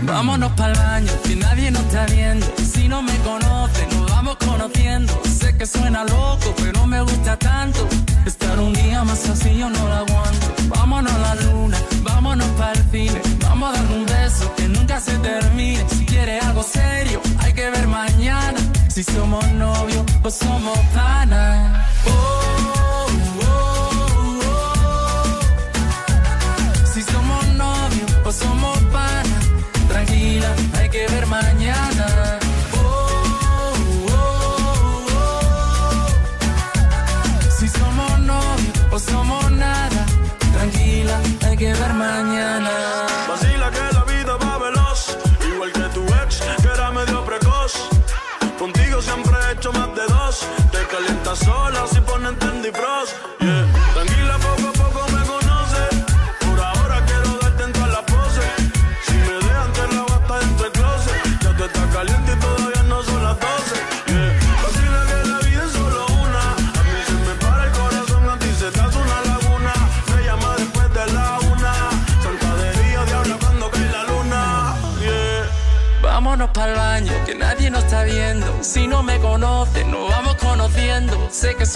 Vámonos 0.02 0.52
para 0.52 0.72
el 0.72 0.78
baño, 0.78 1.12
que 1.24 1.36
nadie 1.36 1.70
nos 1.70 1.82
está 1.82 2.06
viendo. 2.06 2.46
Si 2.72 2.88
no 2.88 3.02
me 3.02 3.16
conoce, 3.18 3.86
nos 3.92 4.10
vamos 4.10 4.36
conociendo. 4.36 5.12
Sé 5.38 5.56
que 5.56 5.66
suena 5.66 6.04
loco, 6.04 6.54
pero 6.56 6.86
me 6.86 7.00
gusta 7.02 7.36
tanto. 7.36 7.88
Estar 8.24 8.58
un 8.60 8.72
día 8.72 9.02
más 9.04 9.28
así 9.28 9.58
yo 9.58 9.68
no 9.68 9.82
lo 9.88 9.94
aguanto. 9.94 10.46
Vámonos 10.68 11.12
a 11.12 11.18
la 11.18 11.34
luna, 11.34 11.78
vámonos 12.02 12.48
para 12.58 12.72
el 12.72 12.84
cine. 12.92 13.20
Vamos 13.40 13.70
a 13.70 13.72
dar 13.82 13.92
un 13.92 14.06
beso 14.06 14.54
que 14.56 14.68
nunca 14.68 15.00
se 15.00 15.14
termine. 15.18 15.84
Si 15.88 16.06
quiere 16.06 16.38
algo 16.38 16.62
serio, 16.62 17.20
hay 17.38 17.52
que 17.52 17.68
ver 17.70 17.86
mañana. 17.88 18.58
Si 18.88 19.02
somos 19.02 19.44
novios 19.52 20.04
o 20.22 20.30
somos 20.30 20.78
panas. 20.94 21.88
Oh, 22.06 22.85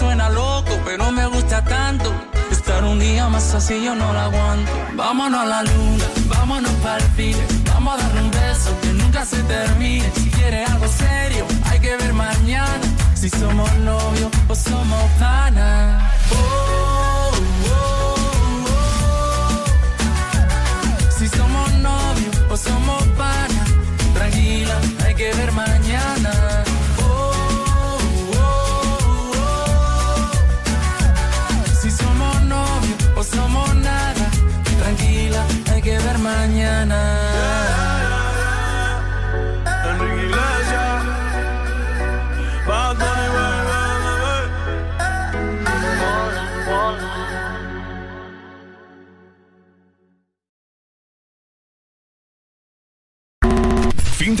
suena 0.01 0.29
loco, 0.29 0.73
pero 0.83 1.11
me 1.11 1.25
gusta 1.27 1.63
tanto. 1.63 2.11
Estar 2.51 2.83
un 2.83 2.99
día 2.99 3.29
más 3.29 3.53
así 3.53 3.83
yo 3.85 3.93
no 3.95 4.11
la 4.13 4.25
aguanto. 4.25 4.71
Vámonos 4.95 5.39
a 5.41 5.45
la 5.45 5.63
luna, 5.63 6.05
vámonos 6.33 6.73
para 6.83 6.97
el 7.05 7.11
pile. 7.17 7.43
Vamos 7.73 7.93
a 7.93 7.97
darle 8.01 8.21
un 8.21 8.31
beso 8.31 8.69
que 8.81 8.91
nunca 9.01 9.25
se 9.25 9.39
termine. 9.43 10.09
Si 10.15 10.29
quieres 10.31 10.69
algo 10.69 10.87
serio, 10.87 11.45
hay 11.69 11.79
que 11.79 11.95
ver 11.97 12.13
mañana. 12.13 12.85
Si 13.13 13.29
somos 13.29 13.71
novios 13.89 14.31
o 14.51 14.55
somos 14.55 15.03
panas. 15.19 16.03
Oh, 16.31 17.31
oh, 17.71 17.93
oh, 18.51 19.55
si 21.17 21.27
somos 21.37 21.67
novios 21.89 22.35
o 22.49 22.57
somos 22.57 23.03
panas. 23.21 23.67
Tranquila, 24.15 24.75
hay 25.05 25.13
que 25.13 25.31
ver 25.37 25.51
mañana. 25.51 25.80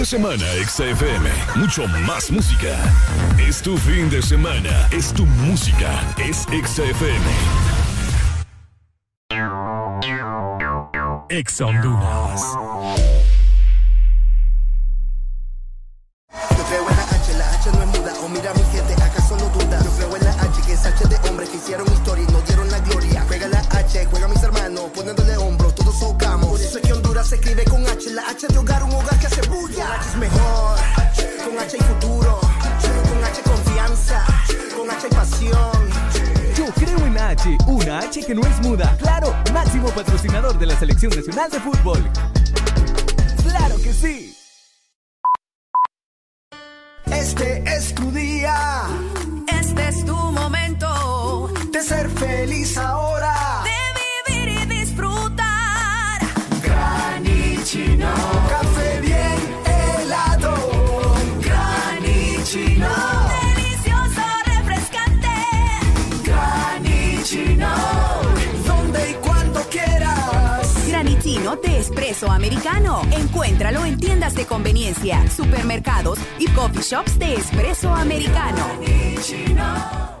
De 0.01 0.05
semana, 0.05 0.45
XFM. 0.65 1.29
Mucho 1.57 1.87
más 2.07 2.31
música. 2.31 2.75
Es 3.37 3.61
tu 3.61 3.77
fin 3.77 4.09
de 4.09 4.19
semana. 4.19 4.87
Es 4.89 5.13
tu 5.13 5.27
música. 5.27 5.91
Es 6.17 6.47
XFM. 6.49 7.27
Ex 11.29 11.61
Honduras. 11.61 12.41
Yo 16.49 16.63
creo 16.65 16.89
en 16.89 16.97
la 16.97 17.03
H, 17.03 17.33
la 17.37 17.51
H 17.51 17.69
no 17.71 17.83
es 17.83 17.99
muda. 17.99 18.13
O 18.23 18.29
mira 18.29 18.53
mi 18.55 18.63
gente, 18.71 18.93
¿acaso 19.03 19.37
no 19.37 19.49
duda? 19.49 19.83
Yo 19.83 19.91
creo 19.97 20.15
en 20.15 20.23
la 20.23 20.31
H, 20.31 20.61
que 20.65 20.73
es 20.73 20.83
H 20.83 21.07
de 21.07 21.29
hombres 21.29 21.49
que 21.49 21.57
hicieron 21.57 21.85
historia 21.93 22.25
y 22.27 22.31
nos 22.31 22.43
dieron 22.47 22.60
H, 23.91 24.05
juega 24.05 24.27
mis 24.29 24.41
hermanos, 24.41 24.83
poniéndole 24.95 25.35
hombros, 25.35 25.75
todos 25.75 25.99
socamos. 25.99 26.49
Por 26.51 26.61
eso 26.61 26.77
es 26.77 26.87
que 26.87 26.93
Honduras 26.93 27.27
se 27.27 27.35
escribe 27.35 27.65
con 27.65 27.85
H, 27.85 28.09
la 28.11 28.21
H 28.29 28.47
de 28.47 28.57
hogar, 28.57 28.83
un 28.83 28.93
hogar 28.93 29.19
que 29.19 29.27
hace 29.27 29.41
bulla. 29.49 29.85
Con 29.85 29.93
H 29.93 30.09
es 30.09 30.15
mejor, 30.15 30.77
con 31.43 31.59
H 31.59 31.77
hay 31.77 31.87
futuro, 31.87 32.39
con 32.39 33.23
H 33.23 33.41
confianza, 33.41 34.25
con 34.77 34.89
H 34.89 35.07
hay 35.07 35.09
pasión. 35.09 35.89
Yo 36.55 36.65
creo 36.73 37.05
en 37.05 37.17
H, 37.17 37.57
una 37.67 37.99
H 37.99 38.25
que 38.25 38.33
no 38.33 38.41
es 38.47 38.61
muda. 38.61 38.95
Claro, 38.97 39.35
máximo 39.51 39.89
patrocinador 39.89 40.57
de 40.57 40.67
la 40.67 40.79
Selección 40.79 41.11
Nacional 41.13 41.51
de 41.51 41.59
Fútbol. 41.59 42.09
¡Claro 43.43 43.75
que 43.75 43.93
sí! 43.93 44.37
Este 47.07 47.63
es 47.65 47.93
tu 47.93 48.09
día. 48.11 48.83
Este 49.47 49.89
es 49.89 50.05
tu 50.05 50.15
momento 50.15 51.51
de 51.71 51.83
ser 51.83 52.09
feliz 52.09 52.77
ahora. 52.77 53.50
De 71.59 71.79
espresso 71.79 72.31
americano. 72.31 73.01
Encuéntralo 73.11 73.85
en 73.85 73.97
tiendas 73.97 74.35
de 74.35 74.45
conveniencia, 74.45 75.29
supermercados 75.29 76.17
y 76.39 76.47
coffee 76.49 76.81
shops 76.81 77.19
de 77.19 77.35
espresso 77.35 77.93
americano. 77.93 80.20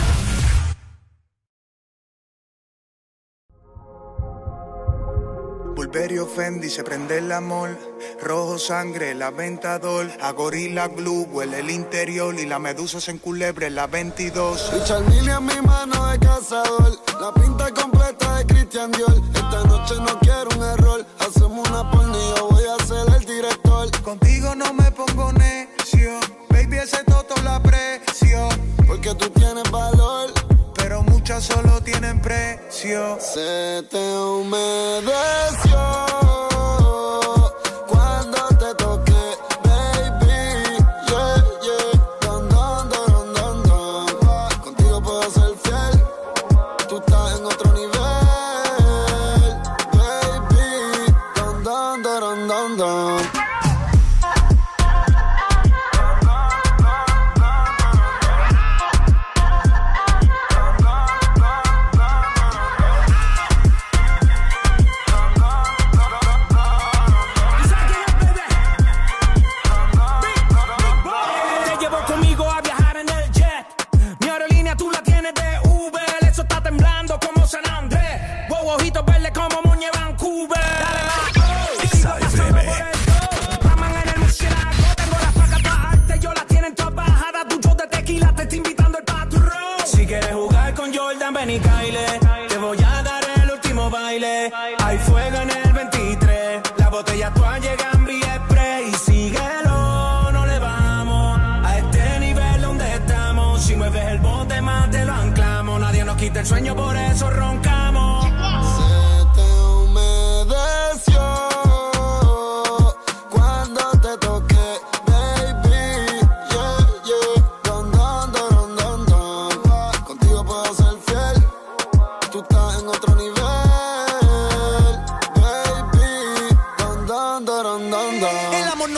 Pulverio 5.91 6.25
Fendi 6.25 6.69
se 6.69 6.85
prende 6.85 7.17
el 7.17 7.29
amor. 7.33 7.77
Rojo 8.21 8.57
sangre, 8.57 9.13
la 9.13 9.29
ventador. 9.29 10.09
A 10.21 10.31
gorila 10.31 10.87
glue 10.87 11.25
huele 11.25 11.59
el 11.59 11.69
interior. 11.69 12.33
Y 12.39 12.45
la 12.45 12.59
medusa 12.59 13.01
se 13.01 13.11
enculebre 13.11 13.69
la 13.69 13.87
22. 13.87 14.71
Richard 14.73 15.05
Mille 15.09 15.33
en 15.33 15.45
mi 15.45 15.61
mano 15.67 16.07
de 16.07 16.17
cazador. 16.19 16.97
La 17.19 17.33
pinta 17.33 17.73
completa 17.73 18.37
de 18.37 18.45
Christian 18.45 18.89
Dior. 18.93 19.21
Esta 19.33 19.63
noche 19.65 19.95
no 19.97 20.17
quiero 20.19 20.47
un 20.55 20.63
error. 20.63 21.05
Hacemos 21.19 21.69
una 21.69 21.91
yo 22.37 22.47
voy 22.49 22.63
a 22.63 22.85
ser 22.85 23.13
el 23.13 23.25
director. 23.25 23.91
Contigo 24.01 24.55
no 24.55 24.73
me 24.73 24.89
pongo 24.91 25.33
necio. 25.33 26.21
Baby, 26.51 26.77
ese 26.77 27.03
toto 27.03 27.35
la 27.43 27.57
aprecio. 27.57 28.47
Porque 28.87 29.13
tú 29.15 29.29
tienes 29.31 29.69
valor. 29.69 30.40
Solo 31.39 31.81
tienen 31.81 32.19
precio. 32.19 33.17
Se 33.19 33.83
te 33.89 34.17
humedeció 34.17 35.11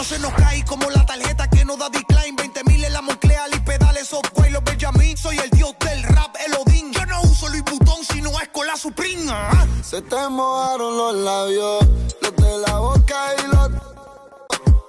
no 0.04 0.10
se 0.10 0.20
nos 0.20 0.34
cae 0.34 0.66
como 0.66 0.90
la 0.90 1.06
tarjeta 1.06 1.50
que 1.50 1.64
no 1.64 1.78
da 1.78 1.88
decline. 1.90 2.36
20 2.36 2.64
mil 2.66 2.84
en 2.84 2.92
la 2.92 3.02
Monclea, 3.02 3.46
y 3.56 3.60
pedales, 3.60 4.08
software, 4.08 4.52
los 4.52 4.64
Benjamin. 4.64 5.16
Soy 5.16 5.38
el 5.38 5.50
dios 5.52 5.74
del 5.80 6.04
rap, 6.04 6.36
el 6.46 6.54
Odín. 6.56 6.92
Yo 6.92 7.06
no 7.06 7.22
uso 7.22 7.48
Louis 7.48 7.64
Vuitton, 7.64 8.04
sino 8.12 8.30
es 8.42 8.50
con 8.50 8.68
la 8.68 8.76
Supreme. 8.76 9.26
ah. 9.30 9.66
Se 9.82 10.02
te 10.02 10.28
mojaron 10.30 10.98
los 10.98 11.16
labios, 11.16 11.88
los 12.22 12.36
de 12.36 12.58
la 12.68 12.80
boca 12.80 13.18
y 13.38 13.56
los. 13.56 13.70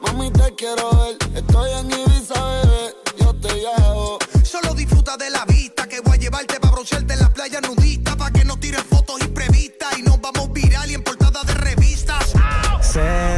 Mami, 0.00 0.32
te 0.32 0.52
quiero 0.56 0.90
ver. 0.96 1.16
Estoy 1.34 1.70
en 1.70 1.90
Ibiza, 1.92 2.44
bebé. 2.44 2.94
Yo 3.20 3.34
te 3.34 3.54
llevo. 3.54 4.18
Solo 4.42 4.74
disfruta 4.74 5.16
de 5.16 5.30
la 5.30 5.44
vista 5.44 5.86
que 5.86 6.00
voy 6.00 6.16
a 6.16 6.20
llevarte 6.20 6.58
para 6.58 6.72
broncearte 6.72 7.14
en 7.14 7.20
la 7.20 7.32
playa 7.32 7.60
nudista. 7.60 8.16
Pa' 8.16 8.32
que 8.32 8.44
no 8.44 8.56
tiren 8.58 8.84
fotos 8.84 9.20
imprevistas 9.20 9.96
y 9.96 10.02
nos 10.02 10.20
vamos 10.20 10.52
viral 10.52 10.90
y 10.90 10.94
en 10.94 11.04
portada 11.04 11.44
de 11.44 11.54
revistas. 11.54 12.32
Se 12.80 13.00
te 13.00 13.34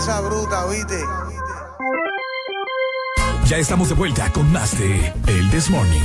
fuerza 0.00 0.20
bruta, 0.22 0.66
¿viste? 0.66 1.04
Ya 3.44 3.58
estamos 3.58 3.90
de 3.90 3.94
vuelta 3.94 4.32
con 4.32 4.50
más 4.50 4.78
de 4.78 5.12
El 5.26 5.50
This 5.50 5.68
Morning. 5.68 6.00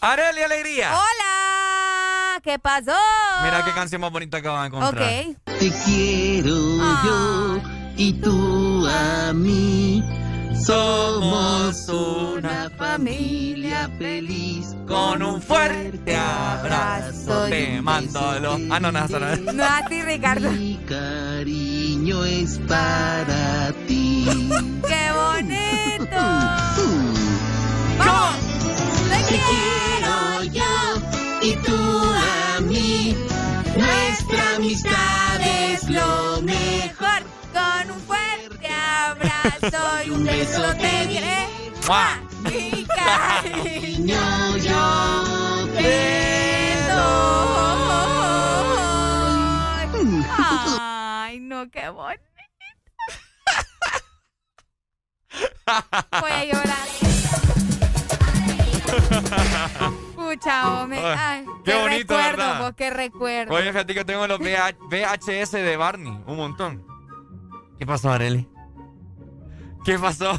Areli 0.00 0.42
Alegría. 0.42 0.92
Hola, 0.92 2.40
¿qué 2.42 2.58
pasó? 2.58 2.96
Mira 3.44 3.62
qué 3.64 3.72
canción 3.72 4.00
más 4.00 4.10
bonita 4.10 4.38
acabo 4.38 4.60
de 4.60 4.66
encontrar. 4.68 4.92
Ok. 4.92 5.58
Te 5.58 5.70
quiero 5.84 6.56
yo 7.04 7.60
y 7.96 8.12
tú 8.14 8.88
a 8.88 9.32
mí. 9.34 10.02
Somos 10.54 11.88
una 11.88 12.70
familia 12.76 13.90
feliz 13.98 14.76
Con 14.86 15.22
un 15.22 15.40
fuerte 15.42 16.16
abrazo 16.16 17.46
te 17.48 17.80
mando 17.80 18.38
los... 18.40 18.60
Ah, 18.70 18.80
no, 18.80 18.92
no, 18.92 19.06
no, 19.08 19.18
no. 19.18 19.52
No 19.52 19.64
así, 19.64 20.02
Ricardo. 20.02 20.50
Mi 20.50 20.76
cariño 20.86 22.24
es 22.24 22.58
para 22.68 23.72
ti. 23.86 24.26
¡Qué 24.86 25.12
bonito! 25.12 26.16
¡Vamos! 27.98 28.36
Te 29.08 29.18
quiero 29.28 30.42
yo 30.52 30.72
y 31.42 31.56
tú 31.56 31.76
a 31.76 32.60
mí. 32.60 33.16
Nuestra 33.76 34.56
amistad 34.56 35.40
es 35.40 35.88
lo 35.88 36.42
mejor. 36.42 37.31
Con 39.42 40.10
un 40.12 40.24
beso 40.24 40.62
te 40.76 41.06
diré. 41.06 41.48
Mi 42.44 42.86
cariño 42.86 44.56
yo 44.58 45.66
te 45.76 46.76
doy. 46.88 47.52
Ay, 50.80 51.40
no, 51.40 51.70
qué 51.70 51.88
bonito. 51.88 52.22
Voy 56.20 56.30
a 56.30 56.44
llorar. 56.44 56.88
Pucha, 60.14 60.82
hombre. 60.82 60.98
Ay, 61.02 61.44
Qué 61.64 61.74
bonito, 61.74 62.14
recuerdo, 62.14 62.36
¿verdad? 62.36 62.60
vos, 62.60 62.72
qué 62.76 62.90
recuerdo. 62.90 63.54
Oye, 63.54 63.72
fíjate 63.72 63.94
que 63.94 64.04
tengo 64.04 64.26
los 64.26 64.38
VH 64.38 64.76
VHS 64.90 65.52
de 65.52 65.76
Barney, 65.76 66.12
un 66.26 66.36
montón. 66.36 66.86
¿Qué 67.78 67.86
pasó, 67.86 68.10
Areli? 68.12 68.48
¿Qué 69.84 69.98
pasó? 69.98 70.38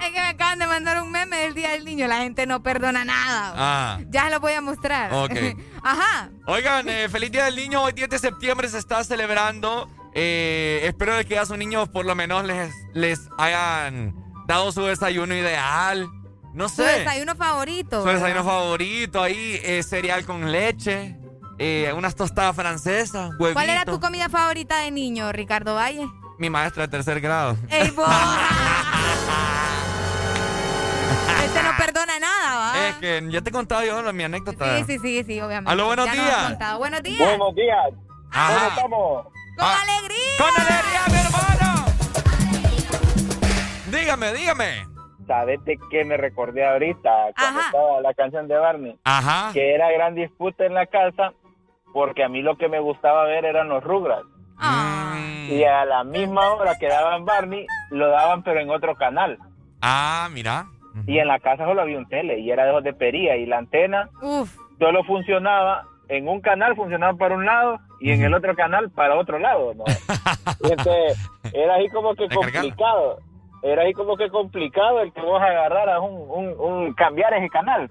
Es 0.00 0.06
que 0.12 0.20
me 0.20 0.28
acaban 0.28 0.58
de 0.58 0.66
mandar 0.66 1.02
un 1.02 1.10
meme 1.10 1.36
del 1.36 1.54
Día 1.54 1.70
del 1.72 1.84
Niño. 1.84 2.06
La 2.08 2.18
gente 2.18 2.46
no 2.46 2.62
perdona 2.62 3.04
nada. 3.04 3.52
Ah. 3.54 3.98
Ya 4.08 4.24
se 4.24 4.30
lo 4.30 4.40
voy 4.40 4.54
a 4.54 4.60
mostrar. 4.62 5.12
Ok. 5.12 5.32
Ajá. 5.82 6.30
Oigan, 6.46 6.88
eh, 6.88 7.08
feliz 7.10 7.30
Día 7.30 7.44
del 7.44 7.56
Niño. 7.56 7.82
Hoy 7.82 7.92
10 7.92 8.08
de 8.08 8.18
septiembre 8.18 8.68
se 8.68 8.78
está 8.78 9.04
celebrando. 9.04 9.88
Eh, 10.14 10.80
espero 10.84 11.12
que 11.28 11.38
a 11.38 11.44
sus 11.46 11.58
niños 11.58 11.88
por 11.90 12.04
lo 12.06 12.14
menos 12.14 12.44
les, 12.44 12.72
les 12.94 13.28
hayan 13.38 14.14
dado 14.46 14.72
su 14.72 14.82
desayuno 14.84 15.34
ideal. 15.34 16.08
No 16.54 16.68
Su 16.68 16.76
sé. 16.76 17.00
desayuno 17.00 17.36
favorito. 17.36 18.02
Su 18.02 18.08
desayuno 18.08 18.42
favorito. 18.42 19.22
Ahí 19.22 19.60
eh, 19.62 19.82
cereal 19.82 20.24
con 20.24 20.50
leche. 20.50 21.18
unas 21.94 22.14
tostadas 22.16 22.56
francesas. 22.56 23.32
Huevito. 23.38 23.52
¿Cuál 23.52 23.68
era 23.68 23.84
tu 23.84 24.00
comida 24.00 24.30
favorita 24.30 24.78
de 24.78 24.90
niño, 24.90 25.30
Ricardo 25.30 25.74
Valle? 25.74 26.08
Mi 26.40 26.48
maestra 26.48 26.84
de 26.84 26.88
tercer 26.88 27.20
grado. 27.20 27.54
¡Ey, 27.68 27.90
vos! 27.96 28.08
este 31.44 31.62
no 31.62 31.70
perdona 31.76 32.18
nada, 32.18 32.56
¿va? 32.56 32.88
Es 32.88 32.94
que 32.96 33.22
ya 33.28 33.42
te 33.42 33.50
he 33.50 33.52
contado 33.52 33.84
yo 33.84 34.10
mi 34.14 34.24
anécdota. 34.24 34.78
Sí, 34.78 34.84
sí, 34.84 34.98
sí, 35.00 35.24
sí, 35.24 35.38
obviamente. 35.42 35.70
Aló, 35.70 35.84
buenos 35.84 36.06
Ya 36.06 36.12
días. 36.14 36.78
Buenos 36.78 37.02
días. 37.02 37.28
Buenos 37.28 37.54
días. 37.54 37.90
Ajá. 38.32 38.54
¿Cómo 38.54 38.68
estamos? 38.68 39.26
¡Con 39.58 39.68
alegría! 39.68 40.36
¡Con 40.38 40.48
alegría, 40.62 41.02
mi 41.08 41.18
hermano! 41.18 41.84
Dígame, 43.98 44.32
dígame. 44.32 44.86
¿Sabes 45.26 45.62
de 45.66 45.78
qué 45.90 46.06
me 46.06 46.16
recordé 46.16 46.66
ahorita 46.66 47.10
cuando 47.36 47.60
Ajá. 47.60 47.66
estaba 47.68 48.00
la 48.00 48.14
canción 48.14 48.48
de 48.48 48.56
Barney? 48.56 48.98
Ajá. 49.04 49.50
Que 49.52 49.74
era 49.74 49.92
gran 49.92 50.14
disputa 50.14 50.64
en 50.64 50.72
la 50.72 50.86
casa 50.86 51.34
porque 51.92 52.24
a 52.24 52.30
mí 52.30 52.40
lo 52.40 52.56
que 52.56 52.70
me 52.70 52.80
gustaba 52.80 53.24
ver 53.24 53.44
eran 53.44 53.68
los 53.68 53.84
Rugrats. 53.84 54.39
Mm. 54.60 55.52
Y 55.52 55.64
a 55.64 55.84
la 55.84 56.04
misma 56.04 56.52
hora 56.52 56.76
que 56.78 56.88
daban 56.88 57.24
Barney, 57.24 57.66
lo 57.90 58.08
daban 58.08 58.42
pero 58.42 58.60
en 58.60 58.70
otro 58.70 58.94
canal. 58.94 59.38
Ah, 59.80 60.28
mira. 60.32 60.66
Y 61.06 61.18
en 61.18 61.28
la 61.28 61.38
casa 61.38 61.64
solo 61.64 61.82
había 61.82 61.98
un 61.98 62.08
tele 62.08 62.38
y 62.40 62.50
era 62.50 62.64
de 62.66 62.80
de 62.82 62.92
pería 62.92 63.36
y 63.36 63.46
la 63.46 63.58
antena 63.58 64.10
Uf. 64.20 64.56
solo 64.78 65.04
funcionaba 65.04 65.84
en 66.08 66.26
un 66.26 66.40
canal 66.40 66.74
funcionaba 66.74 67.16
para 67.16 67.36
un 67.36 67.46
lado 67.46 67.78
y 68.00 68.10
en 68.10 68.24
el 68.24 68.34
otro 68.34 68.56
canal 68.56 68.90
para 68.90 69.14
otro 69.14 69.38
lado, 69.38 69.72
¿no? 69.74 69.84
Y 70.60 70.72
entonces 70.72 71.30
era 71.52 71.76
así 71.76 71.88
como 71.90 72.14
que 72.16 72.28
complicado. 72.28 73.18
Era 73.62 73.82
ahí 73.82 73.92
como 73.92 74.16
que 74.16 74.28
complicado 74.30 75.00
el 75.02 75.12
que 75.12 75.20
vos 75.20 75.40
agarraras 75.40 76.00
un, 76.00 76.14
un, 76.28 76.54
un 76.58 76.94
cambiar 76.94 77.32
ese 77.34 77.48
canal. 77.50 77.88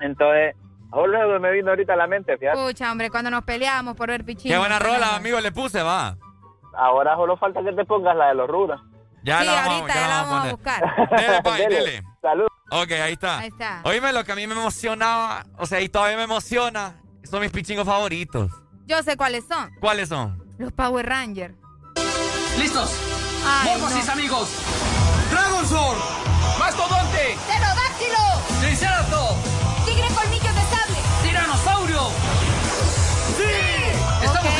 Entonces, 0.00 0.56
oh, 0.92 1.06
luego 1.06 1.38
me 1.40 1.50
vino 1.52 1.70
ahorita 1.70 1.92
a 1.94 1.96
la 1.96 2.06
mente, 2.06 2.36
fíjate. 2.38 2.58
Pucha, 2.58 2.90
hombre, 2.92 3.10
cuando 3.10 3.30
nos 3.30 3.44
peleábamos 3.44 3.96
por 3.96 4.08
ver 4.08 4.24
pichín. 4.24 4.50
Qué 4.50 4.58
buena 4.58 4.78
rola, 4.78 5.16
amigo, 5.16 5.40
le 5.40 5.52
puse, 5.52 5.82
va. 5.82 6.16
Ahora 6.74 7.16
solo 7.16 7.36
falta 7.36 7.60
que 7.62 7.72
te 7.72 7.84
pongas 7.84 8.16
la 8.16 8.28
de 8.28 8.34
los 8.34 8.48
rudas. 8.48 8.80
Ya 9.24 9.40
sí, 9.40 9.46
la 9.46 9.52
vamos, 9.52 9.72
ahorita 9.74 9.94
ya 9.94 10.00
ya 10.00 10.08
la 10.08 10.22
vamos 10.22 10.32
a 10.32 10.34
vamos 10.34 10.52
a 10.52 10.56
poner. 10.56 10.56
buscar. 10.56 11.20
Dele, 11.20 11.42
pa, 11.42 11.54
Dele. 11.56 11.74
dele. 11.76 12.02
Salud. 12.22 12.46
Ok, 12.70 12.90
ahí 12.92 13.12
está. 13.12 13.38
Ahí 13.38 13.48
está. 13.48 13.80
Oíme, 13.84 14.12
lo 14.12 14.24
que 14.24 14.32
a 14.32 14.34
mí 14.34 14.46
me 14.46 14.54
emocionaba, 14.54 15.44
o 15.58 15.66
sea, 15.66 15.80
y 15.80 15.88
todavía 15.88 16.16
me 16.16 16.22
emociona, 16.24 16.94
son 17.22 17.40
mis 17.40 17.50
pichingos 17.52 17.84
favoritos. 17.86 18.50
Yo 18.86 19.02
sé 19.02 19.16
cuáles 19.16 19.44
son. 19.46 19.70
¿Cuáles 19.80 20.08
son? 20.08 20.42
Los 20.58 20.72
Power 20.72 21.06
Rangers. 21.06 21.54
¡Listos! 22.58 22.90
Ay, 23.46 23.68
¡Mormos 23.70 23.90
no. 23.90 23.96
mis 23.96 24.08
amigos! 24.08 24.48
¡Dragon 25.30 25.66
Sword! 25.66 26.31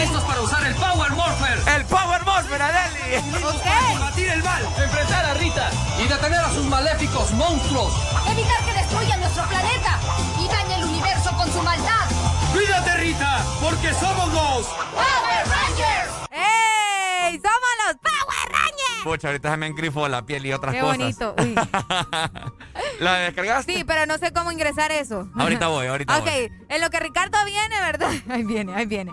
Listos 0.03 0.23
para 0.25 0.41
usar 0.43 0.67
el 0.67 0.75
Power 0.75 1.13
Morpher. 1.13 1.59
¡El 1.77 1.85
Power 1.87 2.25
Morpher, 2.25 2.61
Adeli! 2.63 3.23
¡Listos 3.33 3.57
para 3.63 3.81
combatir 3.93 4.29
el 4.29 4.43
mal! 4.43 4.63
¡Enfrentar 4.83 5.25
a 5.27 5.35
Rita! 5.35 5.71
¡Y 6.03 6.09
detener 6.09 6.41
a 6.41 6.51
sus 6.51 6.65
maléficos 6.67 7.31
monstruos! 7.33 7.93
¡Evitar 8.29 8.65
que 8.65 8.73
destruyan 8.73 9.21
nuestro 9.21 9.45
planeta! 9.47 9.99
¡Y 10.41 10.49
dañe 10.49 10.75
el 10.81 10.85
universo 10.87 11.31
con 11.37 11.53
su 11.53 11.63
maldad! 11.63 12.07
¡Cuídate, 12.53 12.97
Rita! 12.97 13.45
¡Porque 13.61 13.95
somos 13.95 14.33
los... 14.33 14.67
¡Power 14.67 15.47
Rangers! 15.47 16.13
¡Ey! 16.33 17.41
¡Somos 17.41 17.73
los 17.87 17.97
Power 18.03 18.53
Rangers! 18.53 19.05
Pucha, 19.05 19.29
ahorita 19.29 19.51
se 19.53 19.57
me 19.57 19.67
engrifó 19.69 20.09
la 20.09 20.23
piel 20.27 20.45
y 20.47 20.53
otras 20.53 20.75
Qué 20.75 20.81
cosas. 20.81 20.99
bonito. 20.99 21.35
Uy. 21.39 21.55
¿La 23.01 23.15
descargaste? 23.19 23.73
Sí, 23.75 23.85
pero 23.85 24.07
no 24.07 24.19
sé 24.19 24.33
cómo 24.33 24.51
ingresar 24.53 24.91
eso. 24.93 25.29
Ahorita 25.39 25.69
voy, 25.69 25.87
ahorita 25.87 26.19
ok, 26.19 26.25
voy. 26.25 26.53
en 26.69 26.81
lo 26.81 26.91
que 26.91 26.99
Ricardo 27.01 27.39
viene, 27.45 27.81
¿verdad? 27.81 28.11
Ahí 28.31 28.43
viene, 28.45 28.75
ahí 28.75 28.87
viene. 28.87 29.13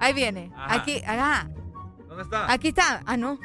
Ahí 0.00 0.12
viene. 0.12 0.50
Ajá. 0.56 0.74
Aquí, 0.74 1.02
ajá. 1.06 1.50
¿Dónde 2.08 2.22
está? 2.24 2.52
Aquí 2.52 2.68
está. 2.68 3.02
Ah, 3.06 3.16
no. 3.16 3.38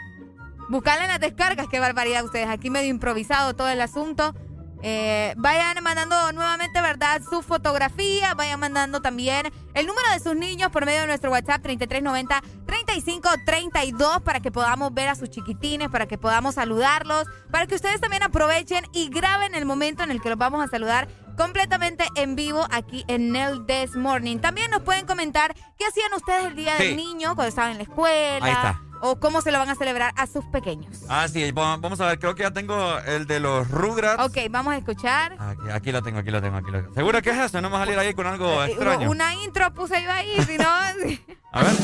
Buscarla 0.69 1.03
en 1.03 1.09
las 1.09 1.19
descargas, 1.19 1.67
qué 1.67 1.79
barbaridad 1.79 2.25
ustedes. 2.25 2.47
Aquí 2.49 2.69
medio 2.69 2.89
improvisado 2.89 3.55
todo 3.55 3.69
el 3.69 3.81
asunto. 3.81 4.33
Eh, 4.81 5.33
vayan 5.37 5.81
mandando 5.83 6.31
nuevamente, 6.33 6.81
¿verdad? 6.81 7.21
Su 7.29 7.41
fotografía. 7.41 8.33
Vayan 8.33 8.59
mandando 8.59 9.01
también 9.01 9.53
el 9.73 9.87
número 9.87 10.09
de 10.13 10.19
sus 10.19 10.35
niños 10.35 10.69
por 10.71 10.85
medio 10.85 10.99
de 11.01 11.07
nuestro 11.07 11.31
WhatsApp 11.31 11.65
3390-3532 11.65 14.21
para 14.21 14.39
que 14.39 14.51
podamos 14.51 14.93
ver 14.93 15.09
a 15.09 15.15
sus 15.15 15.29
chiquitines, 15.29 15.89
para 15.89 16.07
que 16.07 16.17
podamos 16.17 16.55
saludarlos, 16.55 17.27
para 17.51 17.67
que 17.67 17.75
ustedes 17.75 17.99
también 18.01 18.23
aprovechen 18.23 18.85
y 18.93 19.09
graben 19.09 19.55
el 19.55 19.65
momento 19.65 20.03
en 20.03 20.11
el 20.11 20.21
que 20.21 20.29
los 20.29 20.37
vamos 20.37 20.63
a 20.63 20.67
saludar 20.67 21.07
completamente 21.35 22.05
en 22.15 22.35
vivo 22.35 22.65
aquí 22.71 23.03
en 23.07 23.35
el 23.35 23.65
This 23.65 23.95
Morning. 23.95 24.37
También 24.37 24.71
nos 24.71 24.83
pueden 24.83 25.05
comentar 25.05 25.53
qué 25.77 25.85
hacían 25.85 26.13
ustedes 26.13 26.45
el 26.45 26.55
día 26.55 26.75
del 26.75 26.95
niño 26.95 27.35
cuando 27.35 27.49
estaban 27.49 27.71
en 27.71 27.77
la 27.77 27.83
escuela. 27.83 28.45
Ahí 28.45 28.51
está 28.51 28.84
o 29.01 29.19
cómo 29.19 29.41
se 29.41 29.51
lo 29.51 29.59
van 29.59 29.69
a 29.69 29.75
celebrar 29.75 30.13
a 30.15 30.27
sus 30.27 30.45
pequeños. 30.45 31.03
Ah, 31.09 31.27
sí, 31.27 31.51
vamos 31.51 31.99
a 32.01 32.07
ver, 32.07 32.19
creo 32.19 32.35
que 32.35 32.43
ya 32.43 32.51
tengo 32.51 32.97
el 32.99 33.25
de 33.27 33.39
los 33.39 33.69
Rugrats. 33.69 34.23
Ok, 34.23 34.37
vamos 34.49 34.73
a 34.73 34.77
escuchar. 34.77 35.35
Aquí, 35.39 35.69
aquí 35.71 35.91
lo 35.91 36.01
tengo, 36.01 36.19
aquí 36.19 36.31
lo 36.31 36.41
tengo, 36.41 36.57
aquí 36.57 36.71
lo 36.71 36.81
tengo. 36.81 36.93
¿Seguro 36.93 37.21
que 37.21 37.29
es 37.31 37.37
eso? 37.37 37.61
No 37.61 37.69
vamos 37.69 37.81
a 37.81 37.85
salir 37.85 37.99
ahí 37.99 38.13
con 38.13 38.27
algo 38.27 38.63
eh, 38.63 38.71
extraño. 38.71 39.09
Una 39.09 39.33
intro 39.35 39.73
puse 39.73 40.01
yo 40.03 40.11
ahí, 40.11 40.41
si 40.45 40.57
no... 40.57 40.69
a 41.51 41.63
ver. 41.63 41.75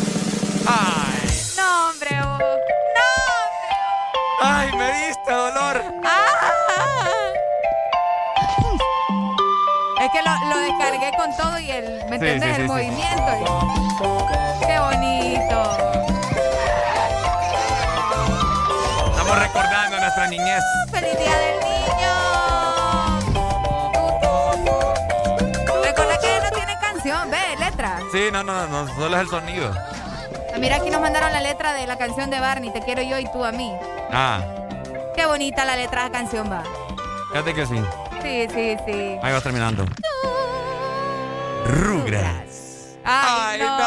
¡Ay! 0.67 1.29
No, 1.57 1.89
hombre, 1.89 2.15
No, 2.15 2.33
hombre. 2.33 2.51
¡Ay, 4.41 4.71
me 4.77 5.07
diste 5.07 5.31
dolor! 5.31 5.83
¡Ah! 6.03 6.51
Es 10.01 10.09
que 10.09 10.19
lo, 10.23 10.59
descargué 10.59 11.11
con 11.15 11.37
todo 11.37 11.59
y 11.59 11.69
el, 11.69 12.03
¿me 12.09 12.15
entiendes? 12.15 12.57
el 12.57 12.65
movimiento. 12.65 13.67
¡Qué 14.65 14.79
bonito! 14.79 16.10
Nuestra 20.11 20.27
niñez. 20.27 20.63
¡Feliz 20.91 21.17
Día 21.17 21.37
del 21.37 21.59
Niño! 21.59 22.13
Recuerda 25.83 26.17
que 26.19 26.39
no 26.43 26.49
tiene 26.51 26.77
canción, 26.81 27.31
ve, 27.31 27.37
letra. 27.59 27.99
Sí, 28.11 28.29
no, 28.31 28.43
no, 28.43 28.67
no, 28.67 28.93
solo 28.95 29.15
es 29.15 29.21
el 29.21 29.29
sonido. 29.29 29.73
Ah, 30.53 30.57
mira, 30.59 30.75
aquí 30.77 30.89
nos 30.89 30.99
mandaron 30.99 31.31
la 31.31 31.39
letra 31.39 31.73
de 31.73 31.87
la 31.87 31.97
canción 31.97 32.29
de 32.29 32.41
Barney, 32.41 32.71
Te 32.73 32.81
quiero 32.81 33.01
yo 33.03 33.19
y 33.19 33.31
tú 33.31 33.45
a 33.45 33.53
mí. 33.53 33.71
Ah. 34.11 34.41
Qué 35.15 35.25
bonita 35.25 35.63
la 35.63 35.77
letra 35.77 36.03
de 36.03 36.09
la 36.09 36.17
canción 36.17 36.51
va. 36.51 36.63
Fíjate 37.29 37.53
que 37.53 37.65
sí. 37.65 37.81
Sí, 38.21 38.47
sí, 38.53 38.77
sí. 38.85 39.17
Ahí 39.23 39.31
va 39.31 39.39
terminando. 39.41 39.85
Rugrats. 41.65 42.97
Ay, 43.05 43.59
no. 43.59 43.77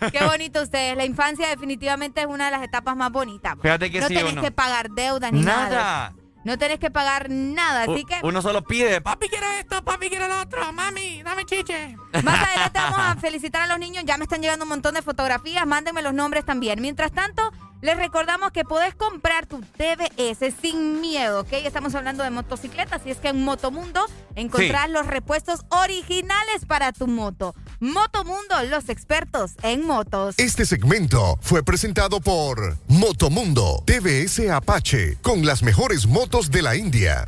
Qué 0.12 0.24
bonito 0.24 0.62
ustedes. 0.62 0.96
La 0.96 1.04
infancia 1.04 1.48
definitivamente 1.48 2.20
es 2.20 2.26
una 2.26 2.46
de 2.46 2.50
las 2.52 2.62
etapas 2.62 2.96
más 2.96 3.12
bonitas. 3.12 3.56
Fíjate 3.60 3.90
que 3.90 4.00
no 4.00 4.08
sí, 4.08 4.14
tenés 4.14 4.36
que 4.36 4.50
pagar 4.50 4.90
deudas 4.90 5.32
ni 5.32 5.42
nada. 5.42 5.68
Nada. 5.68 6.14
No 6.42 6.56
tenés 6.56 6.78
que 6.78 6.90
pagar 6.90 7.28
nada, 7.28 7.82
así 7.82 8.04
que... 8.06 8.16
Uno 8.22 8.40
solo 8.40 8.62
pide, 8.64 9.02
papi 9.02 9.28
quiere 9.28 9.60
esto, 9.60 9.84
papi 9.84 10.08
quiere 10.08 10.26
lo 10.26 10.40
otro, 10.40 10.72
mami, 10.72 11.22
dame 11.22 11.44
chiche. 11.44 11.96
Más 12.22 12.42
adelante 12.42 12.78
vamos 12.90 12.98
a 12.98 13.16
felicitar 13.16 13.62
a 13.62 13.66
los 13.66 13.78
niños, 13.78 14.04
ya 14.06 14.16
me 14.16 14.24
están 14.24 14.40
llegando 14.40 14.64
un 14.64 14.70
montón 14.70 14.94
de 14.94 15.02
fotografías, 15.02 15.66
mándenme 15.66 16.00
los 16.00 16.14
nombres 16.14 16.46
también. 16.46 16.80
Mientras 16.80 17.12
tanto, 17.12 17.52
les 17.82 17.96
recordamos 17.96 18.52
que 18.52 18.64
podés 18.64 18.94
comprar 18.94 19.46
tu 19.46 19.60
TBS 19.60 20.54
sin 20.60 21.00
miedo, 21.00 21.40
¿ok? 21.40 21.52
Estamos 21.64 21.94
hablando 21.94 22.22
de 22.22 22.30
motocicletas 22.30 23.02
y 23.06 23.10
es 23.10 23.18
que 23.18 23.28
en 23.28 23.42
Motomundo 23.42 24.04
encontrás 24.34 24.90
los 24.90 25.06
repuestos 25.06 25.60
originales 25.70 26.66
para 26.66 26.92
tu 26.92 27.06
moto. 27.06 27.54
Motomundo, 27.80 28.62
los 28.68 28.88
expertos 28.88 29.52
en 29.62 29.86
motos. 29.86 30.34
Este 30.38 30.66
segmento 30.66 31.38
fue 31.40 31.62
presentado 31.62 32.20
por 32.20 32.76
Motomundo 32.88 33.82
TBS 33.86 34.50
Apache 34.50 35.16
con 35.22 35.46
las 35.46 35.62
mejores 35.62 36.06
motos 36.06 36.50
de 36.50 36.62
la 36.62 36.76
India. 36.76 37.26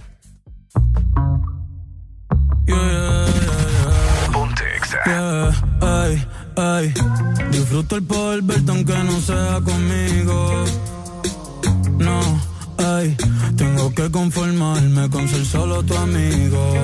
Ay, 6.57 6.93
disfruto 7.51 7.97
el 7.97 8.03
poder 8.03 8.43
verte 8.43 8.71
aunque 8.71 8.93
no 9.05 9.21
sea 9.21 9.61
conmigo. 9.65 10.65
No, 11.99 12.21
ay, 12.79 13.17
tengo 13.57 13.95
que 13.95 14.11
conformarme 14.11 15.09
con 15.09 15.29
ser 15.29 15.45
solo 15.47 15.83
tu 15.83 15.97
amigo. 15.97 16.75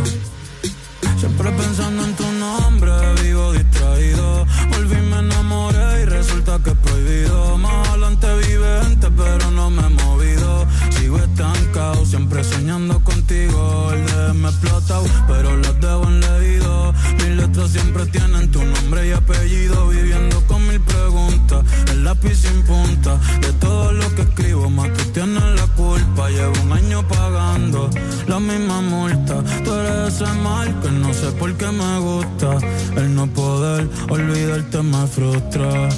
Siempre 1.19 1.51
pensando 1.51 2.05
en 2.05 2.15
tu 2.15 2.33
nombre, 2.33 2.93
vivo 3.23 3.53
distraído. 3.53 4.47
Volví, 4.71 4.97
me 5.11 5.19
enamoré 5.19 5.98
resulta 6.29 6.59
que 6.63 6.71
es 6.71 6.77
prohibido. 6.77 7.59
Más 7.59 7.89
adelante 7.89 8.27
vive 8.47 8.83
gente, 8.83 9.09
pero 9.11 9.51
no 9.51 9.71
me 9.71 9.83
he 9.83 9.89
movido. 10.05 10.67
Sigo 10.91 11.19
estancado, 11.19 12.05
siempre 12.05 12.45
soñando 12.45 13.03
contigo. 13.03 13.91
El 13.93 14.07
de 14.07 14.35
me 14.35 14.49
explota, 14.49 15.01
pero 15.27 15.57
los 15.57 15.81
debo 15.81 16.05
en 16.05 16.21
leído. 16.21 16.93
Mis 17.17 17.37
letras 17.37 17.71
siempre 17.71 18.07
tienen 18.07 18.51
tu 18.51 18.63
nombre 18.63 19.09
y 19.09 19.13
apellido. 19.13 19.89
Viviendo 19.89 20.41
con 20.47 20.67
mil 20.69 20.81
preguntas, 20.81 21.65
el 21.91 22.05
lápiz 22.05 22.37
sin 22.37 22.63
punta. 22.63 23.19
De 23.41 23.53
todo 23.55 23.93
lo 23.93 24.15
que 24.15 24.23
escribo, 24.23 24.69
más 24.71 24.93
tú 24.93 25.05
tienes 25.13 25.43
la 25.43 25.67
culpa. 25.77 26.29
Llevo 26.29 26.61
un 26.63 26.73
año 26.73 27.07
pagando 27.09 27.89
la 28.27 28.39
misma 28.39 28.81
multa. 28.83 29.43
Tú 29.65 29.73
eres 29.73 30.15
ese 30.15 30.33
mal 30.43 30.79
que 30.81 30.91
no 30.91 31.13
sé 31.15 31.33
por 31.33 31.55
qué 31.55 31.71
me 31.71 31.99
gusta. 32.01 32.59
El 32.97 33.15
no 33.15 33.27
poder 33.29 33.89
olvidarte 34.11 34.83
me 34.83 35.07
frustra. 35.07 35.89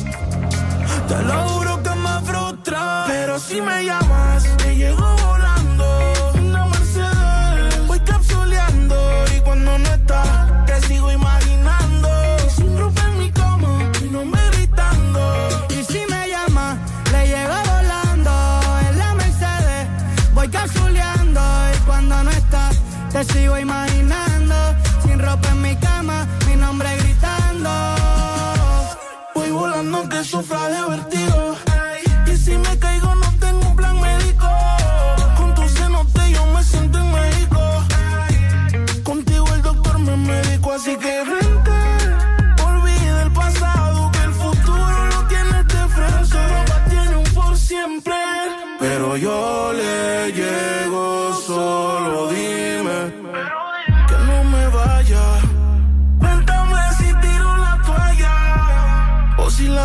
Te 1.09 1.23
lo 1.23 1.49
juro 1.49 1.83
que 1.83 1.91
me 1.91 2.21
frustra. 2.25 3.05
Pero 3.07 3.39
si 3.39 3.61
me 3.61 3.85
llamas, 3.85 4.45
te 4.59 4.77
llego 4.77 5.17
volando. 5.27 6.13
Una 6.35 6.67
Mercedes, 6.67 7.87
voy 7.87 8.01
capsuleando. 8.01 8.97
Y 9.37 9.41
cuando 9.41 9.79
no 9.79 9.89
estás, 9.89 10.67
te 10.67 10.81
sigo 10.87 11.11
imaginando. 11.11 12.09
Y 12.47 12.51
sin 12.51 12.79
ropa 12.79 13.03
en 13.09 13.19
mi 13.19 13.31
cama, 13.33 13.91
mi 14.01 14.09
nombre 14.09 14.41
gritando. 14.53 15.21
Y 15.71 15.83
si 15.85 16.01
me 16.09 16.29
llama, 16.29 16.79
le 17.13 17.27
llego 17.27 17.59
volando. 17.75 18.33
En 18.89 18.99
la 18.99 19.15
Mercedes, 19.15 19.89
voy 20.35 20.49
capsuleando. 20.49 21.41
Y 21.75 21.79
cuando 21.87 22.25
no 22.25 22.31
estás, 22.31 22.79
te 23.13 23.25
sigo 23.25 23.59
imaginando 23.59 24.30
Volando 29.81 30.07
que 30.11 30.23
sufra 30.23 30.69
de 30.69 30.91
vertigo. 30.91 31.70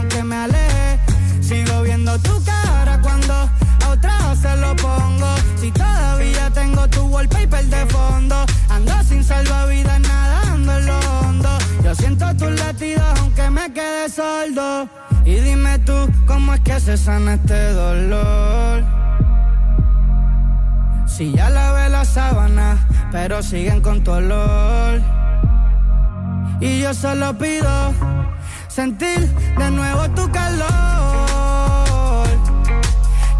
Aunque 0.00 0.24
me 0.24 0.34
aleje, 0.34 0.98
sigo 1.42 1.82
viendo 1.82 2.18
tu 2.20 2.42
cara 2.42 2.98
cuando 3.02 3.34
a 3.34 3.88
otra 3.90 4.34
se 4.34 4.56
lo 4.56 4.74
pongo. 4.76 5.34
Si 5.60 5.70
todavía 5.70 6.48
tengo 6.54 6.88
tu 6.88 7.02
wallpaper 7.02 7.66
de 7.66 7.84
fondo, 7.84 8.46
ando 8.70 8.92
sin 9.04 9.22
salvavidas 9.22 10.00
nadando 10.00 10.78
en 10.78 10.86
lo 10.86 10.98
hondo. 10.98 11.50
Yo 11.84 11.94
siento 11.94 12.34
tus 12.34 12.50
latidos 12.58 13.04
aunque 13.18 13.50
me 13.50 13.70
quede 13.74 14.08
sordo. 14.08 14.88
Y 15.26 15.34
dime 15.34 15.78
tú, 15.80 16.08
¿cómo 16.26 16.54
es 16.54 16.60
que 16.60 16.80
se 16.80 16.96
sana 16.96 17.34
este 17.34 17.74
dolor? 17.74 18.82
Si 21.06 21.30
ya 21.32 21.50
lavé 21.50 21.90
la 21.90 22.06
sábana, 22.06 22.78
pero 23.12 23.42
siguen 23.42 23.82
con 23.82 24.02
tu 24.02 24.12
olor. 24.12 25.02
Y 26.58 26.80
yo 26.80 26.94
solo 26.94 27.36
pido 27.36 27.92
sentir 28.80 29.20
de 29.58 29.70
nuevo 29.72 30.08
tu 30.16 30.24
calor. 30.32 30.66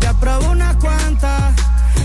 Ya 0.03 0.13
probé 0.21 0.47
unas 0.49 0.77
cuantas, 0.77 1.55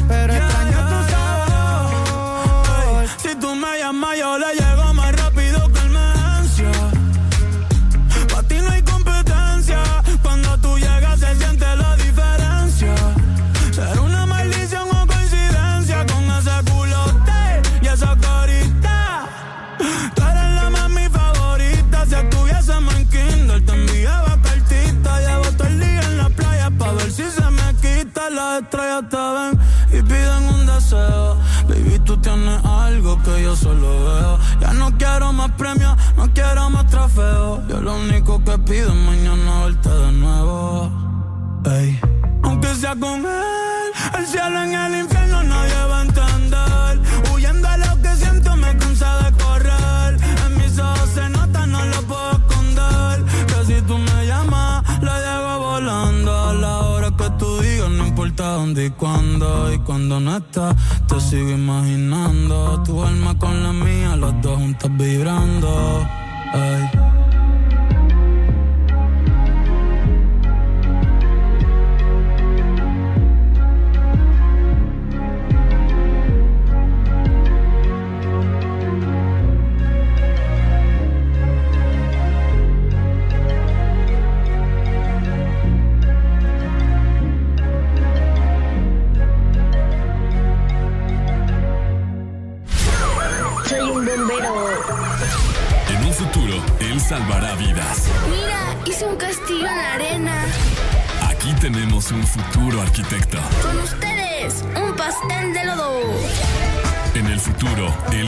pero 0.07 0.34
extraño 0.34 0.80
tu 0.91 0.98
sabor. 1.12 3.03
Si 3.18 3.36
tú 3.36 3.49
me 3.56 3.78
llamas, 3.80 4.18
yo 4.18 4.38
le 4.38 4.56
llamo. 4.56 4.65
Yo 33.56 33.69
solo 33.69 34.06
veo. 34.06 34.40
Ya 34.60 34.73
no 34.73 34.91
quiero 34.98 35.34
más 35.34 35.52
premios, 35.52 35.95
no 36.18 36.32
quiero 36.34 36.69
más 36.69 36.88
trofeos. 36.88 37.61
Yo 37.68 37.82
lo 37.82 37.95
único 37.95 38.44
que 38.44 38.57
pido 38.60 38.90
es 38.90 38.95
mañana 38.95 39.65
verte 39.65 39.90
de 39.90 40.11
nuevo. 40.11 40.91
Aunque 42.44 42.76
sea 42.76 42.95
con 42.95 43.26
él, 43.26 43.91
el 44.18 44.27
cielo 44.27 44.64
en 44.64 44.73
el 44.73 44.99
infierno 44.99 45.15
y 58.74 58.90
cuándo. 58.92 59.72
Y 59.74 59.80
cuando 59.80 60.20
no 60.20 60.38
estás, 60.38 60.76
te 61.08 61.20
sigo 61.20 61.52
imaginando. 61.52 62.82
Tu 62.84 63.04
alma 63.04 63.38
con 63.38 63.64
la 63.64 63.74
mía, 63.74 64.16
los 64.16 64.34
dos 64.42 64.58
juntos 64.58 64.90
vibrando. 64.98 66.08
Ey. 66.54 67.15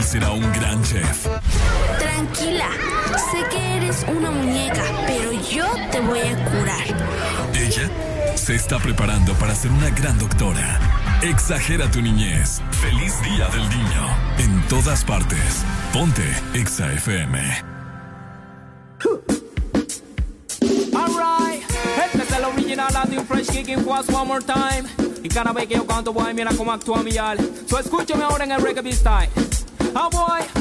Será 0.08 0.30
un 0.30 0.40
gran 0.52 0.82
chef. 0.82 1.26
Tranquila, 1.98 2.70
sé 3.30 3.44
que 3.50 3.76
eres 3.76 4.06
una 4.08 4.30
muñeca, 4.30 4.82
pero 5.06 5.32
yo 5.32 5.66
te 5.90 6.00
voy 6.00 6.20
a 6.20 6.34
curar. 6.46 6.86
Ella 7.52 7.90
se 8.34 8.54
está 8.54 8.78
preparando 8.78 9.34
para 9.34 9.54
ser 9.54 9.70
una 9.70 9.90
gran 9.90 10.18
doctora. 10.18 10.80
Exagera 11.20 11.90
tu 11.90 12.00
niñez. 12.00 12.62
Feliz 12.80 13.20
Día 13.22 13.48
del 13.48 13.68
Niño. 13.68 14.16
En 14.38 14.62
todas 14.68 15.04
partes. 15.04 15.62
Ponte 15.92 16.24
Exa 16.54 16.90
FM. 16.94 17.38
Alright, 20.96 21.62
este 22.04 22.22
es 22.22 22.32
el 22.32 22.44
original 22.44 22.88
Latin 22.94 23.26
Fresh 23.26 23.50
Kicking 23.50 23.84
Quads 23.84 24.08
one 24.08 24.26
more 24.26 24.42
time. 24.42 24.88
Y 25.22 25.28
cada 25.28 25.52
vez 25.52 25.66
que 25.66 25.74
yo 25.74 25.86
canto, 25.86 26.14
boy, 26.14 26.32
mira 26.32 26.50
cómo 26.56 26.72
actúa 26.72 27.02
mi 27.02 27.14
al. 27.18 27.38
So 27.68 27.78
escúchame 27.78 28.24
ahora 28.24 28.44
en 28.44 28.52
el 28.52 28.62
reggae 28.62 28.90
style. 28.92 29.28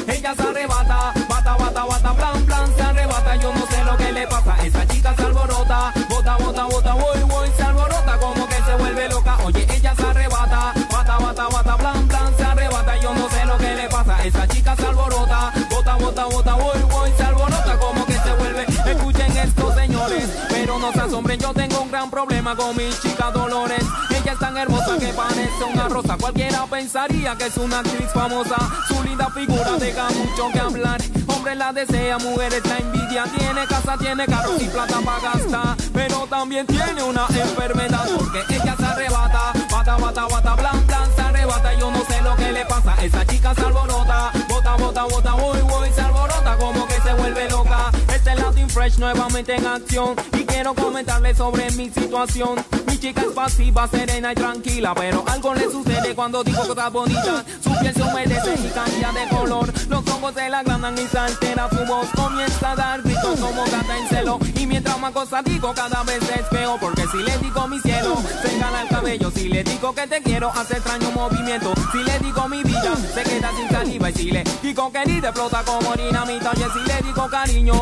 Ella 0.08 0.34
se 0.34 0.42
arrebata, 0.42 1.14
bata, 1.30 1.56
bata, 1.58 1.86
bata, 1.86 2.14
plan, 2.16 2.46
plan, 2.48 2.76
se 2.76 2.82
arrebata. 2.82 3.36
Yo 3.36 3.54
no 3.54 3.68
sé 3.68 3.84
lo 3.84 3.96
que 3.96 4.12
le 4.12 4.26
pasa, 4.26 4.56
esa 4.66 4.88
chica 4.88 5.14
se 5.16 5.22
alborota, 5.22 5.94
bota, 6.10 6.38
bota, 6.38 6.64
bota, 6.64 6.94
voy, 6.94 7.20
voy, 7.30 7.50
se 7.56 7.62
alborota, 7.62 8.18
como 8.20 8.48
que 8.48 8.56
se 8.56 8.76
vuelve 8.78 9.10
loca. 9.10 9.38
Oye, 9.46 9.68
ella 9.76 9.94
se 9.96 10.04
arrebata, 10.04 10.74
bata, 10.92 11.18
bata, 11.20 11.48
bata, 11.50 11.78
plan, 11.78 12.08
plan, 12.08 12.36
se 12.36 12.44
arrebata. 12.44 12.98
Yo 12.98 13.14
no 13.14 13.30
sé 13.30 13.46
lo 13.46 13.58
que 13.60 13.76
le 13.76 13.88
pasa, 13.90 14.24
esa 14.26 14.48
chica 14.48 14.76
se 14.76 14.88
alborota, 14.88 15.54
bota, 15.70 15.96
bota, 15.98 16.26
bota, 16.26 16.54
voy, 16.56 16.82
voy, 16.90 17.12
se 17.16 17.24
alborota, 17.24 17.78
como 17.78 18.06
que 18.08 18.14
se 18.14 18.34
vuelve. 18.34 18.66
Escuchen 18.88 19.38
esto, 19.38 19.76
señores, 19.76 20.30
pero 20.50 20.80
no 20.80 20.92
se 20.92 21.02
asombren, 21.02 21.40
yo 21.40 21.54
tengo 21.54 21.82
un 21.82 21.92
gran 21.92 22.10
problema 22.10 22.56
con 22.56 22.76
mi 22.76 22.90
chica 23.04 23.30
Dolores. 23.30 23.86
Es 24.28 24.40
tan 24.40 24.58
hermosa 24.58 24.98
que 25.00 25.14
parece 25.14 25.64
una 25.74 25.88
rosa. 25.88 26.18
Cualquiera 26.18 26.66
pensaría 26.66 27.38
que 27.38 27.46
es 27.46 27.56
una 27.56 27.80
actriz 27.80 28.12
famosa. 28.14 28.58
Su 28.90 29.02
linda 29.02 29.30
figura 29.34 29.78
deja 29.80 30.10
mucho 30.10 30.50
que 30.52 30.60
hablar. 30.60 31.02
Hombre 31.28 31.56
la 31.56 31.72
desea, 31.72 32.18
mujeres 32.18 32.62
la 32.66 32.78
envidia. 32.78 33.24
Tiene 33.24 33.66
casa, 33.68 33.98
tiene 33.98 34.26
carros 34.26 34.62
y 34.62 34.68
plata 34.68 35.00
para 35.00 35.20
gastar. 35.22 35.78
Pero 35.94 36.28
también 36.30 36.68
tiene 36.68 37.04
una 37.04 37.26
enfermedad 37.30 38.06
porque 38.18 38.56
ella 38.56 38.76
se 38.78 38.86
arrebata. 38.86 39.54
Bata, 39.72 39.96
bata, 39.96 40.28
bata, 40.28 40.56
blan, 40.56 40.88
blan, 40.88 41.16
se 41.16 41.22
arrebata. 41.22 41.74
Yo 41.80 41.90
no 41.90 42.04
sé 42.04 42.22
lo 42.22 42.36
que 42.36 42.52
le 42.52 42.66
pasa. 42.66 42.96
Esa 43.02 43.26
chica 43.26 43.56
se 43.56 43.62
alborota. 43.62 44.32
Bota, 44.50 44.76
bota, 44.76 45.04
bota, 45.04 45.34
voy, 45.36 45.62
voy, 45.62 45.90
se 45.96 46.02
alborota 46.02 46.58
como 46.58 46.86
que 46.86 47.00
se 47.02 47.14
vuelve 47.14 47.50
loca. 47.50 47.92
Este 48.18 48.32
es 48.32 48.40
Latin 48.40 48.68
Fresh 48.68 48.98
nuevamente 48.98 49.56
en 49.56 49.68
acción. 49.68 50.16
Y 50.34 50.44
quiero 50.44 50.74
comentarle 50.74 51.36
sobre 51.36 51.70
mi 51.72 51.92
situación. 51.92 52.56
Mi 52.88 52.98
chica 52.98 53.22
es 53.22 53.28
pasiva, 53.28 53.88
serena 53.88 54.32
y 54.32 54.36
tranquila. 54.36 54.96
Pero 54.96 55.24
algo 55.28 55.54
le 55.54 55.70
sucede 55.70 56.16
cuando 56.16 56.44
digo 56.44 56.66
cosas 56.66 56.92
bonitas. 56.92 57.46
Su 57.64 57.70
piel 57.78 57.94
se 57.94 58.02
humedece 58.02 58.56
y 58.56 58.70
cambia 58.70 59.12
de 59.12 59.30
color. 59.30 59.72
Los 59.88 60.08
ojos 60.08 60.34
se 60.34 60.50
la 60.50 60.60
agrandan 60.60 60.98
y 60.98 61.08
se 61.08 61.20
altera 61.20 61.70
su. 61.70 61.78
Comienza 62.16 62.72
a 62.72 62.76
dar 62.76 63.04
gritos 63.04 63.40
como 63.40 63.64
gata 63.66 63.98
en 64.00 64.08
celo. 64.10 64.40
Y 64.56 64.66
mientras 64.66 65.00
más 65.00 65.12
cosas 65.12 65.44
digo, 65.46 65.72
cada 65.76 66.02
vez 66.02 66.24
es 66.36 66.46
peor. 66.48 66.80
Porque 66.80 67.06
si 67.12 67.18
le 67.18 67.38
digo 67.38 67.68
mi 67.68 67.80
cielo, 67.82 68.18
se 68.42 68.58
gana 68.58 68.82
el 68.82 68.90
cabello. 68.90 69.30
Si 69.30 69.48
le 69.48 69.64
digo 69.64 69.94
que 69.94 70.08
te 70.08 70.24
quiero, 70.24 70.50
hace 70.56 70.78
extraño 70.78 71.12
movimiento. 71.12 71.72
Si 71.92 72.00
le 72.00 72.18
digo 72.18 72.48
mi 72.50 72.64
vida, 72.64 72.96
se 73.14 73.22
queda 73.22 73.52
sin 73.56 73.70
saliva. 73.70 74.10
Y 74.10 74.14
si 74.14 74.32
le 74.32 74.44
digo 74.64 74.92
querida, 74.92 75.30
explota 75.30 75.64
como 75.64 75.94
dinamita. 75.96 76.52
Y 76.56 76.80
si 76.80 76.80
le 76.88 77.02
digo 77.04 77.30
cariño, 77.30 77.76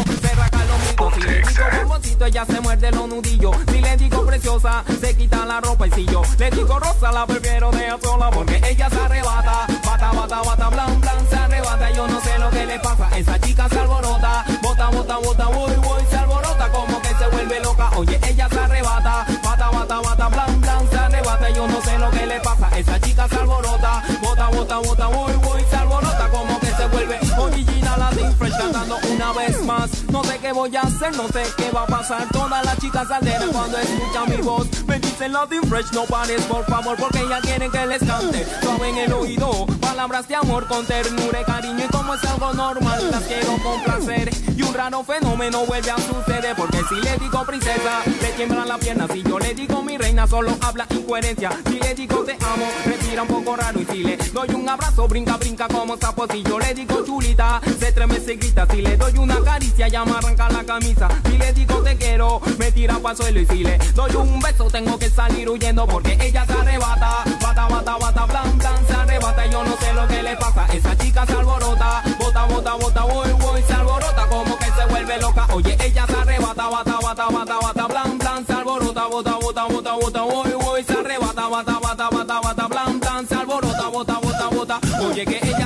mitos. 0.80 1.14
Si 1.14 1.22
le 1.22 1.42
digo 1.42 2.26
ella 2.26 2.46
se 2.46 2.60
muerde 2.62 2.92
los 2.92 3.08
nudillos. 3.08 3.56
Si 3.72 3.82
le 3.82 3.98
digo 3.98 4.26
preciosa, 4.26 4.84
se 5.00 5.16
quita 5.16 5.46
la 5.46 5.62
ropa. 5.62 5.88
Y 5.88 5.92
si 5.92 6.06
yo 6.06 6.22
le 6.38 6.50
digo 6.50 6.80
rosa, 6.80 7.12
la 7.12 7.26
prefiero 7.26 7.72
de 7.72 7.94
sola. 8.02 8.30
Porque 8.32 8.62
ella 8.68 8.90
se 8.90 9.00
arrebata. 9.00 9.68
Bata, 9.86 10.12
bata, 10.12 10.42
bata, 10.42 10.70
blan, 10.70 11.02
blan, 11.02 11.30
se 11.30 11.36
arrebata. 11.36 11.92
Yo 11.92 12.08
no 12.08 12.20
sé 12.22 12.38
lo 12.40 12.50
que 12.50 12.66
le 12.66 12.80
pasa. 12.80 13.10
Esa 13.16 13.40
chica 13.40 13.70
se 13.70 13.80
alborota. 13.80 14.46
Bota, 14.62 14.90
bota, 14.90 15.18
bota, 15.18 15.46
voy, 15.48 15.76
voy, 15.76 16.04
se 16.10 16.18
alborota. 16.18 16.70
Como 16.70 17.02
que 17.02 17.10
se 17.10 17.28
vuelve 17.28 17.60
loca. 17.60 17.90
Oye, 17.98 18.20
ella 18.28 18.50
se 18.50 18.60
arrebata. 18.60 19.26
Bata, 19.44 19.70
bata, 19.70 20.00
bata, 20.02 20.28
blan, 20.30 20.62
blan, 20.62 20.90
se 20.90 20.98
arrebata. 20.98 21.50
Yo 21.50 21.68
no 21.68 21.82
sé 21.82 21.98
lo 22.00 22.10
que 22.12 22.26
le 22.26 22.40
pasa. 22.40 22.70
Esa 22.78 23.00
chica 23.00 23.28
se 23.28 23.36
alborota. 23.36 24.04
Bota, 24.22 24.50
bota, 24.50 24.78
bota, 24.78 25.08
voy, 25.08 25.34
voy, 25.44 25.64
se 25.70 25.76
alborota. 25.76 26.30
Como 26.30 26.55
se 26.86 26.92
vuelve 26.92 27.20
original 27.38 28.00
Latin 28.00 28.36
Fresh 28.38 28.58
cantando 28.58 28.98
una 29.12 29.34
vez 29.34 29.62
más. 29.64 30.04
No 30.12 30.24
sé 30.24 30.38
qué 30.40 30.52
voy 30.52 30.76
a 30.76 30.82
hacer, 30.82 31.16
no 31.16 31.28
sé 31.28 31.44
qué 31.58 31.72
va 31.72 31.84
a 31.84 31.88
pasar. 31.88 32.28
Todas 32.32 32.64
las 32.66 32.78
chicas 32.80 33.10
alteran 33.10 33.52
cuando 33.52 33.78
escuchan 33.78 34.30
mi 34.30 34.38
voz. 34.38 34.68
Dicen 35.16 35.32
Latin 35.32 35.62
Fresh, 35.70 35.94
no 35.94 36.04
pares 36.04 36.42
por 36.44 36.66
favor, 36.66 36.98
porque 36.98 37.22
ellas 37.22 37.40
quieren 37.42 37.72
que 37.72 37.86
les 37.86 38.04
cante. 38.04 38.46
Suave 38.62 38.90
en 38.90 38.98
el 38.98 39.14
oído, 39.14 39.66
palabras 39.80 40.28
de 40.28 40.36
amor 40.36 40.68
con 40.68 40.86
ternura 40.86 41.40
y 41.40 41.44
cariño. 41.46 41.86
Y 41.86 41.88
como 41.88 42.16
es 42.16 42.24
algo 42.26 42.54
normal, 42.54 43.12
las 43.12 43.24
quiero 43.24 43.58
complacer. 43.64 44.30
Y 44.58 44.62
un 44.62 44.74
raro 44.74 45.04
fenómeno 45.06 45.66
vuelve 45.66 45.92
a 45.92 45.98
suceder. 45.98 46.54
Porque 46.58 46.82
si 46.90 46.96
le 46.96 47.18
digo 47.18 47.46
princesa, 47.46 48.02
le 48.22 48.28
tiemblan 48.34 48.68
las 48.68 48.80
piernas. 48.80 49.10
Si 49.14 49.24
yo 49.24 49.40
le 49.40 49.54
digo 49.54 49.82
mi 49.84 49.98
reina, 49.98 50.28
solo 50.28 50.52
habla 50.60 50.86
incoherencia. 50.90 51.52
Si 51.66 51.80
le 51.80 51.96
digo 51.96 52.24
te 52.26 52.34
amo, 52.34 52.66
respira 52.86 53.22
un 53.22 53.28
poco 53.30 53.56
raro. 53.56 53.80
Y 53.80 53.86
si 53.86 54.04
le 54.04 54.18
doy 54.18 54.50
un 54.50 54.68
abrazo, 54.68 55.08
brinca, 55.08 55.38
brinca 55.38 55.70
como 55.70 55.96
sapo. 55.96 56.28
Si 56.30 56.44
yo 56.44 56.60
le 56.60 56.74
digo 56.74 57.06
chulita, 57.06 57.62
se 57.80 57.94
tremece 57.94 58.34
y 58.34 58.36
grita. 58.36 58.68
Si 58.70 58.82
le 58.82 58.98
doy 58.98 59.18
una 59.18 59.42
caricia, 59.42 59.88
ya 59.88 60.04
me 60.04 60.12
arranca 60.12 60.50
la 60.50 60.66
camisa. 60.66 61.08
Si 61.30 61.38
le 61.38 61.54
digo 61.54 61.82
te 61.84 61.96
quiero, 61.96 62.42
me 62.58 62.70
tira 62.74 63.00
para 63.00 63.16
suelo. 63.16 63.40
Y 63.40 63.46
si 63.46 63.64
le 63.64 63.78
doy 63.94 64.14
un 64.16 64.42
beso, 64.42 64.66
tengo 64.70 65.00
que 65.00 65.05
salir 65.10 65.50
huyendo. 65.50 65.86
Porque 65.88 66.18
ella 66.20 66.46
se 66.46 66.54
arrebata. 66.54 67.24
Bata, 67.42 67.68
bata, 67.68 67.98
bata, 67.98 68.26
blan, 68.26 68.58
blan, 68.58 68.88
se 68.88 68.94
arrebata. 68.94 69.46
Yo 69.48 69.64
no 69.64 69.76
sé 69.78 69.94
lo 69.94 70.08
que 70.08 70.24
le 70.24 70.36
pasa. 70.38 70.66
Esa 70.74 70.98
chica 70.98 71.26
se 71.26 71.34
alborota. 71.34 72.04
Bota, 72.20 72.46
bota, 72.46 72.74
bota, 72.74 73.04
voy, 73.04 73.32
voy, 73.34 73.62
se 73.64 73.74
alborota. 73.74 74.28
Como 74.28 74.58
que 74.58 74.66
se 74.66 74.86
vuelve 74.90 75.18
loca. 75.20 75.48
Oye, 75.54 75.78
ella 75.84 76.06
se 76.08 76.16
arrebata. 76.16 76.70
Bata, 76.70 76.98
bata, 77.02 77.28
bata, 77.30 77.60
bata, 77.62 77.88
blan, 77.88 78.18
blan, 78.18 78.46
se 78.46 78.54
alborota. 78.54 79.06
Bota, 79.08 79.36
bota, 79.36 79.64
bota, 79.66 79.92
bota, 79.94 80.22
voy, 80.22 80.52
voy, 80.52 80.84
se 80.84 80.94
arrebata. 80.94 81.48
Bata, 81.48 81.80
bata, 81.80 82.10
bata, 82.10 82.40
bata, 82.42 82.68
blan, 82.68 83.00
blan, 83.00 83.28
se 83.28 83.36
alborota. 83.36 83.90
Bota, 83.90 84.20
bota, 84.20 84.48
bota. 84.50 84.80
Oye, 85.02 85.26
que 85.26 85.38
ella 85.38 85.65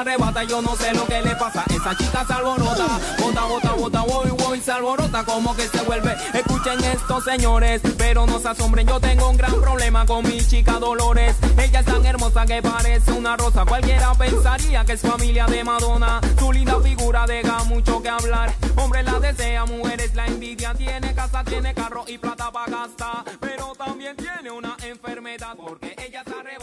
arrebata, 0.00 0.44
yo 0.44 0.62
no 0.62 0.74
sé 0.76 0.92
lo 0.94 1.04
que 1.06 1.20
le 1.22 1.36
pasa. 1.36 1.64
Esa 1.70 1.96
chica 1.96 2.24
se 2.26 2.32
alborota, 2.32 2.86
bota, 3.18 3.44
bota, 3.44 3.72
bota, 3.72 4.00
voy, 4.02 4.30
voy, 4.30 4.60
se 4.60 4.72
alborota, 4.72 5.24
como 5.24 5.54
que 5.54 5.68
se 5.68 5.82
vuelve. 5.82 6.16
Escuchen 6.32 6.82
esto, 6.84 7.20
señores, 7.20 7.82
pero 7.98 8.26
no 8.26 8.38
se 8.38 8.48
asombren, 8.48 8.86
yo 8.86 9.00
tengo 9.00 9.28
un 9.28 9.36
gran 9.36 9.60
problema 9.60 10.06
con 10.06 10.26
mi 10.26 10.44
chica 10.46 10.78
Dolores. 10.78 11.36
Ella 11.58 11.80
es 11.80 11.86
tan 11.86 12.04
hermosa 12.04 12.46
que 12.46 12.62
parece 12.62 13.12
una 13.12 13.36
rosa. 13.36 13.64
Cualquiera 13.64 14.14
pensaría 14.14 14.84
que 14.84 14.92
es 14.92 15.02
familia 15.02 15.46
de 15.46 15.64
Madonna. 15.64 16.20
Su 16.38 16.52
linda 16.52 16.80
figura 16.80 17.26
deja 17.26 17.64
mucho 17.64 18.02
que 18.02 18.08
hablar. 18.08 18.52
Hombre 18.76 19.02
la 19.02 19.20
desea, 19.20 19.64
mujeres 19.66 20.14
la 20.14 20.26
envidia. 20.26 20.74
Tiene 20.74 21.14
casa, 21.14 21.44
tiene 21.44 21.74
carro 21.74 22.04
y 22.06 22.18
plata 22.18 22.50
para 22.50 22.70
gastar. 22.70 23.24
Pero 23.40 23.74
también 23.76 24.16
tiene 24.16 24.50
una 24.50 24.76
enfermedad 24.82 25.54
porque 25.56 25.94
ella 25.98 26.22
se 26.24 26.32
arrebata. 26.32 26.59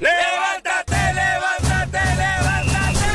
¡Levántate, 0.00 0.96
levántate, 1.12 2.00
levántate! 2.16 3.10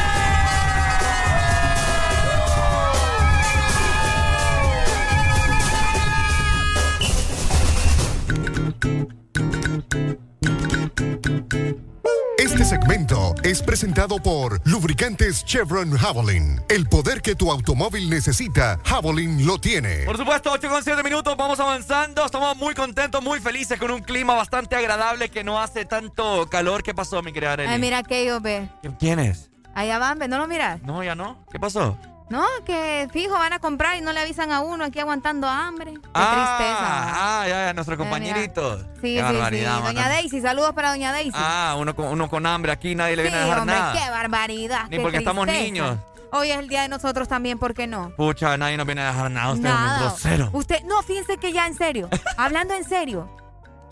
Este 12.37 12.65
segmento 12.65 13.33
es 13.43 13.61
presentado 13.61 14.17
por 14.19 14.59
Lubricantes 14.65 15.45
Chevron 15.45 15.91
Javelin. 15.91 16.61
El 16.67 16.87
poder 16.87 17.21
que 17.21 17.33
tu 17.33 17.49
automóvil 17.49 18.09
necesita, 18.09 18.77
Javelin 18.83 19.45
lo 19.45 19.57
tiene. 19.57 20.03
Por 20.03 20.17
supuesto, 20.17 20.51
8 20.51 20.69
con 20.69 20.83
7 20.83 21.01
minutos, 21.01 21.37
vamos 21.37 21.59
avanzando. 21.61 22.25
Estamos 22.25 22.57
muy 22.57 22.75
contentos, 22.75 23.23
muy 23.23 23.39
felices 23.39 23.79
con 23.79 23.89
un 23.89 24.01
clima 24.01 24.33
bastante 24.35 24.75
agradable 24.75 25.29
que 25.29 25.45
no 25.45 25.61
hace 25.61 25.85
tanto 25.85 26.47
calor. 26.49 26.83
¿Qué 26.83 26.93
pasó, 26.93 27.21
mi 27.23 27.31
querida 27.31 27.53
Arely? 27.53 27.71
Ay, 27.71 27.79
mira 27.79 27.99
aquello, 27.99 28.41
ve. 28.41 28.67
¿Quién 28.99 29.19
es? 29.19 29.49
Allá 29.73 29.97
van, 29.97 30.19
ve, 30.19 30.27
¿no 30.27 30.37
lo 30.37 30.47
miras? 30.47 30.81
No, 30.83 31.03
ya 31.03 31.15
no. 31.15 31.45
¿Qué 31.49 31.59
pasó? 31.59 31.97
No, 32.29 32.43
que 32.65 33.07
fijo 33.13 33.33
van 33.33 33.53
a 33.53 33.59
comprar 33.59 33.97
y 33.97 34.01
no 34.01 34.11
le 34.11 34.19
avisan 34.19 34.51
a 34.51 34.61
uno 34.61 34.85
aquí 34.85 34.99
aguantando 34.99 35.47
hambre. 35.47 35.93
Qué 35.93 36.09
ah, 36.13 36.57
tristeza. 36.57 36.79
Ah, 36.81 37.47
ya, 37.47 37.65
ya, 37.67 37.73
nuestro 37.73 37.97
compañerito. 37.97 38.79
Sí, 38.79 38.85
qué 39.01 39.17
sí, 39.17 39.21
barbaridad, 39.21 39.75
sí. 39.77 39.83
mano. 39.83 39.93
Doña 39.93 40.09
Daisy, 40.09 40.41
saludos 40.41 40.73
para 40.73 40.89
Doña 40.89 41.11
Daisy. 41.11 41.31
Ah, 41.35 41.75
uno 41.77 41.95
con, 41.95 42.07
uno 42.07 42.27
con 42.27 42.45
hambre 42.47 42.71
aquí, 42.71 42.95
nadie 42.95 43.15
le 43.15 43.21
viene 43.23 43.37
a 43.37 43.41
dejar 43.41 43.59
hombre, 43.59 43.75
nada. 43.75 43.93
qué 43.93 44.09
barbaridad. 44.09 44.83
Ni 44.89 44.97
qué 44.97 45.03
porque 45.03 45.17
estamos 45.17 45.45
niños. 45.45 45.97
Hoy 46.31 46.51
es 46.51 46.57
el 46.57 46.67
día 46.67 46.81
de 46.81 46.89
nosotros 46.89 47.27
también, 47.27 47.59
¿por 47.59 47.73
qué 47.73 47.87
no? 47.87 48.09
Pucha, 48.17 48.57
nadie 48.57 48.75
nos 48.75 48.85
viene 48.85 49.01
a 49.01 49.07
dejar 49.07 49.31
nada. 49.31 49.53
Usted 49.53 49.69
es 49.69 49.75
un 49.75 49.99
grosero. 49.99 50.49
Usted, 50.51 50.83
no, 50.83 51.01
fíjense 51.03 51.37
que 51.37 51.53
ya 51.53 51.67
en 51.67 51.75
serio, 51.75 52.09
hablando 52.37 52.73
en 52.73 52.83
serio, 52.83 53.29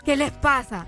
¿qué 0.04 0.16
les 0.16 0.32
pasa? 0.32 0.86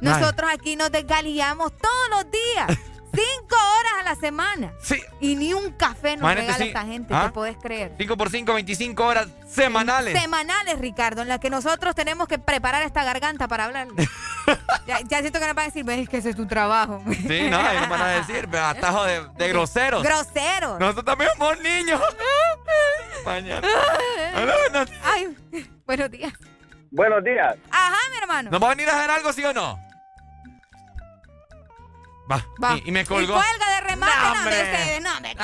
Nosotros 0.00 0.48
aquí 0.52 0.76
nos 0.76 0.92
desgalillamos 0.92 1.72
todos 1.76 2.08
los 2.10 2.30
días, 2.30 2.78
cinco 3.18 3.56
horas 3.56 3.92
a 4.00 4.02
la 4.02 4.14
semana. 4.16 4.72
Sí. 4.80 5.00
Y 5.20 5.36
ni 5.36 5.54
un 5.54 5.72
café 5.72 6.16
nos 6.16 6.20
Imagínate, 6.22 6.40
regala 6.40 6.56
sí. 6.58 6.68
esta 6.68 6.84
gente, 6.84 7.14
¿Ah? 7.14 7.26
¿te 7.26 7.32
puedes 7.32 7.56
creer? 7.56 7.92
5 7.98 8.16
por 8.16 8.30
5, 8.30 8.54
25 8.54 9.04
horas 9.04 9.28
semanales. 9.48 10.20
Semanales, 10.20 10.78
Ricardo, 10.78 11.22
en 11.22 11.28
las 11.28 11.40
que 11.40 11.50
nosotros 11.50 11.94
tenemos 11.94 12.28
que 12.28 12.38
preparar 12.38 12.82
esta 12.82 13.04
garganta 13.04 13.48
para 13.48 13.64
hablar. 13.64 13.88
ya, 14.86 15.00
ya 15.00 15.20
siento 15.20 15.40
que 15.40 15.46
nos 15.46 15.54
van 15.54 15.64
a 15.64 15.66
decir, 15.66 15.84
ves 15.84 16.08
que 16.08 16.18
ese 16.18 16.30
es 16.30 16.36
tu 16.36 16.46
trabajo. 16.46 17.02
Sí, 17.06 17.48
no, 17.50 17.70
ellos 17.70 17.88
van 17.88 18.02
a 18.02 18.08
decir, 18.08 18.48
pero 18.50 18.66
atajo 18.66 19.04
de, 19.04 19.26
de 19.36 19.48
groseros. 19.48 20.02
Groseros. 20.02 20.78
Nosotros 20.78 21.04
también 21.04 21.30
somos 21.36 21.58
niños. 21.60 22.00
Mañana. 23.24 23.66
Ay, 25.04 25.36
buenos 25.86 26.10
días. 26.10 26.32
Buenos 26.90 27.22
días. 27.22 27.56
Ajá, 27.70 27.96
mi 28.10 28.16
hermano. 28.18 28.50
¿Nos 28.50 28.62
va 28.62 28.66
a 28.66 28.70
venir 28.70 28.88
a 28.88 28.96
hacer 28.96 29.10
algo, 29.10 29.32
sí 29.32 29.44
o 29.44 29.52
no? 29.52 29.87
Va. 32.30 32.44
Va. 32.62 32.76
Y, 32.76 32.88
y 32.88 32.92
me 32.92 33.00
Y 33.00 33.04
colgó. 33.04 33.34
cuelga 33.34 33.74
de 33.74 33.80
remate, 33.80 34.12
No, 34.14 34.20
no, 34.22 34.32
de 34.32 34.38
hombre. 34.38 34.62
ustedes, 34.62 35.02
no, 35.02 35.20
me 35.20 35.34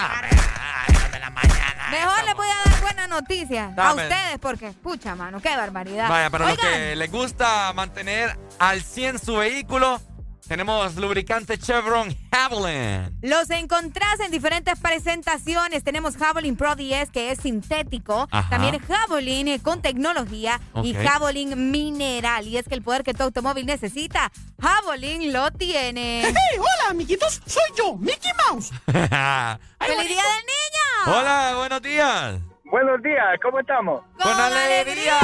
Mejor 1.90 2.24
les 2.24 2.34
voy 2.34 2.46
a 2.48 2.70
dar 2.70 2.80
buenas 2.80 3.08
noticias 3.08 3.70
a 3.72 3.74
Dame. 3.74 4.02
ustedes 4.04 4.38
porque, 4.40 4.72
pucha, 4.72 5.14
mano, 5.14 5.40
qué 5.40 5.54
barbaridad. 5.56 6.08
Vaya, 6.08 6.30
para 6.30 6.46
los 6.48 6.58
Oigan, 6.58 6.72
que 6.72 6.96
les 6.96 7.10
gusta 7.12 7.72
mantener 7.72 8.36
al 8.58 8.82
100 8.82 9.18
su 9.18 9.36
vehículo, 9.36 10.00
tenemos 10.46 10.96
lubricante 10.96 11.58
Chevron 11.58 12.14
Javelin. 12.30 13.18
Los 13.22 13.50
encontrás 13.50 14.20
en 14.20 14.30
diferentes 14.30 14.78
presentaciones. 14.78 15.84
Tenemos 15.84 16.16
Javelin 16.16 16.56
Pro 16.56 16.76
10, 16.76 17.10
que 17.10 17.30
es 17.30 17.40
sintético. 17.40 18.28
Ajá. 18.30 18.50
También 18.50 18.78
Javelin 18.78 19.48
eh, 19.48 19.60
con 19.62 19.82
tecnología. 19.82 20.60
Y. 20.82 20.94
Javelin 20.94 21.70
mineral. 21.70 22.46
Y 22.46 22.56
es 22.56 22.68
que 22.68 22.74
el 22.74 22.82
poder 22.82 23.02
que 23.04 23.14
tu 23.14 23.22
automóvil 23.22 23.66
necesita, 23.66 24.30
Javelin 24.60 25.32
lo 25.32 25.50
tiene. 25.50 26.22
¡Hey! 26.26 26.58
Hola, 26.58 26.90
amiguitos. 26.90 27.40
Soy 27.46 27.62
yo, 27.76 27.96
Mickey 27.96 28.32
Mouse. 28.48 28.70
¡Feliz 28.86 30.08
Día 30.08 30.22
del 30.22 30.44
Niño! 30.46 31.18
Hola, 31.18 31.54
buenos 31.56 31.82
días. 31.82 32.40
Buenos 32.64 33.02
días, 33.02 33.38
¿cómo 33.42 33.60
estamos? 33.60 34.02
Con 34.20 34.32
alegría. 34.32 35.18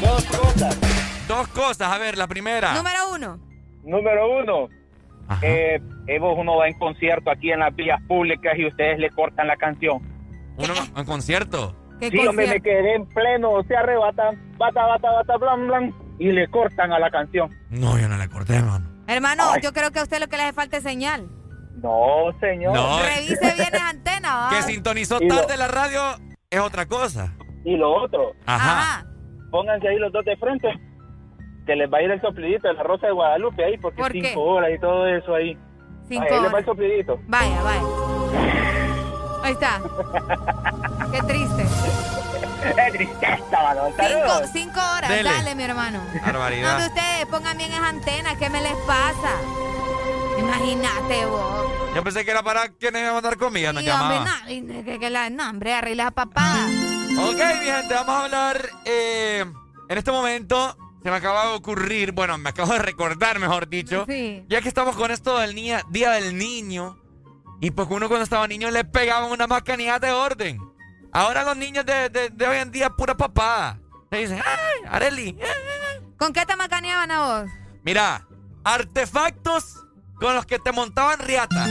Dos 0.00 0.24
cosas. 0.24 0.89
Dos 1.30 1.46
cosas, 1.48 1.92
a 1.92 1.98
ver, 1.98 2.18
la 2.18 2.26
primera. 2.26 2.74
Número 2.74 2.98
uno. 3.14 3.38
Número 3.84 4.38
uno, 4.40 4.68
eh, 5.42 5.80
Evo, 6.08 6.34
uno 6.34 6.56
va 6.56 6.66
en 6.66 6.76
concierto 6.78 7.30
aquí 7.30 7.52
en 7.52 7.60
las 7.60 7.74
vías 7.76 8.00
públicas 8.08 8.52
y 8.58 8.66
ustedes 8.66 8.98
le 8.98 9.10
cortan 9.10 9.46
la 9.46 9.56
canción. 9.56 9.98
Uno 10.56 10.74
en 10.96 11.04
concierto. 11.04 11.76
¿Qué 12.00 12.10
Sí, 12.10 12.18
hombre, 12.18 12.46
me 12.48 12.52
concierto? 12.54 12.62
quedé 12.64 12.94
en 12.96 13.06
pleno, 13.06 13.62
se 13.68 13.76
arrebatan, 13.76 14.56
bata, 14.58 14.84
bata, 14.86 15.10
bata, 15.12 15.36
blan, 15.36 15.66
blan, 15.68 15.94
y 16.18 16.32
le 16.32 16.48
cortan 16.48 16.92
a 16.92 16.98
la 16.98 17.10
canción. 17.10 17.48
No, 17.70 17.96
yo 17.96 18.08
no 18.08 18.16
le 18.16 18.28
corté, 18.28 18.60
mano. 18.60 18.90
Hermano, 19.06 19.44
Ay. 19.52 19.60
yo 19.62 19.72
creo 19.72 19.92
que 19.92 20.00
a 20.00 20.02
usted 20.02 20.18
lo 20.18 20.26
que 20.26 20.36
le 20.36 20.42
hace 20.42 20.52
falta 20.52 20.78
es 20.78 20.82
señal. 20.82 21.28
No, 21.80 22.32
señor. 22.40 22.74
No. 22.74 22.98
Revise 23.02 23.54
bien 23.54 23.68
las 23.72 23.82
antenas. 23.82 24.32
¿va? 24.32 24.50
Que 24.50 24.62
sintonizó 24.62 25.18
Y 25.20 25.28
lo- 25.28 25.36
tarde 25.36 25.56
la 25.56 25.68
radio 25.68 26.00
es 26.50 26.58
otra 26.60 26.86
cosa. 26.86 27.32
Y 27.64 27.76
lo 27.76 27.92
otro, 28.02 28.32
Ajá. 28.46 28.78
Ajá. 28.80 29.06
pónganse 29.52 29.86
ahí 29.88 29.96
los 29.98 30.10
dos 30.12 30.24
de 30.24 30.36
frente, 30.36 30.68
que 31.70 31.76
les 31.76 31.88
va 31.92 31.98
a 31.98 32.02
ir 32.02 32.10
el 32.10 32.20
soplidito 32.20 32.66
de 32.66 32.74
la 32.74 32.82
Rosa 32.82 33.06
de 33.06 33.12
Guadalupe 33.12 33.64
ahí, 33.64 33.78
porque 33.78 34.02
¿Por 34.02 34.10
qué? 34.12 34.22
cinco 34.22 34.42
horas 34.42 34.70
y 34.74 34.80
todo 34.80 35.06
eso 35.06 35.32
ahí. 35.36 35.56
Cinco 36.08 36.24
ahí 36.24 36.30
les 36.30 36.42
va 36.42 36.46
horas. 36.48 36.58
el 36.58 36.64
soplidito. 36.64 37.20
Vaya, 37.28 37.62
vaya. 37.62 37.82
Ahí 39.44 39.52
está. 39.52 39.80
Qué 41.12 41.22
triste. 41.22 41.64
¡Qué 42.76 42.90
tristeza, 42.98 43.62
mano! 43.62 43.82
Cinco, 43.86 44.02
Saludos. 44.02 44.50
cinco 44.52 44.80
horas, 44.96 45.08
Dele. 45.08 45.30
dale, 45.30 45.54
mi 45.54 45.62
hermano. 45.62 46.00
Barbaridad. 46.26 46.72
Donde 46.72 46.86
ustedes 46.88 47.26
pongan 47.26 47.56
bien 47.56 47.70
esas 47.72 47.84
antenas, 47.84 48.36
¿qué 48.36 48.50
me 48.50 48.60
les 48.62 48.74
pasa? 48.86 49.30
Imagínate 50.38 51.26
vos. 51.26 51.70
Yo 51.94 52.02
pensé 52.02 52.24
que 52.24 52.30
era 52.32 52.42
para 52.42 52.68
quienes 52.68 53.00
iban 53.02 53.12
a 53.12 53.14
mandar 53.14 53.36
comida, 53.36 53.70
Sí, 53.70 53.76
hombre, 53.76 53.84
llamaba. 53.86 54.24
no, 54.48 54.84
que, 54.84 54.98
que 54.98 55.10
la, 55.10 55.30
no, 55.30 55.48
hombre, 55.48 55.72
arregla 55.74 56.04
la 56.04 56.10
papada. 56.10 56.66
Ok, 56.66 57.36
mi 57.60 57.66
gente, 57.66 57.94
vamos 57.94 58.08
a 58.14 58.24
hablar. 58.24 58.68
eh, 58.84 59.44
en 59.88 59.98
este 59.98 60.10
momento 60.12 60.76
se 61.02 61.10
me 61.10 61.16
acaba 61.16 61.46
de 61.46 61.52
ocurrir, 61.54 62.12
bueno, 62.12 62.36
me 62.38 62.50
acabo 62.50 62.72
de 62.72 62.78
recordar, 62.80 63.38
mejor 63.38 63.68
dicho. 63.68 64.04
Sí. 64.08 64.44
Ya 64.48 64.60
que 64.60 64.68
estamos 64.68 64.96
con 64.96 65.10
esto 65.10 65.38
del 65.38 65.54
niña, 65.54 65.82
Día 65.90 66.10
del 66.12 66.36
Niño. 66.36 66.98
Y 67.60 67.70
pues 67.72 67.88
uno 67.90 68.08
cuando 68.08 68.24
estaba 68.24 68.46
niño 68.48 68.70
le 68.70 68.84
pegaban 68.84 69.30
una 69.30 69.46
macanidad 69.46 70.00
de 70.00 70.12
orden. 70.12 70.58
Ahora 71.12 71.42
los 71.42 71.56
niños 71.56 71.84
de, 71.84 72.08
de- 72.08 72.30
de 72.30 72.46
hoy 72.46 72.56
en 72.58 72.70
día 72.70 72.90
pura 72.90 73.16
papada. 73.16 73.78
Se 74.10 74.16
dicen, 74.18 74.38
¡ay, 74.44 74.82
Areli! 74.88 75.38
¿Con 76.18 76.32
qué 76.32 76.44
te 76.46 76.56
macaneaban 76.56 77.10
a 77.10 77.20
vos? 77.42 77.50
Mira, 77.84 78.26
artefactos 78.64 79.84
con 80.18 80.34
los 80.34 80.46
que 80.46 80.58
te 80.58 80.72
montaban 80.72 81.18
riata. 81.18 81.66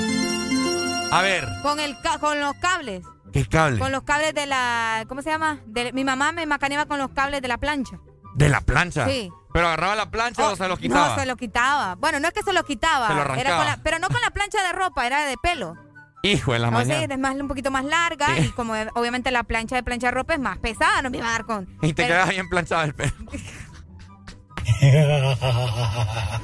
A 1.12 1.22
ver, 1.22 1.48
Con, 1.64 1.80
el, 1.80 2.00
ca- 2.02 2.20
con 2.20 2.40
los 2.40 2.54
cables. 2.56 3.04
¿qué 3.34 3.46
cable? 3.46 3.80
Con 3.80 3.92
los 3.92 4.04
cables 4.04 4.34
de 4.34 4.46
la. 4.46 5.06
¿Cómo 5.08 5.22
se 5.22 5.30
llama? 5.30 5.60
De, 5.66 5.92
mi 5.94 6.04
mamá 6.04 6.32
me 6.32 6.46
macaneaba 6.46 6.86
con 6.86 6.98
los 7.00 7.10
cables 7.12 7.42
de 7.42 7.48
la 7.48 7.58
plancha. 7.58 8.00
De 8.36 8.50
la 8.50 8.62
plancha. 8.62 9.06
Sí. 9.08 9.32
Pero 9.52 9.68
agarraba 9.68 9.96
la 9.96 10.12
plancha 10.12 10.48
o 10.48 10.56
se 10.56 10.68
los 10.68 10.78
quitaba. 10.80 11.10
No, 11.10 11.16
se 11.16 11.26
los 11.26 11.36
quitaba. 11.38 11.96
Bueno, 11.96 12.20
no 12.20 12.28
es 12.28 12.34
que 12.34 12.44
se 12.44 12.54
los 12.54 12.64
quitaba. 12.64 13.08
Se 13.08 13.14
lo 13.16 13.22
era 13.22 13.32
arrancaba. 13.34 13.58
con 13.58 13.66
la- 13.66 13.78
pero 13.84 14.00
no 14.00 14.08
con 14.10 14.22
la 14.22 14.30
plancha 14.30 14.62
de 14.62 14.72
ropa, 14.74 15.08
era 15.08 15.26
de 15.26 15.38
pelo. 15.38 15.76
Hijo 16.22 16.54
de 16.54 16.60
la 16.60 16.68
O 16.68 16.72
sea, 16.72 16.80
mañana. 16.80 17.14
es 17.14 17.20
más, 17.20 17.36
un 17.36 17.48
poquito 17.48 17.72
más 17.72 17.84
larga 17.86 18.28
Sí. 18.36 18.42
y 18.48 18.50
como 18.52 18.74
obviamente 18.94 19.32
la 19.32 19.44
plancha 19.44 19.76
de 19.78 19.84
plancha 19.84 20.08
de 20.08 20.12
ropa 20.12 20.34
es 20.34 20.40
más 20.40 20.58
pesada, 20.60 21.02
no 21.02 21.10
me 21.10 21.18
iba 21.18 21.28
a 21.28 21.32
dar 21.32 21.46
con... 21.46 21.66
Y 21.82 21.94
te 21.94 22.04
pero, 22.04 22.08
quedas 22.16 22.30
bien 22.30 22.50
planchado 22.50 22.84
el 22.84 22.94
pelo. 22.94 23.14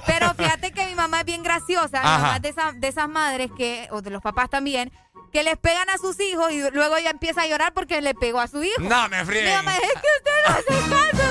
pero 0.08 0.34
fíjate 0.34 0.72
que 0.72 0.86
mi 0.88 0.96
mamá 0.96 1.20
es 1.20 1.26
bien 1.26 1.44
graciosa, 1.44 2.02
mi 2.02 2.08
Ajá. 2.08 2.18
mamá 2.20 2.36
es 2.38 2.42
de, 2.42 2.50
esas- 2.50 2.80
de 2.80 2.88
esas 2.88 3.10
madres 3.10 3.52
que, 3.58 3.88
o 3.92 4.02
de 4.02 4.10
los 4.10 4.22
papás 4.22 4.50
también, 4.50 4.92
que 5.32 5.44
les 5.44 5.58
pegan 5.58 5.90
a 5.90 5.98
sus 5.98 6.20
hijos 6.20 6.52
y 6.52 6.62
luego 6.72 6.96
ella 6.98 7.10
empieza 7.12 7.42
a 7.42 7.48
llorar 7.48 7.74
porque 7.74 8.02
le 8.02 8.14
pegó 8.16 8.40
a 8.40 8.48
su 8.48 8.64
hijo. 8.64 8.82
No 8.82 9.10
me 9.10 9.20
Mi 9.20 9.26
frieguen. 9.26 9.56
mamá 9.56 9.76
es 9.76 9.82
que 9.82 10.08
usted 10.18 10.32
no 10.48 10.56
hace 10.56 10.90
caso. 11.18 11.24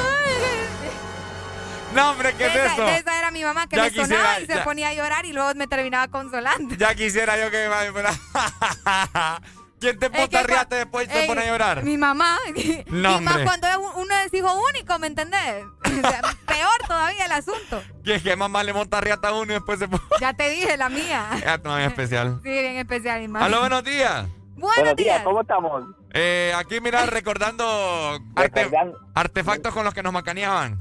No, 1.95 2.11
hombre, 2.11 2.35
¿qué 2.35 2.47
es 2.47 2.55
eso? 2.55 2.87
esa 2.89 3.19
era 3.19 3.31
mi 3.31 3.43
mamá 3.45 3.67
que 3.69 3.77
Ya 3.77 3.85
me 3.85 3.91
sonaba 3.91 4.41
y 4.41 4.47
se 4.47 4.55
ya. 4.55 4.65
ponía 4.65 4.89
a 4.89 4.95
llorar 4.95 5.25
y 5.27 5.33
luego 5.33 5.55
me 5.55 5.67
terminaba 5.67 6.09
consolando. 6.09 6.75
Ya 6.77 6.95
quisiera 6.95 7.39
yo 7.39 7.51
que 7.51 7.69
me 7.69 7.93
fuera. 7.93 8.11
¿Quién 9.81 9.99
te 9.99 10.09
monta 10.09 10.43
riata 10.43 10.77
después 10.77 11.09
y 11.09 11.13
se 11.13 11.27
pone 11.27 11.43
a 11.43 11.47
llorar? 11.47 11.83
Mi 11.85 11.99
mamá. 11.99 12.39
No, 12.87 13.21
y 13.21 13.21
más 13.25 13.39
cuando 13.41 13.67
es 13.69 13.77
un- 13.77 14.03
uno 14.03 14.15
es 14.25 14.33
hijo 14.33 14.51
único, 14.71 14.99
¿me 14.99 15.07
entendés? 15.09 15.65
O 15.85 16.09
sea, 16.11 16.23
peor 16.47 16.79
todavía 16.89 17.27
el 17.27 17.33
asunto. 17.33 17.83
¿Quién 18.03 18.17
es 18.17 18.23
que 18.23 18.35
mamá 18.37 18.63
le 18.65 18.73
monta 18.73 19.01
riata 19.01 19.29
a 19.29 19.33
uno 19.35 19.53
y 19.53 19.55
después 19.55 19.79
se 19.79 19.87
pone... 19.89 20.03
Ya 20.21 20.33
te 20.33 20.49
dije, 20.51 20.77
la 20.77 20.89
mía. 20.89 21.29
Ya, 21.45 21.59
no, 21.59 21.77
es 21.79 21.87
especial. 21.89 22.41
Sí, 22.43 22.49
bien 22.51 22.77
especial, 22.77 23.21
mi 23.21 23.29
mamá. 23.29 23.45
Aló, 23.47 23.61
buenos 23.61 23.85
días. 23.85 24.27
Buenos 24.57 24.97
días. 24.97 25.23
¿cómo 25.23 25.43
estamos? 25.43 25.85
Eh, 26.13 26.53
aquí, 26.57 26.81
mira, 26.81 27.05
recordando 27.07 28.19
arte- 28.37 28.71
artefactos 29.15 29.75
con 29.75 29.85
los 29.85 29.93
que 29.93 30.03
nos 30.03 30.13
macaneaban. 30.13 30.79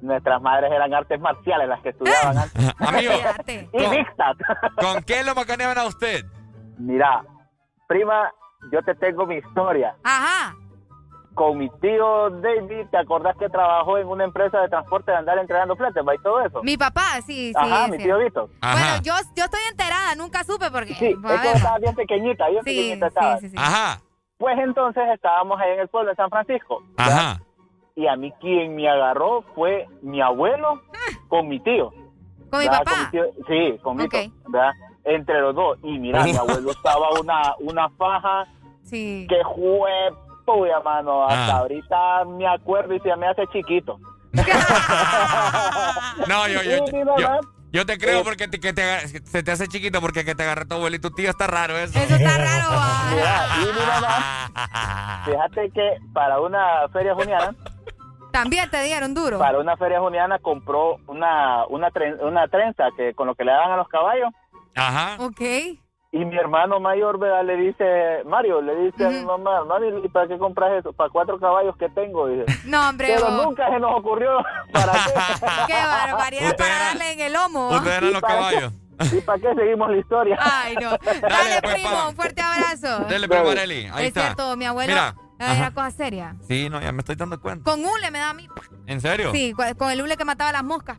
Nuestras 0.00 0.40
madres 0.40 0.70
eran 0.72 0.94
artes 0.94 1.20
marciales 1.20 1.68
las 1.68 1.80
que 1.80 1.88
estudiaban 1.90 2.38
antes. 2.38 2.74
Amigo, 2.78 3.12
Y 3.72 3.88
mixtas. 3.88 4.36
¿con 4.80 5.02
qué 5.02 5.24
lo 5.24 5.34
macaneaban 5.34 5.78
a 5.78 5.86
usted? 5.86 6.24
Mira, 6.78 7.24
prima, 7.88 8.30
yo 8.72 8.82
te 8.82 8.94
tengo 8.94 9.26
mi 9.26 9.36
historia. 9.36 9.96
Ajá. 10.04 10.54
Con 11.34 11.56
mi 11.58 11.68
tío 11.80 12.30
David, 12.30 12.86
¿te 12.90 12.96
acordás 12.98 13.36
que 13.36 13.48
trabajó 13.48 13.96
en 13.98 14.08
una 14.08 14.24
empresa 14.24 14.60
de 14.60 14.68
transporte 14.68 15.12
de 15.12 15.18
andar 15.18 15.38
entregando 15.38 15.76
fletes, 15.76 16.02
va 16.06 16.14
y 16.14 16.18
todo 16.18 16.40
eso? 16.44 16.62
Mi 16.64 16.76
papá, 16.76 17.20
sí, 17.24 17.52
sí. 17.52 17.54
Ajá, 17.56 17.84
sí. 17.86 17.92
mi 17.92 17.98
tío 17.98 18.18
Vito. 18.18 18.48
Bueno, 18.60 18.96
yo, 19.02 19.12
yo 19.36 19.44
estoy 19.44 19.60
enterada, 19.70 20.14
nunca 20.16 20.42
supe 20.44 20.68
porque. 20.70 20.94
Sí, 20.94 21.16
es 21.24 21.40
que 21.40 21.52
estaba 21.52 21.78
bien 21.78 21.94
pequeñita, 21.94 22.48
bien 22.48 22.64
Sí, 22.64 22.70
pequeñita 22.70 23.06
sí, 23.06 23.14
estaba. 23.16 23.38
sí, 23.38 23.48
sí. 23.50 23.56
Ajá. 23.56 24.00
Pues 24.38 24.58
entonces 24.58 25.02
estábamos 25.14 25.60
ahí 25.60 25.72
en 25.72 25.80
el 25.80 25.88
pueblo 25.88 26.10
de 26.10 26.16
San 26.16 26.30
Francisco. 26.30 26.82
Ajá. 26.96 27.40
Y 27.98 28.06
a 28.06 28.14
mí 28.16 28.32
quien 28.40 28.76
me 28.76 28.88
agarró 28.88 29.42
fue 29.56 29.86
mi 30.02 30.20
abuelo 30.20 30.80
con 31.26 31.48
mi 31.48 31.58
tío. 31.60 31.90
¿Con 32.50 32.60
mi 32.60 32.66
papá? 32.68 32.92
mi 33.04 33.10
tío- 33.10 33.32
sí, 33.48 33.78
con 33.82 33.96
mi 33.96 34.08
tío, 34.08 34.30
¿verdad? 34.48 34.72
Entre 35.04 35.40
los 35.40 35.54
dos. 35.54 35.78
Y 35.82 35.98
mira, 35.98 36.22
mi 36.22 36.34
abuelo 36.36 36.70
estaba 36.70 37.08
una, 37.20 37.54
una 37.58 37.88
faja 37.90 38.46
Sí. 38.84 39.26
que 39.28 39.36
fue 39.54 39.90
puya, 40.46 40.80
mano. 40.80 41.24
Hasta 41.26 41.56
Ah. 41.56 41.58
ahorita 41.58 42.24
me 42.26 42.46
acuerdo 42.46 42.94
y 42.94 43.00
se 43.00 43.14
me 43.16 43.26
hace 43.26 43.46
chiquito. 43.48 43.98
No, 46.28 46.46
yo, 46.48 46.62
yo, 46.62 46.86
yo, 47.72 47.86
te 47.86 47.98
creo 47.98 48.22
porque 48.24 48.48
te- 48.48 48.60
que 48.60 48.72
te, 48.72 49.08
se 49.08 49.42
te 49.42 49.50
hace 49.50 49.66
chiquito 49.68 50.00
porque 50.00 50.24
que 50.24 50.34
te 50.34 50.42
agarre 50.42 50.66
tu 50.66 50.74
abuelo 50.76 50.96
y 50.96 50.98
tu 51.00 51.10
tío 51.10 51.30
está 51.30 51.46
raro 51.46 51.76
eso. 51.76 51.98
Eso 51.98 52.14
está 52.14 52.38
raro, 52.38 52.68
Mira, 53.14 53.46
y 53.62 53.66
mi 53.66 53.86
mamá, 53.86 55.22
fíjate 55.24 55.70
que 55.70 55.96
para 56.12 56.40
una 56.40 56.88
feria 56.92 57.14
juniana, 57.14 57.54
También 58.32 58.70
te 58.70 58.82
dieron 58.82 59.14
duro. 59.14 59.38
para 59.38 59.58
una 59.58 59.76
feria 59.76 60.00
juniana 60.00 60.38
compró 60.38 60.96
una, 61.06 61.66
una, 61.66 61.88
tren- 61.90 62.20
una 62.22 62.46
trenza 62.48 62.88
que 62.96 63.14
con 63.14 63.26
lo 63.26 63.34
que 63.34 63.44
le 63.44 63.52
dan 63.52 63.72
a 63.72 63.76
los 63.76 63.88
caballos. 63.88 64.30
Ajá. 64.74 65.16
Ok. 65.22 65.40
Y 66.10 66.24
mi 66.24 66.36
hermano 66.38 66.80
mayor, 66.80 67.18
¿verdad? 67.18 67.44
Le 67.44 67.56
dice, 67.56 68.22
Mario, 68.24 68.62
le 68.62 68.74
dice 68.76 69.04
a 69.06 69.10
mi 69.10 69.22
mamá, 69.24 69.64
mami, 69.64 69.88
¿y 70.02 70.08
para 70.08 70.26
qué 70.26 70.38
compras 70.38 70.72
eso? 70.78 70.92
Para 70.94 71.10
cuatro 71.10 71.38
caballos 71.38 71.76
que 71.76 71.88
tengo. 71.90 72.28
Dice. 72.28 72.46
No, 72.64 72.88
hombre. 72.88 73.08
Pero 73.14 73.26
vos. 73.30 73.44
nunca 73.46 73.68
se 73.70 73.78
nos 73.78 73.94
ocurrió. 73.98 74.38
¿Para 74.72 74.92
qué? 74.92 75.12
Qué 75.66 75.74
barbaridad 75.74 76.56
para 76.56 76.78
darle 76.78 77.12
en 77.12 77.20
el 77.20 77.32
lomo. 77.34 77.68
Ustedes 77.70 77.98
eran 77.98 78.12
los 78.12 78.18
¿Y 78.18 78.22
para 78.22 78.34
qué- 78.34 78.40
caballos. 78.54 78.72
¿Y 79.12 79.20
para 79.20 79.38
qué 79.38 79.54
seguimos 79.54 79.90
la 79.90 79.96
historia? 79.98 80.38
Ay, 80.40 80.74
no. 80.76 80.90
Dale, 80.90 81.60
pues, 81.62 81.74
primo, 81.74 81.90
pa. 81.90 82.08
un 82.08 82.16
fuerte 82.16 82.42
abrazo. 82.42 83.04
Pues, 83.06 83.28
Marely, 83.28 83.86
ahí 83.92 84.02
es 84.02 84.08
está. 84.08 84.20
cierto, 84.22 84.56
mi 84.56 84.64
abuelo 84.64 84.90
Mira, 84.92 85.14
era 85.38 85.70
cosa 85.72 85.90
seria. 85.90 86.36
Sí, 86.48 86.68
no, 86.68 86.80
ya 86.80 86.92
me 86.92 86.98
estoy 87.00 87.16
dando 87.16 87.40
cuenta. 87.40 87.70
Con 87.70 87.84
hule 87.84 88.10
me 88.10 88.18
daba 88.18 88.30
a 88.30 88.34
mí. 88.34 88.48
¿En 88.86 89.00
serio? 89.00 89.32
Sí, 89.32 89.54
con 89.76 89.90
el 89.90 90.00
hule 90.02 90.16
que 90.16 90.24
mataba 90.24 90.52
las 90.52 90.64
moscas. 90.64 90.98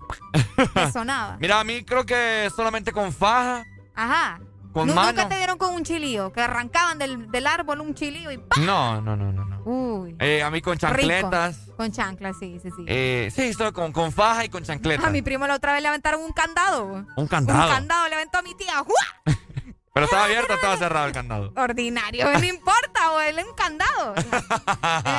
Me 0.75 0.91
sonaba. 0.91 1.37
Mira, 1.39 1.59
a 1.59 1.63
mí 1.63 1.83
creo 1.83 2.05
que 2.05 2.49
solamente 2.55 2.91
con 2.91 3.11
faja, 3.11 3.65
Ajá. 3.95 4.39
con 4.73 4.93
mano. 4.93 5.11
Nunca 5.11 5.27
te 5.27 5.35
dieron 5.37 5.57
con 5.57 5.73
un 5.73 5.83
chilío, 5.83 6.31
que 6.31 6.41
arrancaban 6.41 6.97
del, 6.99 7.29
del 7.31 7.47
árbol 7.47 7.81
un 7.81 7.93
chilío 7.95 8.31
y 8.31 8.37
¡pam! 8.37 8.65
No, 8.65 9.01
no, 9.01 9.15
no, 9.15 9.31
no. 9.31 9.45
no. 9.45 9.59
Uy. 9.65 10.15
Eh, 10.19 10.41
a 10.41 10.49
mí 10.49 10.61
con 10.61 10.77
chancletas. 10.77 11.65
Rico. 11.65 11.77
Con 11.77 11.91
chanclas, 11.91 12.35
sí, 12.39 12.59
sí, 12.61 12.69
sí. 12.75 12.85
Eh, 12.87 13.29
sí, 13.33 13.53
solo 13.53 13.73
con, 13.73 13.91
con 13.91 14.11
faja 14.11 14.45
y 14.45 14.49
con 14.49 14.63
chancletas. 14.63 15.05
A 15.05 15.09
mi 15.09 15.21
primo 15.21 15.45
la 15.47 15.55
otra 15.55 15.73
vez 15.73 15.81
le 15.81 15.87
aventaron 15.89 16.21
un 16.23 16.31
candado. 16.31 16.85
Un 16.85 17.07
Un 17.15 17.27
candado. 17.27 17.69
candado 17.69 18.07
le 18.07 18.15
aventó 18.15 18.39
a 18.39 18.41
mi 18.41 18.55
tía. 18.55 18.77
¡Juá! 18.83 19.35
Pero 19.93 20.05
estaba 20.05 20.25
abierto 20.25 20.53
o 20.53 20.55
estaba 20.55 20.77
cerrado 20.77 21.07
el 21.07 21.13
candado. 21.13 21.51
Ordinario, 21.57 22.31
no 22.31 22.43
importa, 22.45 23.11
o 23.11 23.19
él 23.21 23.39
un 23.47 23.53
candado. 23.55 24.13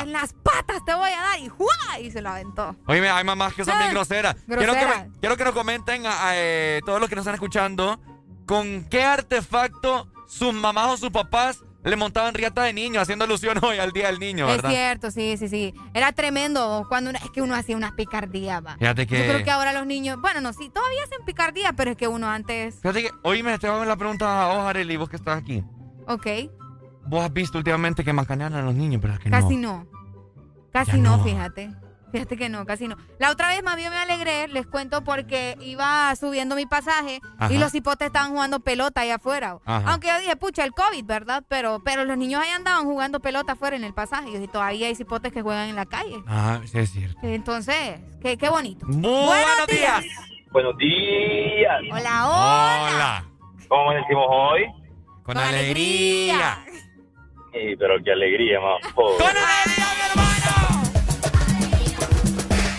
en 0.01 0.11
las 0.13 0.33
patas 0.33 0.83
te 0.85 0.93
voy 0.93 1.11
a 1.11 1.21
dar 1.21 1.39
y 1.39 1.49
¡juá! 1.49 1.99
Y 1.99 2.11
se 2.11 2.21
lo 2.21 2.29
aventó. 2.29 2.75
Oye, 2.87 3.07
hay 3.09 3.23
mamás 3.23 3.53
que 3.53 3.65
son 3.65 3.77
bien 3.77 3.91
groseras. 3.91 4.35
Quiero 4.47 4.73
que, 4.73 4.85
me- 4.85 5.09
quiero 5.19 5.37
que 5.37 5.43
nos 5.43 5.53
comenten 5.53 6.05
a, 6.05 6.27
a, 6.29 6.31
eh, 6.37 6.79
todos 6.85 6.99
los 6.99 7.09
que 7.09 7.15
nos 7.15 7.23
están 7.23 7.35
escuchando 7.35 7.99
con 8.45 8.85
qué 8.89 9.03
artefacto 9.03 10.07
sus 10.27 10.53
mamás 10.53 10.87
o 10.91 10.97
sus 10.97 11.09
papás 11.11 11.63
le 11.83 11.95
montaban 11.95 12.33
riata 12.33 12.63
de 12.63 12.73
niño, 12.73 13.01
haciendo 13.01 13.25
alusión 13.25 13.57
hoy 13.63 13.77
al 13.79 13.91
Día 13.91 14.07
del 14.07 14.19
Niño, 14.19 14.47
Es 14.47 14.57
¿verdad? 14.57 14.69
cierto, 14.69 15.11
sí, 15.11 15.35
sí, 15.37 15.47
sí. 15.49 15.73
Era 15.93 16.11
tremendo 16.11 16.85
cuando 16.89 17.09
uno- 17.09 17.19
es 17.23 17.29
que 17.31 17.41
uno 17.41 17.55
hacía 17.55 17.75
unas 17.75 17.93
picardías, 17.93 18.63
va. 18.65 18.75
Fíjate 18.77 19.07
que- 19.07 19.17
Yo 19.17 19.23
creo 19.33 19.43
que 19.43 19.51
ahora 19.51 19.73
los 19.73 19.85
niños, 19.85 20.17
bueno, 20.21 20.41
no, 20.41 20.53
sí, 20.53 20.69
todavía 20.69 21.03
hacen 21.03 21.25
picardías, 21.25 21.73
pero 21.75 21.91
es 21.91 21.97
que 21.97 22.07
uno 22.07 22.29
antes, 22.29 22.75
Fíjate 22.81 23.03
que 23.03 23.11
hoy 23.23 23.41
me 23.43 23.53
hago 23.53 23.85
la 23.85 23.95
pregunta 23.95 24.43
a 24.51 24.55
vos, 24.55 24.65
Arely, 24.67 24.97
vos 24.97 25.09
que 25.09 25.15
estás 25.15 25.37
aquí. 25.37 25.63
ok, 26.07 26.27
Vos 27.03 27.23
has 27.25 27.33
visto 27.33 27.57
últimamente 27.57 28.03
que 28.03 28.13
macanean 28.13 28.53
a 28.53 28.61
los 28.61 28.75
niños, 28.75 29.01
pero 29.01 29.13
es 29.15 29.19
que 29.19 29.31
casi 29.31 29.57
no. 29.57 29.85
no. 29.85 29.87
Casi 30.71 30.99
no. 30.99 31.21
fíjate. 31.23 31.71
Fíjate 32.11 32.37
que 32.37 32.49
no, 32.49 32.65
casi 32.65 32.87
no. 32.87 32.97
La 33.19 33.31
otra 33.31 33.49
vez 33.49 33.63
más 33.63 33.75
bien 33.75 33.89
me 33.89 33.97
alegré, 33.97 34.47
les 34.47 34.67
cuento 34.67 35.03
porque 35.03 35.57
iba 35.61 36.13
subiendo 36.15 36.55
mi 36.55 36.65
pasaje 36.65 37.21
Ajá. 37.37 37.53
y 37.53 37.57
los 37.57 37.73
hipotes 37.73 38.07
estaban 38.07 38.31
jugando 38.31 38.59
pelota 38.59 39.01
allá 39.01 39.15
afuera. 39.15 39.57
Ajá. 39.65 39.91
Aunque 39.91 40.07
yo 40.07 40.19
dije, 40.19 40.35
pucha, 40.35 40.63
el 40.63 40.73
COVID, 40.73 41.05
¿verdad? 41.05 41.43
Pero, 41.47 41.81
pero 41.83 42.05
los 42.05 42.17
niños 42.17 42.41
ahí 42.43 42.49
andaban 42.49 42.85
jugando 42.85 43.19
pelota 43.19 43.53
afuera 43.53 43.75
en 43.75 43.83
el 43.83 43.93
pasaje. 43.93 44.29
Y 44.29 44.33
yo 44.33 44.39
dije, 44.39 44.51
todavía 44.51 44.87
hay 44.87 44.95
hipotes 44.99 45.31
que 45.31 45.41
juegan 45.41 45.69
en 45.69 45.75
la 45.75 45.85
calle. 45.85 46.21
Ah, 46.27 46.59
sí 46.65 46.79
es 46.79 46.91
cierto. 46.91 47.19
Entonces, 47.23 47.99
qué, 48.21 48.37
qué 48.37 48.49
bonito. 48.49 48.85
Buenos 48.87 49.67
días. 49.67 50.05
Buenos 50.51 50.77
días. 50.77 51.81
Hola, 51.91 52.27
hola. 52.27 52.91
Hola. 52.93 53.25
¿Cómo 53.69 53.93
decimos 53.93 54.25
hoy? 54.27 54.65
Con, 55.23 55.37
alegría. 55.37 56.65
Sí, 57.53 57.75
pero 57.79 57.95
qué 58.03 58.11
alegría, 58.11 58.59
más. 58.59 58.93
¡Con 58.93 59.05
alegría, 59.21 59.85
mi 59.95 60.09
hermano! 60.09 60.30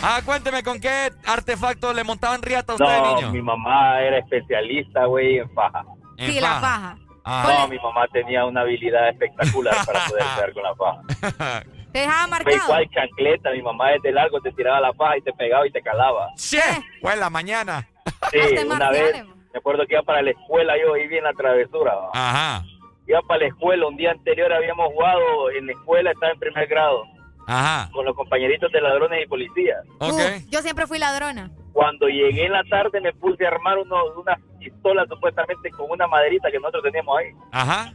Ah, 0.03 0.21
cuénteme, 0.25 0.63
¿con 0.63 0.81
qué 0.81 1.11
artefacto 1.27 1.93
le 1.93 2.03
montaban 2.05 2.43
riata 2.43 2.73
a 2.73 2.75
usted 2.77 2.87
de 2.89 3.01
No, 3.01 3.15
niño? 3.17 3.31
mi 3.31 3.43
mamá 3.43 4.01
era 4.01 4.19
especialista, 4.19 5.05
güey, 5.07 5.39
en 5.39 5.51
faja. 5.55 5.85
En 6.19 6.33
Sí, 6.33 6.41
la 6.41 6.61
faja. 6.61 6.97
Ah. 7.25 7.57
No, 7.61 7.69
mi 7.69 7.79
mamá 7.79 8.07
tenía 8.13 8.45
una 8.45 8.63
habilidad 8.63 9.09
espectacular 9.11 9.75
para 9.87 10.01
poder 10.07 10.25
pegar 10.35 10.53
con 10.53 10.63
la 10.65 10.75
faja. 10.75 11.63
Te 11.93 11.99
dejaba 12.01 12.23
Fue 12.23 12.31
marcado. 12.31 12.57
igual 12.57 12.89
chancleta, 12.91 13.51
mi 13.51 13.61
mamá 13.63 13.91
desde 13.91 14.13
largo 14.13 14.41
te 14.41 14.51
tiraba 14.53 14.81
la 14.81 14.95
faja 14.95 15.19
y 15.19 15.21
te 15.23 15.33
pegaba 15.35 15.67
y 15.67 15.71
te 15.71 15.83
calaba. 15.83 16.29
¡Che! 16.37 16.59
Fue 17.03 17.13
en 17.13 17.21
la 17.21 17.29
mañana. 17.29 17.87
Sí, 18.31 18.39
una 18.65 18.91
vez, 18.91 19.23
me 19.53 19.59
acuerdo 19.59 19.87
que 19.87 19.93
iba 19.93 20.03
para 20.03 20.23
la 20.23 20.31
escuela 20.31 20.73
yo 20.83 20.95
ahí 20.95 21.07
bien 21.07 21.23
la 21.25 21.35
travesura. 21.35 21.93
Ajá. 22.15 22.65
Iba 23.07 23.21
para 23.29 23.41
la 23.41 23.47
escuela, 23.49 23.87
un 23.87 23.97
día 23.99 24.11
anterior 24.13 24.51
habíamos 24.55 24.87
jugado 24.87 25.51
en 25.51 25.67
la 25.67 25.73
escuela, 25.73 26.11
estaba 26.13 26.33
en 26.33 26.39
primer 26.41 26.67
grado, 26.67 27.05
Ajá. 27.47 27.91
con 27.93 28.05
los 28.05 28.15
compañeritos 28.15 28.71
de 28.73 28.81
ladrones 28.81 29.25
y 29.25 29.29
policías. 29.29 29.85
Ok. 29.99 30.13
Uh, 30.13 30.51
yo 30.51 30.61
siempre 30.63 30.87
fui 30.87 30.99
ladrona. 30.99 31.51
Cuando 31.73 32.07
llegué 32.09 32.47
en 32.47 32.53
la 32.53 32.63
tarde 32.65 33.01
me 33.01 33.13
puse 33.15 33.45
a 33.45 33.49
armar 33.49 33.79
uno, 33.79 33.97
unas 34.17 34.39
pistolas 34.59 35.09
supuestamente 35.09 35.71
con 35.71 35.91
una 35.91 36.07
maderita 36.07 36.51
que 36.51 36.59
nosotros 36.59 36.83
teníamos 36.85 37.19
ahí. 37.19 37.31
Ajá. 37.51 37.93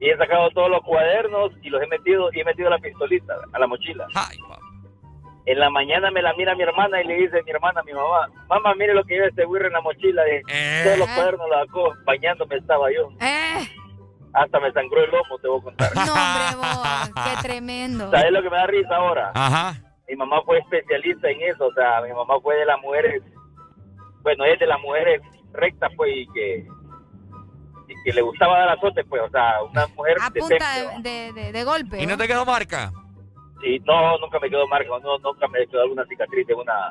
Y 0.00 0.08
he 0.10 0.16
sacado 0.16 0.50
todos 0.50 0.70
los 0.70 0.82
cuadernos 0.82 1.52
y 1.62 1.68
los 1.70 1.80
he 1.82 1.86
metido 1.86 2.30
y 2.32 2.40
he 2.40 2.44
metido 2.44 2.68
la 2.70 2.78
pistolita 2.78 3.34
a 3.52 3.58
la 3.58 3.66
mochila. 3.66 4.06
Ay. 4.14 4.36
En 5.46 5.58
la 5.58 5.70
mañana 5.70 6.10
me 6.10 6.20
la 6.22 6.32
mira 6.34 6.54
mi 6.54 6.62
hermana 6.62 7.02
y 7.02 7.06
le 7.06 7.14
dice 7.14 7.38
a 7.38 7.42
mi 7.42 7.50
hermana, 7.50 7.80
a 7.80 7.82
mi 7.82 7.92
mamá, 7.92 8.28
mamá, 8.48 8.74
mire 8.74 8.94
lo 8.94 9.02
que 9.04 9.14
lleva 9.14 9.26
este 9.28 9.44
güirro 9.44 9.66
en 9.68 9.72
la 9.72 9.80
mochila. 9.80 10.22
De, 10.24 10.42
Eh. 10.48 10.82
Todos 10.84 10.98
los 10.98 11.08
cuadernos 11.08 11.48
los 11.48 11.66
sacó, 11.66 11.94
bañándome 12.04 12.56
estaba 12.56 12.86
yo. 12.92 13.08
Eh, 13.20 13.66
Hasta 14.32 14.60
me 14.60 14.72
sangró 14.72 15.02
el 15.04 15.10
lomo, 15.10 15.38
te 15.40 15.48
voy 15.48 15.60
a 15.60 15.62
contar. 15.62 15.94
no, 15.94 16.02
hombre, 16.02 16.56
vos. 16.56 17.24
Qué 17.24 17.42
tremendo. 17.42 18.10
¿Sabes 18.10 18.32
lo 18.32 18.42
que 18.42 18.50
me 18.50 18.56
da 18.56 18.66
risa 18.66 18.96
ahora? 18.96 19.32
Ajá. 19.34 19.74
Mi 20.08 20.16
mamá 20.16 20.42
fue 20.44 20.58
especialista 20.58 21.30
en 21.30 21.40
eso, 21.42 21.66
o 21.66 21.72
sea, 21.72 22.00
mi 22.02 22.12
mamá 22.12 22.40
fue 22.40 22.56
de 22.56 22.66
las 22.66 22.80
mujeres, 22.80 23.22
bueno, 24.22 24.44
es 24.44 24.58
de 24.58 24.66
las 24.66 24.80
mujeres 24.80 25.22
rectas, 25.52 25.90
pues, 25.96 26.10
y 26.16 26.26
que, 26.32 26.66
y 27.88 28.02
que 28.04 28.12
le 28.12 28.22
gustaba 28.22 28.58
dar 28.58 28.70
azote, 28.70 29.04
pues, 29.04 29.22
o 29.22 29.30
sea, 29.30 29.62
una 29.62 29.86
mujer 29.88 30.16
A 30.20 30.30
de 30.30 30.40
punta 30.40 31.00
de, 31.00 31.52
de, 31.52 31.64
golpe. 31.64 32.02
¿Y 32.02 32.06
no 32.06 32.16
te 32.16 32.26
quedó 32.26 32.44
marca? 32.44 32.90
Sí, 33.62 33.78
no, 33.84 34.18
nunca 34.18 34.40
me 34.40 34.50
quedó 34.50 34.66
marca, 34.66 34.88
no, 35.00 35.18
nunca 35.18 35.46
me 35.46 35.66
quedó 35.68 35.82
alguna 35.82 36.04
cicatriz 36.06 36.46
de, 36.46 36.54
una, 36.54 36.90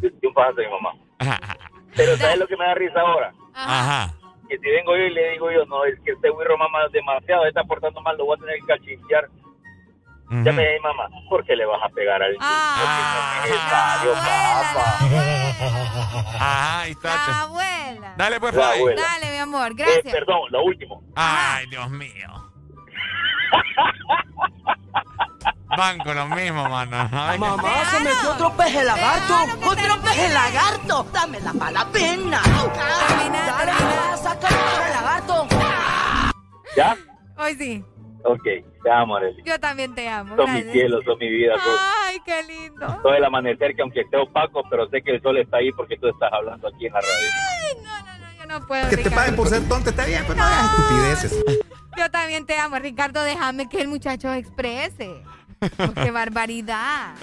de, 0.00 0.10
de 0.10 0.28
un 0.28 0.34
pajazo 0.34 0.56
de 0.56 0.66
mi 0.66 0.72
mamá. 0.72 0.92
Pero 1.96 2.16
¿sabes 2.16 2.38
lo 2.38 2.46
que 2.46 2.56
me 2.56 2.64
da 2.64 2.74
risa 2.74 3.00
ahora? 3.00 3.32
Ajá. 3.54 4.14
Que 4.48 4.58
si 4.58 4.70
vengo 4.70 4.96
yo 4.96 5.02
y 5.04 5.10
le 5.14 5.30
digo 5.32 5.50
yo, 5.50 5.64
no, 5.66 5.84
es 5.84 5.98
que 6.00 6.12
este 6.12 6.30
güiro 6.30 6.56
mamá 6.58 6.80
demasiado, 6.92 7.44
está 7.46 7.62
portando 7.64 8.00
mal, 8.02 8.16
lo 8.16 8.24
voy 8.26 8.36
a 8.36 8.40
tener 8.40 8.56
que 8.60 8.66
cachinchar. 8.66 9.28
Ya 10.44 10.52
me 10.52 10.80
mamá, 10.80 11.08
¿por 11.28 11.44
qué 11.44 11.54
le 11.54 11.66
vas 11.66 11.82
a 11.82 11.90
pegar 11.90 12.22
al 12.22 12.32
niño? 12.32 12.42
Ah, 12.42 13.42
Porque 13.44 13.50
no 13.50 13.50
es 13.50 13.50
necesario, 13.50 14.12
papá. 14.14 14.98
Ajá, 16.38 16.80
ahí 16.84 16.92
está. 16.92 17.08
La 17.08 17.42
abuela. 17.42 18.14
Dale, 18.16 18.40
pues, 18.40 18.54
La 18.54 18.62
Fabi. 18.62 18.78
abuela. 18.78 19.02
Dale, 19.02 19.30
mi 19.30 19.36
amor, 19.38 19.70
Eh, 19.72 19.74
gracias. 19.76 20.14
perdón, 20.14 20.40
lo 20.50 20.62
último. 20.64 21.02
Ay, 21.16 21.66
Dios 21.66 21.90
mío. 21.90 22.28
Van 25.76 25.98
con 25.98 26.14
lo 26.14 26.26
mismo, 26.28 26.68
mano. 26.68 27.08
Mamá, 27.10 27.84
se 27.90 28.00
metió 28.00 28.30
otro 28.32 28.52
peje 28.56 28.84
lagarto. 28.84 29.34
otro 29.66 30.02
peje 30.02 30.28
lagarto. 30.28 31.06
Dame 31.12 31.40
la 31.40 31.52
mala 31.52 31.86
pena. 31.92 32.42
Dale, 32.42 33.72
saca 34.22 34.48
el 34.48 34.54
peje 34.54 34.90
lagarto. 34.90 35.46
¿Ya? 36.76 36.96
Hoy 37.38 37.54
sí. 37.54 37.84
Ok, 38.24 38.42
te 38.84 38.90
amo, 38.90 39.16
Arely. 39.16 39.42
Yo 39.44 39.58
también 39.58 39.94
te 39.94 40.08
amo. 40.08 40.36
Son 40.36 40.52
mi 40.54 40.62
cielo, 40.70 41.00
son 41.04 41.18
mi 41.18 41.28
vida. 41.28 41.54
Son 41.54 41.74
Ay, 42.06 42.20
qué 42.24 42.42
lindo. 42.44 42.86
todo 43.02 43.14
el 43.14 43.24
amanecer 43.24 43.74
que 43.74 43.82
aunque 43.82 44.02
esté 44.02 44.16
opaco, 44.16 44.62
pero 44.70 44.88
sé 44.90 45.02
que 45.02 45.12
el 45.16 45.22
sol 45.22 45.38
está 45.38 45.56
ahí 45.56 45.72
porque 45.72 45.96
tú 45.96 46.08
estás 46.08 46.32
hablando 46.32 46.68
aquí 46.68 46.86
en 46.86 46.92
la 46.92 47.00
radio. 47.00 47.16
Ay, 47.50 47.82
no, 47.82 47.98
no, 47.98 48.18
no, 48.18 48.38
yo 48.38 48.46
no 48.46 48.66
puedo. 48.66 48.88
Que 48.90 48.96
te 48.98 49.10
paguen 49.10 49.34
por 49.34 49.48
ser 49.48 49.68
tonta 49.68 49.90
está 49.90 50.04
bien, 50.04 50.22
pero 50.26 50.36
no 50.36 50.44
hagas 50.44 50.70
estupideces. 50.70 51.44
Yo 51.96 52.10
también 52.10 52.46
te 52.46 52.56
amo, 52.58 52.78
Ricardo. 52.78 53.22
Déjame 53.22 53.68
que 53.68 53.80
el 53.80 53.88
muchacho 53.88 54.32
exprese. 54.32 55.22
Oh, 55.78 55.94
¡Qué 55.94 56.10
barbaridad! 56.10 57.14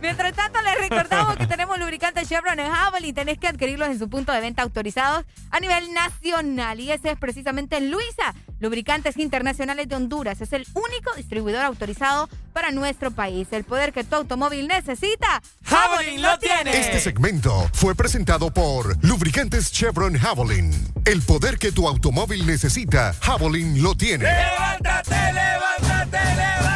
Mientras 0.00 0.34
tanto, 0.34 0.60
les 0.62 0.88
recordamos 0.88 1.36
que 1.36 1.46
tenemos 1.46 1.78
lubricantes 1.78 2.28
Chevron 2.28 2.60
en 2.60 2.70
Javelin. 2.70 3.14
Tenés 3.14 3.38
que 3.38 3.48
adquirirlos 3.48 3.88
en 3.88 3.98
su 3.98 4.08
punto 4.08 4.32
de 4.32 4.40
venta 4.40 4.62
autorizados 4.62 5.24
a 5.50 5.60
nivel 5.60 5.92
nacional. 5.92 6.80
Y 6.80 6.92
ese 6.92 7.12
es 7.12 7.18
precisamente 7.18 7.80
Luisa, 7.80 8.34
Lubricantes 8.60 9.16
Internacionales 9.16 9.88
de 9.88 9.96
Honduras. 9.96 10.40
Es 10.40 10.52
el 10.52 10.66
único 10.74 11.12
distribuidor 11.16 11.64
autorizado 11.64 12.28
para 12.52 12.70
nuestro 12.70 13.10
país. 13.10 13.48
El 13.50 13.64
poder 13.64 13.92
que 13.92 14.04
tu 14.04 14.16
automóvil 14.16 14.68
necesita, 14.68 15.42
Javelin 15.64 16.22
lo 16.22 16.38
tiene. 16.38 16.78
Este 16.78 17.00
segmento 17.00 17.68
fue 17.72 17.94
presentado 17.94 18.52
por 18.52 19.02
Lubricantes 19.04 19.72
Chevron 19.72 20.16
Javelin. 20.18 20.72
El 21.04 21.22
poder 21.22 21.58
que 21.58 21.72
tu 21.72 21.88
automóvil 21.88 22.46
necesita, 22.46 23.14
Javelin 23.20 23.82
lo 23.82 23.94
tiene. 23.94 24.24
¡Levántate, 24.24 25.32
levántate, 25.32 26.18
levántate! 26.18 26.75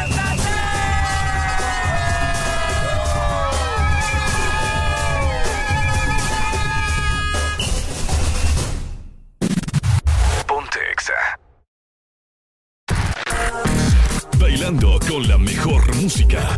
Bailando 14.40 14.98
con 15.06 15.28
la 15.28 15.36
mejor 15.36 15.94
música. 15.96 16.56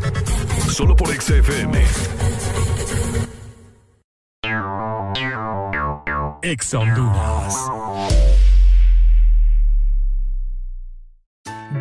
Solo 0.71 0.95
por 0.95 1.13
Exa 1.13 1.35
FM. 1.35 1.85
Exa 6.43 6.79
Honduras. 6.79 7.57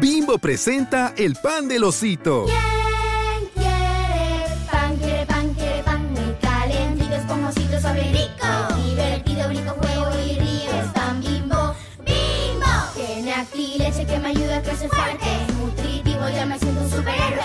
Bimbo 0.02 0.38
presenta 0.40 1.14
el 1.18 1.36
pan 1.36 1.68
del 1.68 1.84
osito. 1.84 2.46
¿Quién 2.46 2.71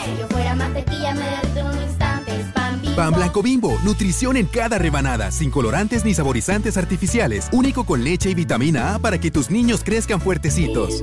Si 0.05 0.19
yo 0.19 0.27
fuera 0.29 0.55
mantequilla, 0.55 1.15
me 1.15 1.25
derrito 1.25 1.61
en 1.61 1.67
un 1.67 1.83
instante. 1.83 2.41
Es 2.41 2.47
pan 2.53 2.81
bimbo. 2.81 2.97
Pan 2.97 3.13
blanco 3.13 3.43
bimbo, 3.43 3.79
nutrición 3.85 4.37
en 4.37 4.47
cada 4.47 4.79
rebanada, 4.79 5.31
sin 5.31 5.51
colorantes 5.51 6.05
ni 6.05 6.15
saborizantes 6.15 6.77
artificiales, 6.77 7.49
único 7.53 7.85
con 7.85 8.05
leche 8.05 8.31
y 8.31 8.35
vitamina 8.35 8.95
A 8.95 8.99
para 8.99 9.19
que 9.19 9.31
tus 9.31 9.51
niños 9.51 9.83
crezcan 9.85 10.21
fuertecitos. 10.21 11.03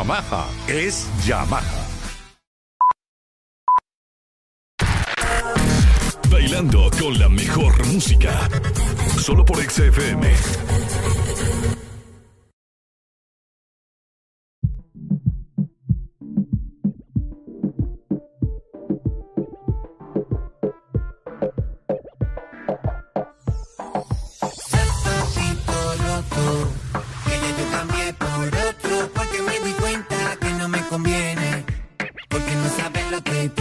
Yamaha 0.00 0.48
es 0.66 1.06
Yamaha. 1.26 1.86
Bailando 6.30 6.90
con 6.98 7.18
la 7.18 7.28
mejor 7.28 7.86
música. 7.88 8.48
Solo 9.18 9.44
por 9.44 9.60
Exa 9.60 9.84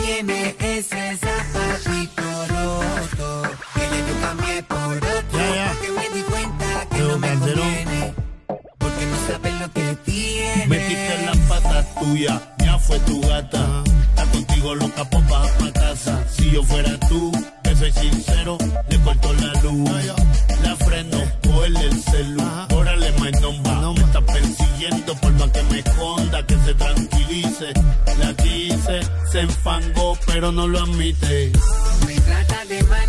tiene 0.10 0.56
ese 0.60 1.18
zapatito 1.18 2.24
roto, 2.48 3.44
que 3.76 3.82
ya 3.82 4.08
yo 4.08 4.22
cambié 4.22 4.64
por 4.64 4.98
otro, 4.98 5.40
porque 5.68 5.92
me 5.92 6.10
di 6.16 6.24
cuenta 6.24 6.88
que 6.90 7.00
no 7.00 7.18
me 7.20 7.34
conviene, 7.36 8.14
porque 8.80 9.06
no 9.06 9.18
sabes 9.28 9.54
lo 9.62 9.72
que 9.72 9.96
tiene. 10.06 10.68
Metiste 10.68 11.26
la 11.26 11.34
pata 11.48 11.86
tuya, 12.00 12.56
ya 12.58 12.80
fue 12.80 13.00
tu 13.00 13.22
gata. 13.22 13.84
Está 14.10 14.26
contigo 14.32 14.76
loca, 14.76 15.06
pues 15.06 15.30
baja 15.30 15.58
pa' 15.60 15.72
casa. 15.80 16.24
Si 16.36 16.50
yo 16.52 16.64
fuera 16.64 17.00
tú, 17.08 17.32
te 17.62 17.76
soy 17.76 17.92
sincero, 17.92 18.58
le 18.90 19.00
corto 19.02 19.34
la 19.34 19.54
luz. 19.62 19.90
La 20.64 20.76
freno, 20.76 21.20
cogerle 21.44 21.86
el 21.86 22.04
celu. 22.04 22.44
Órale, 22.74 23.12
my 23.20 23.32
number. 23.42 23.74
Me 23.96 24.06
está 24.06 24.22
persiguiendo 24.22 25.16
por 25.16 25.32
más 25.34 25.52
que 25.52 25.64
me 25.64 25.80
esconda, 25.80 26.46
que 26.48 26.56
se 26.66 26.74
tranquilice. 26.74 27.74
Quise, 28.90 29.08
se 29.32 29.42
enfangó, 29.42 30.18
pero 30.26 30.52
no 30.52 30.68
lo 30.68 30.80
admite. 30.80 31.52
Me 32.08 32.20
trata 32.22 32.66
de 32.66 32.84
manipular, 32.84 33.09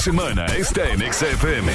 semana 0.00 0.46
está 0.46 0.88
en 0.88 1.00
XFM. 1.12 1.69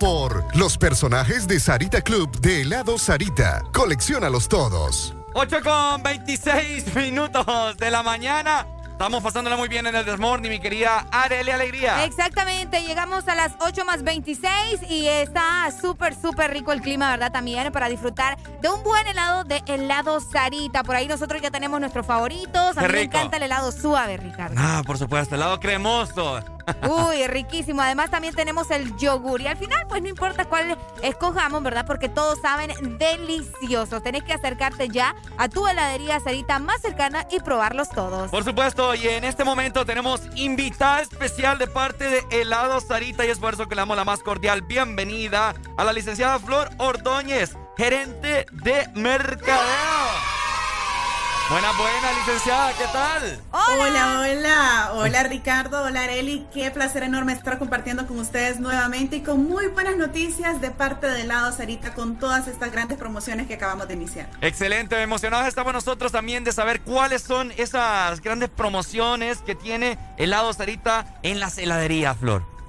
Por 0.00 0.44
los 0.56 0.78
personajes 0.78 1.46
de 1.46 1.60
Sarita 1.60 2.00
Club 2.00 2.40
de 2.40 2.62
helado 2.62 2.98
Sarita. 2.98 3.62
Colecciónalos 3.72 4.48
todos. 4.48 5.14
8 5.34 5.58
con 5.62 6.02
26 6.02 6.96
minutos 6.96 7.76
de 7.76 7.90
la 7.90 8.02
mañana. 8.02 8.66
Estamos 8.90 9.22
pasándola 9.22 9.56
muy 9.56 9.68
bien 9.68 9.86
en 9.86 9.94
el 9.94 10.04
Desmorning, 10.04 10.50
mi 10.50 10.60
querida 10.60 11.06
Arely 11.10 11.50
Alegría. 11.50 12.04
Exactamente, 12.04 12.82
llegamos 12.82 13.26
a 13.28 13.34
las 13.34 13.52
8 13.60 13.84
más 13.86 14.02
26 14.02 14.82
y 14.90 15.06
está 15.06 15.70
súper, 15.80 16.14
súper 16.14 16.50
rico 16.50 16.72
el 16.72 16.82
clima, 16.82 17.10
¿verdad? 17.10 17.32
También 17.32 17.72
para 17.72 17.88
disfrutar 17.88 18.36
de 18.60 18.68
un 18.68 18.82
buen 18.82 19.06
helado 19.06 19.44
de 19.44 19.62
helado 19.66 20.20
Sarita. 20.20 20.82
Por 20.82 20.96
ahí 20.96 21.08
nosotros 21.08 21.40
ya 21.40 21.50
tenemos 21.50 21.80
nuestros 21.80 22.04
favoritos. 22.06 22.76
A 22.76 22.80
Qué 22.82 22.88
mí 22.88 22.92
me 22.92 23.02
encanta 23.02 23.38
el 23.38 23.44
helado 23.44 23.72
suave, 23.72 24.18
Ricardo. 24.18 24.54
Ah, 24.58 24.82
por 24.86 24.98
supuesto, 24.98 25.34
helado 25.34 25.58
cremoso. 25.60 26.40
Uy, 26.86 27.26
riquísimo. 27.26 27.80
Además 27.80 28.10
también 28.10 28.34
tenemos 28.34 28.70
el 28.70 28.94
yogur. 28.98 29.40
Y 29.40 29.46
al 29.46 29.56
final, 29.56 29.79
pues 29.90 30.02
no 30.02 30.08
importa 30.08 30.44
cuál 30.44 30.78
escojamos, 31.02 31.62
¿verdad? 31.62 31.84
Porque 31.84 32.08
todos 32.08 32.40
saben 32.40 32.70
deliciosos. 32.96 34.02
Tenés 34.02 34.22
que 34.22 34.32
acercarte 34.32 34.88
ya 34.88 35.16
a 35.36 35.48
tu 35.48 35.66
heladería 35.66 36.20
Sarita 36.20 36.58
más 36.60 36.80
cercana 36.80 37.26
y 37.30 37.40
probarlos 37.40 37.90
todos. 37.90 38.30
Por 38.30 38.44
supuesto, 38.44 38.94
y 38.94 39.08
en 39.08 39.24
este 39.24 39.44
momento 39.44 39.84
tenemos 39.84 40.22
invitada 40.36 41.00
especial 41.00 41.58
de 41.58 41.66
parte 41.66 42.08
de 42.08 42.24
Helado 42.30 42.80
Sarita 42.80 43.26
y 43.26 43.30
es 43.30 43.38
por 43.38 43.54
eso 43.54 43.66
que 43.66 43.74
le 43.74 43.80
damos 43.80 43.96
la 43.96 44.04
más 44.04 44.22
cordial 44.22 44.62
bienvenida 44.62 45.54
a 45.76 45.84
la 45.84 45.92
licenciada 45.92 46.38
Flor 46.38 46.70
Ordóñez, 46.78 47.56
gerente 47.76 48.46
de 48.52 48.88
mercadeo. 48.94 49.60
Buenas, 51.50 51.76
buenas, 51.76 52.16
licenciada, 52.16 52.72
¿qué 52.74 52.84
tal? 52.92 53.42
Hola, 53.78 54.20
hola, 54.20 54.90
hola 54.94 55.22
Ricardo, 55.22 55.82
hola 55.84 56.02
Areli, 56.02 56.44
qué 56.52 56.70
placer 56.72 57.04
enorme 57.04 57.32
estar 57.32 57.58
compartiendo 57.58 58.04
con 58.06 58.18
ustedes 58.18 58.58
nuevamente 58.58 59.16
y 59.16 59.20
con 59.20 59.48
muy 59.48 59.68
buenas 59.68 59.96
noticias 59.96 60.60
de 60.60 60.72
parte 60.72 61.06
de 61.08 61.24
Lado 61.24 61.52
Sarita 61.52 61.94
con 61.94 62.18
todas 62.18 62.48
estas 62.48 62.72
grandes 62.72 62.98
promociones 62.98 63.46
que 63.46 63.54
acabamos 63.54 63.86
de 63.86 63.94
iniciar. 63.94 64.28
Excelente, 64.40 65.00
emocionados 65.00 65.46
estamos 65.46 65.72
nosotros 65.72 66.10
también 66.10 66.42
de 66.42 66.50
saber 66.50 66.80
cuáles 66.80 67.22
son 67.22 67.52
esas 67.56 68.20
grandes 68.20 68.48
promociones 68.48 69.38
que 69.38 69.54
tiene 69.54 69.98
Helado 70.16 70.52
Sarita 70.52 71.06
en 71.22 71.38
las 71.38 71.56
heladerías, 71.58 72.16
Flor. 72.16 72.59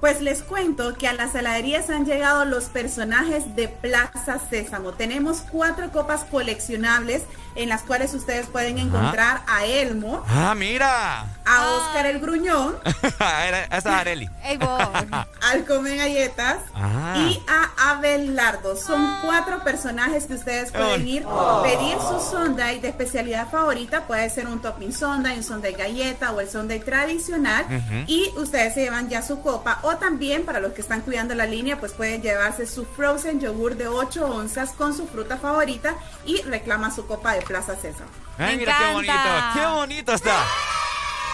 Pues 0.00 0.20
les 0.20 0.42
cuento 0.42 0.94
que 0.94 1.08
a 1.08 1.14
las 1.14 1.34
heladerías 1.34 1.88
han 1.90 2.04
llegado 2.04 2.44
los 2.44 2.64
personajes 2.64 3.56
de 3.56 3.68
Plaza 3.68 4.38
Sésamo. 4.50 4.92
Tenemos 4.92 5.38
cuatro 5.50 5.90
copas 5.90 6.24
coleccionables 6.24 7.22
en 7.54 7.70
las 7.70 7.82
cuales 7.82 8.12
ustedes 8.12 8.46
pueden 8.46 8.76
encontrar 8.76 9.40
a 9.48 9.64
Elmo, 9.64 10.22
Ah, 10.28 10.54
mira. 10.54 11.22
a 11.46 11.70
Oscar 11.70 12.04
el 12.04 12.20
Gruñón, 12.20 12.76
Era- 13.18 13.64
Esa 13.64 13.76
es 13.78 13.86
Areli. 13.86 14.30
al 15.42 15.64
Come 15.66 15.96
Galletas 15.96 16.58
Ah. 16.74 17.14
y 17.16 17.42
a 17.48 17.92
Abelardo. 17.92 18.76
Son 18.76 19.08
cuatro 19.22 19.64
personajes 19.64 20.26
que 20.26 20.34
ustedes 20.34 20.70
pueden 20.70 21.08
ir, 21.08 21.24
Oh. 21.26 21.62
pedir 21.62 21.96
su 21.98 22.20
sundae 22.36 22.80
de 22.80 22.88
especialidad 22.88 23.48
favorita. 23.48 24.02
Puede 24.06 24.28
ser 24.28 24.46
un 24.48 24.60
topping 24.60 24.92
sundae, 24.92 25.38
un 25.38 25.42
sundae 25.42 25.72
galleta 25.72 26.32
o 26.32 26.40
el 26.40 26.50
sundae 26.50 26.80
tradicional. 26.80 27.64
Y 28.06 28.30
ustedes 28.36 28.74
se 28.74 28.82
llevan 28.82 29.08
ya 29.08 29.22
su 29.22 29.40
copa. 29.40 29.78
O 29.88 29.96
también, 29.98 30.44
para 30.44 30.58
los 30.58 30.72
que 30.72 30.80
están 30.80 31.02
cuidando 31.02 31.36
la 31.36 31.46
línea, 31.46 31.78
pues 31.78 31.92
pueden 31.92 32.20
llevarse 32.20 32.66
su 32.66 32.84
frozen 32.84 33.38
yogur 33.38 33.76
de 33.76 33.86
8 33.86 34.26
onzas 34.26 34.70
con 34.72 34.96
su 34.96 35.06
fruta 35.06 35.36
favorita 35.36 35.94
y 36.24 36.42
reclama 36.42 36.92
su 36.92 37.06
copa 37.06 37.34
de 37.34 37.42
Plaza 37.42 37.76
César. 37.76 38.08
Ay, 38.36 38.56
mira 38.56 38.76
qué 38.76 38.92
bonito. 38.92 39.14
Qué 39.54 39.66
bonito 39.66 40.12
está. 40.12 40.44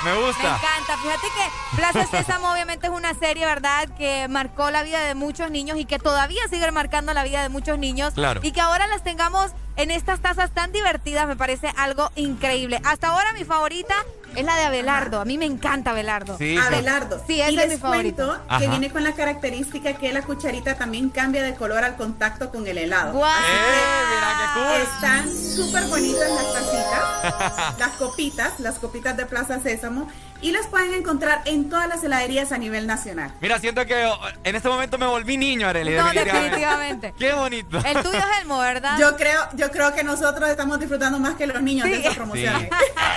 Me 0.04 0.12
Me 0.12 0.20
gusta. 0.26 0.56
encanta. 0.56 0.98
Fíjate 1.00 1.26
que 1.28 1.76
Plaza 1.76 2.06
Sésamo 2.08 2.52
obviamente 2.52 2.88
es 2.88 2.92
una 2.92 3.14
serie, 3.14 3.46
¿verdad? 3.46 3.88
Que 3.96 4.26
marcó 4.28 4.70
la 4.70 4.82
vida 4.82 5.00
de 5.00 5.14
muchos 5.14 5.50
niños 5.50 5.78
y 5.78 5.86
que 5.86 5.98
todavía 5.98 6.42
sigue 6.50 6.70
marcando 6.72 7.14
la 7.14 7.24
vida 7.24 7.40
de 7.42 7.48
muchos 7.48 7.78
niños. 7.78 8.12
Claro. 8.12 8.40
Y 8.44 8.52
que 8.52 8.60
ahora 8.60 8.86
las 8.88 9.02
tengamos 9.02 9.52
en 9.76 9.90
estas 9.90 10.20
tazas 10.20 10.50
tan 10.50 10.72
divertidas 10.72 11.26
me 11.26 11.36
parece 11.36 11.72
algo 11.78 12.10
increíble. 12.16 12.82
Hasta 12.84 13.08
ahora 13.08 13.32
mi 13.32 13.44
favorita 13.44 13.94
es 14.36 14.44
la 14.44 14.56
de 14.56 14.62
Abelardo. 14.64 15.20
A 15.20 15.24
mí 15.24 15.38
me 15.38 15.46
encanta 15.46 15.90
Abelardo. 15.90 16.36
Sí. 16.38 16.56
Abelardo. 16.56 17.22
Sí, 17.26 17.34
y 17.36 17.40
es 17.42 17.52
les 17.52 17.68
mi 17.70 17.76
favorito. 17.76 18.26
cuento 18.26 18.44
Ajá. 18.48 18.58
que 18.60 18.68
viene 18.68 18.90
con 18.90 19.04
la 19.04 19.12
característica 19.12 19.94
que 19.94 20.12
la 20.12 20.22
cucharita 20.22 20.76
también 20.76 21.10
cambia 21.10 21.42
de 21.42 21.54
color 21.54 21.84
al 21.84 21.96
contacto 21.96 22.50
con 22.50 22.66
el 22.66 22.78
helado. 22.78 23.12
¡Guau! 23.12 23.30
Así 23.30 23.42
que 23.46 23.78
¡Eh, 23.78 24.02
mira 24.14 24.38
qué 24.38 24.60
cool! 24.60 24.94
Están 24.94 25.34
súper 25.56 25.84
bonitas 25.88 26.30
las 26.30 26.52
tacitas, 26.52 27.78
las 27.78 27.90
copitas, 27.96 28.60
las 28.60 28.78
copitas 28.78 29.16
de 29.16 29.26
Plaza 29.26 29.60
Sésamo 29.60 30.08
y 30.42 30.50
las 30.50 30.66
pueden 30.66 30.92
encontrar 30.92 31.40
en 31.44 31.70
todas 31.70 31.88
las 31.88 32.02
heladerías 32.02 32.52
a 32.52 32.58
nivel 32.58 32.86
nacional. 32.86 33.32
Mira, 33.40 33.58
siento 33.60 33.86
que 33.86 34.04
oh, 34.04 34.18
en 34.44 34.56
este 34.56 34.68
momento 34.68 34.98
me 34.98 35.06
volví 35.06 35.36
niño, 35.36 35.68
Arely. 35.68 35.96
No, 35.96 36.10
definitivamente. 36.12 37.14
Qué 37.18 37.32
bonito. 37.32 37.78
El 37.78 38.02
tuyo 38.02 38.18
es 38.18 38.40
Elmo, 38.40 38.58
¿verdad? 38.58 38.98
Yo 38.98 39.16
creo, 39.16 39.40
yo 39.54 39.70
creo 39.70 39.94
que 39.94 40.02
nosotros 40.02 40.50
estamos 40.50 40.80
disfrutando 40.80 41.18
más 41.20 41.36
que 41.36 41.46
los 41.46 41.62
niños 41.62 41.88
de 41.88 42.00
esas 42.00 42.16
promociones. 42.16 42.68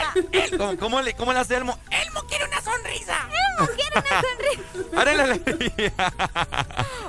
¿Cómo, 0.57 0.77
cómo 0.77 1.01
le, 1.01 1.13
¿Cómo 1.15 1.33
le 1.33 1.39
hace 1.39 1.55
Elmo? 1.55 1.77
¡Elmo 1.89 2.21
quiere 2.27 2.45
una 2.45 2.61
sonrisa! 2.61 3.15
Elmo 3.57 3.69
quiere 3.75 3.91
una 3.99 4.21
sonrisa. 4.21 5.01
Arely 5.01 5.21
Alegría. 5.21 5.93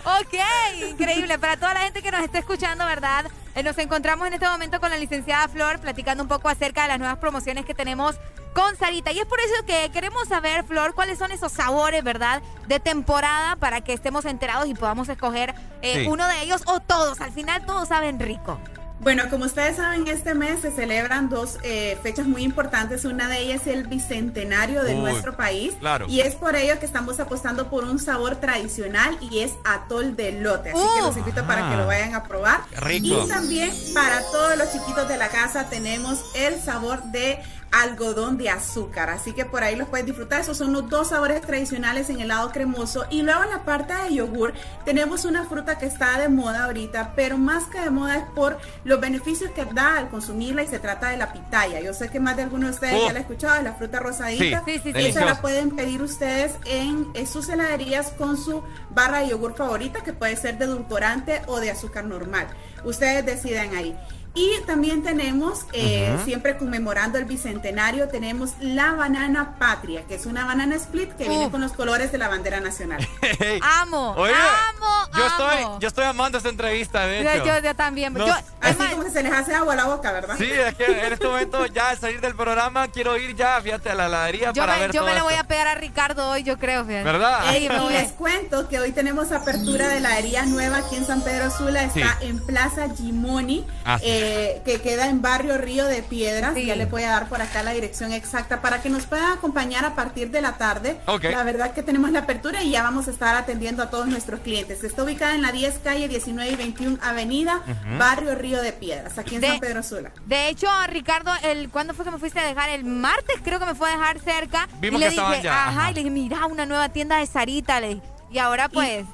Ok, 0.05 0.91
increíble. 0.91 1.39
Para 1.39 1.57
toda 1.57 1.75
la 1.75 1.81
gente 1.81 2.03
que 2.03 2.11
nos 2.11 2.23
está 2.23 2.39
escuchando, 2.39 2.87
¿verdad? 2.87 3.27
Eh, 3.57 3.63
nos 3.63 3.79
encontramos 3.79 4.27
en 4.27 4.35
este 4.35 4.47
momento 4.47 4.81
con 4.81 4.91
la 4.91 4.99
licenciada 4.99 5.49
Flor 5.49 5.79
platicando 5.81 6.23
un 6.23 6.29
poco 6.29 6.49
acerca 6.51 6.83
de 6.83 6.89
las 6.89 6.99
nuevas 6.99 7.17
promociones 7.17 7.65
que 7.65 7.75
tenemos 7.75 8.17
con 8.53 8.77
Sarita. 8.77 9.13
Y 9.13 9.19
es 9.19 9.27
por 9.27 9.41
eso 9.41 9.65
que 9.67 9.91
queremos 9.93 10.29
saber, 10.29 10.65
Flor, 10.65 10.95
cuáles 10.95 11.19
son 11.19 11.33
esos 11.33 11.53
sabores, 11.53 12.05
¿verdad? 12.05 12.43
De 12.69 12.81
temporada 12.81 13.57
para 13.57 13.81
que 13.81 13.95
estemos 13.95 14.27
enterados 14.27 14.69
y 14.69 14.75
podamos 14.75 15.09
escoger 15.09 15.55
eh, 15.81 16.03
Sí. 16.03 16.07
uno 16.07 16.29
de 16.29 16.43
ellos 16.43 16.63
o 16.67 16.81
todos. 16.81 17.21
Al 17.23 17.33
final 17.33 17.65
todos 17.65 17.89
saben 17.89 18.21
rico. 18.21 18.61
Bueno, 18.99 19.25
como 19.29 19.45
ustedes 19.45 19.77
saben, 19.77 20.09
este 20.09 20.35
mes 20.35 20.61
se 20.63 20.71
celebran 20.71 21.29
dos 21.29 21.59
eh, 21.63 21.99
fechas 22.03 22.27
muy 22.27 22.43
importantes. 22.43 23.05
Una 23.05 23.29
de 23.29 23.41
ellas 23.41 23.61
es 23.67 23.75
el 23.75 23.87
bicentenario 23.87 24.83
de 24.85 24.95
Uy, 24.95 25.01
nuestro 25.01 25.37
país. 25.37 25.75
claro. 25.79 26.07
Y 26.09 26.21
es 26.21 26.35
por 26.35 26.57
ello 26.57 26.79
que 26.81 26.87
estamos 26.87 27.21
apostando 27.21 27.69
por 27.69 27.85
un 27.85 27.99
sabor 27.99 28.37
tradicional 28.37 29.17
y 29.21 29.41
es 29.41 29.53
atol 29.65 30.17
de 30.17 30.33
lote. 30.41 30.71
Así 30.71 30.79
que 30.81 31.03
Uh. 31.03 31.07
los 31.07 31.17
invito 31.19 31.47
para 31.47 31.69
Ah. 31.69 31.71
que 31.71 31.77
lo 31.77 31.87
vayan 31.87 32.15
a 32.15 32.25
probar. 32.25 32.61
Rico. 32.79 33.23
Y 33.25 33.29
también 33.29 33.71
para 33.93 34.23
todos 34.33 34.57
los 34.57 34.73
chiquitos 34.73 35.07
de 35.09 35.19
la 35.19 35.29
casa 35.29 35.69
tenemos 35.69 36.19
el 36.35 36.59
sabor 36.61 37.03
de 37.05 37.39
algodón 37.73 38.39
de 38.39 38.49
azúcar. 38.49 39.11
Así 39.11 39.33
que 39.33 39.45
por 39.45 39.63
ahí 39.63 39.77
los 39.77 39.89
puedes 39.89 40.07
disfrutar. 40.07 40.41
Esos 40.41 40.57
son 40.57 40.73
los 40.73 40.89
dos 40.89 41.09
sabores 41.09 41.41
tradicionales 41.43 42.09
en 42.11 42.21
helado 42.21 42.51
cremoso. 42.51 43.05
Y 43.11 43.23
luego 43.23 43.43
en 43.45 43.51
la 43.51 43.65
parte 43.65 43.95
de 43.95 44.15
yogur 44.15 44.55
tenemos 44.85 45.25
una 45.25 45.45
fruta 45.45 45.79
que 45.79 45.87
está 45.87 46.19
de 46.19 46.29
moda 46.29 46.65
ahorita, 46.65 47.13
pero 47.15 47.37
más 47.39 47.65
que 47.65 47.81
de 47.81 47.91
moda 47.91 48.17
es 48.17 48.25
por 48.35 48.59
los 48.85 49.01
beneficios 49.01 49.51
que 49.51 49.65
da 49.67 49.99
al 49.99 50.09
consumirla 50.09 50.63
y 50.63 50.69
se 50.69 50.79
trata 50.79 51.11
de 51.11 51.17
la 51.17 51.33
pitaya. 51.33 51.81
Yo 51.81 51.93
sé 51.93 52.09
que 52.09 52.21
más 52.21 52.37
de 52.37 52.43
algunos 52.45 52.71
de 52.71 52.75
ustedes 52.75 52.95
Oh. 52.97 53.07
ya 53.09 53.13
la 53.13 53.19
han 53.19 53.25
escuchado, 53.25 53.57
es 53.59 53.65
la 53.65 53.75
fruta 53.75 54.01
rosadita. 54.01 54.63
Sí, 54.65 54.81
sí, 54.83 54.93
sí. 54.93 55.07
Esa 55.07 55.25
la 55.25 55.41
pueden 55.41 55.75
pedir 55.77 56.01
ustedes 56.03 56.53
en, 56.65 57.09
en 57.15 57.27
sus 57.27 57.49
heladerías 57.49 58.11
con 58.17 58.37
su 58.37 58.63
barra 58.91 59.21
de 59.21 59.29
yogur 59.29 59.55
favorita, 59.55 60.03
que 60.03 60.13
puede 60.13 60.37
ser 60.37 60.57
de 60.59 60.65
edulcorante 60.67 61.43
o 61.47 61.61
de 61.61 61.71
azúcar 61.71 62.05
normal. 62.05 62.47
Ustedes 62.85 63.27
deciden 63.27 63.75
ahí. 63.77 63.97
Y 64.37 64.61
también 64.67 65.03
tenemos, 65.03 65.65
eh, 65.73 66.15
siempre 66.25 66.59
conmemorando 66.59 67.17
el 67.19 67.25
bicentenario, 67.25 68.07
tenemos 68.09 68.51
la 68.61 68.93
banana 68.93 69.57
patria, 69.59 70.05
que 70.07 70.15
es 70.15 70.27
una 70.27 70.45
banana 70.45 70.77
split 70.77 71.11
que 71.17 71.27
viene 71.29 71.51
con 71.51 71.63
los 71.63 71.73
colores 71.73 72.13
de 72.13 72.19
la 72.19 72.29
bandera 72.29 72.61
nacional. 72.61 73.01
Amo, 73.63 74.13
Oye, 74.17 74.35
amo, 74.35 74.87
yo 75.17 75.25
amo. 75.25 75.27
estoy, 75.27 75.81
yo 75.81 75.89
estoy 75.89 76.05
amando 76.05 76.37
esta 76.39 76.51
entrevista, 76.51 77.07
de 77.07 77.25
Yo, 77.25 77.31
hecho. 77.31 77.47
yo- 77.47 77.59
yo 77.61 77.75
también. 77.75 78.13
No. 78.13 78.27
Yo, 78.27 78.35
Así 78.61 78.77
como 78.91 79.05
que 79.05 79.11
se 79.11 79.23
les 79.23 79.33
hace 79.33 79.55
agua 79.55 79.73
a 79.73 79.77
la 79.77 79.85
boca, 79.87 80.13
¿verdad? 80.13 80.35
Sí, 80.37 80.51
es 80.51 80.75
que 80.75 80.85
en 80.85 81.13
este 81.13 81.27
momento 81.27 81.65
ya 81.67 81.91
al 81.91 81.99
salir 81.99 82.21
del 82.21 82.35
programa 82.35 82.89
quiero 82.89 83.17
ir 83.17 83.35
ya, 83.37 83.61
fíjate, 83.63 83.91
a 83.91 83.95
la 83.95 84.07
heladería 84.07 84.53
yo 84.53 84.63
para 84.63 84.75
me, 84.75 84.81
ver 84.81 84.93
yo 84.93 85.01
todo 85.01 85.09
me 85.09 85.15
le 85.15 85.23
voy 85.23 85.35
a 85.35 85.45
pegar 85.45 85.69
a 85.69 85.75
Ricardo 85.77 86.29
hoy, 86.31 86.43
yo 86.43 86.59
creo. 86.59 86.85
fíjate. 86.85 87.05
¿Verdad? 87.05 87.41
Me 87.53 87.59
y 87.59 87.69
les 87.69 88.13
cuento 88.13 88.69
que 88.69 88.79
hoy 88.81 88.93
tenemos 88.93 89.33
apertura 89.33 89.89
de 89.89 89.99
heladería 89.99 90.45
nueva 90.45 90.79
aquí 90.79 90.97
en 90.97 91.07
San 91.07 91.23
Pedro 91.23 91.51
Sula, 91.51 91.85
está 91.85 92.19
Sí. 92.21 92.27
en 92.27 92.45
Plaza 92.45 92.89
Gimoni, 92.95 93.65
sí. 94.01 94.05
Eh, 94.27 94.63
que 94.65 94.81
queda 94.81 95.09
en 95.09 95.23
barrio 95.23 95.57
Río 95.59 95.87
de 95.87 96.03
Piedras. 96.03 96.55
Ya 96.57 96.75
le 96.77 96.87
voy 96.87 97.03
a 97.05 97.11
dar 97.11 97.29
por 97.29 97.41
acá 97.41 97.63
la 97.63 97.73
dirección 97.73 98.13
exacta 98.13 98.61
para 98.61 98.83
que 98.83 98.91
nos 98.91 99.07
puedan 99.07 99.33
acompañar 99.33 99.85
a 99.85 99.95
partir 99.95 100.31
de 100.31 100.41
la 100.41 100.59
tarde. 100.59 101.01
La 101.31 101.43
verdad 101.45 101.73
que 101.73 101.83
tenemos 101.83 102.11
la 102.11 102.21
apertura 102.21 102.63
y 102.63 102.71
ya 102.71 102.83
vamos 102.83 103.09
a 103.09 103.11
estar 103.13 103.37
atendiendo 103.37 103.83
a 103.83 103.91
todos 103.91 104.07
nuestros 104.07 104.41
clientes. 104.41 104.83
Está 104.85 105.05
ubicada 105.05 105.35
en 105.35 105.43
la 105.43 105.53
10 105.53 105.79
calle 105.85 106.09
19 106.09 106.51
y 106.51 106.57
21 106.57 106.99
avenida, 107.03 107.63
barrio 107.99 108.35
Río 108.35 108.61
de 108.63 108.73
Piedras, 108.73 109.19
aquí 109.19 109.37
en 109.37 109.41
De- 109.43 109.49
San 109.49 109.61
Pedro 109.61 109.83
Sula. 109.83 110.11
De 110.27 110.49
hecho, 110.49 110.67
Ricardo, 110.89 111.31
el 111.45 111.71
¿cuándo 111.71 111.95
fue 111.95 112.05
que 112.05 112.11
me 112.11 112.19
fuiste 112.19 112.41
a 112.41 112.45
dejar? 112.47 112.71
El 112.71 112.85
martes 112.85 113.37
creo 113.45 113.59
que 113.59 113.67
me 113.67 113.75
fue 113.75 113.89
a 113.89 113.93
dejar 113.97 114.19
cerca. 114.21 114.69
Vimos 114.81 114.99
y 115.01 115.05
le 115.05 115.07
que 115.07 115.11
estaban 115.15 115.33
dije, 115.33 115.45
ya, 115.45 115.69
ajá, 115.69 115.81
ajá. 115.81 115.91
y 115.91 115.95
le 115.95 116.01
dije, 116.01 116.11
mira, 116.11 116.47
una 116.47 116.67
nueva 116.67 116.89
tienda 116.89 117.19
de 117.19 117.27
Sarita. 117.27 117.81
Le 117.81 117.89
dije. 117.89 118.03
Y 118.33 118.39
ahora 118.39 118.69
pues. 118.69 119.05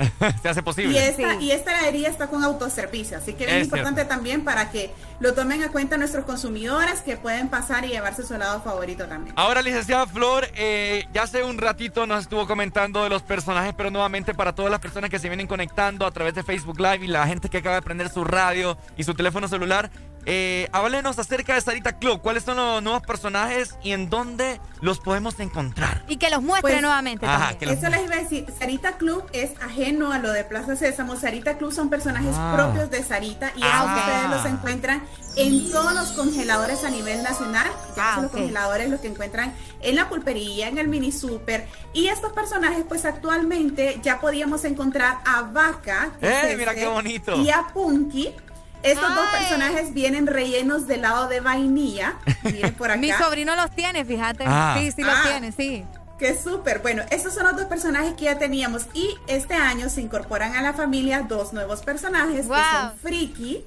se 0.42 0.48
hace 0.48 0.62
posible. 0.62 0.94
Y 0.94 0.98
esta, 0.98 1.34
y 1.34 1.50
esta 1.50 1.72
heladería 1.72 2.08
está 2.08 2.28
con 2.28 2.42
autoservicio, 2.44 3.18
así 3.18 3.34
que 3.34 3.44
es, 3.44 3.52
Es 3.52 3.64
importante 3.64 4.04
también 4.04 4.44
para 4.44 4.70
que 4.70 4.90
lo 5.20 5.34
tomen 5.34 5.62
a 5.62 5.70
cuenta 5.70 5.98
nuestros 5.98 6.24
consumidores 6.24 7.00
que 7.00 7.16
pueden 7.16 7.48
pasar 7.48 7.84
y 7.84 7.88
llevarse 7.88 8.22
su 8.22 8.34
helado 8.34 8.62
favorito 8.62 9.06
también. 9.06 9.34
Ahora, 9.36 9.62
licenciada 9.62 10.06
Flor, 10.06 10.48
eh, 10.54 11.06
ya 11.12 11.24
hace 11.24 11.42
un 11.42 11.58
ratito 11.58 12.06
nos 12.06 12.22
estuvo 12.22 12.46
comentando 12.46 13.02
de 13.02 13.10
los 13.10 13.22
personajes, 13.22 13.74
pero 13.76 13.90
nuevamente 13.90 14.34
para 14.34 14.54
todas 14.54 14.70
las 14.70 14.80
personas 14.80 15.10
que 15.10 15.18
se 15.18 15.28
vienen 15.28 15.46
conectando 15.46 16.06
a 16.06 16.10
través 16.10 16.34
de 16.34 16.42
Facebook 16.42 16.80
Live 16.80 17.04
y 17.04 17.08
la 17.08 17.26
gente 17.26 17.48
que 17.48 17.58
acaba 17.58 17.76
de 17.76 17.82
prender 17.82 18.08
su 18.08 18.24
radio 18.24 18.78
y 18.96 19.04
su 19.04 19.14
teléfono 19.14 19.48
celular, 19.48 19.90
eh, 20.26 20.68
háblenos 20.72 21.18
acerca 21.18 21.54
de 21.54 21.60
Sarita 21.60 21.92
Club. 21.98 22.20
¿Cuáles 22.20 22.44
son 22.44 22.56
los 22.56 22.82
nuevos 22.82 23.02
personajes 23.02 23.76
y 23.82 23.92
en 23.92 24.10
dónde 24.10 24.60
los 24.80 25.00
podemos 25.00 25.38
encontrar? 25.40 26.04
Y 26.08 26.16
que 26.16 26.30
los 26.30 26.42
muestre 26.42 26.72
Pues, 26.72 26.82
nuevamente 26.82 27.26
Ajá, 27.26 27.38
también. 27.38 27.58
que 27.58 27.66
los 27.66 27.76
Eso 27.78 27.88
les 27.88 28.04
iba 28.04 28.16
a 28.16 28.18
decir, 28.22 28.46
Sarita 28.58 28.92
Club 28.98 29.24
es 29.32 29.52
ajeno 29.62 30.12
a 30.12 30.18
lo 30.18 30.32
de 30.32 30.44
Plaza 30.44 30.76
Sésamo. 30.76 31.16
Sarita 31.16 31.56
Club 31.58 31.72
son 31.72 31.88
personajes 31.90 32.34
Ah. 32.36 32.52
propios 32.56 32.90
de 32.90 33.02
Sarita 33.02 33.52
y 33.56 33.60
Ah, 33.62 33.94
ustedes 33.96 34.30
los 34.30 34.46
encuentran 34.58 35.02
en 35.36 35.70
todos 35.70 35.94
los 35.94 36.08
congeladores 36.12 36.84
a 36.84 36.90
nivel 36.90 37.22
nacional. 37.22 37.66
Ya 37.96 38.10
Ah, 38.10 38.14
son 38.14 38.22
los 38.24 38.32
congeladores 38.32 38.90
los 38.90 39.00
que 39.00 39.08
encuentran 39.08 39.54
en 39.80 39.96
la 39.96 40.08
pulpería, 40.08 40.68
en 40.68 40.78
el 40.78 40.88
mini 40.88 41.12
super. 41.12 41.66
Y 41.92 42.08
estos 42.08 42.32
personajes, 42.32 42.84
pues 42.88 43.04
actualmente 43.04 43.98
ya 44.02 44.20
podíamos 44.20 44.64
encontrar 44.64 45.18
a 45.24 45.42
Vaca. 45.42 46.10
¡Eh, 46.20 46.54
mira 46.58 46.72
este, 46.72 46.82
qué 46.84 46.88
bonito! 46.88 47.36
Y 47.36 47.50
a 47.50 47.66
Punky. 47.72 48.34
Estos 48.82 49.14
dos 49.14 49.26
personajes 49.30 49.92
vienen 49.94 50.26
rellenos 50.26 50.86
de 50.86 50.94
helado 50.94 51.28
de 51.28 51.40
vainilla. 51.40 52.14
Miren 52.44 52.74
por 52.74 52.90
acá. 52.90 53.00
Mi 53.00 53.12
sobrino 53.12 53.54
los 53.56 53.70
tiene, 53.72 54.04
fíjate. 54.04 54.44
Ah. 54.46 54.76
Sí, 54.78 54.90
sí 54.92 55.02
los 55.02 55.14
Ah. 55.14 55.22
tiene, 55.28 55.52
sí. 55.52 55.84
Qué 56.18 56.38
súper. 56.38 56.80
Bueno, 56.80 57.02
estos 57.10 57.32
son 57.34 57.44
los 57.44 57.56
dos 57.56 57.64
personajes 57.64 58.12
que 58.14 58.24
ya 58.24 58.38
teníamos. 58.38 58.86
Y 58.92 59.16
este 59.26 59.54
año 59.54 59.88
se 59.88 60.00
incorporan 60.02 60.54
a 60.54 60.62
la 60.62 60.74
familia 60.74 61.22
dos 61.28 61.52
nuevos 61.54 61.80
personajes 61.82 62.46
Wow. 62.46 62.56
que 62.56 62.62
son 62.78 62.98
Friki 63.02 63.64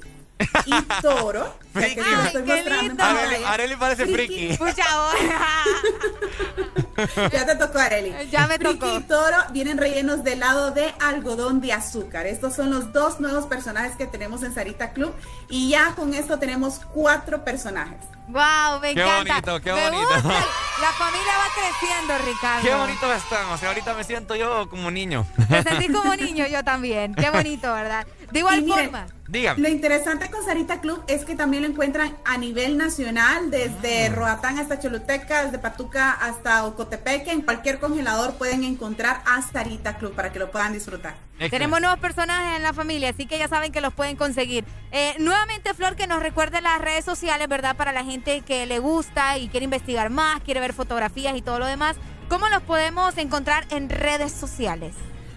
y 0.66 0.82
Toro. 1.02 1.56
Friki. 1.74 2.00
Ay, 2.00 2.28
estoy 2.28 2.44
qué. 2.44 2.54
Areli, 3.02 3.44
Areli 3.46 3.76
parece 3.76 4.06
friki. 4.06 4.58
Pucha, 4.58 4.84
ahora. 4.92 5.42
Ya 7.32 7.46
te 7.46 7.56
tocó, 7.56 7.80
Areli. 7.80 8.14
Ya 8.30 8.46
me 8.48 8.58
Friki 8.58 8.78
tocó. 8.80 8.98
y 8.98 9.02
Toro 9.02 9.38
vienen 9.52 9.78
rellenos 9.80 10.24
de 10.24 10.34
helado 10.34 10.70
de 10.72 10.94
algodón 11.02 11.60
de 11.60 11.74
azúcar. 11.74 12.28
Estos 12.28 12.56
son 12.56 12.70
los 12.70 12.94
dos 12.94 13.20
nuevos 13.20 13.46
personajes 13.48 13.96
que 13.96 14.06
tenemos 14.06 14.44
en 14.44 14.54
Sarita 14.54 14.92
Club. 14.92 15.12
Y 15.50 15.70
ya 15.70 15.96
con 15.96 16.14
esto 16.14 16.38
tenemos 16.38 16.82
cuatro 16.94 17.44
personajes. 17.44 17.98
Wow, 18.28 18.80
me 18.80 18.94
Qué 18.94 19.02
encanta. 19.02 19.34
bonito, 19.42 19.62
qué 19.62 19.74
Me 19.74 19.90
bonito. 19.90 20.08
gusta. 20.14 20.30
La 20.82 20.92
familia 20.94 21.32
va 21.38 21.48
creciendo, 21.56 22.18
Ricardo. 22.32 22.62
Qué 22.68 22.76
bonitos 22.76 23.16
están. 23.18 23.46
O 23.48 23.58
sea, 23.58 23.70
ahorita 23.70 23.94
me 23.96 24.04
siento 24.04 24.36
yo 24.36 24.70
como 24.70 24.92
niño. 24.92 25.26
Te 25.50 25.64
sentís 25.64 25.92
como 25.92 26.16
niño, 26.16 26.46
yo 26.48 26.64
también. 26.64 27.16
Qué 27.16 27.30
bonito, 27.32 27.74
¿verdad? 27.74 28.06
De 28.34 28.40
igual 28.40 28.60
Y 28.60 28.64
miren, 28.64 28.86
forma. 28.86 29.06
Dígame. 29.28 29.62
Lo 29.62 29.70
interesante 29.70 30.30
con 30.30 30.44
Sarita 30.44 30.82
Club 30.82 31.04
es 31.08 31.24
que 31.24 31.36
también 31.36 31.64
lo 31.64 31.70
encuentran 31.70 32.18
a 32.26 32.38
nivel 32.38 32.78
nacional, 32.78 33.52
desde 33.52 34.08
Ah. 34.08 34.10
Roatán 34.16 34.60
hasta 34.60 34.80
Choluteca, 34.80 35.46
desde 35.46 35.60
Patuca 35.60 36.12
hasta 36.12 36.66
Ocotepeque. 36.66 37.32
En 37.32 37.42
cualquier 37.44 37.80
congelador 37.80 38.34
pueden 38.34 38.64
encontrar 38.64 39.22
a 39.26 39.42
Sarita 39.42 39.98
Club 39.98 40.14
para 40.16 40.32
que 40.34 40.40
lo 40.40 40.52
puedan 40.52 40.74
disfrutar. 40.74 41.16
Tenemos 41.50 41.80
nuevos 41.80 42.00
personajes 42.00 42.58
en 42.58 42.64
la 42.64 42.74
familia, 42.74 43.10
así 43.10 43.26
que 43.26 43.38
ya 43.38 43.48
saben 43.48 43.72
que 43.72 43.82
los 43.82 43.94
pueden 43.94 44.16
conseguir. 44.16 44.66
Eh, 44.92 45.14
nuevamente, 45.20 45.74
Flor, 45.74 45.96
que 45.96 46.08
nos 46.08 46.22
recuerde 46.22 46.62
las 46.62 46.82
redes 46.82 47.06
sociales, 47.06 47.48
¿verdad? 47.48 47.76
Para 47.76 47.92
la 47.92 48.04
gente 48.04 48.42
que 48.42 48.66
le 48.66 48.80
gusta 48.80 49.38
y 49.38 49.48
quiere 49.50 49.66
investigar 49.66 50.10
más, 50.10 50.42
quiere 50.42 50.60
ver 50.60 50.74
fotografías 50.74 51.36
y 51.38 51.42
todo 51.42 51.60
lo 51.60 51.66
demás. 51.66 51.98
¿Cómo 52.30 52.48
los 52.50 52.62
podemos 52.64 53.18
encontrar 53.18 53.66
en 53.70 53.90
redes 53.90 54.32
sociales? 54.32 54.96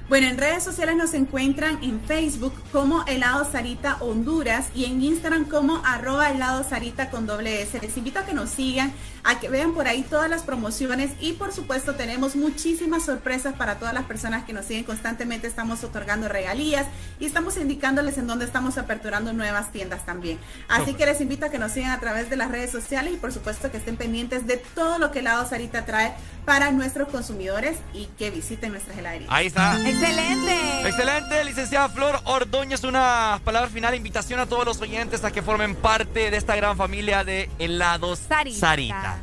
Bueno, 0.09 0.29
en 0.29 0.39
redes 0.39 0.63
sociales 0.63 0.95
nos 0.95 1.15
encuentran 1.15 1.83
en 1.83 2.01
Facebook 2.01 2.55
como 2.71 3.05
Helado 3.07 3.45
Sarita 3.51 3.97
Honduras 3.99 4.69
y 4.73 4.85
en 4.85 5.03
Instagram 5.03 5.47
como 5.47 5.83
arroba 5.85 6.31
helado 6.31 6.63
Sarita 6.63 7.11
con 7.11 7.27
doble 7.27 7.63
S. 7.63 7.81
Les 7.81 7.97
invito 7.97 8.21
a 8.21 8.25
que 8.25 8.33
nos 8.33 8.51
sigan, 8.51 8.93
a 9.27 9.41
que 9.41 9.49
vean 9.49 9.75
por 9.75 9.89
ahí 9.89 10.03
todas 10.03 10.31
las 10.31 10.43
promociones 10.43 11.11
y 11.21 11.33
por 11.33 11.53
supuesto 11.53 11.97
tenemos 11.97 12.37
muchísimas 12.37 13.05
sorpresas 13.05 13.55
para 13.55 13.75
todas 13.75 13.93
las 13.93 14.05
personas 14.05 14.45
que 14.45 14.53
nos 14.53 14.67
siguen 14.67 14.85
constantemente. 14.85 15.49
Estamos 15.49 15.83
otorgando 15.83 16.29
regalías 16.29 16.87
y 17.19 17.27
estamos 17.27 17.57
indicándoles 17.57 18.19
en 18.19 18.29
dónde 18.29 18.45
estamos 18.45 18.79
aperturando 18.79 19.33
nuevas 19.33 19.73
tiendas 19.73 20.07
también. 20.07 20.39
Así 20.69 20.95
que 20.95 21.07
les 21.07 21.21
invito 21.21 21.47
a 21.47 21.49
que 21.49 21.59
nos 21.59 21.73
sigan 21.73 21.91
a 21.91 21.99
través 21.99 22.31
de 22.31 22.37
las 22.37 22.53
redes 22.53 22.71
sociales 22.71 23.15
y 23.15 23.17
por 23.17 23.33
supuesto 23.33 23.71
que 23.71 23.79
estén 23.79 23.97
pendientes 23.97 24.47
de 24.47 24.59
todo 24.59 25.01
lo 25.01 25.11
que 25.11 25.19
Helado 25.19 25.49
Sarita 25.49 25.85
trae 25.85 26.15
para 26.45 26.71
nuestros 26.71 27.09
consumidores 27.09 27.79
y 27.93 28.07
que 28.19 28.31
visiten 28.31 28.71
nuestras 28.71 28.97
heladerías. 28.97 29.29
Ahí 29.33 29.49
está. 29.49 29.77
¡Excelente! 29.85 30.89
Excelente, 30.89 31.45
licenciada 31.45 31.89
Flor 31.89 32.21
Ordóñez. 32.25 32.85
Una 32.85 33.41
palabra 33.43 33.69
final, 33.69 33.95
invitación 33.97 34.39
a 34.39 34.47
todos 34.47 34.65
los 34.65 34.81
oyentes 34.81 35.25
a 35.25 35.33
que 35.33 35.43
formen 35.43 35.75
parte 35.75 36.31
de 36.31 36.37
esta 36.37 36.55
gran 36.55 36.77
familia 36.77 37.25
de 37.25 37.51
helados 37.59 38.21
Sarita. 38.29 38.61
Sarita. 38.61 39.16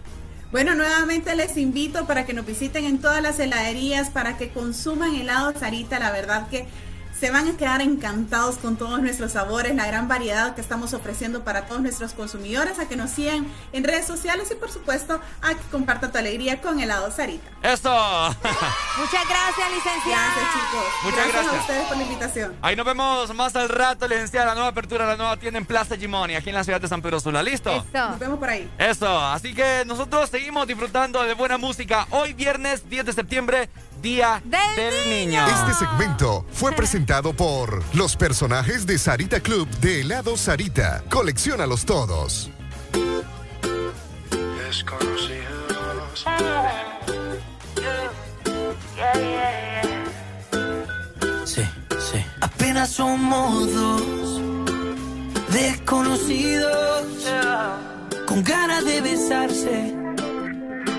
Bueno, 0.54 0.76
nuevamente 0.76 1.36
les 1.36 1.58
invito 1.58 2.06
para 2.06 2.28
que 2.28 2.34
nos 2.34 2.46
visiten 2.46 2.86
en 2.86 3.00
todas 3.00 3.24
las 3.24 3.40
heladerías, 3.40 4.12
para 4.12 4.38
que 4.38 4.50
consuman 4.50 5.16
helado 5.16 5.52
Sarita. 5.60 5.98
La 5.98 6.12
verdad 6.12 6.48
que 6.48 6.68
se 7.24 7.32
van 7.32 7.48
a 7.48 7.56
quedar 7.56 7.80
encantados 7.80 8.58
con 8.58 8.76
todos 8.76 9.02
nuestros 9.02 9.32
sabores, 9.32 9.74
la 9.76 9.88
gran 9.88 10.10
variedad 10.10 10.56
que 10.56 10.60
estamos 10.60 10.93
ofreciendo 10.93 11.45
para 11.45 11.68
todos 11.68 11.82
nuestros 11.82 12.11
consumidores, 12.11 12.80
a 12.80 12.90
que 12.90 12.98
nos 12.98 13.11
sigan 13.11 13.48
en 13.72 13.85
redes 13.85 14.06
sociales 14.06 14.52
y 14.52 14.56
por 14.56 14.69
supuesto 14.69 15.22
a 15.42 15.56
que 15.56 15.64
compartan 15.72 16.11
tu 16.11 16.18
alegría 16.18 16.60
con 16.60 16.82
helado 16.82 17.10
Sarita. 17.11 17.50
¡Eso! 17.61 17.90
Muchas 18.98 19.30
gracias, 19.30 19.72
licenciada. 19.74 20.34
Gracias 20.35 20.53
chicos. 20.53 20.85
Muchas 21.06 21.18
gracias, 21.18 21.34
gracias. 21.34 21.53
a 21.53 21.61
ustedes 21.61 21.88
por 21.88 21.95
la 21.95 22.03
invitación. 22.03 22.56
Ahí 22.61 22.76
nos 22.76 22.85
vemos 22.85 23.34
más 23.34 23.56
al 23.56 23.69
rato, 23.69 24.06
licenciada. 24.06 24.48
La 24.48 24.56
nueva 24.56 24.69
apertura, 24.72 25.08
la 25.08 25.16
nueva 25.16 25.38
tienda 25.38 25.60
en 25.60 25.66
Plaza 25.66 25.95
Gimoni, 25.95 26.35
aquí 26.35 26.50
en 26.50 26.56
la 26.56 26.66
ciudad 26.66 26.82
de 26.82 26.90
San 26.90 27.02
Pedro 27.02 27.22
Sula. 27.22 27.42
¿Listo? 27.42 27.72
Eso. 27.72 28.10
Nos 28.10 28.19
vemos 28.19 28.38
por 28.38 28.50
ahí. 28.50 28.69
Eso, 28.77 29.18
así 29.18 29.53
que 29.53 29.84
nosotros 29.85 30.30
seguimos 30.30 30.68
disfrutando 30.68 31.24
de 31.24 31.35
buena 31.35 31.58
música. 31.58 32.06
Hoy 32.10 32.34
viernes 32.34 32.90
10 32.90 33.06
de 33.06 33.14
septiembre, 33.14 33.69
Día 34.04 34.42
Del 34.44 34.76
del, 34.76 35.10
Niño. 35.10 35.48
Este 35.48 35.74
segmento 35.74 36.46
fue 36.52 36.74
presentado 36.74 37.32
por 37.34 37.82
los 37.96 38.18
personajes 38.18 38.86
de 38.86 38.98
Sarita 38.98 39.40
Club 39.40 39.66
de 39.80 40.02
helado 40.02 40.36
Sarita. 40.36 41.06
Colecciónalos 41.10 41.86
todos. 41.86 42.52
Sí, 51.46 51.64
sí. 51.98 52.26
Apenas 52.42 52.90
somos 52.90 53.74
dos 53.74 54.42
desconocidos 55.50 57.06
con 58.26 58.44
ganas 58.44 58.84
de 58.84 59.00
besarse, 59.00 59.96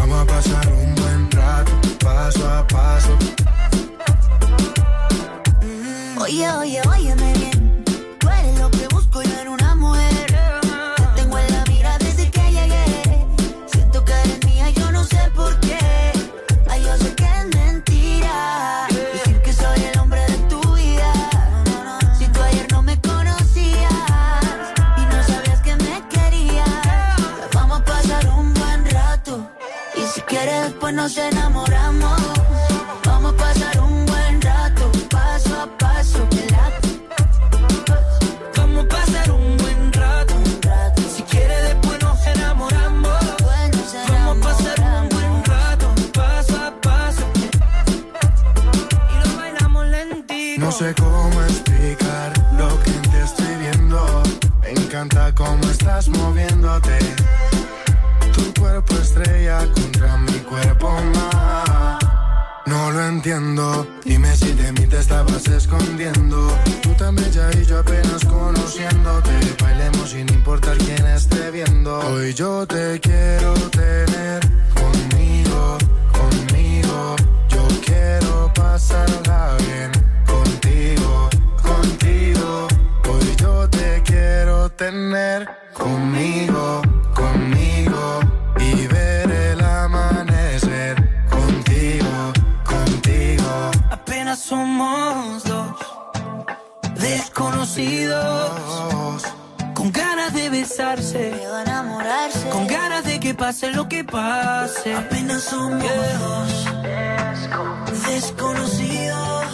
Vamos 0.00 0.22
a 0.22 0.24
pasar 0.24 0.66
un 0.72 0.94
buen 0.94 1.30
rato, 1.30 1.72
paso 2.02 2.48
a 2.48 2.66
paso. 2.66 3.18
Oye, 6.18 6.50
oye, 6.52 6.80
óyeme 6.88 7.32
bien. 7.34 7.59
después 30.90 30.94
nos 30.94 31.16
enamoramos. 31.16 32.20
Vamos 33.04 33.34
a 33.34 33.36
pasar 33.36 33.80
un 33.80 34.06
buen 34.06 34.40
rato, 34.40 34.90
paso 35.10 35.62
a 35.62 35.66
paso, 35.78 36.26
¿verdad? 36.30 36.72
Vamos 38.56 38.84
a 38.84 38.88
pasar 38.88 39.30
un 39.30 39.56
buen 39.56 39.92
rato, 39.92 40.34
si 41.14 41.22
quieres 41.24 41.62
después 41.64 42.00
nos 42.02 42.26
enamoramos. 42.26 43.20
Vamos 44.08 44.36
a 44.36 44.48
pasar 44.48 44.80
un 45.02 45.08
buen 45.08 45.44
rato, 45.44 45.94
paso 46.12 46.56
a 46.56 46.80
paso. 46.80 47.24
Y 49.10 49.28
lo 49.28 49.36
bailamos 49.36 49.86
lentito. 49.86 50.60
No 50.64 50.72
sé 50.72 50.94
cómo 50.94 51.42
explicar 51.42 52.32
lo 52.58 52.68
que 52.82 52.92
te 53.10 53.22
estoy 53.22 53.54
viendo. 53.56 54.22
Me 54.62 54.70
encanta 54.70 55.32
cómo 55.34 55.62
estás 55.70 56.08
moviéndote. 56.08 56.98
Tu 58.32 58.60
cuerpo 58.60 58.94
estrella 58.94 59.60
cuerpo 60.50 60.90
más. 61.14 61.98
No 62.66 62.90
lo 62.90 63.06
entiendo, 63.06 63.86
dime 64.04 64.34
si 64.36 64.52
de 64.52 64.72
mí 64.72 64.86
te 64.86 64.98
estabas 64.98 65.46
escondiendo. 65.46 66.36
Tú 66.82 66.90
tan 66.94 67.14
bella 67.14 67.50
y 67.60 67.64
yo 67.64 67.78
apenas 67.78 68.24
conociéndote. 68.24 69.30
Bailemos 69.62 70.10
sin 70.10 70.28
importar 70.28 70.76
quién 70.78 71.06
esté 71.06 71.50
viendo. 71.52 71.98
Hoy 72.00 72.34
yo 72.34 72.66
te 72.66 73.00
quiero 73.00 73.54
tener 73.70 74.40
conmigo, 74.74 75.78
conmigo. 76.18 77.16
Yo 77.48 77.66
quiero 77.86 78.52
pasarla 78.54 79.56
bien 79.66 79.90
contigo, 80.26 81.30
contigo. 81.62 82.68
Hoy 83.08 83.36
yo 83.36 83.68
te 83.68 84.02
quiero 84.04 84.68
tener 84.70 85.48
conmigo. 85.72 86.89
Somos 94.40 95.44
dos 95.44 95.76
desconocidos. 96.96 98.50
Con 99.74 99.92
ganas 99.92 100.32
de 100.32 100.50
besarse, 100.50 101.32
enamorarse. 101.62 102.48
con 102.50 102.66
ganas 102.66 103.04
de 103.04 103.20
que 103.20 103.34
pase 103.34 103.70
lo 103.70 103.88
que 103.88 104.04
pase. 104.04 104.94
Apenas 104.94 105.42
somos 105.44 105.82
dos 106.20 106.64
desconocidos. 108.06 109.46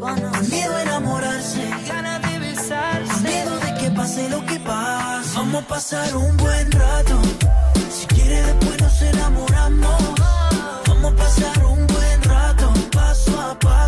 Con 0.00 0.48
miedo 0.50 0.76
a 0.76 0.82
enamorarse. 0.82 1.70
Ganas 1.88 2.22
de 2.22 2.38
besarse. 2.38 3.12
Con 3.12 3.22
miedo 3.22 3.58
de 3.58 3.74
que 3.74 3.90
pase 3.90 4.28
lo 4.28 4.44
que 4.44 4.60
pase. 4.60 5.30
Vamos 5.36 5.64
a 5.64 5.66
pasar 5.66 6.16
un 6.16 6.36
buen 6.36 6.70
rato. 6.72 7.20
Si 7.90 8.06
quieres 8.06 8.46
después 8.46 8.80
nos 8.82 9.02
enamoramos. 9.02 10.02
Vamos 10.88 11.12
a 11.12 11.16
pasar 11.16 11.64
un 11.64 11.86
buen 11.86 12.22
rato, 12.22 12.72
paso 12.92 13.40
a 13.40 13.58
paso. 13.58 13.83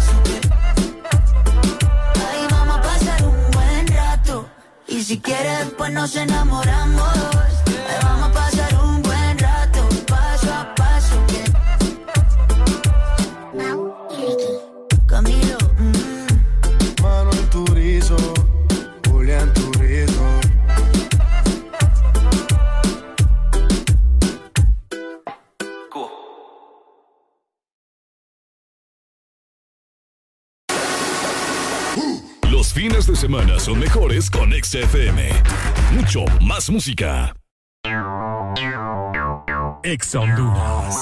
Si 5.07 5.20
quieres, 5.20 5.59
después 5.60 5.93
nos 5.93 6.17
enamoramos. 6.17 7.35
Los 33.17 33.23
fines 33.23 33.33
de 33.33 33.45
semana 33.47 33.59
son 33.59 33.78
mejores 33.78 34.31
con 34.31 34.53
XFM. 34.53 35.31
Mucho 35.93 36.25
más 36.43 36.69
música. 36.69 37.35
Ex 39.83 40.15
Honduras. 40.15 40.97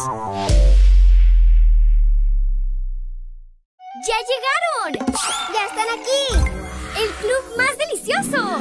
¡Ya 4.07 4.19
llegaron! 4.31 5.15
¡Ya 5.53 5.65
están 5.67 5.89
aquí! 5.99 6.25
¡El 7.01 7.11
club 7.15 7.57
más 7.57 7.77
delicioso! 7.79 8.59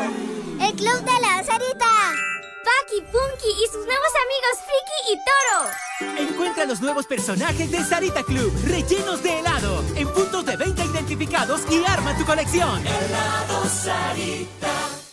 ¡El 0.60 0.74
club 0.74 1.04
de 1.04 1.22
la 1.22 1.44
Sarita! 1.44 2.33
Paki, 2.64 3.02
Punky 3.12 3.52
y 3.52 3.68
sus 3.68 3.86
nuevos 3.86 4.14
amigos 4.24 4.56
Friki 4.66 5.00
y 5.12 5.16
Toro. 5.28 6.30
Encuentra 6.30 6.66
los 6.66 6.82
nuevos 6.82 7.06
personajes 7.06 7.70
de 7.72 7.84
Sarita 7.84 8.24
Club, 8.24 8.54
rellenos 8.66 9.22
de 9.22 9.40
helado, 9.40 9.84
en 9.96 10.08
puntos 10.10 10.46
de 10.46 10.58
venta 10.58 10.84
identificados 10.86 11.62
y 11.70 11.84
arma 11.86 12.18
tu 12.18 12.26
colección. 12.26 12.86
helado 12.86 13.66
Sarita. 13.70 15.13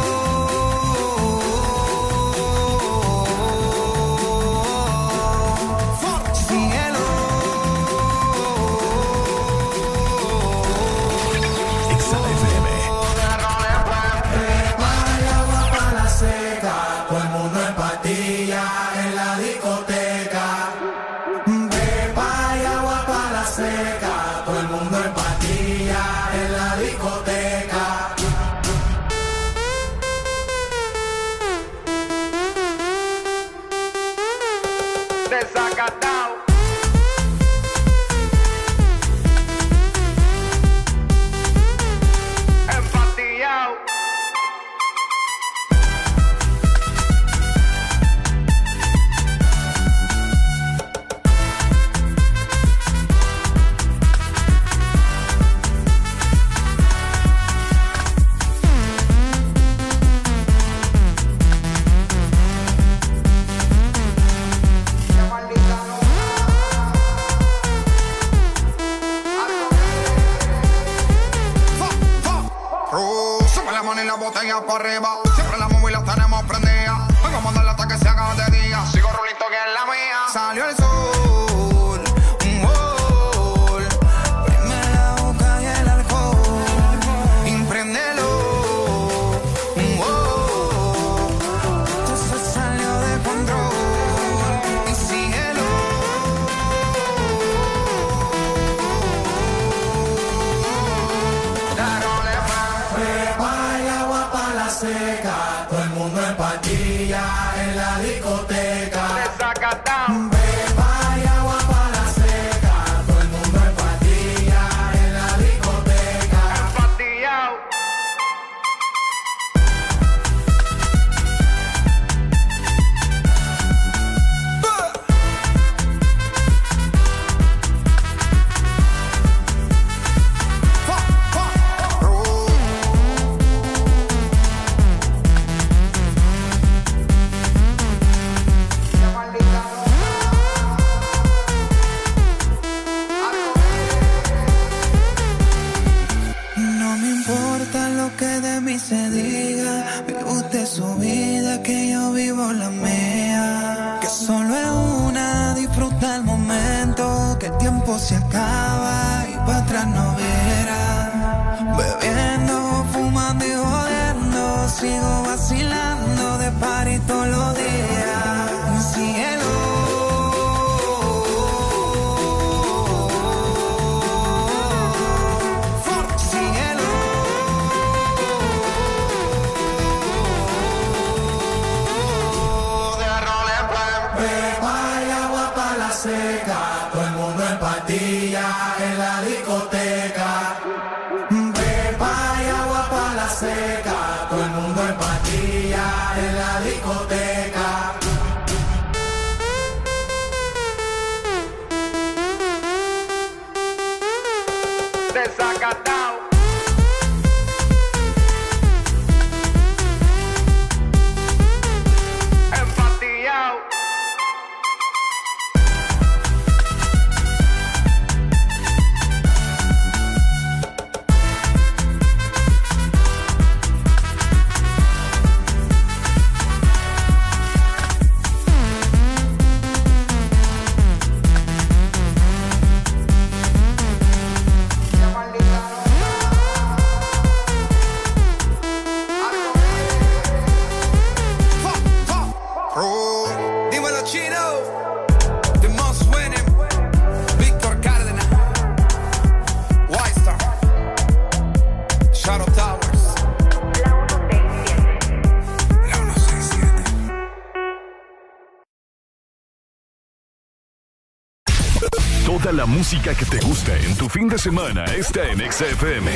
Música 262.91 263.15
que 263.15 263.25
te 263.25 263.39
gusta 263.45 263.73
en 263.77 263.95
tu 263.95 264.09
fin 264.09 264.27
de 264.27 264.37
semana 264.37 264.83
está 264.83 265.25
en 265.31 265.39
XFM. 265.49 266.11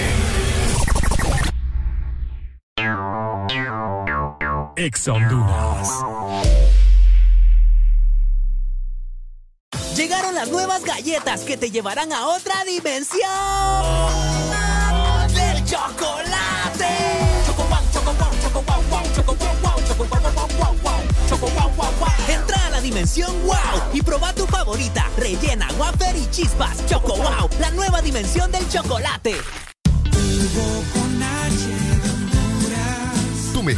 Ex. 4.76 5.10
Llegaron 9.95 10.36
las 10.36 10.50
nuevas 10.50 10.84
galletas 10.84 11.44
que 11.44 11.56
te 11.56 11.72
llevarán 11.72 12.12
a 12.12 12.28
otra 12.28 12.66
dimensión 12.66 14.34
dimensión 22.85 23.33
wow 23.45 23.81
y 23.93 24.01
proba 24.03 24.31
tu 24.33 24.45
favorita, 24.45 25.09
rellena, 25.17 25.67
wafer 25.80 26.15
y 26.15 26.30
chispas. 26.30 26.85
Choco 26.85 27.15
wow, 27.17 27.49
la 27.59 27.72
nueva 27.72 27.99
dimensión 28.01 28.51
del 28.51 28.67
chocolate. 28.69 29.65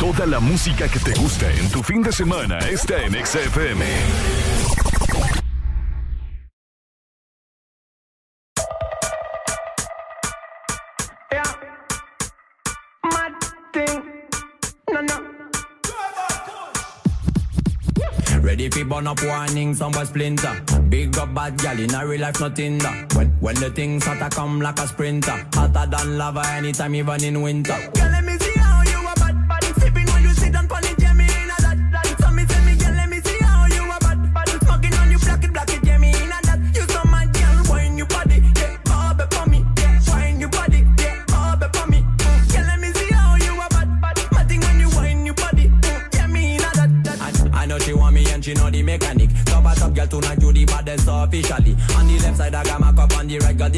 Toda 0.00 0.24
la 0.24 0.40
música 0.40 0.88
que 0.88 0.98
te 0.98 1.12
gusta 1.20 1.52
en 1.52 1.68
tu 1.68 1.82
fin 1.82 2.02
de 2.02 2.10
semana 2.10 2.58
está 2.60 3.02
en 3.04 3.12
XFM. 3.12 3.84
Mad 13.04 13.32
thing. 13.74 14.02
No, 14.90 15.02
no. 15.02 15.20
Ready 18.40 18.70
fi 18.70 18.82
burn 18.84 19.06
up 19.06 19.22
warning, 19.22 19.74
some 19.74 19.92
boy 19.92 20.04
splinter. 20.04 20.62
Big 20.88 21.18
up 21.18 21.34
bad 21.34 21.58
gal 21.58 21.78
in 21.78 21.94
a 21.94 22.06
real 22.06 22.22
life, 22.22 22.40
nothing 22.40 22.78
that. 22.78 23.14
When, 23.14 23.28
when 23.40 23.54
the 23.56 23.68
things 23.70 24.06
hotter 24.06 24.34
come 24.34 24.62
like 24.62 24.78
a 24.78 24.86
sprinter. 24.88 25.46
Hotter 25.52 25.86
than 25.90 26.16
lava 26.16 26.40
anytime, 26.56 26.94
even 26.94 27.22
in 27.22 27.42
winter. 27.42 27.76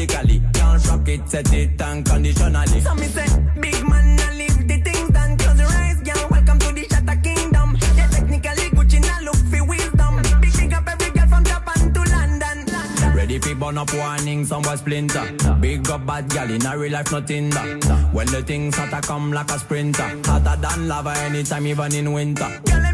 Radically. 0.03 0.41
Can't 0.53 0.85
rock 0.87 1.07
it, 1.07 1.29
set 1.29 1.53
it 1.53 1.81
unconditionally. 1.81 2.81
So 2.81 2.95
me 2.95 3.07
say, 3.07 3.25
big 3.59 3.87
man, 3.87 4.19
I 4.19 4.35
leave 4.35 4.67
the 4.67 4.77
things 4.81 5.09
done. 5.09 5.37
Close 5.37 5.59
your 5.59 5.69
eyes, 5.69 6.01
girl. 6.01 6.27
Welcome 6.29 6.59
to 6.59 6.71
the 6.73 6.87
Shatter 6.89 7.19
Kingdom. 7.21 7.77
Yeah, 7.95 8.07
technically 8.07 8.69
Gucci 8.69 9.01
now 9.01 9.19
look 9.21 9.35
for 9.35 9.65
wisdom. 9.65 10.21
Big 10.41 10.53
big 10.57 10.73
up 10.73 10.87
every 10.87 11.09
girl 11.11 11.27
from 11.27 11.43
Japan 11.43 11.93
to 11.93 12.01
London. 12.11 13.15
Ready 13.15 13.39
fi 13.39 13.53
burn 13.53 13.77
up 13.77 13.93
warning, 13.93 14.45
some 14.45 14.61
boy 14.61 14.75
splinter. 14.75 15.31
Big 15.59 15.89
up 15.89 16.05
bad 16.05 16.29
gal 16.29 16.49
in 16.49 16.65
a 16.65 16.77
real 16.77 16.91
life, 16.91 17.11
nothing 17.11 17.49
that. 17.51 18.09
When 18.13 18.27
the 18.27 18.41
things 18.41 18.75
hotter 18.75 19.01
come 19.01 19.31
like 19.31 19.51
a 19.51 19.59
sprinter. 19.59 20.19
Hotter 20.25 20.61
than 20.61 20.87
lava 20.87 21.11
anytime, 21.19 21.67
even 21.67 21.93
in 21.95 22.11
winter. 22.11 22.61
Girl, 22.65 22.92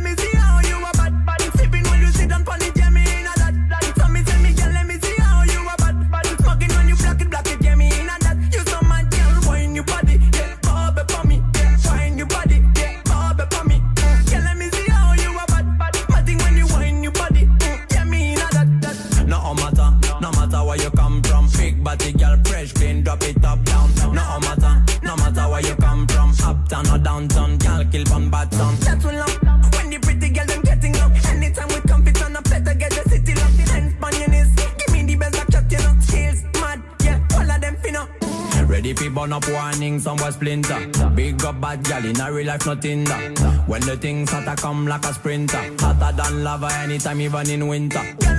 burn 39.29 39.43
up 39.43 39.49
warning, 39.49 39.99
some 39.99 40.17
boy 40.17 40.29
splinter. 40.31 40.87
Big 41.15 41.43
up 41.43 41.61
bad 41.61 41.83
gal 41.83 42.03
in 42.03 42.19
a 42.19 42.31
real 42.31 42.47
life, 42.47 42.65
nothing 42.65 43.03
that. 43.05 43.63
When 43.67 43.81
the 43.81 43.97
things 43.97 44.29
hotter 44.31 44.55
come 44.55 44.87
like 44.87 45.05
a 45.05 45.13
sprinter. 45.13 45.75
Hotter 45.79 46.15
than 46.15 46.43
lava 46.43 46.69
anytime, 46.73 47.21
even 47.21 47.49
in 47.49 47.67
winter. 47.67 48.38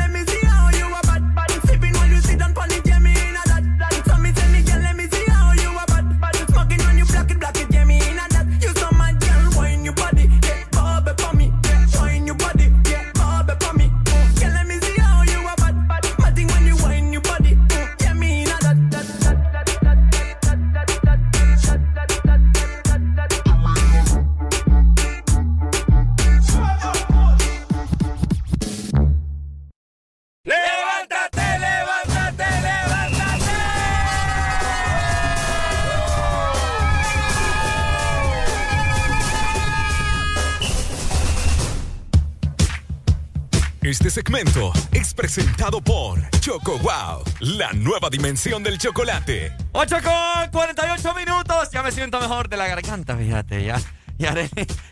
Este 44.11 44.23
segmento 44.23 44.73
es 44.91 45.15
presentado 45.15 45.81
por 45.81 46.29
Choco 46.41 46.77
Wow, 46.81 47.23
la 47.39 47.73
nueva 47.75 48.11
dimensión 48.11 48.61
del 48.65 48.77
chocolate. 48.77 49.57
8 49.71 49.97
con 50.03 50.51
48 50.51 51.15
minutos. 51.15 51.69
Ya 51.73 51.81
me 51.85 51.93
siento 51.93 52.19
mejor 52.21 52.49
de 52.49 52.57
la 52.57 52.67
garganta, 52.67 53.17
fíjate. 53.17 53.63
Ya, 53.63 53.81
ya, 54.19 54.35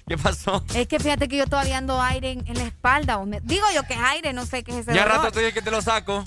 ¿qué 0.06 0.16
pasó? 0.22 0.64
Es 0.72 0.86
que 0.86 1.00
fíjate 1.00 1.26
que 1.26 1.36
yo 1.36 1.48
todavía 1.48 1.78
ando 1.78 2.00
aire 2.00 2.30
en, 2.30 2.46
en 2.46 2.54
la 2.58 2.62
espalda. 2.62 3.18
o 3.18 3.26
me- 3.26 3.40
digo 3.42 3.66
yo 3.74 3.82
que 3.82 3.94
es 3.94 4.00
aire, 4.00 4.32
no 4.32 4.46
sé 4.46 4.62
qué 4.62 4.70
es 4.70 4.78
ese 4.86 4.94
Ya 4.94 5.02
dolor. 5.02 5.16
rato 5.18 5.32
te 5.32 5.40
dije 5.40 5.52
que 5.52 5.62
te 5.62 5.72
lo 5.72 5.82
saco. 5.82 6.22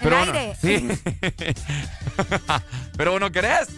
¿El 0.00 0.10
bueno, 0.10 0.32
aire? 0.34 0.54
sí. 0.60 0.88
Pero 2.98 3.12
vos 3.12 3.20
no 3.20 3.32
querés. 3.32 3.68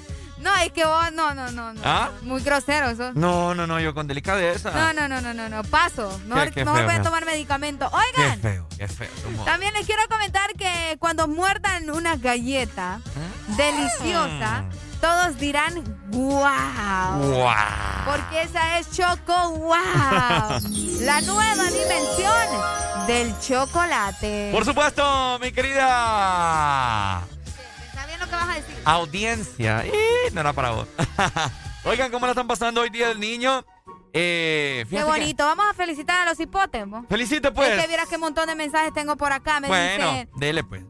No, 0.45 0.55
es 0.57 0.73
que 0.73 0.85
vos, 0.85 1.11
no, 1.13 1.33
no, 1.35 1.51
no, 1.53 1.73
no. 1.73 1.81
¿Ah? 1.83 2.11
Muy 2.21 2.43
grosero 2.43 2.91
eso. 2.91 3.13
No, 3.15 3.55
no, 3.55 3.67
no, 3.67 3.81
yo 3.81 3.95
con 3.95 4.07
delicadeza. 4.07 4.71
No, 4.73 4.93
no, 4.93 5.09
no, 5.09 5.23
no, 5.23 5.33
no, 5.33 5.49
no. 5.49 5.65
Paso. 5.65 6.21
Mejor, 6.27 6.51
qué 6.53 6.65
mejor 6.67 6.81
feo, 6.81 6.87
voy 6.87 6.93
a 6.93 6.97
feo. 6.97 7.05
tomar 7.05 7.25
medicamento. 7.25 7.91
Qué 7.91 8.21
Oigan, 8.21 8.41
feo, 8.41 8.67
qué 8.77 8.87
feo. 8.87 9.09
tu 9.23 9.31
modo. 9.31 9.45
también 9.47 9.73
les 9.73 9.87
quiero 9.87 10.03
comentar 10.07 10.53
que 10.53 10.97
cuando 10.99 11.27
muerdan 11.29 11.89
una 11.89 12.17
galleta 12.17 13.01
¿Eh? 13.07 13.55
deliciosa, 13.57 14.65
todos 15.01 15.39
dirán 15.39 15.83
¡Wow! 16.09 17.33
Guau. 17.33 17.55
Porque 18.05 18.43
esa 18.43 18.79
es 18.79 18.91
Choco 18.91 19.51
Wow, 19.53 19.73
la 21.01 21.21
nueva 21.23 21.65
dimensión 21.71 23.07
del 23.07 23.35
chocolate. 23.41 24.51
Por 24.53 24.67
supuesto, 24.67 25.39
mi 25.41 25.53
querida 25.53 27.23
¿Está 27.23 27.29
bien 27.29 27.31
lo 27.31 27.34
que 28.39 28.45
vas 28.47 28.49
a 28.57 28.61
decir? 28.61 28.75
audiencia. 28.85 29.85
Y 29.87 30.35
no 30.35 30.41
era 30.41 30.53
para 30.53 30.71
vos. 30.71 30.89
Oigan, 31.85 32.11
¿cómo 32.11 32.27
la 32.27 32.33
están 32.33 32.47
pasando 32.47 32.81
hoy 32.81 32.91
Día 32.91 33.09
del 33.09 33.21
Niño? 33.21 33.65
Eh, 34.13 34.87
Qué 34.89 34.97
que- 34.97 35.05
bonito. 35.05 35.45
Vamos 35.45 35.67
a 35.71 35.75
felicitar 35.75 36.21
a 36.27 36.31
los 36.31 36.39
hipótemos. 36.41 37.05
Felicite, 37.09 37.51
pues. 37.53 37.71
Es 37.71 37.83
que 37.83 37.89
vieras 37.89 38.09
qué 38.09 38.17
montón 38.19 38.47
de 38.47 38.55
mensajes 38.55 38.93
tengo 38.95 39.17
por 39.17 39.33
acá. 39.33 39.61
Me 39.61 39.69
bueno, 39.69 40.11
dicen, 40.11 40.31
dele, 40.37 40.65
pues. 40.65 40.85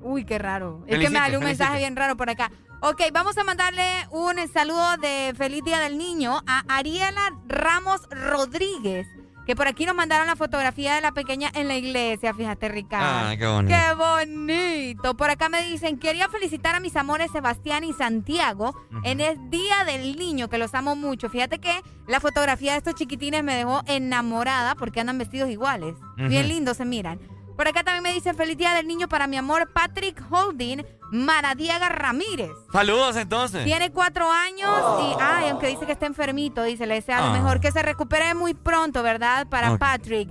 Uy, 0.00 0.24
qué 0.24 0.38
raro. 0.38 0.84
es 0.86 0.98
que 0.98 1.10
me 1.10 1.18
salió 1.18 1.38
un 1.38 1.44
mensaje 1.46 1.78
bien 1.78 1.96
raro 1.96 2.16
por 2.16 2.28
acá. 2.30 2.50
Ok, 2.80 3.00
vamos 3.12 3.38
a 3.38 3.44
mandarle 3.44 4.06
un 4.10 4.36
saludo 4.52 4.98
de 4.98 5.32
feliz 5.36 5.64
día 5.64 5.80
del 5.80 5.96
niño 5.96 6.42
a 6.46 6.62
Ariela 6.68 7.32
Ramos 7.46 8.02
Rodríguez, 8.10 9.06
que 9.46 9.56
por 9.56 9.66
aquí 9.66 9.86
nos 9.86 9.94
mandaron 9.94 10.26
la 10.26 10.36
fotografía 10.36 10.94
de 10.94 11.00
la 11.00 11.12
pequeña 11.12 11.50
en 11.54 11.68
la 11.68 11.76
iglesia, 11.76 12.34
fíjate, 12.34 12.68
Ricardo. 12.68 13.28
Ah, 13.28 13.34
qué 13.36 13.46
bonito. 13.46 13.74
Qué 13.74 13.94
bonito. 13.94 15.16
Por 15.16 15.30
acá 15.30 15.48
me 15.48 15.62
dicen, 15.64 15.98
quería 15.98 16.28
felicitar 16.28 16.74
a 16.74 16.80
mis 16.80 16.96
amores 16.96 17.30
Sebastián 17.30 17.84
y 17.84 17.92
Santiago 17.92 18.74
en 19.04 19.20
el 19.20 19.50
Día 19.50 19.84
del 19.84 20.16
Niño, 20.16 20.48
que 20.48 20.58
los 20.58 20.74
amo 20.74 20.96
mucho. 20.96 21.28
Fíjate 21.28 21.58
que 21.58 21.82
la 22.06 22.20
fotografía 22.20 22.72
de 22.72 22.78
estos 22.78 22.94
chiquitines 22.94 23.42
me 23.44 23.54
dejó 23.54 23.82
enamorada 23.86 24.74
porque 24.74 25.00
andan 25.00 25.18
vestidos 25.18 25.50
iguales. 25.50 25.94
Bien 26.16 26.48
lindos 26.48 26.76
se 26.78 26.84
miran. 26.84 27.18
Por 27.56 27.68
acá 27.68 27.84
también 27.84 28.02
me 28.02 28.12
dicen, 28.12 28.34
feliz 28.36 28.56
Día 28.56 28.74
del 28.74 28.86
Niño 28.86 29.08
para 29.08 29.26
mi 29.26 29.36
amor 29.36 29.70
Patrick 29.72 30.20
Holding 30.30 30.84
Maradiaga 31.12 31.88
Ramírez. 31.88 32.50
Saludos 32.72 33.16
entonces. 33.16 33.64
Tiene 33.64 33.92
cuatro 33.92 34.28
años 34.30 34.70
y, 35.02 35.16
ay, 35.20 35.48
aunque 35.50 35.68
dice 35.68 35.86
que 35.86 35.92
está 35.92 36.06
enfermito, 36.06 36.62
dice, 36.64 36.86
le 36.86 36.94
desea 36.94 37.20
lo 37.20 37.26
Ah. 37.26 37.32
mejor, 37.32 37.60
que 37.60 37.70
se 37.70 37.82
recupere 37.82 38.34
muy 38.34 38.54
pronto, 38.54 39.02
¿verdad? 39.02 39.46
Para. 39.48 39.76
Patrick. 39.78 40.28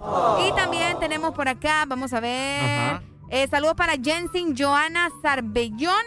Y 0.47 0.51
también 0.55 0.99
tenemos 0.99 1.31
por 1.33 1.47
acá, 1.47 1.85
vamos 1.87 2.11
a 2.13 2.19
ver, 2.19 3.01
eh, 3.29 3.47
saludos 3.49 3.75
para 3.75 3.93
Jensen 3.93 4.55
Joana 4.57 5.09
Sarbellón. 5.21 6.03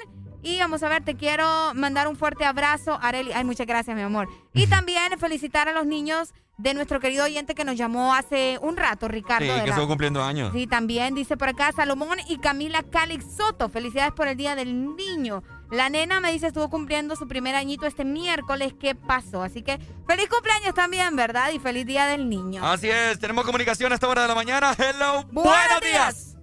Y 0.46 0.60
vamos 0.60 0.80
a 0.84 0.88
ver, 0.88 1.02
te 1.02 1.16
quiero 1.16 1.74
mandar 1.74 2.06
un 2.06 2.14
fuerte 2.14 2.44
abrazo, 2.44 3.00
Areli. 3.02 3.32
Ay, 3.32 3.42
muchas 3.42 3.66
gracias, 3.66 3.96
mi 3.96 4.02
amor. 4.02 4.28
Y 4.54 4.68
también 4.68 5.18
felicitar 5.18 5.68
a 5.68 5.72
los 5.72 5.86
niños 5.86 6.32
de 6.56 6.72
nuestro 6.72 7.00
querido 7.00 7.24
oyente 7.24 7.56
que 7.56 7.64
nos 7.64 7.76
llamó 7.76 8.14
hace 8.14 8.56
un 8.62 8.76
rato, 8.76 9.08
Ricardo. 9.08 9.44
Sí, 9.44 9.60
que 9.64 9.70
estuvo 9.70 9.88
cumpliendo 9.88 10.22
años. 10.22 10.52
Sí, 10.52 10.68
también 10.68 11.16
dice 11.16 11.36
por 11.36 11.48
acá 11.48 11.72
Salomón 11.74 12.18
y 12.28 12.38
Camila 12.38 12.84
Calix 12.84 13.24
Soto. 13.36 13.68
Felicidades 13.68 14.12
por 14.12 14.28
el 14.28 14.36
Día 14.36 14.54
del 14.54 14.94
Niño. 14.94 15.42
La 15.72 15.88
nena 15.88 16.20
me 16.20 16.30
dice 16.30 16.46
estuvo 16.46 16.70
cumpliendo 16.70 17.16
su 17.16 17.26
primer 17.26 17.56
añito 17.56 17.84
este 17.84 18.04
miércoles. 18.04 18.72
¿Qué 18.78 18.94
pasó? 18.94 19.42
Así 19.42 19.62
que 19.62 19.80
feliz 20.06 20.28
cumpleaños 20.28 20.74
también, 20.74 21.16
¿verdad? 21.16 21.50
Y 21.50 21.58
feliz 21.58 21.86
Día 21.86 22.06
del 22.06 22.28
Niño. 22.28 22.64
Así 22.64 22.88
es, 22.88 23.18
tenemos 23.18 23.44
comunicación 23.44 23.90
a 23.90 23.96
esta 23.96 24.06
hora 24.06 24.22
de 24.22 24.28
la 24.28 24.36
mañana. 24.36 24.76
Hello, 24.78 25.24
buenos, 25.32 25.80
días. 25.82 26.36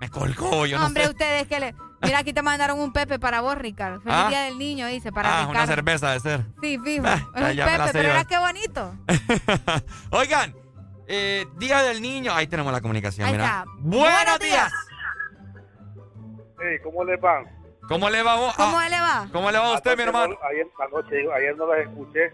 Me 0.00 0.08
colgó, 0.10 0.66
yo 0.66 0.76
no 0.76 0.86
Hombre, 0.86 1.04
sé. 1.04 1.10
ustedes 1.10 1.46
que 1.46 1.60
le... 1.60 1.74
Mira, 2.02 2.18
aquí 2.18 2.32
te 2.32 2.42
mandaron 2.42 2.80
un 2.80 2.92
Pepe 2.92 3.18
para 3.18 3.40
vos, 3.40 3.56
Ricardo. 3.56 4.00
Feliz 4.00 4.16
Ah. 4.18 4.28
Día 4.28 4.40
del 4.42 4.58
Niño, 4.58 4.86
dice, 4.88 5.12
para 5.12 5.42
Ah, 5.42 5.46
una 5.46 5.66
cerveza 5.66 6.10
de 6.12 6.20
ser. 6.20 6.40
Sí, 6.60 6.78
fijo. 6.78 7.04
Ah, 7.06 7.14
es 7.36 7.58
un 7.58 7.64
Pepe, 7.64 7.90
pero 7.92 8.08
era 8.10 8.24
qué 8.24 8.38
bonito. 8.38 8.94
Oigan, 10.10 10.54
eh, 11.06 11.46
Día 11.56 11.82
del 11.82 12.02
Niño. 12.02 12.32
Ahí 12.34 12.46
tenemos 12.46 12.72
la 12.72 12.80
comunicación, 12.80 13.26
Ahí 13.26 13.32
mira. 13.32 13.44
está. 13.44 13.64
Buenos, 13.78 14.38
días. 14.40 14.72
Hey, 16.60 16.78
¿cómo 16.82 17.04
les 17.04 17.22
va? 17.22 17.42
¿Cómo 17.88 18.08
le 18.10 18.22
va 18.22 18.36
vos? 18.36 18.54
¿Cómo 18.56 18.78
Ah, 18.78 18.88
le 18.88 19.00
va? 19.00 19.26
¿Cómo 19.32 19.50
le 19.50 19.58
va 19.58 19.66
a 19.66 19.72
usted, 19.74 19.96
mi 19.96 20.02
hermano? 20.04 20.34
no- 20.34 20.48
ayer, 20.48 20.66
anoche, 20.78 21.16
ayer 21.36 21.56
no 21.56 21.66
los 21.66 21.76
escuché. 21.78 22.32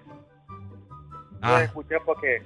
No 0.49 1.39
Ah. 1.43 1.53
los 1.53 1.63
escuché 1.63 2.01
porque 2.05 2.43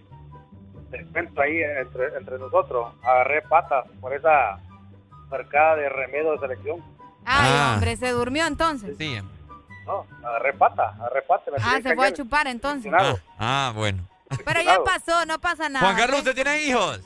te 0.90 1.04
cuento 1.06 1.40
ahí 1.40 1.62
entre, 1.62 2.16
entre 2.16 2.38
nosotros. 2.38 2.94
Agarré 3.02 3.42
patas 3.42 3.84
por 4.00 4.12
esa 4.14 4.58
marcada 5.30 5.76
de 5.76 5.88
remedio 5.88 6.32
de 6.32 6.38
selección. 6.38 6.78
Ay, 7.24 7.50
Ah. 7.52 7.72
hombre, 7.74 7.96
se 7.96 8.10
durmió 8.10 8.46
entonces. 8.46 8.96
Sí. 8.98 9.18
No, 9.86 10.06
patas. 10.58 10.96
me 10.96 11.56
Ah, 11.60 11.78
se 11.82 11.94
fue 11.94 12.06
a 12.06 12.12
chupar 12.12 12.46
entonces. 12.46 12.92
Ah, 12.96 13.14
ah, 13.38 13.72
bueno. 13.74 14.06
Pero 14.44 14.62
ya 14.62 14.82
pasó, 14.84 15.24
no 15.26 15.38
pasa 15.40 15.68
nada. 15.68 15.84
Juan 15.84 15.96
Carlos, 15.96 16.18
¿usted 16.20 16.34
tiene 16.34 16.62
hijos? 16.64 17.00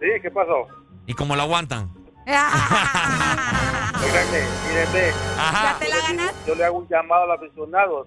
Sí, 0.00 0.06
¿qué 0.22 0.30
pasó? 0.30 0.66
¿Y 1.06 1.14
cómo 1.14 1.34
lo 1.34 1.42
aguantan? 1.42 1.90
Fíjate, 2.28 4.44
miren, 4.68 4.92
ve. 4.92 5.12
Ajá. 5.38 5.78
te 5.78 5.88
la 5.88 5.96
ganaste. 5.96 6.36
Yo 6.46 6.54
le 6.54 6.64
hago 6.64 6.78
un 6.78 6.88
llamado 6.88 7.24
a 7.24 7.26
los 7.28 7.38
aficionados. 7.38 8.06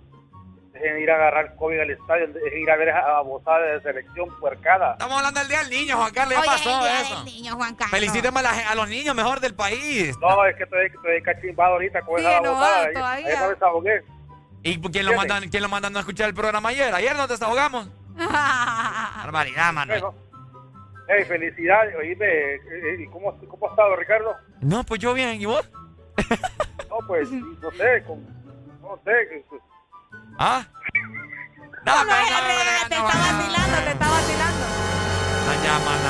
Dejen 0.82 1.00
ir 1.00 1.11
a 1.11 1.16
agarrar 1.16 1.56
COVID 1.58 1.80
al 1.80 1.92
estadio, 1.92 2.27
dejen 2.30 2.60
ir 2.60 2.72
a 2.72 2.76
ver 2.76 2.90
a 2.90 3.18
a 3.18 3.22
bozada 3.22 3.60
de 3.60 3.82
selección 3.82 4.30
puercada. 4.40 4.93
Estamos 4.93 5.18
hablando 5.18 5.40
del 5.40 5.50
Día 5.50 5.60
del 5.60 5.69
Niño, 5.69 5.98
Juan 5.98 6.11
Carlos. 6.11 6.34
¿Qué 6.34 6.40
Oye, 6.40 6.50
pasó 6.50 6.76
el 6.76 6.80
Día 6.82 7.01
eso? 7.01 7.16
del 7.18 7.26
Niño, 7.26 7.56
Juan 7.56 7.76
Carlos. 7.76 8.00
Felicíteme 8.00 8.40
a, 8.40 8.43
la 8.43 8.50
a 8.72 8.76
los 8.76 8.90
niños 8.90 9.16
mejor 9.16 9.40
del 9.40 9.53
país. 9.53 10.18
No, 10.19 10.43
es 10.45 10.56
que 10.56 10.64
estoy, 10.64 10.88
estoy 10.88 11.22
cachimbado 11.22 11.74
ahorita 11.74 12.01
con 12.01 12.19
Sí, 12.19 12.26
esa 12.26 12.38
enojado 12.38 12.88
bozada. 12.88 13.40
No 13.40 13.50
desahogué. 13.50 14.03
¿Y 14.64 14.82
quién 14.82 15.06
lo, 15.06 15.14
mandan, 15.14 15.50
quién 15.50 15.61
lo 15.61 15.69
mandan 15.69 15.95
a 15.95 16.00
escuchar 16.00 16.30
el 16.30 16.35
programa 16.35 16.69
ayer? 16.69 16.93
¿Ayer 16.95 17.16
nos 17.16 17.30
desahogamos? 17.30 17.88
Barbaridad, 18.16 19.74
mano. 19.74 19.93
Bueno, 19.93 20.16
hey, 21.10 21.26
felicidades. 21.26 21.95
Oíme, 21.95 22.26
eh, 22.26 22.98
¿y 23.00 23.06
cómo, 23.08 23.38
cómo 23.48 23.68
has 23.68 23.72
estado, 23.74 23.95
Ricardo? 23.95 24.35
No, 24.61 24.84
pues 24.84 25.00
yo 25.00 25.14
bien. 25.14 25.40
¿Y 25.40 25.45
vos? 25.45 25.69
No, 26.90 26.98
pues, 27.08 27.32
no 27.32 27.72
sé, 27.72 28.03
con, 28.06 28.24
no 28.82 29.00
sé. 29.06 29.43
¿Ah? 30.43 30.65
No, 31.85 31.95
No, 31.97 32.03
no, 32.03 32.05
no, 32.05 32.87
te 32.89 32.95
está 32.95 33.15
vacilando, 33.15 33.77
te 33.77 33.91
está 33.91 34.09
vacilando. 34.09 34.65
No 35.45 35.63
llaman. 35.63 36.01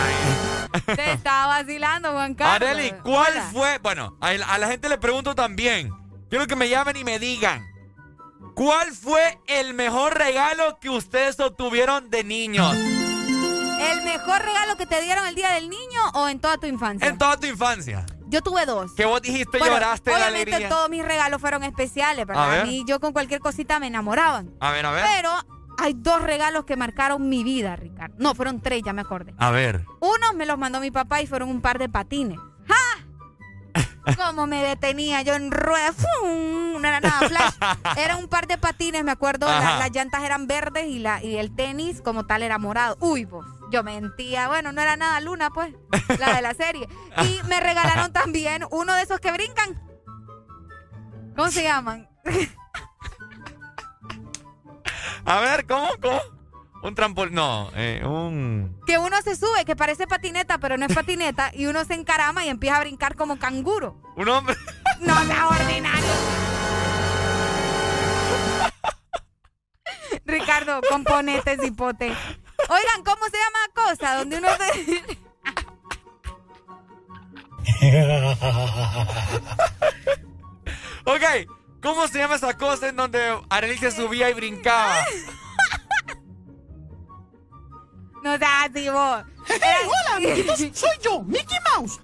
Te 0.95 1.11
está 1.11 1.47
vacilando, 1.47 2.11
Juan 2.13 2.33
Carlos. 2.33 2.69
Areli, 2.69 2.91
¿cuál 3.03 3.33
Hola. 3.33 3.49
fue? 3.51 3.77
Bueno, 3.79 4.17
a 4.21 4.31
la, 4.31 4.45
a 4.45 4.57
la 4.57 4.67
gente 4.69 4.87
le 4.87 4.97
pregunto 4.97 5.35
también. 5.35 5.91
Quiero 6.29 6.47
que 6.47 6.55
me 6.55 6.69
llamen 6.69 6.95
y 6.95 7.03
me 7.03 7.19
digan. 7.19 7.67
¿Cuál 8.55 8.93
fue 8.93 9.37
el 9.47 9.73
mejor 9.73 10.17
regalo 10.17 10.79
que 10.79 10.89
ustedes 10.89 11.37
obtuvieron 11.41 12.09
de 12.09 12.23
niños? 12.23 12.73
¿El 12.73 14.01
mejor 14.03 14.41
regalo 14.41 14.77
que 14.77 14.85
te 14.85 15.01
dieron 15.01 15.27
el 15.27 15.35
Día 15.35 15.51
del 15.51 15.69
Niño 15.69 16.01
o 16.13 16.29
en 16.29 16.39
toda 16.39 16.57
tu 16.57 16.67
infancia? 16.67 17.05
En 17.05 17.17
toda 17.17 17.35
tu 17.37 17.47
infancia. 17.47 18.05
Yo 18.31 18.41
tuve 18.41 18.65
dos. 18.65 18.91
¿Qué 18.95 19.05
vos 19.05 19.21
dijiste? 19.21 19.57
Bueno, 19.59 19.75
lloraste 19.75 20.09
obviamente 20.15 20.67
todos 20.69 20.89
mis 20.89 21.03
regalos 21.05 21.39
fueron 21.41 21.63
especiales, 21.63 22.23
A 22.23 22.25
¿verdad? 22.25 22.49
ver. 22.49 22.59
A 22.61 22.65
mí 22.65 22.83
yo 22.87 22.99
con 22.99 23.11
cualquier 23.13 23.41
cosita 23.41 23.79
me 23.79 23.87
enamoraban. 23.87 24.51
A 24.59 24.71
ver, 24.71 24.85
a 24.85 24.91
ver. 24.91 25.05
Pero 25.15 25.29
hay 25.77 25.93
dos 25.95 26.21
regalos 26.21 26.63
que 26.65 26.75
marcaron 26.77 27.27
mi 27.27 27.43
vida, 27.43 27.75
Ricardo. 27.75 28.15
No, 28.17 28.33
fueron 28.33 28.61
tres, 28.61 28.81
ya 28.85 28.93
me 28.93 29.01
acordé. 29.01 29.33
A 29.37 29.51
ver. 29.51 29.85
Unos 29.99 30.33
me 30.35 30.45
los 30.45 30.57
mandó 30.57 30.79
mi 30.79 30.91
papá 30.91 31.21
y 31.21 31.27
fueron 31.27 31.49
un 31.49 31.61
par 31.61 31.77
de 31.77 31.89
patines. 31.89 32.39
¡Ja! 32.67 33.83
Cómo 34.17 34.47
me 34.47 34.63
detenía 34.63 35.21
yo 35.21 35.33
en 35.35 35.51
ruedas. 35.51 35.95
¡Fum! 35.95 36.81
No 36.81 36.87
era 36.87 36.99
nada 36.99 37.27
flash. 37.27 37.53
Era 37.97 38.17
un 38.17 38.27
par 38.27 38.47
de 38.47 38.57
patines, 38.57 39.03
me 39.03 39.11
acuerdo. 39.11 39.45
la- 39.47 39.77
las 39.77 39.91
llantas 39.91 40.23
eran 40.23 40.47
verdes 40.47 40.87
y, 40.87 40.99
la, 40.99 41.21
y 41.23 41.35
el 41.37 41.53
tenis 41.55 42.01
como 42.01 42.25
tal 42.25 42.41
era 42.43 42.57
morado. 42.57 42.97
Uy, 42.99 43.25
vos. 43.25 43.45
Yo 43.71 43.83
mentía. 43.83 44.49
Bueno, 44.49 44.71
no 44.73 44.81
era 44.81 44.97
nada 44.97 45.19
luna, 45.21 45.49
pues. 45.49 45.73
La 46.19 46.35
de 46.35 46.41
la 46.41 46.53
serie. 46.53 46.87
Y 47.23 47.39
me 47.47 47.59
regalaron 47.59 48.11
también 48.21 48.65
uno 48.69 48.93
de 48.93 49.03
esos 49.03 49.19
que 49.19 49.31
brincan. 49.31 49.81
¿Cómo 51.35 51.49
se 51.49 51.63
llaman? 51.63 52.09
A 55.25 55.39
ver, 55.39 55.65
¿cómo? 55.65 55.87
¿Cómo? 56.01 56.19
Un 56.83 56.95
trampolín. 56.95 57.35
No, 57.35 57.69
eh, 57.75 58.01
un. 58.05 58.77
Que 58.85 58.97
uno 58.97 59.21
se 59.21 59.35
sube, 59.35 59.63
que 59.65 59.75
parece 59.75 60.05
patineta, 60.07 60.57
pero 60.57 60.77
no 60.77 60.85
es 60.85 60.93
patineta. 60.93 61.51
y 61.53 61.67
uno 61.67 61.85
se 61.85 61.93
encarama 61.93 62.43
y 62.45 62.49
empieza 62.49 62.77
a 62.77 62.81
brincar 62.81 63.15
como 63.15 63.39
canguro. 63.39 64.01
Un 64.15 64.29
hombre. 64.29 64.55
No 64.99 65.15
sea 65.25 65.47
ordinario. 65.47 66.09
Ricardo, 70.25 70.79
componente, 70.87 71.57
cipote. 71.57 72.13
Oigan, 72.69 73.03
¿cómo 73.03 73.25
se 73.25 73.37
llama 73.37 73.59
la 73.67 73.73
cosa? 73.83 74.15
Donde 74.15 74.37
uno 74.37 74.47
se... 74.57 75.03
ok, 81.05 81.23
¿cómo 81.81 82.07
se 82.07 82.19
llama 82.19 82.35
esa 82.35 82.55
cosa 82.57 82.89
en 82.89 82.95
donde 82.95 83.37
Arely 83.49 83.77
se 83.77 83.91
subía 83.91 84.29
y 84.29 84.33
brincaba? 84.33 85.05
No 88.23 88.37
seas 88.37 88.69
así 88.69 88.87
vos. 88.89 89.23
hola, 89.49 90.15
amiguitos, 90.15 90.59
soy 90.73 90.89
yo, 91.01 91.23
Mickey 91.23 91.57
Mouse. 91.73 91.99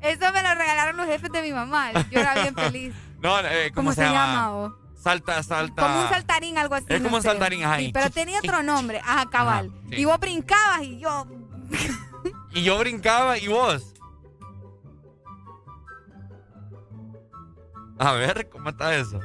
Eso 0.00 0.32
me 0.32 0.42
lo 0.42 0.54
regalaron 0.54 0.96
los 0.96 1.06
jefes 1.06 1.30
de 1.32 1.42
mi 1.42 1.52
mamá. 1.52 1.90
Yo 2.10 2.20
era 2.20 2.34
bien 2.34 2.54
feliz. 2.54 2.94
No, 3.20 3.38
eh, 3.40 3.70
¿cómo, 3.74 3.90
¿Cómo 3.90 3.92
se 3.92 4.02
llama, 4.02 4.50
vos? 4.50 4.72
Salta, 5.00 5.42
salta. 5.42 5.82
Como 5.82 6.02
un 6.02 6.08
saltarín, 6.10 6.58
algo 6.58 6.74
así. 6.74 6.86
Es 6.90 7.00
no 7.00 7.04
como 7.04 7.16
un 7.16 7.22
sé. 7.22 7.28
saltarín, 7.28 7.64
ajá. 7.64 7.78
Sí, 7.78 7.86
y 7.86 7.92
pero 7.92 8.10
tenía 8.10 8.38
otro 8.38 8.62
nombre. 8.62 8.98
Ajá, 8.98 9.30
cabal. 9.30 9.70
Ajá, 9.72 9.86
sí. 9.88 9.96
Y 9.96 10.04
vos 10.04 10.20
brincabas 10.20 10.82
y 10.82 10.98
yo... 10.98 11.26
Y 12.52 12.64
yo 12.64 12.78
brincaba 12.78 13.38
y 13.38 13.46
vos. 13.46 13.94
A 17.98 18.12
ver, 18.12 18.48
¿cómo 18.48 18.70
está 18.70 18.94
eso? 18.96 19.20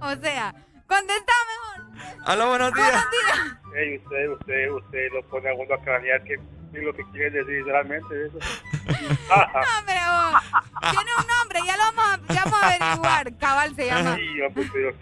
O 0.00 0.14
sea, 0.16 0.54
contestame 0.88 1.52
mejor. 1.84 2.20
Hola, 2.26 2.44
buenos 2.46 2.72
días. 2.74 2.92
Buenos 2.92 3.10
días. 3.10 3.58
Ey, 3.76 3.96
usted, 3.98 4.30
usted, 4.32 4.70
usted 4.70 5.08
lo 5.12 5.22
pone 5.28 5.50
a 5.50 5.54
uno 5.54 5.74
a 5.74 5.82
cranear 5.82 6.24
que 6.24 6.36
es 6.78 6.84
lo 6.84 6.94
que 6.94 7.04
quiere 7.12 7.30
decir 7.30 7.64
realmente 7.64 8.26
eso. 8.26 8.38
Hombre, 8.88 9.96
vos. 10.08 10.42
Tiene 10.90 11.10
un 11.18 11.26
nombre, 11.26 11.60
ya 11.66 11.76
lo 11.76 11.82
vamos 11.92 12.04
a, 12.04 12.32
ya 12.32 12.44
vamos 12.44 12.62
a 12.62 12.66
averiguar. 12.68 13.38
Cabal 13.38 13.74
se 13.74 13.86
llama. 13.86 14.16
Sí, 14.16 14.38
pero 14.72 14.92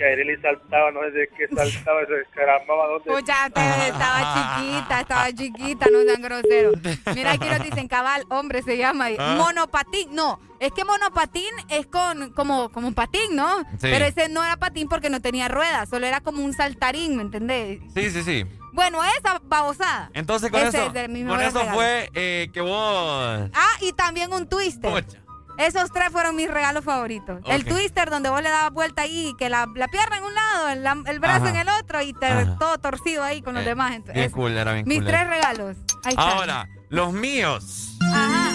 que 0.00 0.06
a 0.06 0.12
él 0.14 0.26
le 0.26 0.40
saltaba, 0.40 0.90
no 0.92 1.00
sé 1.00 1.10
de 1.10 1.28
qué 1.28 1.46
saltaba, 1.54 2.06
se 2.06 2.14
descaramaba, 2.14 2.86
¿dónde? 2.86 3.10
Pucha, 3.10 3.46
estaba 3.46 4.56
chiquita, 4.56 5.00
estaba 5.00 5.32
chiquita, 5.32 5.86
no 5.92 6.00
sean 6.02 6.22
groseros. 6.22 6.74
Mira, 7.14 7.32
aquí 7.32 7.46
nos 7.46 7.62
dicen 7.62 7.86
cabal, 7.86 8.24
hombre 8.30 8.62
se 8.62 8.78
llama. 8.78 9.08
Ah. 9.18 9.34
Monopatín, 9.36 10.14
no, 10.14 10.40
es 10.58 10.72
que 10.72 10.84
monopatín 10.84 11.50
es 11.68 11.86
con 11.86 12.30
como, 12.32 12.70
como 12.70 12.88
un 12.88 12.94
patín, 12.94 13.36
¿no? 13.36 13.58
Sí. 13.58 13.88
Pero 13.90 14.06
ese 14.06 14.30
no 14.30 14.42
era 14.42 14.56
patín 14.56 14.88
porque 14.88 15.10
no 15.10 15.20
tenía 15.20 15.48
ruedas, 15.48 15.90
solo 15.90 16.06
era 16.06 16.22
como 16.22 16.42
un 16.42 16.54
saltarín, 16.54 17.16
¿me 17.16 17.22
entendés? 17.22 17.80
Sí, 17.94 18.10
sí, 18.10 18.22
sí. 18.22 18.46
Bueno, 18.72 19.00
esa 19.18 19.40
babosada. 19.44 20.10
Entonces 20.14 20.50
con 20.50 20.60
Ese 20.60 20.68
eso, 20.68 20.86
es 20.86 20.92
con 21.26 21.40
eso 21.40 21.58
regalos. 21.58 21.74
fue 21.74 22.10
eh, 22.14 22.48
que 22.52 22.60
vos... 22.60 23.50
Ah, 23.54 23.72
y 23.80 23.92
también 23.92 24.32
un 24.32 24.46
twister. 24.48 25.04
Esos 25.58 25.90
tres 25.92 26.08
fueron 26.10 26.36
mis 26.36 26.50
regalos 26.50 26.84
favoritos. 26.84 27.40
El 27.46 27.66
twister 27.66 28.08
donde 28.08 28.30
vos 28.30 28.42
le 28.42 28.48
dabas 28.48 28.72
vuelta 28.72 29.02
ahí, 29.02 29.34
que 29.38 29.50
la, 29.50 29.66
la 29.74 29.88
pierna 29.88 30.16
en 30.16 30.24
un 30.24 30.34
lado, 30.34 30.68
el, 30.70 30.82
la- 30.82 31.02
el 31.06 31.20
brazo 31.20 31.44
Ajá. 31.44 31.50
en 31.50 31.56
el 31.56 31.68
otro 31.80 32.00
y 32.00 32.14
te, 32.14 32.46
todo 32.58 32.78
torcido 32.78 33.22
ahí 33.22 33.42
con 33.42 33.54
los 33.54 33.64
Eh, 33.64 33.66
demás. 33.66 33.92
Entonces, 33.92 34.14
Bien 34.14 34.30
cool, 34.30 34.52
era 34.56 34.72
bien 34.72 34.88
mis 34.88 34.98
cool. 35.00 35.06
tres 35.08 35.26
regalos. 35.28 35.76
Ahí 36.04 36.10
está. 36.12 36.22
Ahora, 36.22 36.66
los 36.88 37.12
míos. 37.12 37.98
Ajá. 38.10 38.52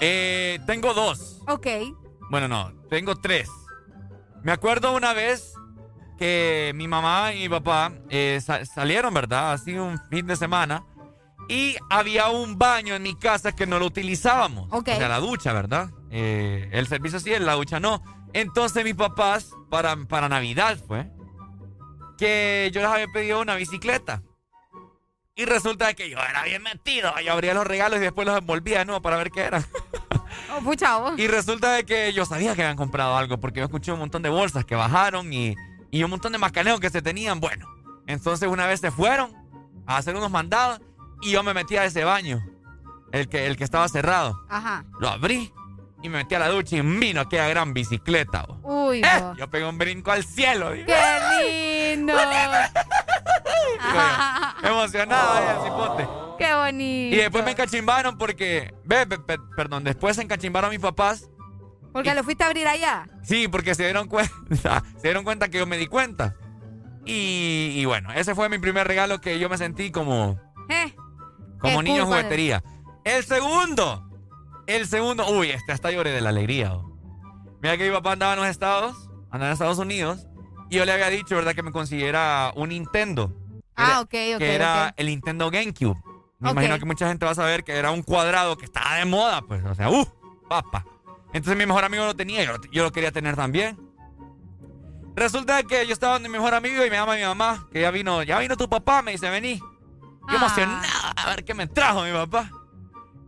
Eh, 0.00 0.58
tengo 0.66 0.92
dos. 0.94 1.38
Ok. 1.48 1.66
Bueno, 2.30 2.48
no, 2.48 2.72
tengo 2.90 3.14
tres. 3.16 3.48
Me 4.42 4.52
acuerdo 4.52 4.94
una 4.94 5.12
vez 5.12 5.54
que 6.18 6.72
mi 6.74 6.88
mamá 6.88 7.32
y 7.34 7.40
mi 7.42 7.48
papá 7.48 7.92
eh, 8.10 8.40
sa- 8.44 8.64
salieron, 8.64 9.12
¿verdad? 9.14 9.52
Así 9.52 9.74
un 9.74 10.00
fin 10.10 10.26
de 10.26 10.36
semana. 10.36 10.84
Y 11.48 11.76
había 11.90 12.28
un 12.28 12.58
baño 12.58 12.94
en 12.94 13.02
mi 13.02 13.14
casa 13.14 13.52
que 13.54 13.66
no 13.66 13.78
lo 13.78 13.86
utilizábamos. 13.86 14.68
Ok. 14.72 14.88
O 14.92 14.96
sea, 14.96 15.08
la 15.08 15.20
ducha, 15.20 15.52
¿verdad? 15.52 15.90
Eh, 16.10 16.68
el 16.72 16.86
servicio 16.88 17.20
sí, 17.20 17.30
la 17.38 17.52
ducha 17.54 17.78
no. 17.78 18.02
Entonces 18.32 18.82
mis 18.84 18.94
papás, 18.94 19.50
para, 19.70 19.94
para 20.06 20.28
Navidad 20.28 20.76
fue, 20.86 21.08
que 22.18 22.70
yo 22.72 22.80
les 22.80 22.90
había 22.90 23.06
pedido 23.08 23.40
una 23.40 23.54
bicicleta. 23.54 24.22
Y 25.34 25.44
resulta 25.44 25.92
que 25.94 26.08
yo 26.08 26.18
era 26.18 26.42
bien 26.44 26.62
metido. 26.62 27.12
Yo 27.24 27.32
abría 27.32 27.52
los 27.54 27.66
regalos 27.66 27.98
y 27.98 28.02
después 28.02 28.26
los 28.26 28.38
envolvía, 28.38 28.84
¿no? 28.84 29.02
Para 29.02 29.16
ver 29.18 29.30
qué 29.30 29.42
eran. 29.42 29.64
Oh, 30.54 30.60
pucha. 30.62 30.98
Y 31.16 31.26
resulta 31.26 31.72
de 31.72 31.84
que 31.84 32.12
yo 32.12 32.24
sabía 32.24 32.54
que 32.54 32.62
habían 32.62 32.76
comprado 32.76 33.16
algo 33.16 33.38
porque 33.40 33.58
yo 33.60 33.64
escuché 33.64 33.90
un 33.92 33.98
montón 33.98 34.22
de 34.22 34.28
bolsas 34.28 34.64
que 34.64 34.74
bajaron 34.74 35.32
y, 35.32 35.54
y 35.96 36.04
un 36.04 36.10
montón 36.10 36.32
de 36.32 36.38
macaneos 36.38 36.80
que 36.80 36.90
se 36.90 37.02
tenían. 37.02 37.40
Bueno, 37.40 37.66
entonces 38.06 38.48
una 38.48 38.66
vez 38.66 38.80
se 38.80 38.90
fueron 38.90 39.32
a 39.86 39.96
hacer 39.96 40.16
unos 40.16 40.30
mandados 40.30 40.80
y 41.22 41.30
yo 41.32 41.42
me 41.42 41.54
metí 41.54 41.76
a 41.76 41.84
ese 41.84 42.04
baño, 42.04 42.44
el 43.12 43.28
que, 43.28 43.46
el 43.46 43.56
que 43.56 43.64
estaba 43.64 43.88
cerrado. 43.88 44.38
Ajá. 44.48 44.84
Lo 45.00 45.08
abrí 45.08 45.52
y 46.02 46.08
me 46.08 46.18
metí 46.18 46.34
a 46.34 46.38
la 46.40 46.48
ducha 46.48 46.76
y 46.76 46.80
vino 46.82 47.20
aquella 47.20 47.48
gran 47.48 47.72
bicicleta. 47.74 48.44
bo. 48.46 48.60
Uy, 48.88 49.00
Eh. 49.02 49.32
Yo 49.38 49.48
pegué 49.48 49.64
un 49.66 49.78
brinco 49.78 50.10
al 50.12 50.24
cielo. 50.24 50.72
digo. 50.72 50.86
¡Qué 50.86 51.94
lindo! 51.96 52.12
Emocionado 54.62 55.32
ahí 55.34 55.44
el 55.56 55.62
cipote. 55.64 56.08
¡Qué 56.38 56.54
bonito! 56.54 57.14
Y 57.16 57.18
después 57.18 57.44
me 57.44 57.52
encachimbaron 57.52 58.18
porque, 58.18 58.74
ve, 58.84 59.06
pe- 59.06 59.18
pe- 59.18 59.38
perdón, 59.56 59.84
después 59.84 60.16
se 60.16 60.22
encachimbaron 60.22 60.70
mis 60.70 60.80
papás 60.80 61.28
Porque 61.96 62.14
lo 62.14 62.22
fuiste 62.24 62.44
a 62.44 62.48
abrir 62.48 62.66
allá. 62.68 63.06
Sí, 63.22 63.48
porque 63.48 63.74
se 63.74 63.84
dieron 63.84 64.06
cuenta, 64.08 64.32
se 64.96 65.02
dieron 65.08 65.24
cuenta 65.24 65.48
que 65.48 65.58
yo 65.58 65.66
me 65.66 65.76
di 65.78 65.86
cuenta. 65.86 66.34
Y, 67.04 67.72
y 67.74 67.84
bueno, 67.84 68.12
ese 68.12 68.34
fue 68.34 68.48
mi 68.48 68.58
primer 68.58 68.86
regalo 68.86 69.20
que 69.20 69.38
yo 69.38 69.48
me 69.48 69.56
sentí 69.58 69.90
como, 69.90 70.38
Eh. 70.68 70.94
como 71.58 71.82
niño 71.82 72.02
cool, 72.02 72.08
¿cuál 72.08 72.18
es? 72.18 72.24
juguetería. 72.24 72.62
El 73.04 73.22
segundo, 73.24 74.10
el 74.66 74.86
segundo, 74.88 75.28
uy, 75.30 75.50
este 75.50 75.72
hasta 75.72 75.90
lloré 75.92 76.10
de 76.10 76.20
la 76.20 76.30
alegría. 76.30 76.74
oh. 76.74 76.92
Mira 77.62 77.76
que 77.78 77.88
mi 77.88 77.94
papá 77.94 78.12
andaba 78.12 78.32
en 78.34 78.40
los 78.40 78.48
Estados, 78.48 79.08
andaba 79.30 79.46
en 79.46 79.52
Estados 79.52 79.78
Unidos, 79.78 80.26
y 80.68 80.76
yo 80.76 80.84
le 80.84 80.92
había 80.92 81.08
dicho, 81.10 81.36
¿verdad?, 81.36 81.54
que 81.54 81.62
me 81.62 81.70
consiguiera 81.72 82.52
un 82.56 82.70
Nintendo. 82.70 83.32
Ah, 83.76 84.00
ok, 84.00 84.14
ok. 84.34 84.38
que 84.38 84.54
era 84.54 84.92
el 84.96 85.06
Nintendo 85.06 85.50
GameCube. 85.50 85.96
Me 86.40 86.50
imagino 86.50 86.78
que 86.78 86.84
mucha 86.84 87.08
gente 87.08 87.24
va 87.24 87.32
a 87.32 87.36
saber 87.36 87.62
que 87.64 87.72
era 87.72 87.90
un 87.92 88.02
cuadrado 88.02 88.56
que 88.58 88.64
estaba 88.66 88.96
de 88.96 89.04
moda, 89.04 89.42
pues, 89.42 89.64
o 89.64 89.74
sea, 89.74 89.88
¡uh! 89.90 90.06
Papa. 90.48 90.84
Entonces 91.32 91.56
mi 91.56 91.66
mejor 91.66 91.84
amigo 91.84 92.04
lo 92.04 92.14
tenía, 92.16 92.44
yo, 92.44 92.52
lo- 92.52 92.70
yo 92.70 92.82
lo 92.84 92.92
quería 92.92 93.12
tener 93.12 93.36
también. 93.36 93.78
Resulta 95.14 95.62
que 95.62 95.86
yo 95.86 95.92
estaba 95.92 96.14
donde 96.14 96.28
mi 96.28 96.34
mejor 96.34 96.54
amigo 96.54 96.84
y 96.84 96.90
me 96.90 96.96
llama 96.96 97.14
mi 97.16 97.22
mamá, 97.22 97.66
que 97.72 97.80
ya 97.80 97.90
vino, 97.90 98.22
ya 98.22 98.38
vino 98.38 98.56
tu 98.56 98.68
papá, 98.68 99.00
me 99.02 99.12
dice, 99.12 99.30
vení. 99.30 99.60
Ah. 99.62 100.26
Yo 100.30 100.36
emocionado 100.36 100.82
a 101.16 101.30
ver 101.30 101.44
qué 101.44 101.54
me 101.54 101.66
trajo 101.66 102.02
mi 102.02 102.12
papá. 102.12 102.50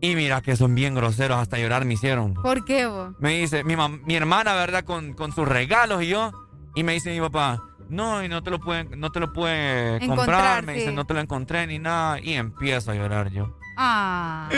Y 0.01 0.15
mira 0.15 0.41
que 0.43 0.55
son 0.55 0.75
bien 0.75 0.95
groseros, 0.95 1.39
hasta 1.39 1.59
llorar 1.59 1.85
me 1.85 1.95
hicieron. 1.95 2.35
¿Por 2.35 2.65
qué 2.65 2.87
vos? 2.87 3.15
Me 3.19 3.39
dice, 3.39 3.65
mi, 3.65 3.75
mi 3.77 4.15
hermana, 4.15 4.55
¿verdad? 4.55 4.85
Con, 4.85 5.15
con 5.15 5.33
sus 5.33 5.49
regalos 5.49 6.03
y 6.03 6.09
yo. 6.09 6.31
Y 6.75 6.83
me 6.85 6.93
dice 6.93 7.11
mi 7.13 7.21
papá, 7.21 7.63
no, 7.89 8.23
y 8.23 8.29
no 8.29 8.43
te 8.43 8.51
lo 8.51 8.61
pueden, 8.61 9.01
no 9.01 9.11
te 9.11 9.19
lo 9.19 9.33
puede 9.33 9.97
Encontrar, 9.97 10.17
comprar. 10.17 10.67
Me 10.67 10.75
dice, 10.75 10.93
no 10.93 11.05
te 11.07 11.15
lo 11.15 11.21
encontré 11.21 11.67
ni 11.67 11.79
nada. 11.79 12.21
Y 12.21 12.35
empiezo 12.35 12.91
a 12.93 12.95
llorar 12.95 13.31
yo. 13.31 13.58
Ah. 13.81 14.49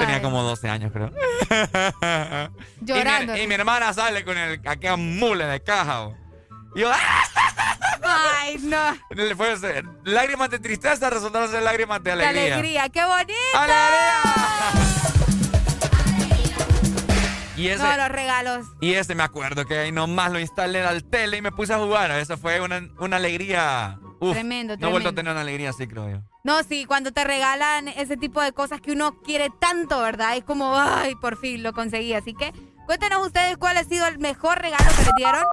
Tenía 0.00 0.20
como 0.22 0.42
12 0.42 0.68
años, 0.68 0.92
creo. 0.92 1.10
Llorando. 2.82 3.34
Y 3.34 3.38
mi, 3.38 3.44
y 3.44 3.46
mi 3.48 3.54
hermana 3.54 3.92
sale 3.94 4.22
con 4.24 4.36
el 4.36 4.60
aquella 4.66 4.96
mule 4.96 5.46
de 5.46 5.60
caja. 5.62 6.00
bo. 6.00 6.16
Y 6.74 6.80
yo, 6.80 6.90
Ay, 8.02 8.58
no. 8.58 8.96
Fue 9.36 9.56
lágrimas 10.04 10.50
de 10.50 10.58
tristeza 10.58 11.08
resultaron 11.10 11.50
ser 11.50 11.62
lágrimas 11.62 11.98
de 12.02 12.10
¡Qué 12.10 12.12
alegría. 12.12 12.54
alegría! 12.54 12.88
¡Qué 12.90 13.04
bonito! 13.04 13.32
Y 17.56 17.68
ese, 17.70 17.82
No, 17.82 17.96
los 17.96 18.08
regalos. 18.10 18.66
y 18.80 18.94
ese 18.94 19.16
me 19.16 19.24
acuerdo 19.24 19.64
que 19.66 19.76
ahí 19.76 19.90
nomás 19.90 20.30
lo 20.30 20.38
instalé 20.38 20.80
al 20.84 21.02
tele 21.02 21.38
y 21.38 21.42
me 21.42 21.50
puse 21.50 21.74
a 21.74 21.78
jugar. 21.78 22.08
Eso 22.12 22.38
fue 22.38 22.60
una, 22.60 22.88
una 23.00 23.16
alegría. 23.16 23.98
Uf, 24.20 24.32
Tremendo, 24.32 24.76
No 24.76 24.86
he 24.86 24.90
vuelto 24.92 25.08
a 25.08 25.12
tener 25.12 25.32
una 25.32 25.40
alegría 25.40 25.70
así, 25.70 25.88
creo 25.88 26.08
yo. 26.08 26.18
No, 26.48 26.62
sí, 26.62 26.86
cuando 26.86 27.12
te 27.12 27.24
regalan 27.24 27.88
ese 27.88 28.16
tipo 28.16 28.40
de 28.40 28.52
cosas 28.52 28.80
que 28.80 28.92
uno 28.92 29.20
quiere 29.20 29.50
tanto, 29.50 30.00
¿verdad? 30.00 30.34
Es 30.34 30.44
como, 30.44 30.78
ay, 30.78 31.14
por 31.16 31.36
fin 31.36 31.62
lo 31.62 31.74
conseguí. 31.74 32.14
Así 32.14 32.32
que 32.32 32.54
cuéntenos 32.86 33.26
ustedes 33.26 33.58
cuál 33.58 33.76
ha 33.76 33.84
sido 33.84 34.06
el 34.06 34.18
mejor 34.18 34.58
regalo 34.58 34.86
que 34.96 35.04
les 35.04 35.14
dieron 35.18 35.44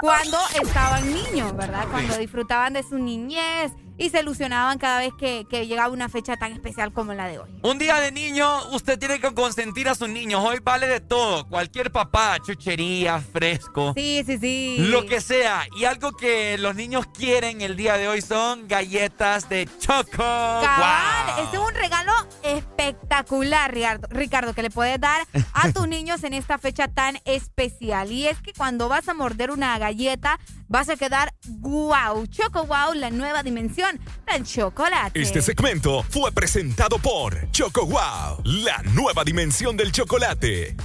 cuando 0.00 0.38
estaban 0.62 1.12
niños, 1.12 1.56
¿verdad? 1.56 1.88
Cuando 1.90 2.16
disfrutaban 2.16 2.74
de 2.74 2.84
su 2.84 2.96
niñez 2.96 3.72
y 3.98 4.10
se 4.10 4.20
ilusionaban 4.20 4.78
cada 4.78 5.00
vez 5.00 5.12
que, 5.18 5.44
llegaba 5.66 5.92
una 5.92 6.08
fecha 6.08 6.36
tan 6.36 6.52
especial 6.52 6.92
como 6.92 7.14
la 7.14 7.26
de 7.26 7.38
hoy. 7.38 7.50
Un 7.62 7.78
día 7.78 7.98
de 8.00 8.12
niño, 8.12 8.68
usted 8.70 8.98
tiene 8.98 9.18
que 9.20 9.32
consentir 9.34 9.88
a 9.88 9.94
sus 9.94 10.08
niños. 10.08 10.42
Hoy 10.44 10.58
vale 10.62 10.86
de 10.86 11.00
todo. 11.00 11.46
Cualquier 11.48 11.90
papá, 11.90 12.36
chuchería, 12.44 13.20
fresco. 13.20 13.92
Sí, 13.96 14.22
sí, 14.26 14.38
sí. 14.38 14.76
Lo 14.78 15.06
que 15.06 15.20
sea. 15.20 15.66
Y 15.76 15.84
algo 15.84 16.12
que 16.12 16.58
los 16.58 16.74
niños 16.74 17.06
quieren 17.06 17.62
el 17.62 17.76
día 17.76 17.96
de 17.96 18.06
hoy 18.06 18.20
son 18.20 18.68
galletas 18.68 19.48
de 19.48 19.68
choco. 19.80 20.16
Cabal, 20.16 21.40
ese 21.40 21.56
es 21.56 21.62
un 21.62 21.74
regalo 21.74 22.12
espectacular, 22.42 23.74
Ricardo, 24.10 24.54
que 24.54 24.62
le 24.62 24.70
puedes 24.70 25.00
dar 25.00 25.26
a 25.52 25.72
tus 25.72 25.88
niños 25.88 26.22
en 26.24 26.34
esta 26.34 26.58
fecha 26.58 26.88
tan 26.88 27.18
especial. 27.24 28.12
Y 28.12 28.26
es 28.26 28.40
que 28.40 28.52
cuando 28.52 28.88
vas 28.88 29.08
a 29.08 29.14
morder 29.14 29.50
una 29.50 29.78
galleta, 29.78 30.38
vas 30.68 30.88
a 30.88 30.96
quedar 30.96 31.32
wow. 31.46 32.26
Choco 32.26 32.66
wow, 32.66 32.94
la 32.94 33.10
nueva 33.10 33.42
dimensión 33.42 34.00
del 34.26 34.44
chocolate. 34.44 35.20
Este 35.20 35.42
segmento 35.42 36.02
fue 36.08 36.32
presentado 36.32 36.98
por 36.98 37.50
Choco 37.50 37.86
wow, 37.86 38.42
la 38.44 38.82
nueva 38.92 39.24
dimensión 39.24 39.76
del 39.76 39.92
chocolate. 39.92 40.76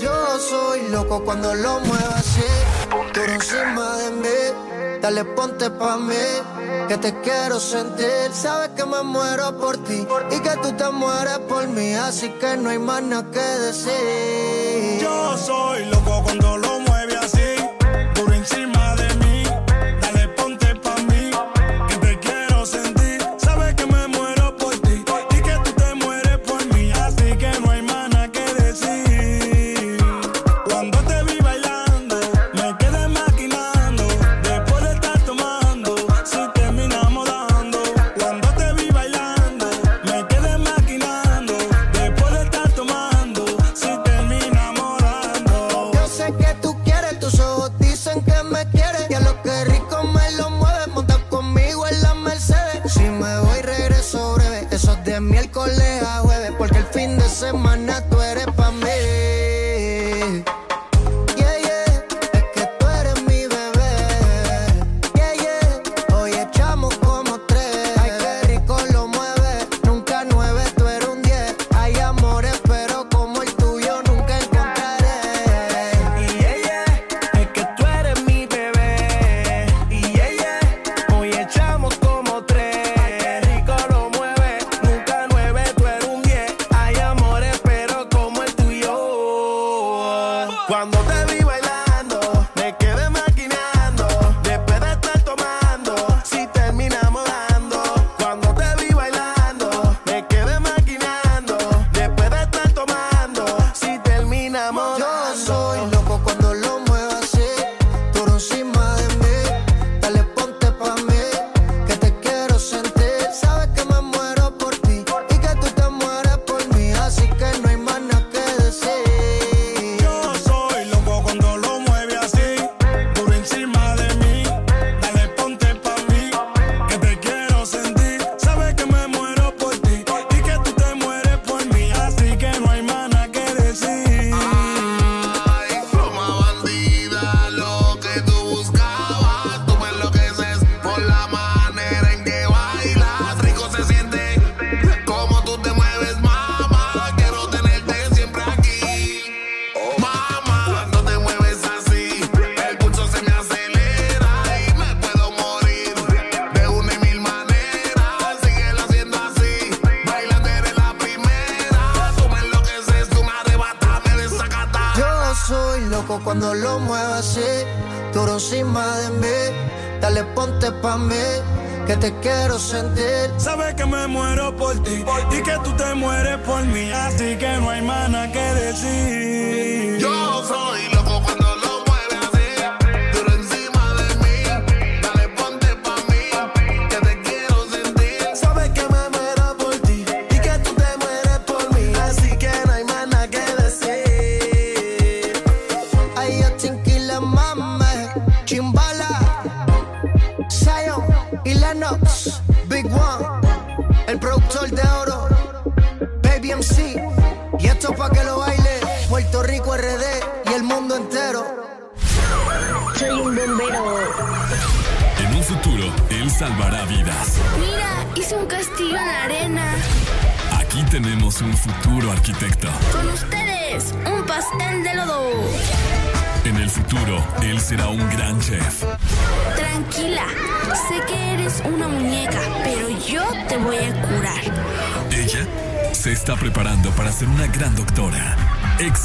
Yo 0.00 0.38
soy 0.38 0.88
loco 0.90 1.22
cuando 1.24 1.54
lo 1.54 1.78
muevo 1.80 2.14
así, 2.14 2.42
tú 3.12 3.20
encima 3.20 3.96
de 3.98 4.10
mí, 4.10 4.98
dale 5.00 5.24
ponte 5.24 5.70
pa' 5.70 5.98
mí, 5.98 6.14
que 6.88 6.96
te 6.98 7.20
quiero 7.20 7.60
sentir, 7.60 8.32
sabes 8.32 8.70
que 8.70 8.84
me 8.86 9.02
muero 9.02 9.56
por 9.58 9.76
ti 9.84 10.04
y 10.30 10.40
que 10.40 10.56
tú 10.62 10.72
te 10.72 10.90
mueres 10.90 11.38
por 11.48 11.68
mí, 11.68 11.94
así 11.94 12.30
que 12.40 12.56
no 12.56 12.70
hay 12.70 12.78
más 12.78 13.02
nada 13.02 13.30
que 13.30 13.38
decir. 13.38 15.00
Yo 15.00 15.36
soy 15.38 15.84
loco 15.86 16.22
cuando 16.24 16.56
lo 16.56 16.73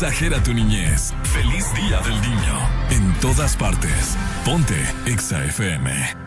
Exagera 0.02 0.42
tu 0.42 0.54
niñez. 0.54 1.14
Feliz 1.24 1.66
Día 1.74 2.00
del 2.00 2.22
Niño. 2.22 2.70
En 2.90 3.14
todas 3.20 3.58
partes. 3.58 4.18
Ponte 4.46 4.78
Exa 5.06 5.44
FM. 5.44 6.19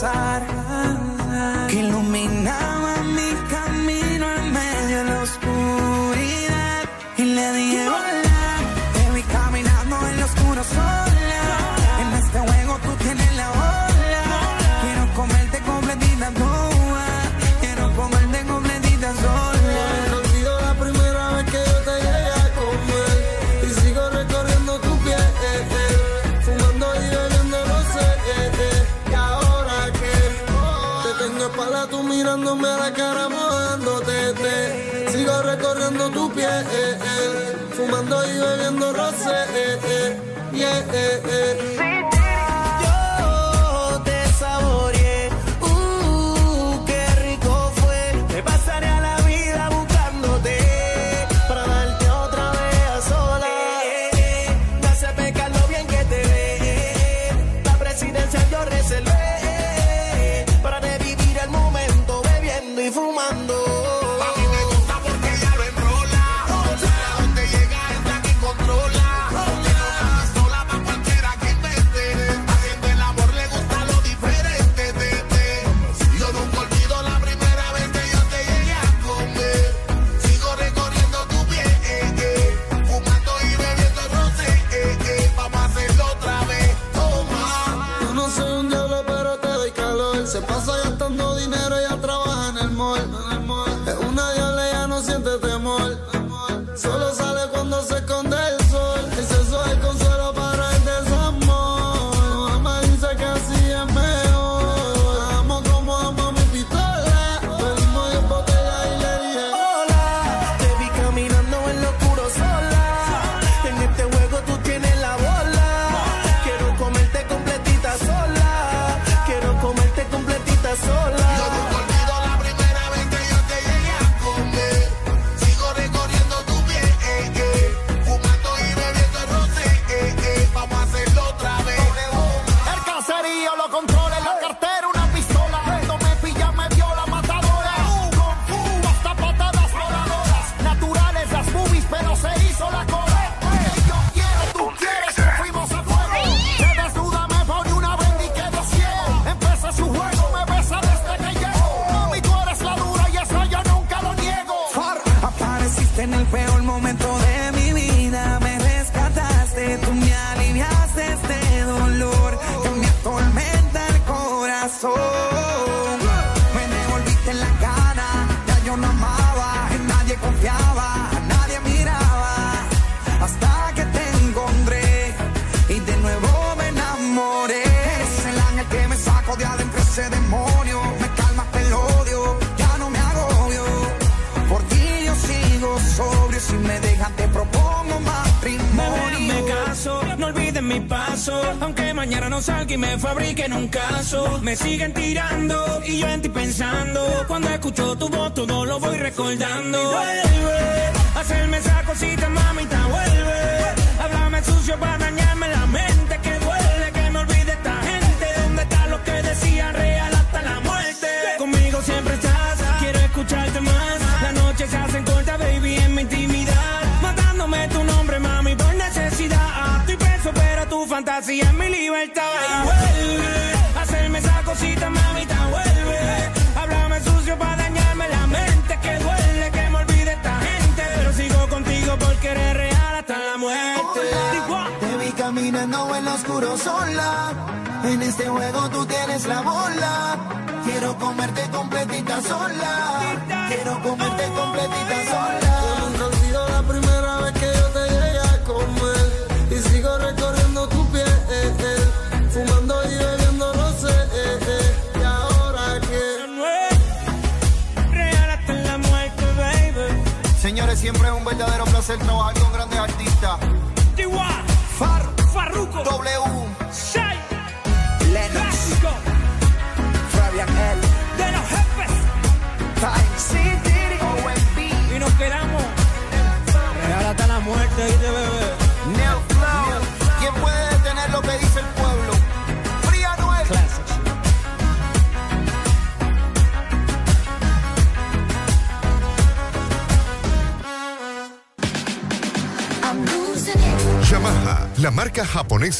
Pasar. 0.00 0.42
Que 1.68 1.89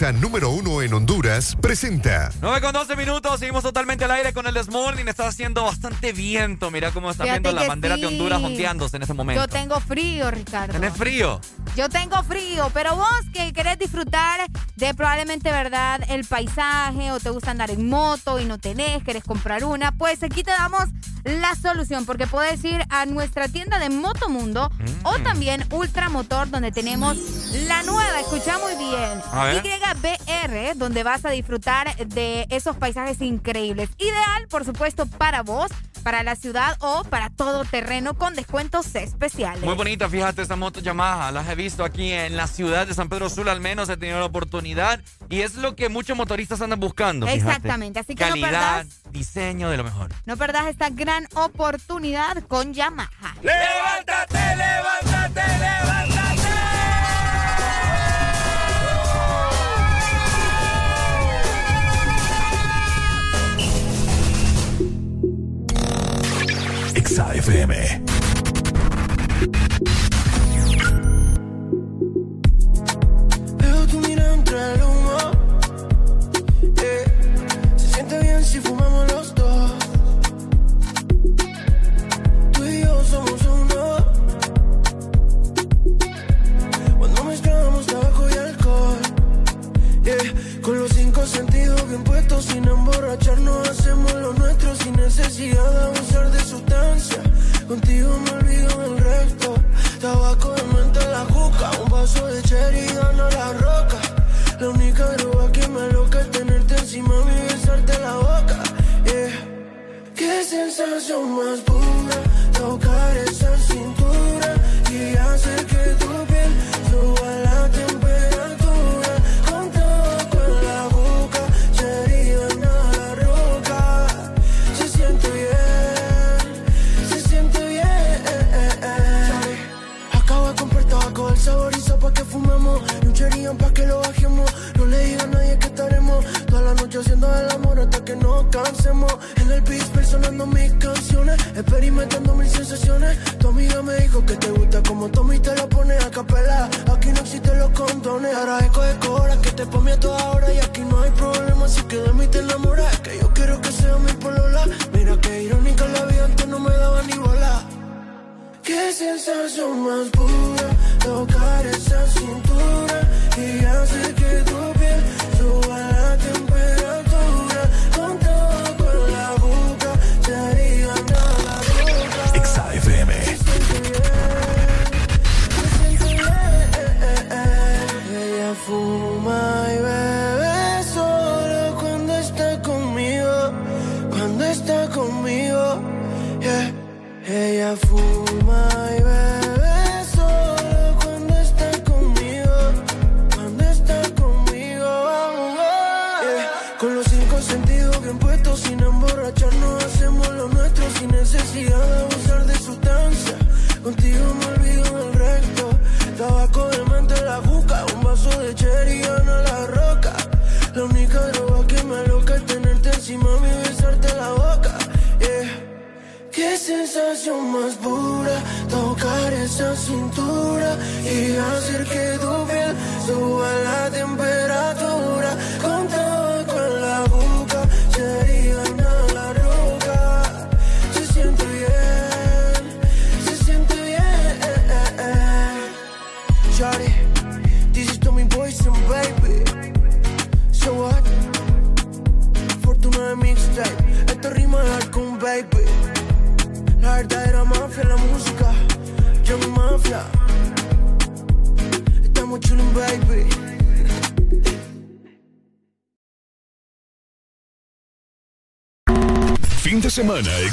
Número 0.01 0.49
uno 0.49 0.81
en 0.81 0.95
Honduras 0.95 1.59
presenta. 1.61 2.33
9 2.41 2.63
con 2.63 2.73
12 2.73 2.97
minutos, 2.97 3.39
seguimos 3.39 3.63
totalmente 3.63 4.07
al 4.07 4.11
aire 4.13 4.33
con 4.33 4.47
el 4.47 4.55
Desmorning. 4.55 5.07
Está 5.07 5.29
haciendo 5.29 5.63
bastante 5.65 6.15
viento. 6.15 6.71
Mira 6.71 6.91
cómo 6.91 7.11
está 7.11 7.25
Fíjate 7.25 7.41
viendo 7.41 7.61
la 7.61 7.69
bandera 7.69 7.99
de 7.99 8.07
Honduras 8.07 8.43
ondeándose 8.43 8.97
en 8.97 9.03
este 9.03 9.13
momento. 9.13 9.43
Yo 9.43 9.47
tengo 9.47 9.79
frío, 9.79 10.31
Ricardo. 10.31 10.73
¿Tenés 10.73 10.97
frío? 10.97 11.39
Yo 11.77 11.91
tengo 11.91 12.23
frío, 12.23 12.71
pero 12.73 12.97
vos 12.97 13.07
que 13.35 13.53
querés 13.53 13.79
disfrutar 13.79 14.41
de 14.77 14.95
probablemente, 14.95 15.51
¿verdad? 15.53 16.01
El 16.09 16.25
paisaje 16.25 17.13
o 17.13 17.21
te 17.21 17.29
gusta 17.29 17.51
andar 17.51 17.71
en 17.71 17.87
moto 17.87 18.41
y 18.41 18.47
no 18.47 18.57
tenés, 18.57 19.05
querés 19.05 19.23
comprar 19.23 19.65
una. 19.65 19.93
Pues 19.93 20.23
aquí 20.23 20.43
te 20.43 20.51
damos 20.51 20.89
la 21.25 21.55
solución 21.57 22.07
porque 22.07 22.27
puedes 22.27 22.65
ir 22.65 22.83
a 22.89 23.05
nuestra 23.05 23.49
tienda 23.49 23.79
de 23.79 23.91
Motomundo 23.91 24.71
mm. 24.71 25.07
o 25.07 25.19
también 25.19 25.67
Ultramotor 25.71 26.49
donde 26.49 26.73
tenemos 26.73 27.19
la 27.67 27.83
nueva 27.83 28.20
Escucha 28.33 28.61
muy 28.61 28.77
bien. 28.77 29.21
YBR, 29.65 30.79
donde 30.79 31.03
vas 31.03 31.25
a 31.25 31.31
disfrutar 31.31 31.97
de 31.97 32.47
esos 32.51 32.77
paisajes 32.77 33.21
increíbles. 33.23 33.91
Ideal, 33.99 34.47
por 34.49 34.65
supuesto, 34.65 35.07
para 35.07 35.43
vos, 35.43 35.73
para 36.05 36.23
la 36.23 36.37
ciudad 36.37 36.77
o 36.79 37.03
para 37.03 37.31
todo 37.31 37.65
terreno 37.65 38.15
con 38.15 38.37
descuentos 38.37 38.95
especiales. 38.95 39.65
Muy 39.65 39.75
bonita, 39.75 40.09
fíjate, 40.09 40.43
esta 40.43 40.55
moto 40.55 40.79
Yamaha. 40.79 41.33
Las 41.33 41.49
he 41.49 41.57
visto 41.57 41.85
aquí 41.85 42.13
en 42.13 42.37
la 42.37 42.47
ciudad 42.47 42.87
de 42.87 42.95
San 42.95 43.09
Pedro 43.09 43.29
Sula, 43.29 43.51
al 43.51 43.61
menos 43.61 43.89
he 43.89 43.97
tenido 43.97 44.21
la 44.21 44.27
oportunidad. 44.27 45.01
Y 45.29 45.41
es 45.41 45.57
lo 45.57 45.75
que 45.75 45.89
muchos 45.89 46.17
motoristas 46.17 46.61
andan 46.61 46.79
buscando. 46.79 47.27
Exactamente, 47.27 47.99
así 47.99 48.15
que 48.15 48.23
Calidad, 48.23 48.85
no 48.85 49.11
diseño 49.11 49.71
de 49.71 49.77
lo 49.77 49.83
mejor. 49.83 50.13
No 50.25 50.37
perdas 50.37 50.69
esta 50.69 50.89
gran 50.89 51.27
oportunidad 51.35 52.45
con 52.45 52.75
Yamaha. 52.75 53.35
¡Leo! 53.43 53.80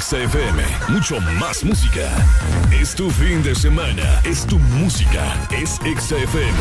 Exa 0.08 0.24
FM. 0.24 0.62
Mucho 0.88 1.20
más 1.38 1.62
música. 1.62 2.08
Es 2.72 2.94
tu 2.94 3.10
fin 3.10 3.42
de 3.42 3.54
semana. 3.54 4.22
Es 4.24 4.46
tu 4.46 4.58
música. 4.58 5.22
Es 5.50 5.78
Exa 5.84 6.16
FM. 6.16 6.58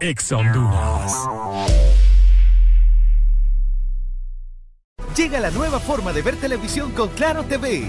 Exa 0.00 0.36
Honduras. 0.38 1.28
Llega 5.16 5.38
la 5.38 5.52
nueva 5.52 5.78
forma 5.78 6.12
de 6.12 6.22
ver 6.22 6.34
televisión 6.34 6.90
con 6.90 7.08
Claro 7.10 7.44
TV 7.44 7.88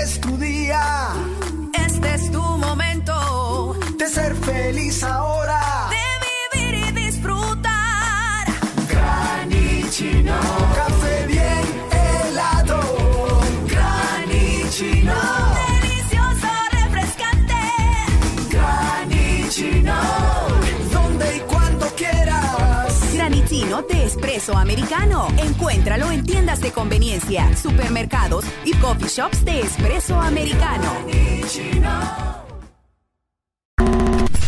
de 23.87 24.05
espresso 24.05 24.57
americano. 24.57 25.27
Encuéntralo 25.37 26.11
en 26.11 26.23
tiendas 26.23 26.61
de 26.61 26.71
conveniencia, 26.71 27.55
supermercados 27.55 28.45
y 28.65 28.73
coffee 28.75 29.07
shops 29.07 29.43
de 29.45 29.61
espresso 29.61 30.19
americano. 30.19 30.91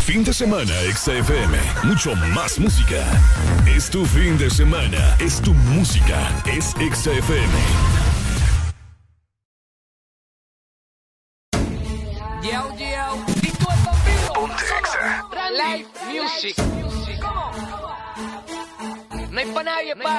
Fin 0.06 0.24
de 0.24 0.34
semana, 0.34 0.74
XFM. 0.94 1.58
Mucho 1.84 2.16
más 2.36 2.60
música. 2.60 3.04
Es 3.66 3.90
tu 3.90 4.06
fin 4.06 4.38
de 4.38 4.50
semana. 4.50 5.16
Es 5.20 5.42
tu 5.42 5.54
música. 5.54 6.30
Es 6.46 6.76
XFM. 6.76 7.54
Yo, 12.44 12.76
yo. 12.78 13.26
Ponte 14.34 14.64
Exa. 14.80 15.26
Live 15.52 15.88
Music 16.12 16.83
nadie 19.64 19.96
pa. 19.96 20.16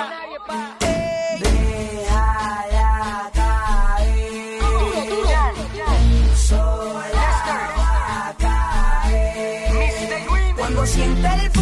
Déjala 1.40 2.90
caer. 3.34 4.60
Duro, 4.60 5.00
duro. 5.10 5.38
Sola 6.34 7.30
va 7.78 7.92
a 8.28 8.34
caer. 8.38 9.74
Cuando 10.56 10.86
siente 10.86 11.28
el 11.34 11.53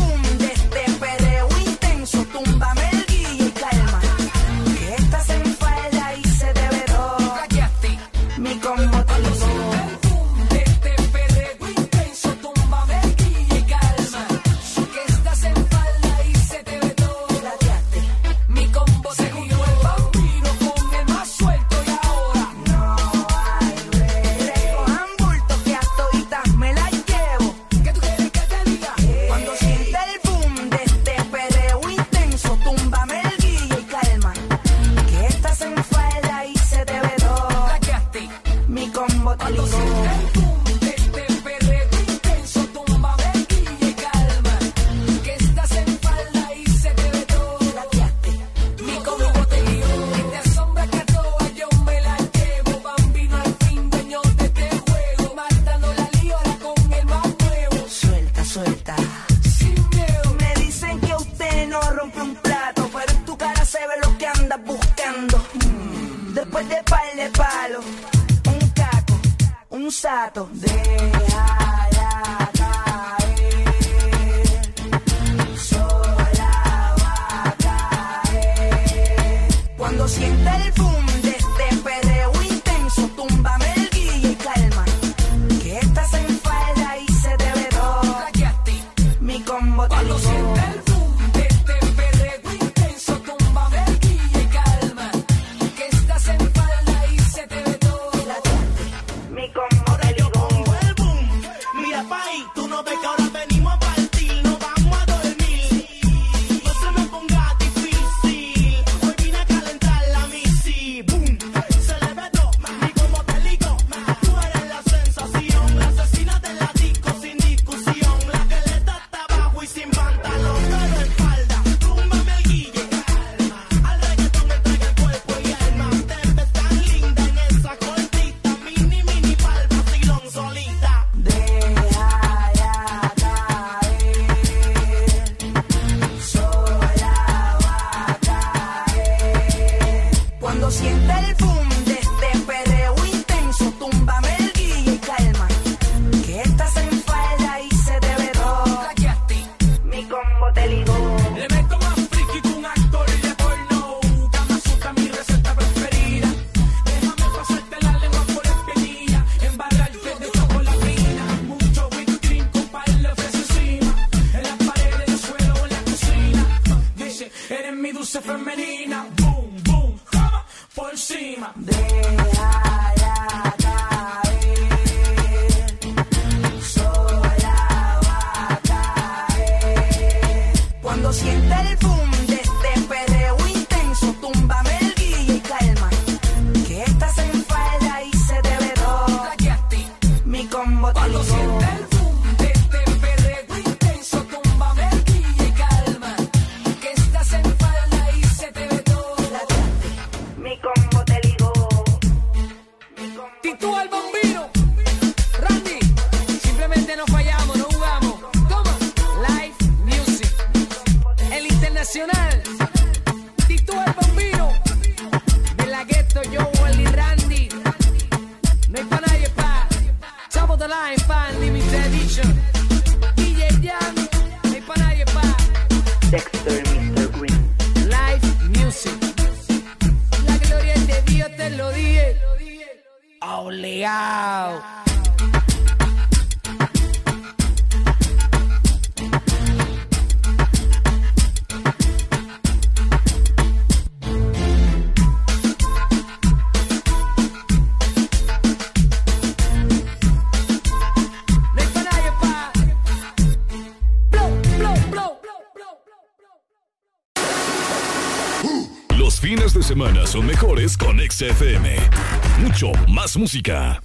Más 262.89 263.17
música. 263.17 263.83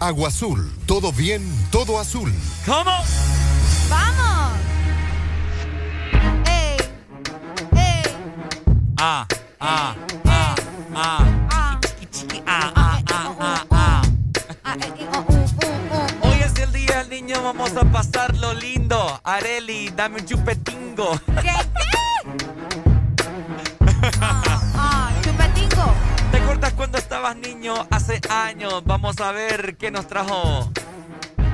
Agua 0.00 0.28
Azul. 0.28 0.72
Todo 0.86 1.12
bien, 1.12 1.42
todo 1.70 1.98
azul. 2.00 2.32
¿Cómo? 2.64 2.90
¡Vamos! 3.90 4.58
¡Ey! 6.46 6.76
¡Ey! 7.76 8.02
Ah, 8.96 9.26
ah, 9.60 9.94
ah, 10.24 10.54
ah. 10.94 11.26
Ah, 11.52 11.80
ah, 12.46 13.02
ah, 13.10 13.34
ah, 13.38 13.64
ah. 13.70 14.02
Hoy 16.22 16.38
es 16.42 16.58
el 16.58 16.72
día 16.72 17.04
del 17.04 17.10
niño, 17.10 17.42
vamos 17.42 17.76
a 17.76 17.84
pasarlo 17.84 18.54
lindo. 18.54 19.20
Areli, 19.22 19.90
dame 19.94 20.20
un 20.20 20.26
chupetingo. 20.26 20.59
Ver 29.70 29.76
qué 29.76 29.90
nos 29.90 30.06
trajo 30.08 30.70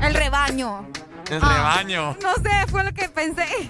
El 0.02 0.14
rebaño. 0.14 0.86
el 1.30 1.38
Ah. 1.42 1.54
rebaño. 1.56 2.16
No 2.22 2.34
sé, 2.34 2.66
fue 2.68 2.82
lo 2.84 2.92
que 2.92 3.08
pensé. 3.08 3.44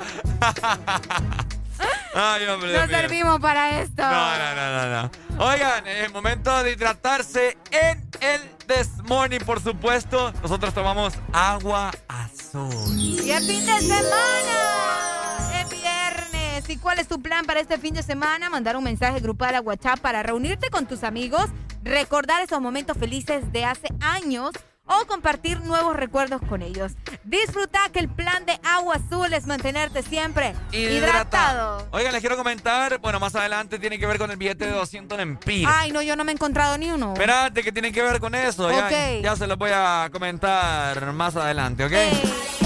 Ay, 2.15 2.47
hombre. 2.47 2.73
Mío. 2.73 2.87
servimos 2.89 3.41
para 3.41 3.81
esto. 3.81 4.03
No, 4.03 4.39
no, 4.39 4.55
no, 4.55 4.87
no, 4.87 5.03
no. 5.37 5.45
Oigan, 5.45 5.87
es 5.87 6.11
momento 6.13 6.63
de 6.63 6.73
hidratarse 6.73 7.59
en 7.71 8.09
el 8.21 8.41
This 8.67 8.89
Morning, 9.05 9.41
por 9.41 9.61
supuesto. 9.63 10.33
Nosotros 10.43 10.73
tomamos 10.73 11.13
agua 11.33 11.91
azul. 12.09 12.73
Y 12.99 13.31
el 13.31 13.45
fin 13.45 13.67
de 13.67 13.81
semana. 13.81 15.61
Es 15.61 15.69
viernes. 15.71 16.71
¿Y 16.71 16.79
cuál 16.79 16.99
es 17.01 17.09
tu 17.09 17.21
plan 17.21 17.45
para 17.45 17.61
este 17.61 17.77
fin 17.79 17.93
de 17.95 18.03
semana? 18.03 18.49
Mandar 18.49 18.77
un 18.77 18.85
mensaje 18.85 19.21
grupal 19.21 19.55
a 19.57 19.61
WhatsApp 19.61 19.99
para 20.01 20.23
reunirte 20.23 20.71
con 20.71 20.87
tus 20.87 21.05
amigos, 21.05 21.47
recordar 21.87 22.43
esos 22.43 22.61
momentos 22.61 22.97
felices 22.99 23.53
de 23.53 23.65
hace 23.65 23.89
años 24.01 24.51
o 24.89 25.05
compartir 25.07 25.61
nuevos 25.63 25.97
recuerdos 25.97 26.41
con 26.49 26.63
ellos. 26.63 26.93
Disfruta 27.25 27.81
que 27.93 27.99
el 27.99 28.09
plan 28.09 28.47
de 28.47 28.59
agua 28.63 28.97
azul 28.97 29.33
es 29.33 29.47
mantenerte 29.47 30.03
siempre 30.03 30.55
hidratado. 30.71 31.89
Oigan, 31.91 32.13
les 32.13 32.21
quiero 32.21 32.37
comentar, 32.37 32.99
bueno, 33.01 33.19
más 33.19 33.35
adelante 33.35 33.81
tiene 33.81 33.99
que 33.99 34.07
ver 34.07 34.19
con 34.19 34.31
el 34.31 34.37
billete 34.37 34.67
de 34.67 34.73
200 34.73 35.19
lempiras. 35.19 35.75
Ay, 35.77 35.91
no, 35.91 36.03
yo 36.03 36.15
no 36.15 36.23
me 36.23 36.31
he 36.31 36.35
encontrado 36.35 36.79
ni 36.79 36.91
uno. 36.91 37.15
Espérate, 37.15 37.65
que 37.65 37.73
tiene 37.73 37.91
que 37.93 38.03
ver 38.03 38.21
con 38.21 38.35
eso. 38.37 38.71
Ya, 38.71 38.87
Ok. 38.87 39.23
ya 39.25 39.35
se 39.37 39.47
los 39.49 39.59
voy 39.59 39.71
a 39.75 40.09
comentar 40.13 41.13
más 41.13 41.35
adelante, 41.35 41.85
¿ok? 41.85 42.66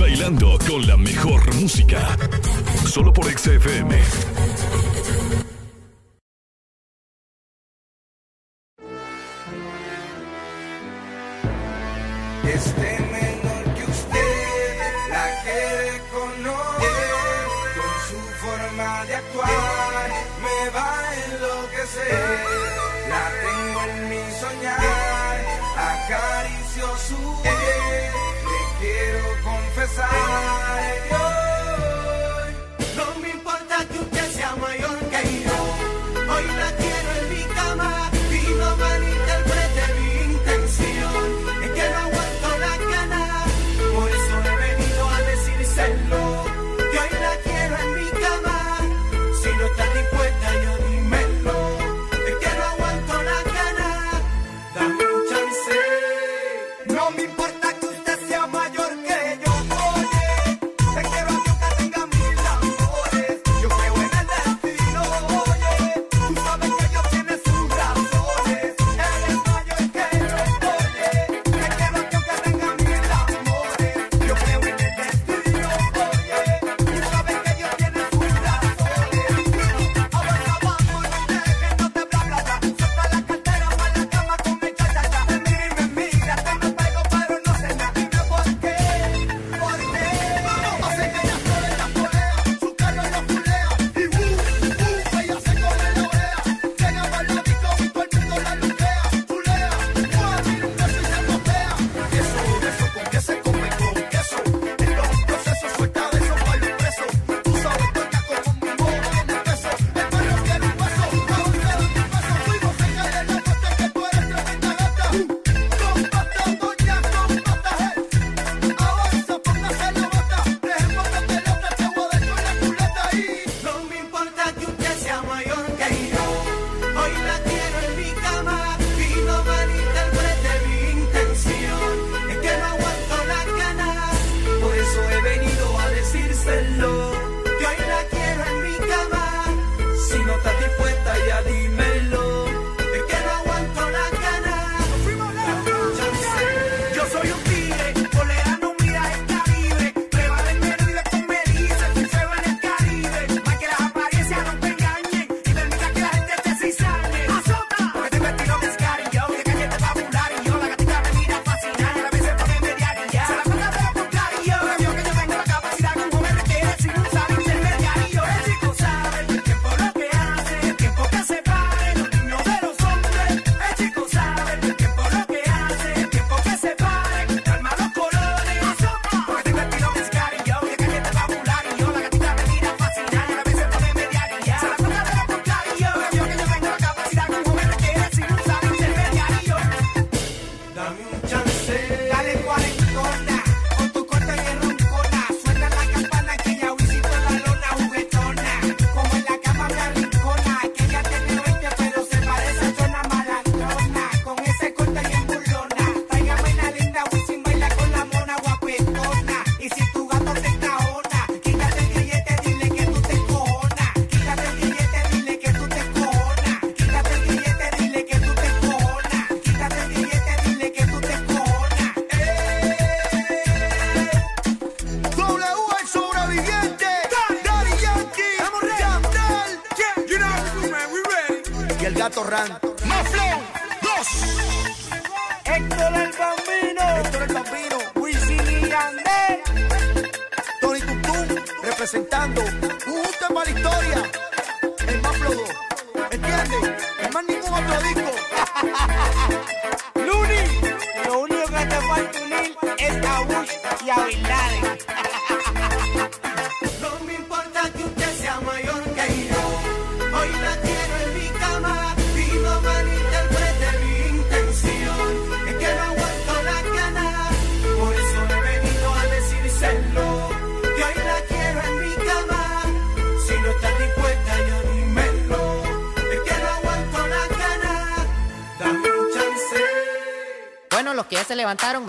bailando 0.00 0.58
con 0.66 0.86
la 0.86 0.96
mejor 0.96 1.54
música. 1.56 2.16
Solo 2.86 3.12
por 3.12 3.26
XFM. 3.26 4.00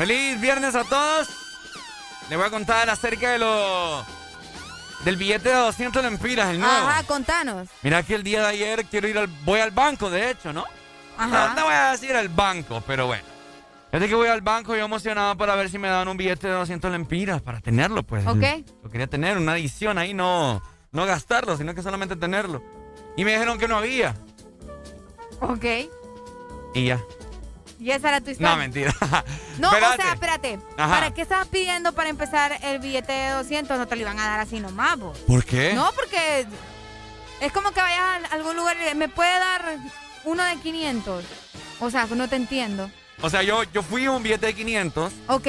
Feliz 0.00 0.40
viernes 0.40 0.74
a 0.74 0.84
todos. 0.84 1.28
Les 2.30 2.38
voy 2.38 2.46
a 2.46 2.50
contar 2.50 2.88
acerca 2.88 3.32
de 3.32 3.38
lo 3.38 4.02
del 5.04 5.18
billete 5.18 5.50
de 5.50 5.56
200 5.56 6.02
lempiras, 6.02 6.48
el 6.48 6.58
nuevo. 6.58 6.74
Ajá, 6.74 7.02
contanos. 7.02 7.68
Mira 7.82 8.02
que 8.02 8.14
el 8.14 8.22
día 8.22 8.40
de 8.40 8.46
ayer 8.46 8.86
quiero 8.86 9.08
ir 9.08 9.18
al 9.18 9.26
voy 9.26 9.60
al 9.60 9.72
banco, 9.72 10.08
de 10.08 10.30
hecho, 10.30 10.54
¿no? 10.54 10.64
Ajá. 11.18 11.48
No, 11.48 11.54
no 11.54 11.64
voy 11.66 11.74
a 11.74 11.90
decir 11.90 12.16
al 12.16 12.30
banco, 12.30 12.82
pero 12.86 13.08
bueno. 13.08 13.24
Desde 13.92 14.08
que 14.08 14.14
voy 14.14 14.28
al 14.28 14.40
banco, 14.40 14.74
yo 14.74 14.86
emocionado 14.86 15.36
para 15.36 15.54
ver 15.54 15.68
si 15.68 15.76
me 15.76 15.88
daban 15.88 16.08
un 16.08 16.16
billete 16.16 16.48
de 16.48 16.54
200 16.54 16.90
lempiras 16.92 17.42
para 17.42 17.60
tenerlo, 17.60 18.02
pues. 18.02 18.26
Ok. 18.26 18.42
Lo 18.82 18.88
quería 18.88 19.06
tener, 19.06 19.36
una 19.36 19.52
adición 19.52 19.98
ahí, 19.98 20.14
no, 20.14 20.62
no 20.92 21.04
gastarlo, 21.04 21.58
sino 21.58 21.74
que 21.74 21.82
solamente 21.82 22.16
tenerlo. 22.16 22.64
Y 23.18 23.24
me 23.26 23.32
dijeron 23.32 23.58
que 23.58 23.68
no 23.68 23.76
había. 23.76 24.16
Ok. 25.42 25.66
Y 26.72 26.86
ya. 26.86 26.98
Y 27.78 27.90
esa 27.90 28.08
era 28.08 28.20
tu 28.22 28.30
historia. 28.30 28.50
No, 28.50 28.56
mentira. 28.56 28.94
No, 29.60 29.68
Espérate. 29.72 29.94
o 29.94 30.02
sea, 30.04 30.12
espérate. 30.14 30.60
Ajá. 30.76 30.94
¿Para 30.94 31.10
qué 31.12 31.22
estabas 31.22 31.48
pidiendo 31.48 31.92
para 31.92 32.08
empezar 32.08 32.58
el 32.62 32.78
billete 32.78 33.12
de 33.12 33.30
200? 33.32 33.78
No 33.78 33.86
te 33.86 33.94
lo 33.96 34.02
iban 34.02 34.18
a 34.18 34.26
dar 34.26 34.40
así 34.40 34.58
nomás, 34.60 34.98
vos. 34.98 35.18
¿Por 35.20 35.44
qué? 35.44 35.72
No, 35.74 35.90
porque 35.94 36.46
es 37.40 37.52
como 37.52 37.70
que 37.72 37.80
vayas 37.80 38.00
a 38.30 38.34
algún 38.34 38.56
lugar 38.56 38.76
y 38.90 38.94
me 38.94 39.08
puede 39.08 39.38
dar 39.38 39.64
uno 40.24 40.42
de 40.42 40.56
500. 40.56 41.24
O 41.80 41.90
sea, 41.90 42.06
no 42.06 42.28
te 42.28 42.36
entiendo. 42.36 42.90
O 43.22 43.28
sea, 43.30 43.42
yo, 43.42 43.62
yo 43.64 43.82
fui 43.82 44.04
a 44.06 44.10
un 44.12 44.22
billete 44.22 44.46
de 44.46 44.54
500. 44.54 45.12
Ok. 45.28 45.46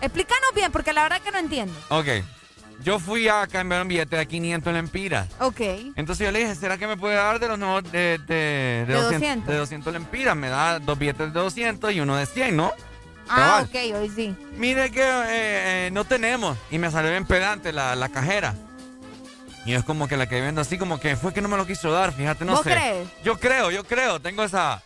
Explícanos 0.00 0.50
bien, 0.54 0.72
porque 0.72 0.92
la 0.92 1.02
verdad 1.04 1.20
que 1.20 1.30
no 1.30 1.38
entiendo. 1.38 1.74
Ok. 1.88 2.08
Yo 2.82 2.98
fui 2.98 3.28
a 3.28 3.46
cambiar 3.46 3.82
un 3.82 3.88
billete 3.88 4.16
de 4.16 4.26
500 4.26 4.72
lempiras. 4.72 5.28
Ok. 5.38 5.60
Entonces 5.94 6.26
yo 6.26 6.32
le 6.32 6.40
dije, 6.40 6.54
¿será 6.56 6.76
que 6.78 6.88
me 6.88 6.96
puede 6.96 7.14
dar 7.14 7.38
de 7.38 7.46
los 7.46 7.58
nuevos 7.58 7.84
de, 7.92 8.18
de, 8.26 8.34
de, 8.34 8.86
De 8.86 8.94
200, 8.94 9.12
200? 9.20 9.46
de 9.48 9.56
200 9.56 9.92
lempiras? 9.92 10.34
Me 10.36 10.48
da 10.48 10.80
dos 10.80 10.98
billetes 10.98 11.32
de 11.32 11.38
200 11.40 11.92
y 11.92 12.00
uno 12.00 12.16
de 12.16 12.26
100, 12.26 12.56
¿no? 12.56 12.72
Ah, 13.28 13.64
Cabal. 13.64 13.64
ok, 13.64 13.96
hoy 14.00 14.10
sí. 14.14 14.36
Mire 14.56 14.90
que 14.90 15.00
eh, 15.02 15.86
eh, 15.86 15.90
no 15.92 16.04
tenemos. 16.04 16.56
Y 16.70 16.78
me 16.78 16.90
salió 16.90 17.10
bien 17.10 17.24
pedante 17.26 17.72
la, 17.72 17.94
la 17.96 18.08
cajera. 18.08 18.54
Y 19.64 19.74
es 19.74 19.84
como 19.84 20.08
que 20.08 20.16
la 20.16 20.28
que 20.28 20.40
vendo 20.40 20.60
así, 20.60 20.76
como 20.76 20.98
que 20.98 21.14
fue 21.16 21.32
que 21.32 21.40
no 21.40 21.48
me 21.48 21.56
lo 21.56 21.66
quiso 21.66 21.92
dar, 21.92 22.12
fíjate, 22.12 22.44
no 22.44 22.52
¿Vos 22.54 22.62
sé. 22.64 22.70
crees? 22.72 23.08
Yo 23.24 23.38
creo, 23.38 23.70
yo 23.70 23.84
creo, 23.84 24.20
tengo 24.20 24.42
esa, 24.42 24.82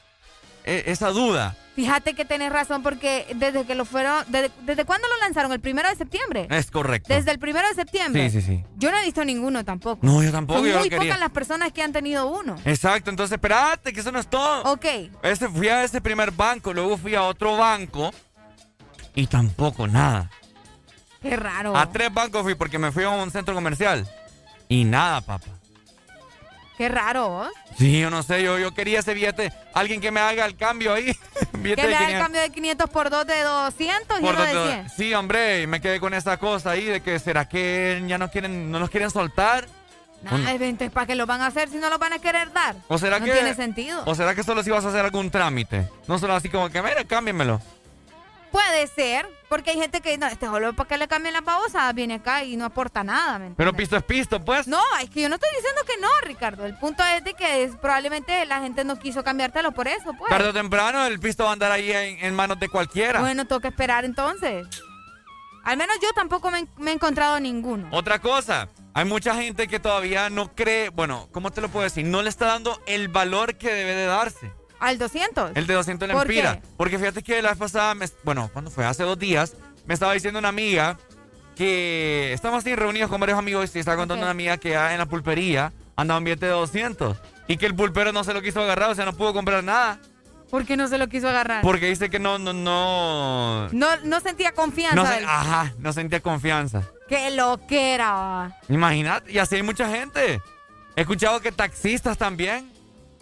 e- 0.65 0.85
esa 0.87 1.09
duda. 1.11 1.57
Fíjate 1.75 2.15
que 2.15 2.25
tenés 2.27 2.51
razón 2.53 2.83
porque 2.83 3.27
desde 3.37 3.65
que 3.67 3.75
lo 3.75 3.85
fueron... 3.85 4.25
¿Desde, 4.29 4.51
desde 4.63 4.85
cuándo 4.87 5.07
lo 5.09 5.19
lanzaron? 5.21 5.53
¿El 5.53 5.61
primero 5.61 5.89
de 5.91 5.97
septiembre? 5.97 6.47
Es 6.51 6.71
correcto. 6.71 7.13
Desde 7.13 7.31
el 7.31 7.39
primero 7.39 7.69
de 7.69 7.75
septiembre. 7.75 8.31
Sí, 8.31 8.41
sí, 8.41 8.47
sí. 8.47 8.65
Yo 8.77 8.91
no 8.91 8.97
he 8.99 9.05
visto 9.05 9.23
ninguno 9.27 9.63
tampoco. 9.65 9.99
No, 10.01 10.23
yo 10.23 10.31
tampoco, 10.33 10.61
Son 10.61 10.69
yo 10.69 10.79
muy 10.79 10.91
pocas 10.91 11.19
las 11.21 11.31
personas 11.31 11.73
que 11.73 11.83
han 11.83 11.93
tenido 11.93 12.29
uno. 12.29 12.57
Exacto, 12.65 13.11
entonces 13.11 13.35
espérate, 13.35 13.93
que 13.93 14.01
eso 14.01 14.11
no 14.13 14.19
es 14.19 14.27
todo. 14.29 14.63
Ok. 14.73 14.87
Ese, 15.23 15.49
fui 15.51 15.69
a 15.69 15.85
ese 15.85 16.01
primer 16.01 16.31
banco, 16.31 16.73
luego 16.73 16.97
fui 16.97 17.15
a 17.15 17.23
otro 17.25 17.57
banco 17.59 18.11
y 19.17 19.27
tampoco 19.27 19.89
nada. 19.89 20.31
Qué 21.21 21.35
raro. 21.37 21.77
A 21.77 21.91
tres 21.91 22.15
bancos 22.15 22.43
fui 22.45 22.55
porque 22.55 22.79
me 22.79 22.93
fui 22.93 23.03
a 23.03 23.09
un 23.11 23.33
centro 23.33 23.53
comercial 23.55 24.09
y 24.69 24.85
nada, 24.85 25.21
papá. 25.23 25.47
Qué 26.79 26.91
raro, 26.91 27.29
vos. 27.31 27.49
Sí, 27.79 28.01
yo 28.01 28.11
no 28.11 28.23
sé, 28.23 28.43
yo, 28.43 28.59
yo 28.59 28.75
quería 28.75 28.99
ese 29.01 29.15
billete, 29.15 29.51
alguien 29.73 29.99
que 30.01 30.11
me 30.11 30.21
haga 30.21 30.45
el 30.45 30.57
cambio 30.57 30.93
ahí. 30.93 31.13
Que 31.53 31.75
me 31.75 31.75
da 31.75 31.83
el 31.83 31.97
500 31.97 32.23
cambio 32.23 32.41
de 32.43 32.51
500 32.51 32.91
por 32.91 33.11
2 33.11 33.27
de 33.27 33.43
200 33.43 34.19
y 34.19 34.23
por 34.23 34.35
uno 34.35 34.45
de 34.45 34.53
dos- 34.53 34.69
100. 34.71 34.91
Sí, 34.91 35.15
hombre, 35.15 35.63
y 35.63 35.67
me 35.67 35.81
quedé 35.81 35.99
con 35.99 36.15
esa 36.15 36.37
cosa 36.37 36.71
ahí 36.71 36.85
de 36.85 37.01
que 37.01 37.19
será 37.19 37.49
que 37.49 38.05
ya 38.07 38.19
no 38.19 38.31
quieren, 38.31 38.71
no 38.71 38.79
los 38.79 38.89
quieren 38.91 39.11
soltar. 39.11 39.67
Nah, 40.23 40.51
entonces, 40.51 40.91
¿para 40.91 41.07
qué 41.07 41.15
lo 41.17 41.27
van 41.27 41.41
a 41.41 41.47
hacer 41.47 41.69
si 41.69 41.77
no 41.79 41.89
lo 41.91 41.99
van 41.99 42.13
a 42.13 42.19
querer 42.19 42.53
dar? 42.53 42.77
¿O 42.89 42.99
será 42.99 43.19
no 43.19 43.25
que 43.27 43.33
tiene 43.33 43.55
sentido. 43.55 44.03
¿O 44.07 44.15
será 44.15 44.35
que 44.35 44.45
solo 44.45 44.63
si 44.63 44.71
vas 44.71 44.85
a 44.85 44.89
hacer 44.89 45.05
algún 45.05 45.31
trámite? 45.31 45.89
No 46.07 46.19
solo 46.19 46.35
así 46.35 46.49
como 46.51 46.69
que, 46.71 46.81
mira, 46.83 47.03
cámbienmelo. 47.05 47.61
Puede 48.51 48.87
ser, 48.87 49.29
porque 49.49 49.71
hay 49.71 49.77
gente 49.79 50.01
que 50.01 50.17
no, 50.19 50.27
este 50.27 50.47
solo 50.47 50.73
para 50.75 50.89
que 50.89 50.97
le 50.99 51.09
cambien 51.09 51.35
las 51.35 51.45
babosas 51.45 51.95
viene 51.95 52.15
acá 52.15 52.43
y 52.45 52.57
no 52.57 52.65
aporta 52.65 53.05
nada. 53.05 53.39
¿me 53.39 53.51
Pero 53.51 53.73
pisto 53.73 53.97
es 53.97 54.03
pisto, 54.03 54.45
pues. 54.45 54.67
No, 54.67 54.81
es 55.03 55.11
que 55.11 55.23
yo 55.23 55.29
no 55.29 55.35
estoy 55.35 55.51
diciendo 55.57 55.83
que 55.87 55.97
no, 56.01 56.09
Ricardo. 56.25 56.65
El 56.67 56.77
punto 56.79 57.05
es 57.05 57.23
de 57.25 57.35
que 57.35 57.65
es- 57.65 57.77
probablemente 57.77 58.45
la 58.47 58.61
gente 58.61 58.85
no 58.85 58.99
quiso 58.99 59.23
cambiártelo 59.25 59.73
por 59.73 59.89
eso, 59.89 60.13
pues. 60.19 60.31
Tarde 60.31 60.49
o 60.49 60.53
temprano 60.53 61.05
el 61.07 61.19
pisto 61.21 61.45
va 61.45 61.51
a 61.51 61.53
andar 61.53 61.73
ahí 61.73 61.91
en, 61.93 62.25
en 62.25 62.35
manos 62.35 62.59
de 62.61 62.69
cualquiera. 62.69 63.21
Bueno, 63.21 63.45
toca 63.47 63.69
esperar 63.69 64.05
entonces. 64.05 64.67
Al 65.65 65.77
menos 65.77 65.97
yo 66.01 66.09
tampoco 66.15 66.51
me, 66.51 66.67
me 66.77 66.93
he 66.93 66.95
encontrado 66.95 67.41
ninguno. 67.41 67.89
Otra 67.91 68.21
cosa, 68.21 68.69
hay 68.95 69.05
mucha 69.05 69.35
gente 69.35 69.67
que 69.67 69.81
todavía 69.81 70.31
no 70.31 70.55
cree, 70.55 70.91
bueno, 70.91 71.29
¿cómo 71.33 71.51
te 71.51 71.61
lo 71.61 71.69
puedo 71.69 71.83
decir? 71.83 72.07
No 72.07 72.23
le 72.23 72.29
está 72.29 72.47
dando 72.47 72.81
el 72.87 73.09
valor 73.09 73.57
que 73.59 73.73
debe 73.73 73.95
de 73.95 74.07
darse. 74.07 74.53
¿Al 74.81 74.99
200? 74.99 75.53
El 75.55 75.67
de 75.67 75.75
200 75.75 76.09
¿Por 76.11 76.27
lempiras. 76.27 76.57
qué? 76.57 76.63
Porque 76.77 76.99
fíjate 76.99 77.23
que 77.23 77.41
la 77.43 77.51
vez 77.51 77.59
pasada, 77.59 77.95
me- 77.95 78.09
bueno, 78.25 78.51
cuando 78.53 78.71
fue? 78.71 78.85
Hace 78.85 79.03
dos 79.05 79.19
días, 79.19 79.55
me 79.87 79.95
estaba 79.95 80.13
diciendo 80.13 80.39
una 80.39 80.49
amiga 80.49 80.99
que 81.55 82.33
estamos 82.33 82.59
así 82.59 82.75
reunidos 82.77 83.09
con 83.11 83.21
varios 83.21 83.39
amigos 83.39 83.75
y 83.75 83.79
estaba 83.79 83.97
contando 83.97 84.23
una 84.25 84.31
amiga 84.31 84.59
que 84.59 84.75
en 84.75 84.99
la 84.99 85.07
pulpería 85.07 85.73
andaba 85.97 86.19
un 86.19 86.25
billete 86.25 86.47
de 86.47 86.53
200 86.53 87.17
y 87.49 87.57
que 87.57 87.67
el 87.67 87.75
pulpero 87.75 88.13
no 88.13 88.25
se 88.25 88.35
lo 88.35 88.43
quiso 88.43 88.61
agarrar, 88.63 88.91
o 88.91 88.95
sea, 88.95 89.05
no 89.07 89.15
pudo 89.15 89.33
comprar 89.33 89.65
nada. 89.65 89.99
¿Por 90.51 90.65
qué 90.65 90.77
no 90.77 90.87
se 90.87 90.99
lo 90.99 91.09
quiso 91.09 91.29
agarrar? 91.29 91.63
Porque 91.63 91.87
dice 91.87 92.09
que 92.11 92.19
no, 92.19 92.39
no, 92.39 92.53
no. 92.53 93.69
No, 93.73 93.97
no 94.05 94.21
sentía 94.21 94.53
confianza. 94.53 94.95
No, 94.95 95.07
se- 95.07 95.25
ajá, 95.25 95.73
no 95.79 95.93
sentía 95.93 96.21
confianza. 96.21 96.83
Qué 97.09 97.31
lo 97.31 97.59
que 97.67 97.95
era. 97.95 98.57
Imagínate, 98.69 99.33
y 99.33 99.39
así 99.39 99.57
hay 99.57 99.63
mucha 99.63 99.89
gente. 99.89 100.41
He 100.95 101.01
escuchado 101.01 101.41
que 101.41 101.51
taxistas 101.53 102.17
también. 102.19 102.71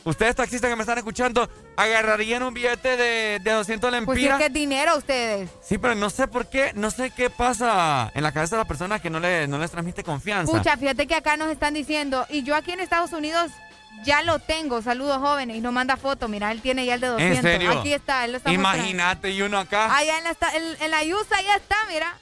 Ustedes 0.04 0.36
taxistas 0.36 0.68
que 0.70 0.76
me 0.76 0.82
están 0.82 0.98
escuchando, 0.98 1.48
agarrarían 1.76 2.42
un 2.42 2.52
billete 2.52 2.96
de, 2.96 3.38
de 3.42 3.50
200 3.52 3.90
Pues 4.04 4.18
si 4.18 4.24
es 4.26 4.30
lempiras. 4.30 4.38
que 4.38 4.46
es 4.46 4.52
dinero 4.52 4.96
ustedes. 4.98 5.50
Sí, 5.62 5.78
pero 5.78 5.94
no 5.94 6.10
sé 6.10 6.28
por 6.28 6.46
qué, 6.50 6.72
no 6.74 6.90
sé 6.90 7.10
qué 7.10 7.30
pasa 7.30 8.10
en 8.14 8.22
la 8.22 8.32
cabeza 8.32 8.56
de 8.56 8.60
las 8.60 8.68
personas 8.68 9.00
que 9.00 9.08
no, 9.10 9.18
le, 9.18 9.46
no 9.48 9.58
les 9.58 9.70
transmite 9.70 10.04
confianza. 10.04 10.52
Pucha, 10.52 10.76
fíjate 10.76 11.06
que 11.06 11.14
acá 11.14 11.36
nos 11.36 11.48
están 11.50 11.72
diciendo, 11.74 12.26
y 12.28 12.42
yo 12.42 12.54
aquí 12.54 12.72
en 12.72 12.80
Estados 12.80 13.12
Unidos 13.12 13.50
ya 14.04 14.22
lo 14.22 14.38
tengo, 14.40 14.82
saludos 14.82 15.18
jóvenes, 15.18 15.56
y 15.56 15.60
nos 15.60 15.72
manda 15.72 15.96
foto, 15.96 16.28
mira, 16.28 16.52
él 16.52 16.60
tiene 16.60 16.84
ya 16.84 16.94
el 16.96 17.00
de 17.00 17.06
200. 17.06 17.36
¿En 17.38 17.42
serio? 17.42 17.70
Aquí 17.80 17.92
está, 17.94 18.24
él 18.26 18.32
lo 18.32 18.38
está. 18.38 18.52
Imagínate, 18.52 19.30
y 19.30 19.40
uno 19.40 19.58
acá. 19.58 19.96
Allá 19.96 20.18
en 20.18 20.24
la, 20.24 20.30
en, 20.54 20.82
en 20.82 20.90
la 20.90 21.16
USA 21.16 21.40
ya 21.40 21.56
está, 21.56 21.76
mira. 21.88 22.12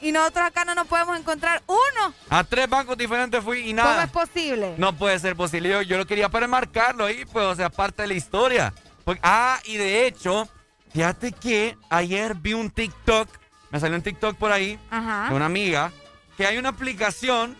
Y 0.00 0.12
nosotros 0.12 0.46
acá 0.46 0.64
no 0.64 0.74
nos 0.74 0.86
podemos 0.86 1.18
encontrar 1.18 1.62
uno. 1.66 2.14
A 2.30 2.42
tres 2.44 2.68
bancos 2.68 2.96
diferentes 2.96 3.42
fui 3.44 3.58
y 3.60 3.74
¿Cómo 3.74 3.82
nada. 3.88 4.04
es 4.04 4.10
posible? 4.10 4.74
No 4.78 4.94
puede 4.96 5.18
ser 5.18 5.36
posible. 5.36 5.68
Yo, 5.68 5.82
yo 5.82 5.98
lo 5.98 6.06
quería 6.06 6.28
para 6.28 6.46
marcarlo 6.46 7.04
ahí, 7.04 7.24
pues, 7.26 7.44
o 7.44 7.54
sea, 7.54 7.68
parte 7.70 8.02
de 8.02 8.08
la 8.08 8.14
historia. 8.14 8.72
Porque- 9.04 9.20
ah, 9.24 9.58
y 9.64 9.76
de 9.76 10.06
hecho, 10.06 10.48
fíjate 10.92 11.32
que 11.32 11.76
ayer 11.90 12.34
vi 12.34 12.54
un 12.54 12.70
TikTok, 12.70 13.28
me 13.70 13.78
salió 13.80 13.96
un 13.96 14.02
TikTok 14.02 14.36
por 14.36 14.52
ahí, 14.52 14.78
Ajá. 14.90 15.28
de 15.28 15.34
una 15.34 15.46
amiga, 15.46 15.92
que 16.36 16.46
hay 16.46 16.56
una 16.58 16.70
aplicación 16.70 17.56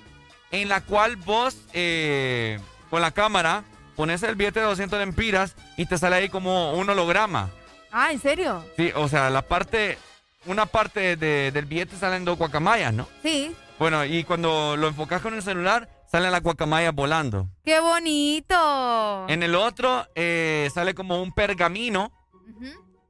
en 0.50 0.68
la 0.68 0.80
cual 0.80 1.16
vos, 1.16 1.56
eh, 1.74 2.58
con 2.88 3.02
la 3.02 3.10
cámara, 3.10 3.64
pones 3.96 4.22
el 4.22 4.34
billete 4.34 4.60
de 4.60 4.66
200 4.66 4.98
lempiras 4.98 5.54
y 5.76 5.84
te 5.86 5.98
sale 5.98 6.16
ahí 6.16 6.28
como 6.30 6.72
un 6.72 6.88
holograma. 6.88 7.50
Ah, 7.92 8.12
¿en 8.12 8.20
serio? 8.20 8.64
Sí, 8.76 8.92
o 8.94 9.08
sea, 9.08 9.28
la 9.30 9.42
parte, 9.42 9.98
una 10.46 10.66
parte 10.66 11.16
de- 11.16 11.50
del 11.52 11.64
billete 11.66 11.96
salen 11.96 12.24
dos 12.24 12.38
guacamayas, 12.38 12.92
¿no? 12.94 13.06
Sí. 13.22 13.54
Bueno, 13.78 14.04
y 14.04 14.24
cuando 14.24 14.76
lo 14.76 14.88
enfocas 14.88 15.22
con 15.22 15.34
el 15.34 15.42
celular, 15.42 15.88
salen 16.10 16.32
las 16.32 16.42
guacamayas 16.42 16.94
volando. 16.94 17.48
¡Qué 17.64 17.80
bonito! 17.80 19.26
En 19.28 19.42
el 19.42 19.54
otro 19.54 20.06
eh, 20.14 20.68
sale 20.72 20.94
como 20.94 21.22
un 21.22 21.32
pergamino 21.32 22.12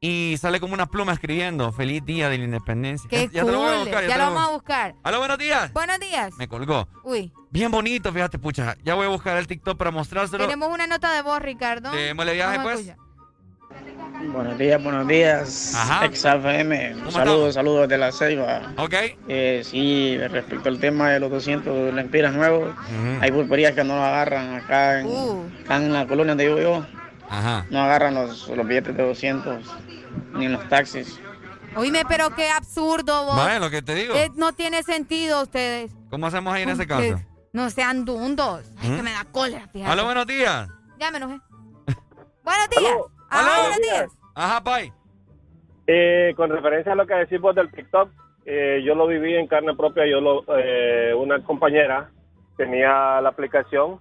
y 0.00 0.36
sale 0.40 0.60
como 0.60 0.74
una 0.74 0.86
pluma 0.86 1.12
escribiendo 1.12 1.72
Feliz 1.72 2.04
Día 2.04 2.28
de 2.28 2.38
la 2.38 2.44
Independencia. 2.44 3.08
¡Qué 3.10 3.26
Ya- 3.28 3.40
ya 3.40 3.44
te 3.44 3.52
lo 3.52 3.58
voy 3.58 3.74
a 3.74 3.78
buscar, 3.80 4.02
ya 4.06 4.12
te 4.12 4.18
lo 4.18 4.24
vamos 4.26 4.48
a 4.48 4.50
buscar. 4.52 4.94
Aló, 5.02 5.18
buenos 5.18 5.38
días. 5.38 5.72
Buenos 5.72 5.98
días. 6.00 6.32
Me 6.38 6.48
colgó. 6.48 6.88
Uy, 7.04 7.32
Bien 7.50 7.70
bonito, 7.70 8.12
fíjate, 8.12 8.38
pucha. 8.38 8.76
Ya 8.84 8.94
voy 8.94 9.06
a 9.06 9.08
buscar 9.08 9.36
el 9.36 9.46
TikTok 9.48 9.76
para 9.76 9.90
mostrárselo. 9.90 10.44
tenemos 10.44 10.72
una 10.72 10.86
nota 10.86 11.12
de 11.12 11.22
voz, 11.22 11.40
Ricardo. 11.42 11.90
Démosle 11.90 12.34
viaje, 12.34 12.60
pues. 12.60 12.80
escuchar. 12.80 13.09
Buenos 14.18 14.58
días, 14.58 14.82
buenos 14.82 15.06
días. 15.08 15.74
Ajá. 15.74 16.06
XFM. 16.12 16.92
¿Cómo 16.98 17.10
Saludos, 17.10 17.54
saludos 17.54 17.88
de 17.88 17.98
la 17.98 18.12
Ceiba. 18.12 18.72
Ok. 18.76 18.94
Eh, 19.28 19.62
sí, 19.64 20.18
respecto 20.18 20.68
al 20.68 20.78
tema 20.78 21.10
de 21.10 21.20
los 21.20 21.30
200 21.30 21.94
lempiras 21.94 22.34
nuevos, 22.34 22.74
hay 23.20 23.30
pulperías 23.32 23.72
que 23.72 23.82
no 23.84 23.96
lo 23.96 24.04
agarran 24.04 24.54
acá 24.54 25.00
en, 25.00 25.06
Uh. 25.06 25.48
acá 25.64 25.76
en 25.76 25.92
la 25.92 26.06
colonia 26.06 26.32
donde 26.32 26.46
vivo 26.46 26.60
yo. 26.60 26.86
Ajá. 27.28 27.64
No 27.70 27.80
agarran 27.82 28.14
los, 28.14 28.48
los 28.48 28.66
billetes 28.66 28.96
de 28.96 29.02
200 29.06 29.64
ni 30.34 30.46
en 30.46 30.52
los 30.52 30.68
taxis. 30.68 31.18
Oíme, 31.76 32.02
pero 32.08 32.34
qué 32.34 32.50
absurdo, 32.50 33.24
vos. 33.24 33.36
Vaya, 33.36 33.58
lo 33.60 33.70
que 33.70 33.80
te 33.80 33.94
digo. 33.94 34.14
Eh, 34.14 34.30
no 34.34 34.52
tiene 34.52 34.82
sentido 34.82 35.42
ustedes. 35.42 35.92
¿Cómo 36.10 36.26
hacemos 36.26 36.52
ahí 36.52 36.64
en 36.64 36.70
ese 36.70 36.86
caso? 36.86 37.20
No 37.52 37.70
sean 37.70 38.04
dundos. 38.04 38.64
Ay, 38.78 38.90
¿Mm? 38.90 38.96
que 38.96 39.02
me 39.02 39.12
da 39.12 39.24
cólera, 39.30 39.68
fíjate. 39.72 39.90
Aló, 39.92 40.04
buenos 40.04 40.26
días. 40.26 40.68
Ya 40.98 41.10
me 41.10 41.18
enojé. 41.18 41.40
buenos 42.44 42.68
días. 42.76 42.92
Ah, 43.30 43.58
buenos 43.62 43.80
días. 43.80 44.18
Ajá, 44.34 44.62
Pai. 44.62 44.92
Eh, 45.86 46.32
con 46.36 46.50
referencia 46.50 46.92
a 46.92 46.96
lo 46.96 47.06
que 47.06 47.14
decís 47.14 47.40
vos 47.40 47.54
del 47.54 47.70
TikTok, 47.70 48.10
eh, 48.46 48.80
yo 48.84 48.94
lo 48.94 49.06
viví 49.06 49.34
en 49.36 49.46
carne 49.46 49.74
propia. 49.74 50.06
Yo 50.06 50.20
lo, 50.20 50.44
eh, 50.58 51.12
una 51.14 51.42
compañera 51.42 52.10
tenía 52.56 53.20
la 53.20 53.28
aplicación 53.28 53.98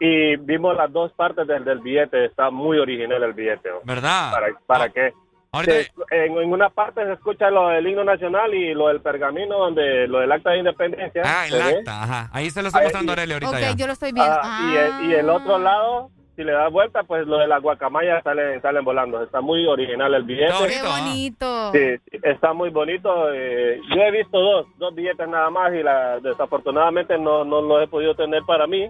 y 0.00 0.36
vimos 0.36 0.76
las 0.76 0.92
dos 0.92 1.12
partes 1.12 1.46
del, 1.46 1.64
del 1.64 1.80
billete. 1.80 2.26
Está 2.26 2.50
muy 2.50 2.78
original 2.78 3.22
el 3.22 3.32
billete. 3.32 3.70
¿no? 3.70 3.76
¿Verdad? 3.84 4.30
¿Para, 4.32 4.46
para 4.66 4.88
qué? 4.90 5.12
Ahorita- 5.52 5.72
Se- 5.72 5.92
en, 6.26 6.36
en 6.36 6.52
una 6.52 6.68
parte 6.70 7.04
se 7.04 7.12
escucha 7.14 7.50
lo 7.50 7.68
del 7.68 7.86
himno 7.86 8.04
nacional 8.04 8.52
y 8.52 8.74
lo 8.74 8.88
del 8.88 9.00
pergamino, 9.00 9.58
donde 9.58 10.06
lo 10.06 10.18
del 10.20 10.30
acta 10.32 10.50
de 10.50 10.58
independencia. 10.58 11.22
Ah, 11.24 11.46
el 11.46 11.60
acta, 11.62 12.02
ajá. 12.02 12.30
Ahí 12.32 12.50
se 12.50 12.60
lo 12.62 12.68
está 12.68 12.82
mostrando 12.82 13.12
Aurelio 13.12 13.36
ahorita 13.36 13.52
Ok, 13.52 13.58
ya. 13.60 13.72
yo 13.74 13.86
lo 13.86 13.92
estoy 13.94 14.12
viendo. 14.12 14.32
Ah, 14.42 14.60
y, 14.70 14.76
el, 14.76 15.10
y 15.10 15.14
el 15.14 15.30
otro 15.30 15.58
lado, 15.58 16.10
si 16.36 16.44
le 16.44 16.52
das 16.52 16.70
vuelta, 16.70 17.02
pues 17.02 17.26
lo 17.26 17.38
de 17.38 17.48
las 17.48 17.62
guacamayas 17.62 18.22
salen, 18.22 18.60
salen 18.60 18.84
volando. 18.84 19.22
Está 19.22 19.40
muy 19.40 19.66
original 19.66 20.12
el 20.14 20.22
billete. 20.22 20.52
Qué 20.68 20.82
bonito. 20.82 21.72
Sí, 21.72 21.96
sí, 22.10 22.18
está 22.22 22.52
muy 22.52 22.68
bonito. 22.68 23.32
eh, 23.32 23.80
yo 23.88 24.02
he 24.02 24.10
visto 24.10 24.38
dos, 24.38 24.66
dos 24.76 24.94
billetes 24.94 25.26
nada 25.28 25.48
más 25.50 25.72
y 25.74 25.82
la, 25.82 26.20
desafortunadamente 26.20 27.18
no, 27.18 27.44
no 27.44 27.62
los 27.62 27.82
he 27.82 27.88
podido 27.88 28.14
tener 28.14 28.42
para 28.46 28.66
mí. 28.66 28.88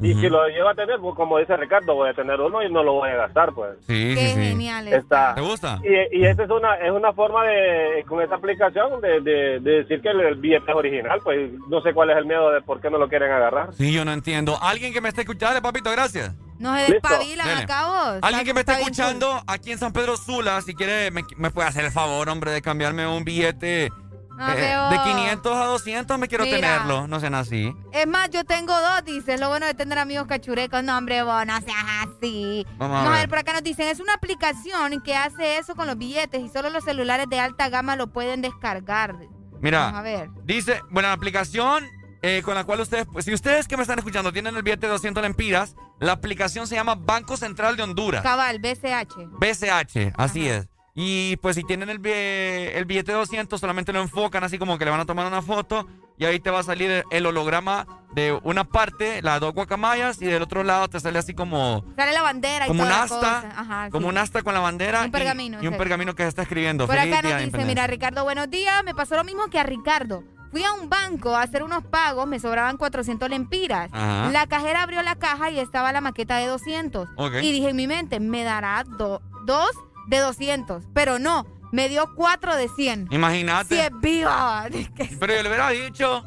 Y 0.00 0.14
si 0.14 0.28
lo 0.28 0.46
llevo 0.48 0.68
a 0.68 0.74
tener, 0.74 0.98
pues, 1.00 1.14
como 1.14 1.38
dice 1.38 1.56
Ricardo, 1.56 1.94
voy 1.94 2.10
a 2.10 2.14
tener 2.14 2.40
uno 2.40 2.62
y 2.62 2.70
no 2.70 2.82
lo 2.82 2.94
voy 2.94 3.08
a 3.10 3.16
gastar, 3.16 3.52
pues. 3.54 3.70
Sí, 3.86 4.14
Qué 4.14 4.28
sí, 4.34 4.34
genial. 4.34 4.88
Está. 4.88 5.34
¿Te 5.34 5.40
gusta? 5.40 5.80
Y, 5.82 6.18
y 6.20 6.26
esa 6.26 6.44
es 6.44 6.50
una 6.50 6.74
es 6.76 6.90
una 6.90 7.12
forma 7.12 7.44
de, 7.44 8.04
con 8.06 8.20
esta 8.20 8.36
aplicación, 8.36 9.00
de, 9.00 9.20
de, 9.20 9.60
de 9.60 9.70
decir 9.82 10.02
que 10.02 10.10
el, 10.10 10.20
el 10.20 10.34
billete 10.36 10.70
es 10.70 10.76
original. 10.76 11.20
Pues 11.24 11.50
no 11.68 11.80
sé 11.80 11.94
cuál 11.94 12.10
es 12.10 12.16
el 12.18 12.26
miedo 12.26 12.50
de 12.50 12.60
por 12.60 12.80
qué 12.80 12.90
no 12.90 12.98
lo 12.98 13.08
quieren 13.08 13.30
agarrar. 13.32 13.72
Sí, 13.74 13.92
yo 13.92 14.04
no 14.04 14.12
entiendo. 14.12 14.58
Alguien 14.60 14.92
que 14.92 15.00
me 15.00 15.08
esté 15.08 15.22
escuchando, 15.22 15.62
papito, 15.62 15.90
gracias. 15.90 16.34
No 16.58 16.74
se 16.76 16.92
despabilan 16.92 17.48
acá 17.58 17.86
vos. 17.86 18.18
Alguien 18.22 18.44
que 18.44 18.54
me 18.54 18.60
Está 18.60 18.80
escuchando 18.80 19.42
aquí 19.46 19.70
en 19.72 19.78
San 19.78 19.92
Pedro 19.92 20.16
Sula, 20.16 20.60
si 20.62 20.74
quiere, 20.74 21.10
me, 21.12 21.22
me 21.36 21.50
puede 21.50 21.68
hacer 21.68 21.84
el 21.84 21.92
favor, 21.92 22.28
hombre, 22.28 22.50
de 22.50 22.62
cambiarme 22.62 23.06
un 23.06 23.24
billete 23.24 23.92
No, 24.36 24.52
eh, 24.52 24.76
de 24.90 25.02
500 25.02 25.56
a 25.56 25.64
200. 25.64 26.18
Me 26.18 26.28
quiero 26.28 26.44
Mira. 26.44 26.56
tenerlo. 26.56 27.06
No 27.08 27.20
sean 27.20 27.34
así. 27.34 27.74
Es 27.92 28.06
más, 28.06 28.30
yo 28.30 28.44
tengo 28.44 28.72
dos, 28.72 29.04
dice. 29.04 29.34
Es 29.34 29.40
lo 29.40 29.48
bueno 29.48 29.66
de 29.66 29.74
tener 29.74 29.98
amigos 29.98 30.26
cachurecos. 30.26 30.82
No, 30.84 30.96
hombre, 30.98 31.22
vos, 31.22 31.46
no 31.46 31.58
seas 31.60 31.84
así. 32.02 32.66
Vamos 32.78 32.96
a 32.96 32.98
Vamos 32.98 33.06
a 33.08 33.10
ver. 33.12 33.20
ver, 33.20 33.28
por 33.28 33.38
acá 33.38 33.52
nos 33.54 33.62
dicen, 33.62 33.88
es 33.88 34.00
una 34.00 34.14
aplicación 34.14 35.00
que 35.02 35.14
hace 35.16 35.58
eso 35.58 35.74
con 35.74 35.86
los 35.86 35.96
billetes 35.96 36.40
y 36.42 36.48
solo 36.48 36.70
los 36.70 36.84
celulares 36.84 37.26
de 37.28 37.40
alta 37.40 37.68
gama 37.68 37.96
lo 37.96 38.08
pueden 38.08 38.42
descargar. 38.42 39.14
Mira, 39.60 39.80
Vamos 39.86 40.00
a 40.00 40.02
ver. 40.02 40.28
dice, 40.44 40.80
bueno, 40.90 41.08
la 41.08 41.14
aplicación 41.14 41.84
eh, 42.22 42.42
con 42.44 42.54
la 42.54 42.64
cual 42.64 42.80
ustedes, 42.80 43.06
pues, 43.10 43.24
si 43.24 43.32
ustedes 43.32 43.66
que 43.68 43.76
me 43.76 43.82
están 43.82 43.98
escuchando 43.98 44.32
tienen 44.32 44.54
el 44.56 44.62
billete 44.62 44.86
de 44.86 44.92
200 44.92 45.22
lempiras, 45.22 45.76
la 45.98 46.12
aplicación 46.12 46.66
se 46.66 46.74
llama 46.74 46.94
Banco 46.94 47.36
Central 47.36 47.76
de 47.76 47.82
Honduras. 47.84 48.22
Cabal, 48.22 48.58
BCH. 48.58 49.14
BCH, 49.38 50.12
así 50.16 50.46
es. 50.48 50.68
Y 50.98 51.36
pues 51.36 51.56
si 51.56 51.62
tienen 51.62 51.90
el, 51.90 52.04
el 52.06 52.84
billete 52.86 53.12
de 53.12 53.18
200, 53.18 53.60
solamente 53.60 53.92
lo 53.92 54.00
enfocan 54.00 54.42
así 54.44 54.58
como 54.58 54.78
que 54.78 54.86
le 54.86 54.90
van 54.90 55.00
a 55.00 55.04
tomar 55.04 55.26
una 55.26 55.42
foto 55.42 55.86
y 56.18 56.24
ahí 56.24 56.40
te 56.40 56.48
va 56.50 56.60
a 56.60 56.62
salir 56.62 57.04
el 57.10 57.26
holograma 57.26 57.86
de 58.14 58.32
una 58.44 58.64
parte, 58.64 59.20
las 59.20 59.38
dos 59.40 59.52
guacamayas, 59.52 60.22
y 60.22 60.24
del 60.24 60.40
otro 60.42 60.64
lado 60.64 60.88
te 60.88 60.98
sale 60.98 61.18
así 61.18 61.34
como, 61.34 61.84
Sale 61.96 62.14
la 62.14 62.22
bandera 62.22 62.64
y 62.64 62.68
como 62.68 62.82
un 62.84 62.88
toda 62.88 62.98
la 62.98 63.04
asta, 63.04 63.16
cosa. 63.18 63.54
Ajá, 63.60 63.90
como 63.90 64.06
sí. 64.06 64.08
un 64.08 64.16
asta 64.18 64.42
con 64.42 64.54
la 64.54 64.60
bandera 64.60 65.02
Un 65.02 65.08
y- 65.08 65.10
pergamino, 65.10 65.62
y, 65.62 65.66
un 65.66 65.74
sí. 65.74 65.78
pergamino 65.78 66.14
que 66.14 66.22
se 66.22 66.30
está 66.30 66.40
escribiendo. 66.42 66.86
Por 66.86 66.96
Feliz 66.96 67.14
acá 67.14 67.28
nos 67.28 67.44
dice, 67.44 67.64
mira, 67.66 67.86
Ricardo, 67.86 68.24
buenos 68.24 68.48
días. 68.48 68.82
Me 68.84 68.94
pasó 68.94 69.16
lo 69.16 69.24
mismo 69.24 69.42
que 69.50 69.58
a 69.58 69.64
Ricardo. 69.64 70.24
Fui 70.50 70.64
a 70.64 70.72
un 70.72 70.88
banco 70.88 71.36
a 71.36 71.42
hacer 71.42 71.62
unos 71.62 71.84
pagos, 71.84 72.26
me 72.26 72.38
sobraban 72.40 72.78
400 72.78 73.28
lempiras. 73.28 73.90
Ajá. 73.92 74.30
La 74.32 74.46
cajera 74.46 74.82
abrió 74.84 75.02
la 75.02 75.16
caja 75.16 75.50
y 75.50 75.58
estaba 75.58 75.92
la 75.92 76.00
maqueta 76.00 76.38
de 76.38 76.46
200. 76.46 77.10
Ok. 77.16 77.34
Y 77.42 77.52
dije 77.52 77.68
en 77.68 77.76
mi 77.76 77.86
mente, 77.86 78.18
me 78.20 78.42
dará 78.44 78.84
do- 78.96 79.20
dos 79.44 79.68
de 80.06 80.18
200. 80.18 80.84
Pero 80.94 81.18
no, 81.18 81.46
me 81.72 81.88
dio 81.88 82.14
cuatro 82.14 82.56
de 82.56 82.68
100. 82.68 83.08
Imagínate. 83.10 83.86
Es 83.86 83.90
viva. 84.00 84.66
Pero 85.20 85.34
yo 85.34 85.42
le 85.42 85.48
hubiera 85.48 85.70
dicho. 85.70 86.24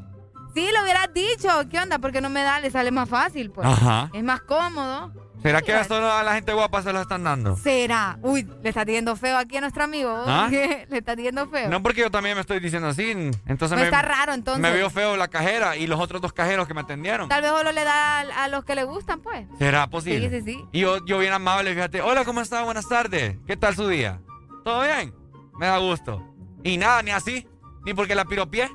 Sí, 0.54 0.68
lo 0.74 0.84
hubieras 0.84 1.14
dicho. 1.14 1.50
¿Qué 1.70 1.80
onda? 1.80 2.00
Porque 2.00 2.22
no 2.22 2.30
me 2.30 2.42
da, 2.42 2.60
le 2.60 2.72
sale 2.72 2.92
más 2.92 3.08
fácil, 3.08 3.52
pues. 3.52 3.68
Ajá. 3.68 4.10
Es 4.14 4.24
más 4.24 4.42
cómodo. 4.42 5.12
¿Será 5.42 5.62
que 5.62 5.84
solo 5.86 6.12
a 6.12 6.22
la 6.24 6.34
gente 6.34 6.52
guapa 6.54 6.82
se 6.84 6.92
lo 6.92 7.02
están 7.02 7.24
dando? 7.24 7.56
Será. 7.56 8.18
Uy, 8.22 8.48
le 8.62 8.70
está 8.70 8.84
diciendo 8.84 9.16
feo 9.16 9.38
aquí 9.38 9.58
a 9.58 9.62
nuestro 9.62 9.84
amigo. 9.84 10.24
¿Ah? 10.28 10.50
le 10.52 10.98
está 10.98 11.16
diciendo 11.16 11.48
feo. 11.48 11.70
No 11.70 11.82
porque 11.82 12.02
yo 12.02 12.12
también 12.12 12.36
me 12.36 12.42
estoy 12.42 12.60
diciendo 12.60 12.90
así. 12.90 13.12
Entonces 13.46 13.72
No 13.72 13.78
me, 13.78 13.84
está 13.84 14.02
raro, 14.02 14.34
entonces. 14.34 14.62
me 14.62 14.72
veo 14.72 14.90
feo 14.90 15.16
la 15.16 15.28
cajera 15.30 15.78
y 15.78 15.88
los 15.88 16.00
otros 16.00 16.22
dos 16.22 16.34
cajeros 16.34 16.68
que 16.68 16.74
me 16.74 16.82
atendieron. 16.82 17.30
Tal 17.30 17.42
vez 17.42 17.52
solo 17.52 17.72
le 17.72 17.84
da 17.84 18.20
a, 18.20 18.44
a 18.44 18.48
los 18.50 18.66
que 18.66 18.76
le 18.76 18.84
gustan, 18.84 19.22
pues. 19.22 19.48
¿Será 19.58 19.88
posible? 19.88 20.30
Sí, 20.30 20.42
sí, 20.42 20.54
sí. 20.54 20.66
Y 20.74 20.82
yo, 20.82 21.04
yo 21.06 21.20
bien 21.20 21.32
amable, 21.34 21.74
fíjate. 21.74 22.02
Hola, 22.02 22.26
¿cómo 22.26 22.42
está? 22.42 22.64
Buenas 22.64 22.88
tardes. 22.90 23.38
¿Qué 23.48 23.56
tal 23.56 23.76
su 23.76 23.88
día? 23.88 24.20
¿Todo 24.66 24.82
bien? 24.82 25.14
Me 25.58 25.68
da 25.68 25.78
gusto. 25.78 26.22
Y 26.64 26.78
nada, 26.78 27.02
ni 27.02 27.12
así. 27.12 27.48
Ni 27.86 27.94
porque 27.94 28.14
la 28.16 28.26
piropié. 28.26 28.70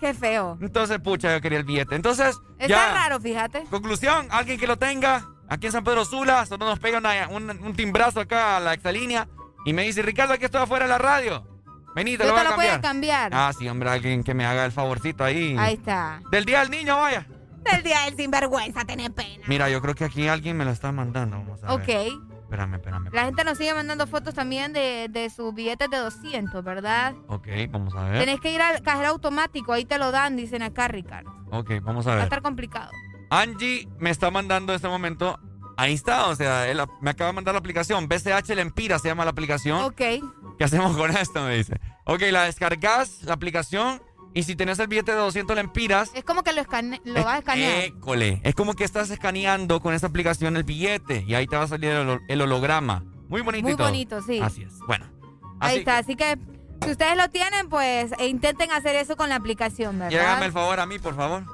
Qué 0.00 0.14
feo. 0.14 0.58
Entonces, 0.60 0.98
pucha, 0.98 1.32
yo 1.34 1.40
quería 1.40 1.58
el 1.58 1.64
billete. 1.64 1.94
Entonces, 1.94 2.36
Está 2.58 2.66
ya. 2.68 2.94
raro, 2.94 3.20
fíjate. 3.20 3.64
Conclusión, 3.70 4.26
alguien 4.30 4.58
que 4.58 4.66
lo 4.66 4.78
tenga, 4.78 5.28
aquí 5.50 5.66
en 5.66 5.72
San 5.72 5.84
Pedro 5.84 6.04
Sula, 6.06 6.46
solo 6.46 6.64
nos 6.64 6.78
pega 6.78 6.96
una- 6.98 7.28
un, 7.28 7.50
un 7.50 7.74
timbrazo 7.74 8.20
acá 8.20 8.56
a 8.56 8.60
la 8.60 8.72
exalínea 8.72 9.28
y 9.66 9.74
me 9.74 9.82
dice, 9.82 10.00
Ricardo, 10.00 10.32
aquí 10.32 10.46
estoy 10.46 10.62
afuera 10.62 10.86
de 10.86 10.88
la 10.90 10.98
radio. 10.98 11.46
Vení, 11.94 12.16
te 12.16 12.22
Yo 12.22 12.28
lo 12.28 12.34
voy 12.34 12.40
te 12.42 12.46
a 12.46 12.50
lo 12.50 12.56
puedes 12.56 12.78
cambiar. 12.78 13.30
cambiar. 13.30 13.48
Ah, 13.48 13.52
sí, 13.52 13.68
hombre, 13.68 13.90
alguien 13.90 14.22
que 14.24 14.32
me 14.32 14.46
haga 14.46 14.64
el 14.64 14.72
favorcito 14.72 15.24
ahí. 15.24 15.56
Ahí 15.58 15.74
está. 15.74 16.22
Del 16.30 16.44
día 16.46 16.60
del 16.60 16.70
niño, 16.70 16.96
vaya. 16.98 17.26
Del 17.70 17.82
día 17.82 18.02
del 18.06 18.16
sinvergüenza, 18.16 18.84
tenés 18.84 19.10
pena. 19.10 19.44
Mira, 19.48 19.68
yo 19.68 19.82
creo 19.82 19.94
que 19.94 20.04
aquí 20.04 20.28
alguien 20.28 20.56
me 20.56 20.64
lo 20.64 20.70
está 20.70 20.92
mandando. 20.92 21.36
Vamos 21.38 21.62
a 21.64 21.76
ver. 21.76 21.82
Ok. 22.08 22.22
Espérame, 22.44 22.74
espérame. 22.76 23.08
La 23.12 23.24
gente 23.26 23.44
nos 23.44 23.58
sigue 23.58 23.74
mandando 23.74 24.06
fotos 24.06 24.34
también 24.34 24.72
de, 24.72 25.06
de 25.10 25.30
sus 25.30 25.52
billetes 25.54 25.88
de 25.90 25.98
200, 25.98 26.64
¿verdad? 26.64 27.14
Ok, 27.28 27.46
vamos 27.70 27.94
a 27.94 28.04
ver. 28.08 28.18
Tenés 28.24 28.40
que 28.40 28.52
ir 28.52 28.60
al 28.62 28.82
cajero 28.82 29.08
automático, 29.10 29.72
ahí 29.72 29.84
te 29.84 29.98
lo 29.98 30.10
dan, 30.10 30.36
dicen 30.36 30.62
acá, 30.62 30.88
Ricardo. 30.88 31.30
Ok, 31.52 31.70
vamos 31.82 32.06
a 32.06 32.10
Va 32.10 32.14
a 32.14 32.16
ver. 32.16 32.24
estar 32.24 32.42
complicado. 32.42 32.90
Angie 33.30 33.88
me 33.98 34.10
está 34.10 34.30
mandando 34.30 34.72
en 34.72 34.76
este 34.76 34.88
momento. 34.88 35.38
Ahí 35.76 35.94
está, 35.94 36.26
o 36.26 36.34
sea, 36.36 36.68
él 36.68 36.78
me 37.00 37.10
acaba 37.10 37.28
de 37.30 37.34
mandar 37.34 37.54
la 37.54 37.60
aplicación. 37.60 38.06
BCH 38.06 38.50
Lempira 38.54 38.98
se 38.98 39.08
llama 39.08 39.24
la 39.24 39.30
aplicación. 39.30 39.82
Ok. 39.82 39.96
¿Qué 40.58 40.64
hacemos 40.64 40.94
con 40.96 41.10
esto? 41.16 41.42
Me 41.44 41.56
dice. 41.56 41.80
Ok, 42.04 42.20
la 42.32 42.44
descargas, 42.44 43.22
la 43.22 43.32
aplicación. 43.34 44.02
Y 44.34 44.42
si 44.42 44.54
tenés 44.56 44.78
el 44.78 44.86
billete 44.88 45.12
de 45.12 45.18
200 45.18 45.56
lempiras. 45.56 46.10
Es 46.14 46.22
como 46.22 46.42
que 46.42 46.52
lo, 46.52 46.60
escane 46.60 47.00
lo 47.04 47.14
vas 47.14 47.26
a 47.26 47.36
Eh, 47.36 47.38
escanear. 47.38 47.78
École. 47.84 48.40
Es 48.44 48.54
como 48.54 48.74
que 48.74 48.84
estás 48.84 49.10
escaneando 49.10 49.80
con 49.80 49.94
esta 49.94 50.06
aplicación 50.08 50.56
el 50.56 50.64
billete. 50.64 51.24
Y 51.26 51.34
ahí 51.34 51.46
te 51.46 51.56
va 51.56 51.62
a 51.64 51.68
salir 51.68 51.90
el, 51.90 52.06
holo- 52.06 52.20
el 52.28 52.42
holograma. 52.42 53.02
Muy 53.28 53.40
bonito. 53.40 53.62
Muy 53.64 53.72
y 53.72 53.76
todo. 53.76 53.86
bonito, 53.88 54.22
sí. 54.22 54.38
Así 54.40 54.62
es. 54.62 54.78
Bueno. 54.86 55.06
Ahí 55.60 55.70
así 55.70 55.78
está, 55.78 55.98
así 55.98 56.14
que 56.16 56.38
si 56.84 56.90
ustedes 56.90 57.16
lo 57.16 57.28
tienen, 57.30 57.68
pues 57.68 58.12
e 58.18 58.28
intenten 58.28 58.70
hacer 58.70 58.96
eso 58.96 59.16
con 59.16 59.28
la 59.30 59.36
aplicación, 59.36 59.96
Y 59.96 60.14
¿verdad? 60.14 60.42
el 60.44 60.52
favor 60.52 60.78
a 60.80 60.86
mí, 60.86 60.98
por 60.98 61.14
favor. 61.16 61.44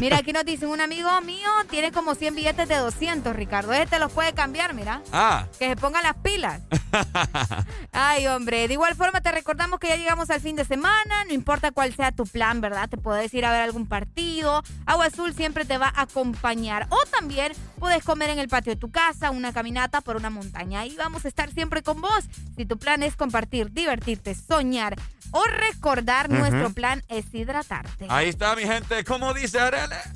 Mira, 0.00 0.18
aquí 0.18 0.32
nos 0.32 0.44
dicen, 0.44 0.68
un 0.68 0.80
amigo 0.80 1.08
mío 1.22 1.48
tiene 1.70 1.92
como 1.92 2.14
100 2.14 2.34
billetes 2.34 2.68
de 2.68 2.76
200, 2.76 3.34
Ricardo. 3.34 3.72
Ese 3.72 3.86
te 3.86 3.98
los 3.98 4.12
puede 4.12 4.32
cambiar, 4.32 4.74
mira. 4.74 5.02
Ah. 5.12 5.46
Que 5.58 5.68
se 5.68 5.76
ponga 5.76 6.02
las 6.02 6.16
pilas. 6.16 6.60
Ay, 7.92 8.26
hombre. 8.26 8.68
De 8.68 8.74
igual 8.74 8.94
forma, 8.94 9.20
te 9.20 9.32
recordamos 9.32 9.78
que 9.78 9.88
ya 9.88 9.96
llegamos 9.96 10.30
al 10.30 10.40
fin 10.40 10.56
de 10.56 10.64
semana. 10.64 11.24
No 11.26 11.32
importa 11.32 11.72
cuál 11.72 11.94
sea 11.94 12.12
tu 12.12 12.24
plan, 12.24 12.60
¿verdad? 12.60 12.88
Te 12.88 12.96
puedes 12.96 13.32
ir 13.34 13.44
a 13.44 13.52
ver 13.52 13.62
algún 13.62 13.86
partido. 13.86 14.62
Agua 14.86 15.06
Azul 15.06 15.34
siempre 15.34 15.64
te 15.64 15.78
va 15.78 15.92
a 15.94 16.02
acompañar. 16.02 16.86
O 16.90 16.98
también 17.10 17.52
puedes 17.78 18.04
comer 18.04 18.30
en 18.30 18.38
el 18.38 18.48
patio 18.48 18.72
de 18.72 18.80
tu 18.80 18.90
casa, 18.90 19.30
una 19.30 19.52
caminata 19.52 20.00
por 20.00 20.16
una 20.16 20.30
montaña. 20.30 20.80
Ahí 20.80 20.94
vamos 20.96 21.24
a 21.24 21.28
estar 21.28 21.50
siempre 21.52 21.82
con 21.82 22.00
vos. 22.00 22.24
Si 22.56 22.66
tu 22.66 22.78
plan 22.78 23.02
es 23.02 23.16
compartir, 23.16 23.72
divertirte, 23.72 24.34
soñar 24.34 24.96
o 25.30 25.44
recordar, 25.44 26.30
nuestro 26.30 26.70
plan 26.70 27.02
es 27.08 27.26
hidratarte. 27.32 28.06
Ahí 28.08 28.28
está, 28.28 28.56
mi 28.56 28.62
gente. 28.62 29.04
¿Cómo 29.04 29.34
dice? 29.34 29.57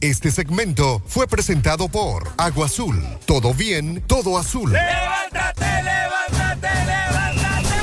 Este 0.01 0.31
segmento 0.31 1.03
fue 1.05 1.27
presentado 1.27 1.89
por 1.89 2.29
Agua 2.37 2.67
Azul. 2.67 3.03
Todo 3.27 3.53
bien, 3.53 4.01
todo 4.07 4.39
azul. 4.39 4.71
¡Levántate, 4.71 5.65
levántate, 5.83 6.69
levántate! 6.87 7.79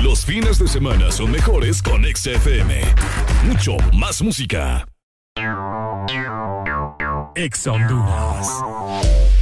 Los 0.00 0.24
fines 0.24 0.58
de 0.58 0.68
semana 0.68 1.12
son 1.12 1.30
mejores 1.30 1.82
con 1.82 2.02
XFM. 2.04 2.80
Mucho 3.44 3.76
más 3.92 4.22
música. 4.22 4.86
Ex 7.34 7.66
Honduras. 7.66 9.41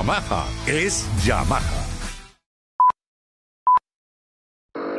Yamaha 0.00 0.46
es 0.66 1.04
Yamaha. 1.26 1.99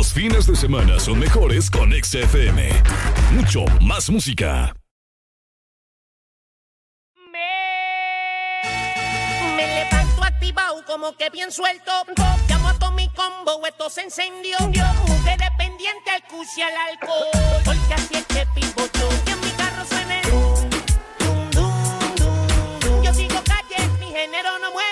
Los 0.00 0.14
fines 0.14 0.46
de 0.46 0.56
semana 0.56 0.98
son 0.98 1.18
mejores 1.18 1.70
con 1.70 1.92
XFM. 1.92 2.70
Mucho 3.32 3.66
más 3.82 4.08
música. 4.08 4.74
Me 9.56 9.66
levanto 9.66 10.24
activado 10.24 10.82
como 10.86 11.14
que 11.18 11.28
bien 11.28 11.52
suelto. 11.52 11.92
Llamo 12.48 12.68
a 12.70 12.78
todo 12.78 12.92
mi 12.92 13.10
combo, 13.10 13.60
esto 13.66 13.90
se 13.90 14.00
encendió. 14.00 14.56
Mujeres 15.06 15.50
pendiente 15.58 16.10
al 16.10 16.22
cuci 16.28 16.60
y 16.60 16.62
al 16.62 16.76
alcohol. 16.92 17.60
Porque 17.66 17.92
así 17.94 18.14
es 18.14 18.24
que 18.24 18.46
pivoto. 18.54 19.06
Y 19.26 19.30
en 19.32 19.40
mi 19.40 19.50
carro 19.50 19.84
dum, 20.30 21.50
dum, 21.50 21.50
dum, 21.50 22.80
dum. 22.80 23.02
Yo 23.02 23.12
sigo 23.12 23.38
calle, 23.44 23.86
mi 23.98 24.06
género 24.06 24.58
no 24.60 24.72
muere 24.72 24.89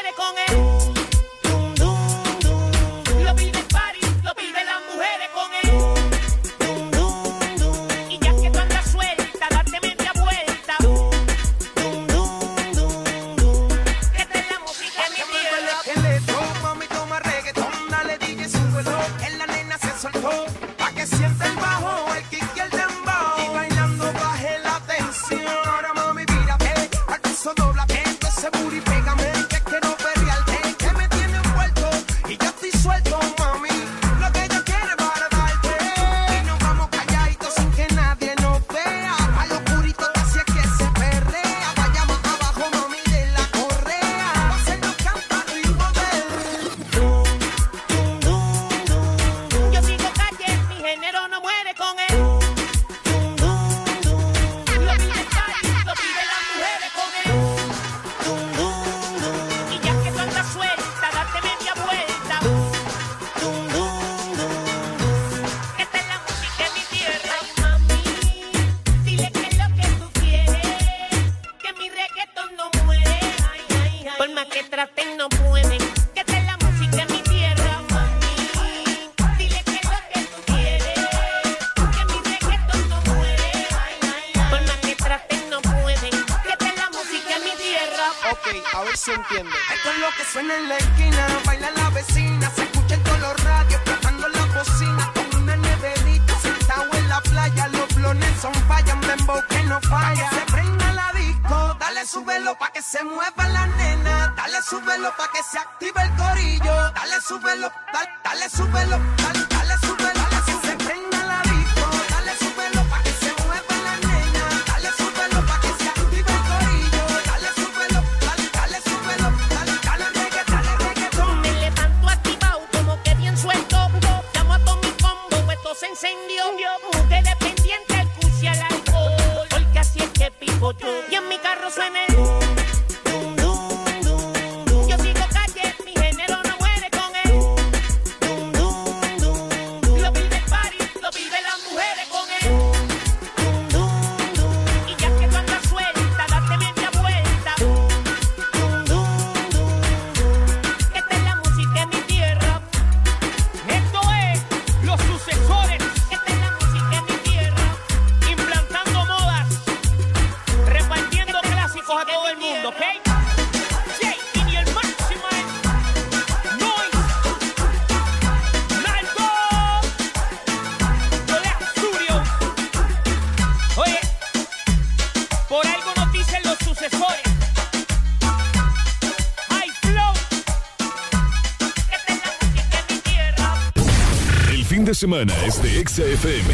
semana 184.99 185.33
es 185.47 185.63
de 185.63 185.87
XFM. 185.87 186.53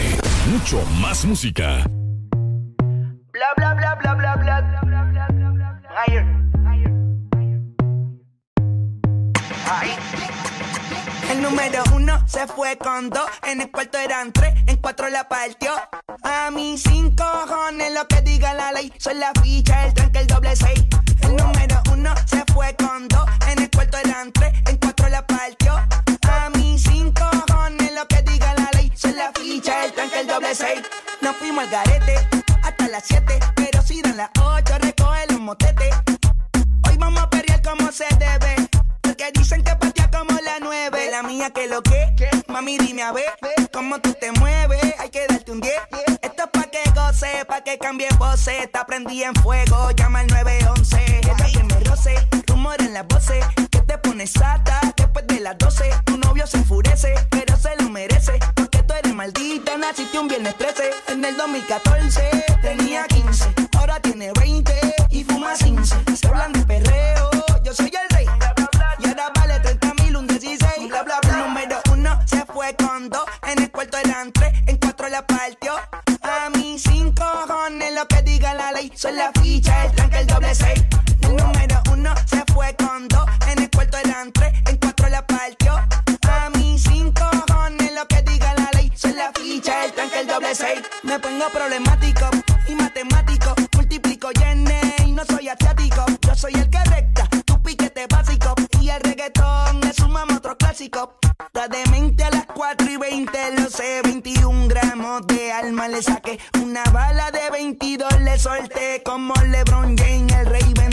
Mucho 0.52 0.84
más 1.00 1.24
música. 1.24 1.82
Bla 3.32 3.47
bla 3.56 3.73
bla 3.73 3.94
bla 3.94 4.14
bla 4.14 4.36
bla 4.36 4.60
bla 4.60 4.82
bla 4.82 5.02
bla 5.08 5.28
bla 5.28 5.50
bla. 5.50 6.05
Higher. 6.06 6.26
El 11.31 11.40
número 11.40 11.82
uno 11.94 12.23
se 12.28 12.47
fue 12.47 12.76
con 12.76 13.08
dos, 13.08 13.31
en 13.44 13.62
el 13.62 13.70
cuarto 13.70 13.97
eran 13.97 14.31
tres, 14.31 14.52
en 14.66 14.76
cuatro 14.76 15.08
la 15.08 15.26
partió. 15.26 15.73
A 16.23 16.50
mis 16.50 16.82
cinco 16.82 17.24
cojones 17.24 17.94
lo 17.94 18.06
que 18.06 18.20
diga 18.20 18.52
la 18.52 18.73
ley, 18.73 18.92
son 18.98 19.20
la 19.20 19.32
ficha, 19.42 19.86
alma 105.58 105.89
le 105.89 106.02
saqué. 106.02 106.39
Una 106.62 106.84
bala 106.92 107.31
de 107.31 107.50
22 107.50 108.20
le 108.20 108.39
solté 108.39 109.02
como 109.05 109.34
LeBron 109.34 109.97
James, 109.97 110.33
el 110.33 110.47
rey. 110.47 110.83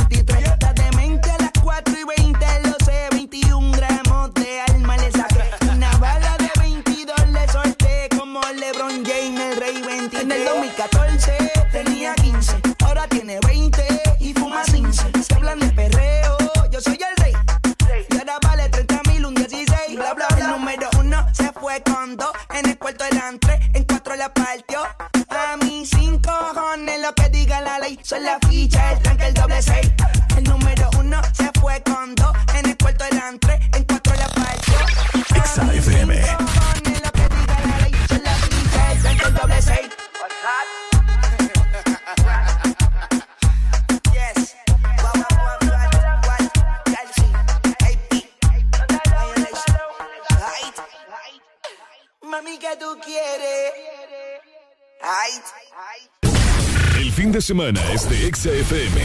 semana 57.41 57.81
es 57.91 58.09
de 58.09 58.31
XFM. 58.33 59.01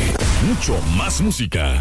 Mucho 0.46 0.80
más 0.96 1.20
música. 1.20 1.80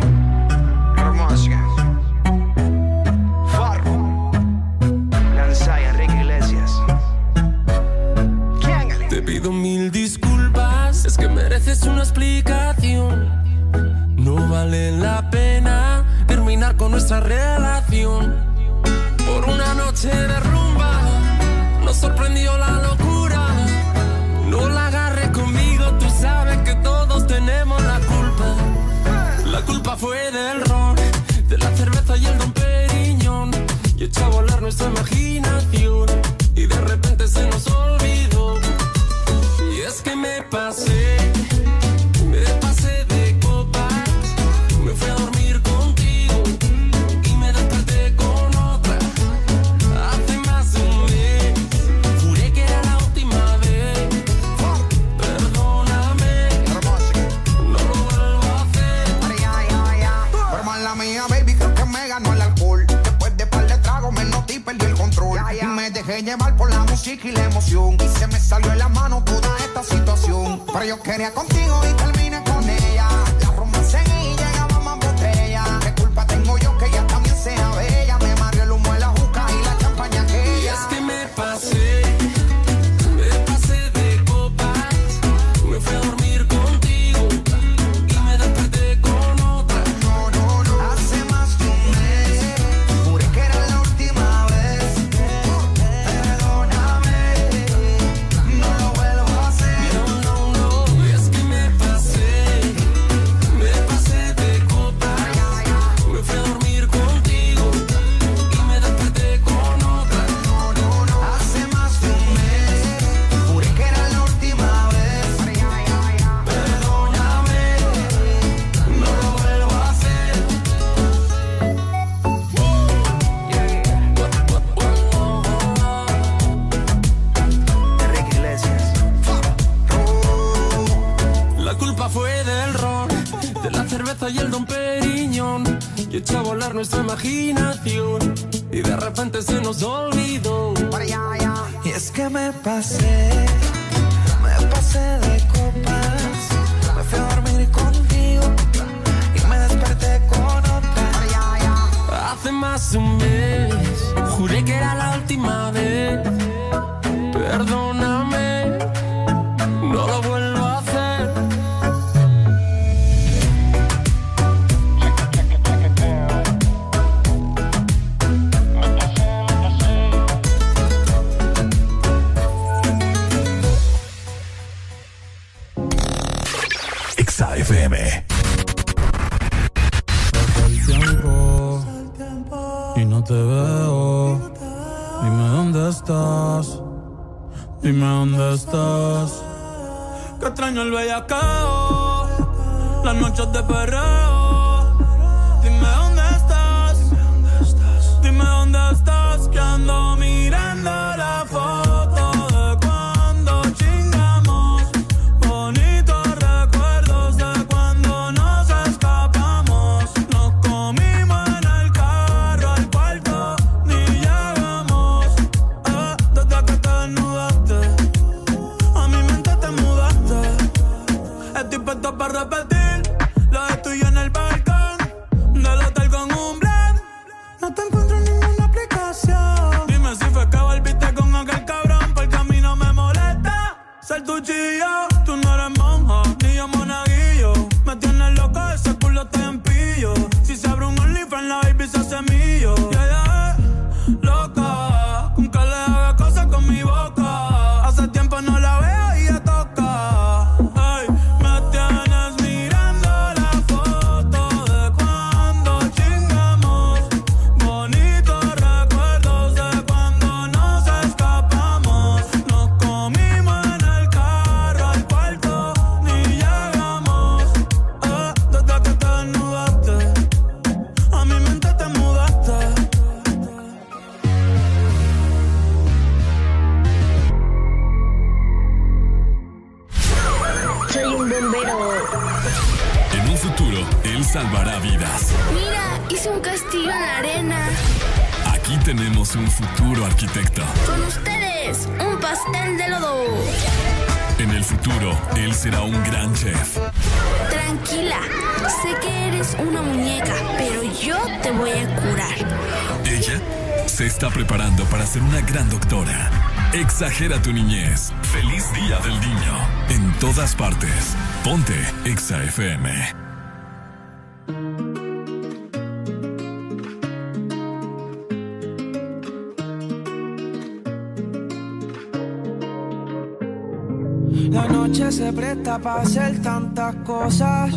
presta 325.35 325.77
para 325.77 326.01
hacer 326.01 326.41
tantas 326.41 326.95
cosas. 327.05 327.72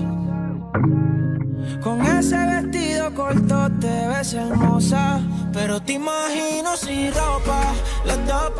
Con 1.83 2.01
ese 2.03 2.37
vestido 2.37 3.15
corto 3.15 3.71
te 3.81 4.09
ves 4.09 4.35
hermosa, 4.35 5.21
pero 5.53 5.81
te 5.81 5.95
imagino 5.95 6.77
sin 6.77 7.13
ropa, 7.13 7.73
los 8.05 8.27
dos 8.27 8.51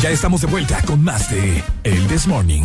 Ya 0.00 0.10
estamos 0.10 0.40
de 0.40 0.46
vuelta 0.46 0.80
con 0.86 1.02
más 1.02 1.28
de 1.28 1.64
El 1.82 2.06
This 2.06 2.28
Morning. 2.28 2.62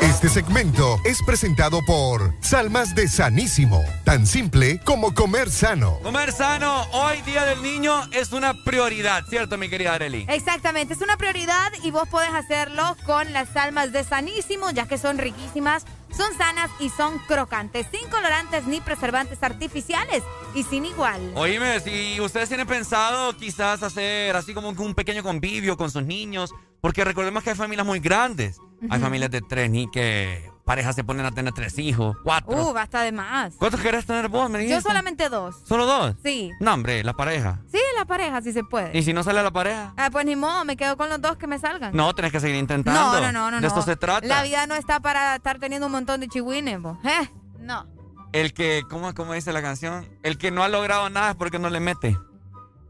Este 0.00 0.28
segmento 0.28 1.00
es 1.04 1.22
presentado 1.24 1.80
por 1.84 2.32
Salmas 2.40 2.94
de 2.94 3.08
Sanísimo, 3.08 3.82
tan 4.04 4.28
simple 4.28 4.78
como 4.84 5.12
comer 5.12 5.50
sano. 5.50 5.98
Comer 6.04 6.30
sano, 6.30 6.86
hoy 6.92 7.20
Día 7.22 7.44
del 7.44 7.60
Niño, 7.60 8.00
es 8.12 8.32
una 8.32 8.54
prioridad, 8.64 9.24
¿cierto, 9.28 9.58
mi 9.58 9.68
querida 9.68 9.94
Areli? 9.94 10.24
Exactamente, 10.28 10.94
es 10.94 11.00
una 11.00 11.16
prioridad 11.16 11.72
y 11.82 11.90
vos 11.90 12.08
podés 12.08 12.32
hacerlo 12.32 12.96
con 13.04 13.32
las 13.32 13.56
almas 13.56 13.92
de 13.92 14.04
Sanísimo, 14.04 14.70
ya 14.70 14.86
que 14.86 14.98
son 14.98 15.18
riquísimas, 15.18 15.84
son 16.16 16.36
sanas 16.36 16.70
y 16.80 16.88
son 16.90 17.18
crocantes, 17.18 17.86
sin 17.90 18.08
colorantes 18.08 18.66
ni 18.66 18.80
preservantes 18.80 19.42
artificiales 19.42 20.22
y 20.54 20.62
sin 20.62 20.84
igual. 20.84 21.20
Oíme, 21.34 21.80
si 21.80 22.20
ustedes 22.20 22.48
tienen 22.48 22.66
pensado 22.66 23.36
quizás 23.36 23.82
hacer 23.82 24.36
así 24.36 24.54
como 24.54 24.70
un 24.70 24.94
pequeño 24.94 25.22
convivio 25.22 25.76
con 25.76 25.90
sus 25.90 26.04
niños, 26.04 26.54
porque 26.80 27.04
recordemos 27.04 27.42
que 27.42 27.50
hay 27.50 27.56
familias 27.56 27.86
muy 27.86 28.00
grandes. 28.00 28.58
Hay 28.90 29.00
familias 29.00 29.30
de 29.30 29.40
tres 29.40 29.70
ni 29.70 29.90
que 29.90 30.53
parejas 30.64 30.94
se 30.94 31.04
ponen 31.04 31.26
a 31.26 31.30
tener 31.32 31.52
tres 31.52 31.78
hijos, 31.78 32.16
cuatro. 32.24 32.56
Uh, 32.56 32.72
basta 32.72 33.02
de 33.02 33.12
más. 33.12 33.54
¿Cuántos 33.58 33.80
querés 33.80 34.06
tener 34.06 34.28
vos, 34.28 34.48
me 34.50 34.58
Yo 34.60 34.68
dijiste? 34.68 34.82
solamente 34.82 35.28
dos. 35.28 35.56
¿Solo 35.64 35.86
dos? 35.86 36.14
Sí. 36.22 36.50
No, 36.60 36.74
hombre, 36.74 37.04
la 37.04 37.12
pareja. 37.12 37.60
Sí, 37.70 37.78
la 37.96 38.04
pareja, 38.04 38.40
si 38.42 38.52
se 38.52 38.64
puede. 38.64 38.96
¿Y 38.96 39.02
si 39.02 39.12
no 39.12 39.22
sale 39.22 39.42
la 39.42 39.50
pareja? 39.50 39.92
Ah, 39.96 40.08
pues 40.10 40.24
ni 40.24 40.36
modo, 40.36 40.64
me 40.64 40.76
quedo 40.76 40.96
con 40.96 41.08
los 41.08 41.20
dos 41.20 41.36
que 41.36 41.46
me 41.46 41.58
salgan. 41.58 41.94
No, 41.94 42.14
tenés 42.14 42.32
que 42.32 42.40
seguir 42.40 42.56
intentando. 42.56 42.98
no, 43.00 43.20
no, 43.20 43.32
no, 43.32 43.50
no. 43.50 43.60
De 43.60 43.66
esto 43.66 43.80
no. 43.80 43.84
se 43.86 43.96
trata. 43.96 44.26
La 44.26 44.42
vida 44.42 44.66
no 44.66 44.74
está 44.74 45.00
para 45.00 45.36
estar 45.36 45.58
teniendo 45.58 45.86
un 45.86 45.92
montón 45.92 46.20
de 46.20 46.28
chihuines, 46.28 46.80
vos. 46.80 46.96
¿Eh? 47.04 47.30
No. 47.58 47.86
El 48.32 48.52
que, 48.52 48.82
¿cómo, 48.90 49.14
¿cómo 49.14 49.32
dice 49.34 49.52
la 49.52 49.62
canción? 49.62 50.08
El 50.22 50.38
que 50.38 50.50
no 50.50 50.64
ha 50.64 50.68
logrado 50.68 51.08
nada 51.10 51.30
es 51.30 51.36
porque 51.36 51.58
no 51.58 51.70
le 51.70 51.80
mete. 51.80 52.18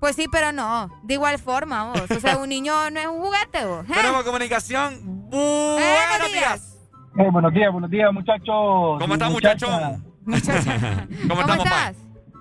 Pues 0.01 0.17
sí, 0.17 0.27
pero 0.31 0.53
no. 0.53 0.91
De 1.03 1.15
igual 1.15 1.39
forma, 1.39 1.85
vos. 1.93 2.11
O 2.11 2.21
sea, 2.21 2.37
un 2.37 2.49
niño 2.49 2.91
no 2.91 3.01
es 3.01 3.07
un 3.07 3.21
juguete, 3.21 3.65
vos. 3.65 3.85
¿eh? 3.89 3.93
Tenemos 3.95 4.23
comunicación. 4.25 5.01
Buenos 5.31 6.09
buenos 6.11 6.33
días. 6.33 6.74
Eh, 7.17 7.29
buenos 7.31 7.53
días, 7.53 7.71
buenos 7.73 7.91
días, 7.91 8.13
muchachos. 8.13 8.99
¿Cómo 8.99 9.15
estás, 9.15 9.31
Muchacha. 9.33 9.67
muchachón? 10.25 11.09
¿Cómo, 11.29 11.41
estamos, 11.43 11.65
pa? 11.65 11.93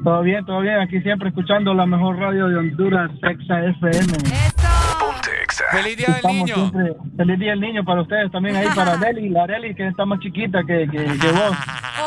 Todo 0.03 0.21
bien, 0.21 0.45
todo 0.45 0.61
bien. 0.61 0.79
Aquí 0.79 0.99
siempre 1.01 1.29
escuchando 1.29 1.73
la 1.73 1.85
mejor 1.85 2.17
radio 2.17 2.47
de 2.47 2.57
Honduras, 2.57 3.11
Exa 3.21 3.63
FM. 3.65 4.13
Feliz 5.71 5.97
Día 5.97 6.07
del 6.21 6.31
Niño. 6.31 6.55
siempre- 6.55 6.95
feliz 7.17 7.39
Día 7.39 7.51
del 7.51 7.59
Niño 7.61 7.83
para 7.83 8.01
ustedes 8.01 8.31
también 8.31 8.55
ahí, 8.55 8.67
para 8.75 8.97
Deli, 9.03 9.29
la 9.29 9.45
Deli 9.47 9.75
que 9.75 9.87
está 9.87 10.05
más 10.05 10.19
chiquita 10.19 10.63
que, 10.63 10.87
que, 10.89 10.97
que 11.05 11.31
vos. 11.31 11.57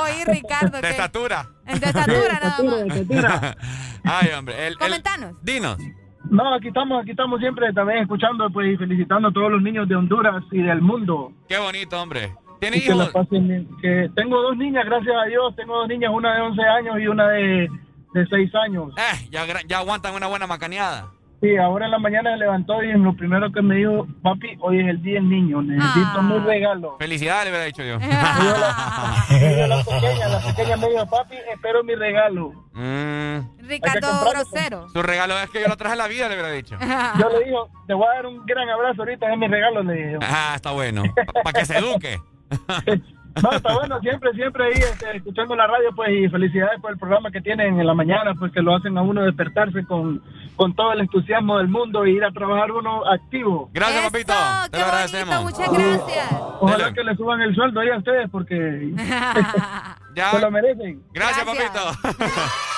Oye, 0.03 0.25
Ricardo, 0.27 0.81
De 0.81 0.91
estatura. 0.91 1.47
De 1.65 1.73
estatura, 1.73 2.41
nada 2.43 2.63
más. 2.63 2.81
de 2.85 3.01
estatura. 3.01 3.57
Ay, 4.05 4.29
hombre. 4.37 4.67
El, 4.67 4.73
el- 4.73 4.79
Comentanos. 4.79 5.33
dinos. 5.43 5.79
No, 6.29 6.55
aquí 6.55 6.69
estamos, 6.69 7.03
aquí 7.03 7.13
estamos 7.13 7.39
siempre 7.39 7.73
también 7.73 8.01
escuchando 8.01 8.51
pues 8.51 8.75
y 8.75 8.77
felicitando 8.77 9.29
a 9.29 9.33
todos 9.33 9.51
los 9.53 9.63
niños 9.63 9.89
de 9.89 9.95
Honduras 9.95 10.43
y 10.51 10.61
del 10.61 10.81
mundo. 10.83 11.31
Qué 11.49 11.57
bonito, 11.59 12.01
hombre. 12.03 12.33
¿Tiene 12.61 12.79
Y 12.79 12.81
que 12.83 12.95
la 12.95 13.05
hijos? 13.05 13.11
pasen 13.13 13.49
bien. 13.49 13.69
Que 13.83 14.11
tengo 14.15 14.41
dos 14.43 14.57
niñas, 14.57 14.85
gracias 14.87 15.15
a 15.17 15.27
Dios, 15.27 15.55
tengo 15.57 15.77
dos 15.77 15.89
niñas, 15.89 16.11
una 16.15 16.35
de 16.35 16.41
11 16.43 16.63
años 16.63 16.97
y 17.01 17.07
una 17.07 17.29
de, 17.29 17.69
de 18.15 18.27
6 18.29 18.55
años. 18.67 18.93
Eh, 18.97 19.29
ya, 19.31 19.79
aguantan 19.79 20.15
una 20.15 20.27
buena 20.27 20.47
macaneada. 20.47 21.11
Sí, 21.43 21.55
ahora 21.59 21.85
en 21.85 21.91
la 21.91 21.99
mañana 21.99 22.31
se 22.33 22.39
levantó 22.39 22.83
y 22.83 22.91
lo 22.95 23.15
primero 23.15 23.53
que 23.53 23.61
me 23.61 23.75
dijo, 23.77 24.07
papi, 24.23 24.57
hoy 24.59 24.81
es 24.81 24.89
el 24.89 25.03
día 25.03 25.15
del 25.17 25.29
niño, 25.29 25.61
necesito 25.61 26.07
Ah. 26.17 26.23
mi 26.23 26.39
regalo. 26.39 26.97
Felicidades, 26.99 27.45
le 27.45 27.51
hubiera 27.51 27.65
dicho 27.67 27.83
yo. 27.85 27.99
Y 28.01 28.45
yo 28.45 28.57
la, 28.59 29.27
y 29.29 29.59
yo 29.61 29.67
la 29.67 29.85
pequeña, 29.85 30.29
la 30.29 30.41
pequeña 30.41 30.77
me 30.79 30.89
dijo, 30.89 31.07
papi, 31.07 31.37
espero 31.53 31.85
mi 31.85 31.95
regalo. 31.95 32.53
Mm, 32.73 33.67
Ricardo 33.69 34.09
Grosero. 34.31 34.89
su 34.89 35.03
regalo 35.03 35.39
es 35.39 35.51
que 35.51 35.61
yo 35.61 35.69
lo 35.69 35.77
traje 35.77 35.93
a 35.93 35.97
la 35.97 36.09
vida, 36.09 36.27
le 36.31 36.37
hubiera 36.37 36.51
dicho. 36.53 36.77
Yo 37.21 37.29
le 37.29 37.45
digo, 37.45 37.69
te 37.87 37.93
voy 37.93 38.07
a 38.07 38.15
dar 38.15 38.27
un 38.27 38.45
gran 38.47 38.69
abrazo 38.71 39.03
ahorita, 39.03 39.31
es 39.31 39.39
mi 39.39 39.47
regalo, 39.47 39.83
le 39.83 39.93
dije. 39.93 40.19
Ah, 40.23 40.53
está 40.57 40.71
bueno. 40.71 41.03
Para 41.45 41.59
que 41.59 41.67
se 41.67 41.77
eduque. 41.77 42.19
No, 43.43 43.53
está 43.53 43.75
bueno, 43.75 44.01
siempre, 44.01 44.33
siempre 44.33 44.65
ahí 44.65 44.73
este, 44.73 45.17
escuchando 45.19 45.55
la 45.55 45.67
radio, 45.67 45.91
pues, 45.95 46.09
y 46.11 46.29
felicidades 46.29 46.81
por 46.81 46.93
el 46.93 46.99
programa 46.99 47.31
que 47.31 47.43
tienen 47.43 47.79
en 47.79 47.87
la 47.87 47.93
mañana, 47.93 48.33
pues, 48.39 48.51
que 48.51 48.63
lo 48.63 48.75
hacen 48.75 48.97
a 48.97 49.03
uno 49.03 49.25
despertarse 49.25 49.85
con, 49.85 50.23
con 50.57 50.75
todo 50.75 50.93
el 50.93 51.01
entusiasmo 51.01 51.59
del 51.59 51.69
mundo 51.69 52.07
y 52.07 52.17
ir 52.17 52.25
a 52.25 52.31
trabajar 52.31 52.73
uno 52.73 53.05
activo. 53.07 53.69
Gracias, 53.75 54.05
papito. 54.05 54.33
Te 54.71 54.79
lo 54.79 54.85
agradecemos. 54.87 55.43
Muchas 55.43 55.71
gracias. 55.71 56.33
Ojalá 56.61 56.95
que 56.95 57.05
le 57.05 57.15
suban 57.17 57.43
el 57.43 57.55
sueldo 57.55 57.81
ahí 57.81 57.91
a 57.91 57.99
ustedes, 57.99 58.31
porque 58.31 58.93
Ya. 60.15 60.31
se 60.31 60.41
lo 60.41 60.51
merecen. 60.51 61.03
Gracias, 61.13 61.45
papito. 61.45 62.15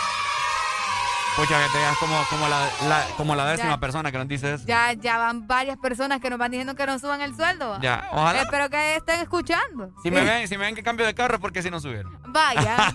Pucha, 1.39 1.63
que 1.65 1.71
te 1.71 1.79
digas 1.79 1.97
como, 1.99 2.21
como, 2.31 2.49
la, 2.49 2.69
la- 2.89 3.05
como 3.17 3.37
la 3.37 3.47
décima 3.47 3.71
Ya. 3.75 3.79
persona 3.81 4.11
que 4.11 4.19
nos 4.19 4.27
dice 4.27 4.55
eso. 4.55 4.65
Ya, 4.67 4.93
ya 4.95 5.19
van 5.19 5.47
varias 5.47 5.77
personas 5.79 6.21
que 6.21 6.31
nos 6.31 6.39
van 6.39 6.51
diciendo 6.51 6.75
que 6.75 6.85
nos 6.85 7.01
suban 7.01 7.21
el 7.21 7.37
sueldo. 7.37 7.79
Ya, 7.81 8.09
ojalá. 8.11 8.43
Espero 8.43 8.69
que 8.69 8.97
estén 8.97 9.21
escuchando. 9.21 9.91
Si 10.03 10.11
me 10.11 10.23
ven, 10.23 10.49
si 10.49 10.59
me 10.59 10.65
ven 10.65 10.75
que 10.75 10.83
cambio 10.83 11.07
de 11.07 11.15
carro 11.15 11.37
es 11.37 11.41
porque 11.41 11.63
si 11.63 11.71
no 11.71 11.79
subieron. 11.79 12.19
Vaya. 12.27 12.93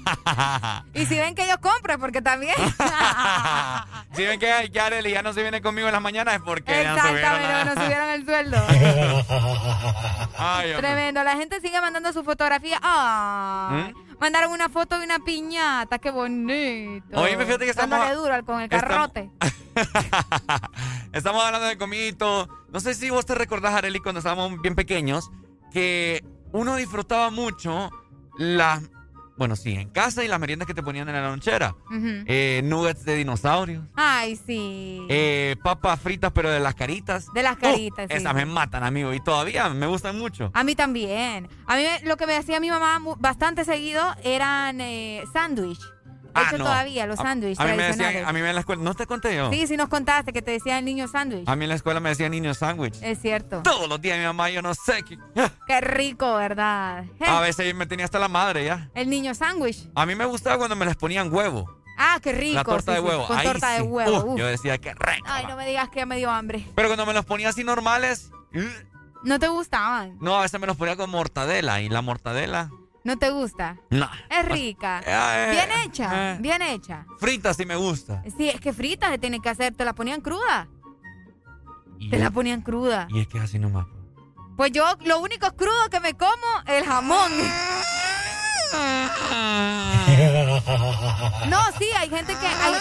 y 0.93 1.05
si 1.05 1.17
ven 1.17 1.35
que 1.35 1.47
yo 1.47 1.57
compre, 1.61 1.97
porque 1.97 2.21
también. 2.21 2.53
si 4.13 4.25
ven 4.25 4.37
que 4.41 4.69
ya 4.73 4.87
Arely 4.87 5.11
ya 5.11 5.21
no 5.23 5.31
se 5.31 5.41
viene 5.41 5.61
conmigo 5.61 5.87
en 5.87 5.93
las 5.93 6.01
mañanas 6.01 6.35
es 6.35 6.41
porque 6.41 6.83
ya 6.83 6.95
no 6.95 7.01
subieron. 7.81 8.09
El 8.09 8.25
sueldo. 8.25 8.57
Ay. 10.37 10.73
Tremendo. 10.77 11.23
La 11.23 11.37
gente 11.37 11.61
sigue 11.61 11.79
mandando 11.79 12.11
su 12.11 12.23
fotografía. 12.25 12.77
Ay, 12.81 13.93
¿Mm? 13.93 14.12
Mandaron 14.19 14.51
una 14.51 14.69
foto 14.69 14.97
de 14.99 15.05
una 15.05 15.19
piñata. 15.19 15.99
Qué 15.99 16.11
bonito. 16.11 17.19
Oíme, 17.19 17.45
fíjate 17.45 17.65
que 17.65 17.71
estamos- 17.71 17.97
Dándole 17.99 18.15
duro 18.15 18.45
con 18.45 18.61
el 18.61 18.69
carrote. 18.69 19.29
Estamos 21.13 21.43
hablando 21.43 21.67
de 21.67 21.77
comito. 21.77 22.47
No 22.71 22.79
sé 22.79 22.93
si 22.95 23.09
vos 23.09 23.25
te 23.25 23.35
recordás, 23.35 23.73
Arely, 23.73 23.99
cuando 23.99 24.19
estábamos 24.19 24.61
bien 24.61 24.75
pequeños, 24.75 25.29
que 25.71 26.23
uno 26.51 26.75
disfrutaba 26.75 27.29
mucho 27.29 27.89
las. 28.37 28.81
Bueno, 29.43 29.57
sí, 29.57 29.73
en 29.73 29.89
casa 29.89 30.23
y 30.23 30.29
las 30.29 30.39
meriendas 30.39 30.65
que 30.65 30.73
te 30.73 30.81
ponían 30.81 31.09
en 31.09 31.15
la 31.15 31.27
lonchera. 31.27 31.75
Eh, 31.91 32.61
nuggets 32.63 33.03
de 33.03 33.17
dinosaurios. 33.17 33.83
Ay, 33.93 34.37
sí. 34.37 35.05
eh, 35.09 35.57
papas 35.61 35.99
fritas, 35.99 36.31
pero 36.33 36.49
de 36.49 36.61
las 36.61 36.75
caritas. 36.75 37.27
De 37.33 37.43
las 37.43 37.57
caritas, 37.57 38.07
sí. 38.09 38.15
Esas 38.15 38.33
me 38.33 38.45
matan, 38.45 38.85
amigo. 38.85 39.13
Y 39.13 39.19
todavía 39.19 39.67
me 39.67 39.85
gustan 39.85 40.17
mucho. 40.17 40.49
A 40.53 40.63
mí 40.63 40.75
también. 40.75 41.49
A 41.67 41.75
mí 41.75 41.83
lo 42.05 42.15
que 42.15 42.25
me 42.25 42.37
hacía 42.37 42.61
mi 42.61 42.69
mamá 42.69 43.01
bastante 43.19 43.65
seguido 43.65 44.01
eran 44.23 44.79
eh, 44.79 45.23
sándwich. 45.33 45.81
Ah, 46.35 46.45
Hecho 46.47 46.57
no. 46.57 46.65
todavía, 46.65 47.05
los 47.05 47.19
A- 47.19 47.23
sándwiches 47.23 47.59
A, 47.59 47.65
mí 47.65 47.73
me 47.77 47.83
decían, 47.83 48.25
a 48.25 48.33
mí 48.33 48.39
en 48.39 48.53
la 48.53 48.59
escuela, 48.61 48.81
¿no 48.83 48.93
te 48.93 49.05
conté 49.05 49.35
yo? 49.35 49.51
Sí, 49.51 49.67
sí 49.67 49.77
nos 49.77 49.89
contaste 49.89 50.33
que 50.33 50.41
te 50.41 50.51
decía 50.51 50.79
el 50.79 50.85
niño 50.85 51.07
sándwich. 51.07 51.47
A 51.47 51.55
mí 51.55 51.65
en 51.65 51.69
la 51.69 51.75
escuela 51.75 51.99
me 51.99 52.09
decían 52.09 52.31
niño 52.31 52.53
sándwich. 52.53 52.95
Es 53.01 53.19
cierto. 53.21 53.61
Todos 53.63 53.87
los 53.87 54.01
días 54.01 54.17
mi 54.17 54.25
mamá, 54.25 54.49
yo 54.49 54.61
no 54.61 54.73
sé. 54.73 55.03
qué- 55.03 55.17
Qué 55.67 55.81
rico, 55.81 56.35
¿verdad? 56.35 57.05
A 57.19 57.39
veces 57.41 57.73
me 57.75 57.85
tenía 57.85 58.05
hasta 58.05 58.19
la 58.19 58.27
madre 58.27 58.65
ya. 58.65 58.89
El 58.95 59.09
niño 59.09 59.33
sándwich. 59.35 59.87
A 59.95 60.05
mí 60.05 60.15
me 60.15 60.25
gustaba 60.25 60.57
cuando 60.57 60.75
me 60.75 60.85
les 60.85 60.95
ponían 60.95 61.31
huevo. 61.33 61.79
Ah, 61.97 62.17
qué 62.23 62.31
rico. 62.33 62.55
La 62.55 62.63
torta 62.63 62.91
sí, 62.93 63.01
de 63.01 63.07
huevo. 63.07 63.27
Con 63.27 63.37
Ahí 63.37 63.45
torta 63.45 63.69
de 63.73 63.81
huevo. 63.83 64.35
Yo 64.35 64.47
decía 64.47 64.79
que 64.79 64.93
rico. 64.95 65.27
Ay, 65.27 65.45
no 65.47 65.55
me 65.55 65.67
digas 65.67 65.89
que 65.89 65.99
ya 65.99 66.05
me 66.07 66.17
dio 66.17 66.31
hambre. 66.31 66.65
Pero 66.75 66.87
cuando 66.89 67.05
me 67.05 67.13
los 67.13 67.23
ponía 67.25 67.49
así 67.49 67.63
normales, 67.63 68.31
¿No 69.23 69.39
te 69.39 69.47
gustaban? 69.47 70.17
no, 70.19 70.37
a 70.37 70.41
veces 70.41 70.59
me 70.59 70.67
los 70.67 70.75
ponía 70.75 70.95
con 70.95 71.09
mortadela. 71.09 71.81
Y 71.81 71.89
la 71.89 72.01
mortadela, 72.01 72.69
¿No 73.03 73.17
te 73.17 73.29
gusta? 73.31 73.77
no. 73.89 74.09
Es 74.29 74.45
rica. 74.45 75.01
eh, 75.05 75.51
Bien 75.51 75.69
hecha, 75.83 76.33
eh. 76.33 76.37
bien 76.39 76.61
hecha. 76.61 77.05
Frita 77.19 77.53
sí 77.53 77.65
me 77.65 77.75
gusta. 77.75 78.23
Sí, 78.37 78.47
es 78.49 78.61
que 78.61 78.71
frita 78.71 79.09
se 79.09 79.17
tiene 79.17 79.39
que 79.41 79.49
hacer. 79.49 79.75
¿Te 79.75 79.83
la 79.83 79.93
ponían 79.93 80.21
cruda? 80.21 80.67
Te 82.09 82.17
la 82.17 82.31
ponían 82.31 82.61
cruda. 82.61 83.07
Y 83.09 83.19
es 83.21 83.27
que 83.27 83.37
es 83.39 83.43
así 83.45 83.59
nomás. 83.59 83.87
Pues 84.55 84.71
yo 84.71 84.85
lo 85.05 85.19
único 85.19 85.51
crudo 85.55 85.89
que 85.89 85.99
me 85.99 86.13
como 86.13 86.31
el 86.67 86.85
jamón. 86.85 87.31
No, 91.47 91.59
sí, 91.77 91.85
hay 91.97 92.09
gente 92.09 92.33
que 92.35 92.47
hay, 92.47 92.73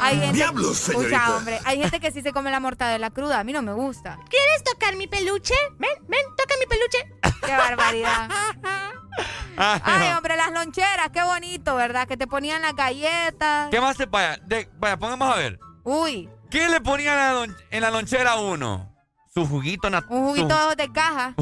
hay 0.00 0.18
gente, 0.20 0.32
Diablos, 0.34 0.76
señorita. 0.76 1.36
Hombre, 1.36 1.60
hay 1.64 1.80
gente 1.80 2.00
que 2.00 2.10
sí 2.12 2.22
se 2.22 2.32
come 2.32 2.50
la 2.50 2.60
mortadela 2.60 3.10
cruda. 3.10 3.40
A 3.40 3.44
mí 3.44 3.52
no 3.52 3.62
me 3.62 3.72
gusta. 3.72 4.18
¿Quieres 4.28 4.64
tocar 4.64 4.96
mi 4.96 5.06
peluche? 5.06 5.54
Ven, 5.78 5.90
ven, 6.08 6.20
toca 6.36 6.54
mi 6.58 6.66
peluche. 6.66 7.14
Qué 7.44 7.56
barbaridad. 7.56 8.28
Ay, 9.56 10.12
hombre, 10.12 10.36
las 10.36 10.52
loncheras, 10.52 11.08
qué 11.12 11.22
bonito, 11.22 11.74
¿verdad? 11.76 12.06
Que 12.06 12.16
te 12.16 12.26
ponían 12.26 12.60
las 12.62 12.74
galletas. 12.74 13.68
¿Qué 13.70 13.80
más 13.80 13.96
te 13.96 14.04
vaya? 14.06 14.36
De, 14.44 14.68
vaya, 14.78 14.98
pongamos 14.98 15.32
a 15.32 15.36
ver. 15.36 15.58
Uy, 15.84 16.28
¿Qué 16.50 16.68
le 16.68 16.80
ponían 16.80 17.14
en 17.14 17.18
la, 17.18 17.32
lon- 17.32 17.56
en 17.70 17.82
la 17.82 17.90
lonchera 17.90 18.32
a 18.32 18.40
uno? 18.40 18.92
Su 19.32 19.46
juguito 19.46 19.88
natural. 19.90 20.18
un 20.22 20.28
juguito 20.28 20.76
de 20.76 20.92
caja. 20.92 21.34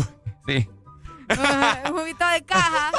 Sí. 0.47 0.69
un 1.87 1.93
juguito 1.99 2.27
de 2.29 2.45
caja. 2.45 2.91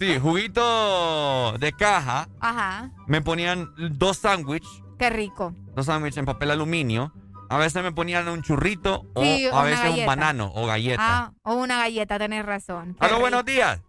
Sí, 0.00 0.18
juguito 0.18 1.52
de 1.58 1.72
caja. 1.72 2.26
Ajá, 2.40 2.90
Me 3.06 3.20
ponían 3.20 3.68
dos 3.98 4.16
sándwiches, 4.16 4.82
qué 4.98 5.10
rico. 5.10 5.54
dos 5.74 5.86
sándwiches 5.86 6.16
en 6.16 6.24
papel 6.24 6.50
aluminio. 6.50 7.12
A 7.50 7.58
veces 7.58 7.82
me 7.82 7.92
ponían 7.92 8.26
un 8.28 8.42
churrito 8.42 9.04
o 9.14 9.22
Sí, 9.22 9.46
a 9.46 9.50
una 9.52 9.62
veces 9.64 9.90
un 9.98 10.06
banano 10.06 10.50
o 10.54 10.66
galleta. 10.66 11.02
Ah, 11.02 11.32
o 11.42 11.54
una 11.56 11.78
galleta, 11.78 12.18
tenés 12.18 12.46
razón. 12.46 12.94
Qué 12.98 13.04
Aló, 13.06 13.16
rico. 13.16 13.20
buenos 13.20 13.44
días. 13.44 13.80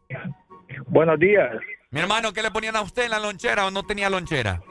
Buenos 0.88 1.18
días. 1.20 1.50
Mi 1.92 2.00
hermano, 2.02 2.34
¿qué 2.34 2.42
le 2.42 2.52
ponían 2.52 2.76
a 2.76 2.82
usted 2.82 3.04
en 3.06 3.12
la 3.12 3.20
lonchera 3.20 3.68
o 3.68 3.72
no 3.72 3.84
tenía 3.84 4.10
lonchera? 4.10 4.62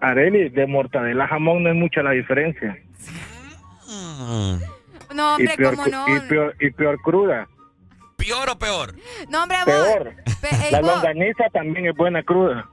Areli, 0.00 0.48
de 0.48 0.66
mortadela 0.66 1.28
jamón 1.28 1.62
no 1.62 1.68
es 1.70 1.76
mucha 1.76 2.02
la 2.02 2.12
diferencia. 2.12 2.76
No, 5.14 5.34
hombre, 5.34 5.52
y, 5.54 5.56
peor, 5.56 5.76
cómo 5.76 5.86
no. 5.88 6.16
y, 6.16 6.20
peor, 6.28 6.56
y 6.60 6.70
peor 6.70 6.98
cruda. 7.02 7.46
¿Peor 8.20 8.50
o 8.50 8.58
peor? 8.58 8.94
No, 9.28 9.42
hombre, 9.42 9.56
vos. 9.66 9.74
Peor. 9.74 10.14
Pe- 10.40 10.66
ey, 10.66 10.70
La 10.72 10.80
vos. 10.80 10.94
longaniza 10.94 11.44
también 11.52 11.86
es 11.86 11.96
buena 11.96 12.22
cruda. 12.22 12.68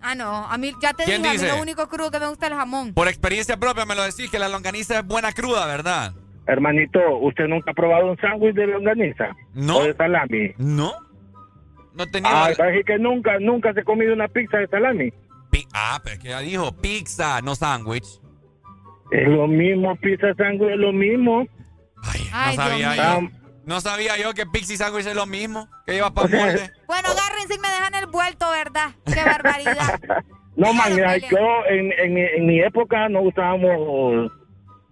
Ah, 0.00 0.14
no. 0.14 0.46
A 0.46 0.56
mí, 0.58 0.72
ya 0.80 0.92
te 0.94 1.04
¿Quién 1.04 1.22
dije, 1.22 1.28
a 1.28 1.32
mí 1.34 1.38
dice? 1.44 1.52
lo 1.56 1.60
único 1.62 1.88
crudo 1.88 2.10
que 2.10 2.20
me 2.20 2.28
gusta 2.28 2.46
es 2.46 2.52
el 2.52 2.58
jamón. 2.58 2.94
Por 2.94 3.08
experiencia 3.08 3.56
propia 3.56 3.84
me 3.84 3.94
lo 3.94 4.02
decís 4.04 4.30
que 4.30 4.38
la 4.38 4.48
longaniza 4.48 4.98
es 5.00 5.06
buena 5.06 5.32
cruda, 5.32 5.66
¿verdad? 5.66 6.12
Hermanito, 6.46 7.00
¿usted 7.20 7.46
nunca 7.48 7.72
ha 7.72 7.74
probado 7.74 8.10
un 8.10 8.16
sándwich 8.18 8.54
de 8.54 8.66
longaniza? 8.68 9.36
No. 9.54 9.78
¿O 9.78 9.84
de 9.84 9.94
salami? 9.94 10.52
No. 10.56 10.92
No 11.94 12.06
tenía. 12.06 12.30
Ah, 12.46 12.54
¿sabes 12.54 12.84
que 12.86 12.96
nunca, 12.98 13.38
nunca 13.40 13.72
se 13.74 13.80
ha 13.80 13.84
comido 13.84 14.14
una 14.14 14.28
pizza 14.28 14.56
de 14.58 14.68
salami? 14.68 15.12
Pi- 15.50 15.66
ah, 15.74 16.00
pero 16.02 16.14
es 16.14 16.20
que 16.22 16.28
ya 16.28 16.40
dijo 16.40 16.72
pizza, 16.80 17.40
no 17.42 17.54
sándwich. 17.54 18.06
Es 19.10 19.28
lo 19.28 19.46
mismo, 19.48 19.96
pizza, 19.96 20.28
sándwich 20.36 20.70
es 20.70 20.78
lo 20.78 20.92
mismo. 20.92 21.46
Ay, 22.32 22.56
no 22.56 22.62
sabía 22.62 22.92
Dios 22.92 23.06
yo. 23.32 23.37
No 23.68 23.80
sabía 23.80 24.16
yo 24.16 24.32
que 24.34 24.46
pizza 24.46 24.72
y 24.72 24.76
sándwich 24.78 25.06
es 25.06 25.14
lo 25.14 25.26
mismo. 25.26 25.68
Que 25.86 25.96
iba 25.96 26.10
para 26.12 26.28
molde. 26.28 26.70
Bueno, 26.86 27.08
agárrense 27.10 27.54
y 27.54 27.58
me 27.58 27.68
dejan 27.68 27.94
el 27.94 28.06
vuelto, 28.06 28.50
¿verdad? 28.50 28.90
Qué 29.04 29.22
barbaridad. 29.24 30.00
No, 30.56 30.72
man, 30.72 30.90
yo 30.96 31.48
en, 31.70 31.92
en, 31.92 32.14
mi- 32.14 32.20
en 32.36 32.46
mi 32.46 32.60
época 32.60 33.08
no 33.08 33.20
usábamos 33.20 34.32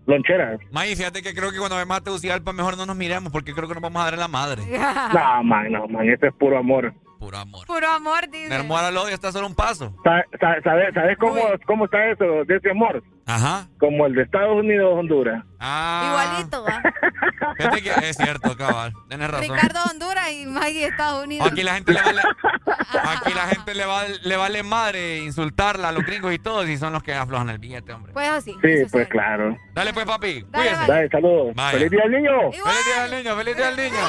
loncheras. 0.07 0.61
May, 0.71 0.95
fíjate 0.95 1.23
que 1.25 1.35
creo 1.35 1.51
que 1.51 1.59
cuando 1.59 1.75
me 1.75 1.85
mate 1.85 2.09
Ucialpa 2.11 2.53
mejor 2.53 2.77
no 2.77 2.87
nos 2.87 2.95
miremos 2.95 3.33
porque 3.33 3.53
creo 3.53 3.67
que 3.67 3.75
nos 3.75 3.83
vamos 3.83 4.01
a 4.01 4.05
dar 4.05 4.15
en 4.15 4.21
la 4.21 4.29
madre. 4.29 4.63
No, 5.13 5.43
man, 5.43 5.73
no, 5.73 5.89
man, 5.89 6.09
eso 6.09 6.27
es 6.27 6.35
puro 6.35 6.57
amor. 6.59 6.95
Puro 7.19 7.39
amor. 7.39 7.67
Puro 7.67 7.89
amor, 7.89 8.29
dice. 8.31 8.49
Mi 8.49 8.55
amor 8.55 8.81
al 8.85 8.97
odio 8.97 9.15
está 9.15 9.33
solo 9.33 9.47
un 9.47 9.55
paso. 9.55 9.95
Sa- 10.05 10.23
sa- 10.39 10.61
¿Sabes, 10.63 10.93
sabes 10.95 11.17
cómo, 11.19 11.41
cómo 11.67 11.87
está 11.87 12.07
eso 12.11 12.25
de 12.47 12.57
ese 12.57 12.71
amor? 12.71 13.03
Ajá. 13.27 13.67
Como 13.81 14.07
el 14.07 14.15
de 14.15 14.23
Estados 14.23 14.57
Unidos 14.57 14.95
Honduras. 14.97 15.43
Ah. 15.59 16.05
Igualito, 16.31 16.63
¿va? 16.65 16.83
Fíjate 17.57 17.83
que 17.83 17.91
es 18.09 18.17
cierto, 18.17 18.57
cabal. 18.57 18.93
Tienes 19.09 19.29
razón. 19.31 19.57
Ricardo 19.57 19.81
Honduras 19.91 20.31
y 20.31 20.47
Maggie 20.47 20.87
Estados 20.87 21.25
Unidos. 21.25 21.49
Aquí 21.51 21.63
la 21.63 21.75
gente 21.75 21.93
le 21.93 22.03
vale, 22.03 22.23
aquí 23.03 23.35
la 23.35 23.47
gente 23.49 23.75
le 23.75 23.85
vale, 23.87 24.15
le 24.23 24.37
vale 24.37 24.63
madre 24.63 25.19
insultarla 25.19 25.89
a 25.89 25.93
los 25.93 26.05
gringos 26.05 26.33
y 26.35 26.39
todo 26.39 26.65
si 26.65 26.77
son 26.77 26.93
los 26.93 27.03
que 27.03 27.15
aflojan 27.15 27.49
el 27.49 27.59
billete, 27.59 27.93
hombre. 27.93 28.13
Pues 28.13 28.29
así. 28.29 28.53
Sí, 28.63 28.85
pues 28.93 29.09
claro. 29.09 29.57
Dale 29.73 29.93
pues, 29.93 30.07
papi. 30.07 30.45
Dale, 30.49 30.69
Cuídese. 30.71 30.93
Dale, 30.93 31.09
saludos. 31.09 31.55
Vaya. 31.57 31.79
¡Feliz 31.79 31.91
día 31.91 32.03
al 32.05 32.11
niño! 32.13 32.31
Feliz 32.53 32.85
día 32.87 33.03
del 33.09 33.11
niño, 33.25 33.37
feliz 33.37 33.57
día 33.57 33.67
del 33.71 33.77
niño. 33.77 34.05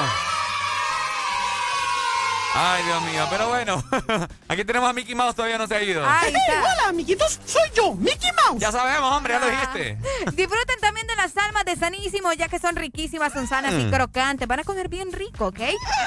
Ay, 2.60 2.82
Dios 2.82 3.02
mío, 3.02 3.24
pero 3.30 3.48
bueno, 3.48 3.84
aquí 4.48 4.64
tenemos 4.64 4.90
a 4.90 4.92
Mickey 4.92 5.14
Mouse, 5.14 5.36
todavía 5.36 5.58
no 5.58 5.68
se 5.68 5.76
ha 5.76 5.82
ido. 5.82 6.04
Ahí 6.04 6.28
está. 6.34 6.58
Hola, 6.60 6.88
amiguitos, 6.88 7.38
soy 7.46 7.62
yo, 7.72 7.94
Mickey 7.94 8.30
Mouse. 8.32 8.60
Ya 8.60 8.72
sabemos, 8.72 9.12
hombre, 9.12 9.34
ya 9.34 9.38
lo 9.38 9.48
dijiste. 9.48 9.96
Disfruten 10.34 10.80
también 10.80 11.06
de 11.06 11.14
las 11.14 11.36
almas 11.36 11.64
de 11.64 11.76
Sanísimo, 11.76 12.32
ya 12.32 12.48
que 12.48 12.58
son 12.58 12.74
riquísimas, 12.74 13.32
son 13.32 13.46
sanas 13.46 13.74
y 13.74 13.84
Mm. 13.84 13.90
crocantes. 13.92 14.48
Van 14.48 14.58
a 14.58 14.64
comer 14.64 14.88
bien 14.88 15.12
rico, 15.12 15.46
¿ok? 15.46 15.60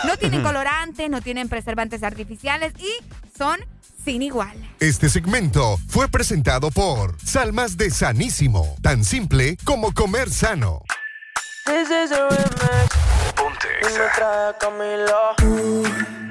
No 0.04 0.18
tienen 0.18 0.44
colorantes, 0.44 1.10
no 1.10 1.22
tienen 1.22 1.48
preservantes 1.48 2.04
artificiales 2.04 2.74
y 2.80 2.92
son 3.38 3.58
sin 4.04 4.22
igual. 4.22 4.58
Este 4.82 5.08
segmento 5.10 5.78
fue 5.88 6.10
presentado 6.10 6.70
por 6.70 7.16
Salmas 7.26 7.78
de 7.78 7.92
Sanísimo, 7.92 8.76
tan 8.82 9.06
simple 9.06 9.56
como 9.64 9.94
comer 9.94 10.30
sano. 10.30 10.82
This 11.66 11.90
is 11.90 12.12
a 12.12 12.28
remix. 12.28 12.96
Y 13.84 13.94
me 13.94 14.06
trae 14.16 14.54
Camila. 14.60 16.31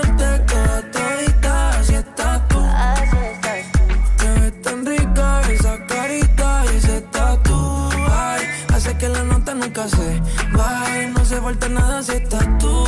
falta 11.51 11.69
nada 11.69 12.01
si 12.01 12.11
estás 12.11 12.47
tú. 12.59 12.85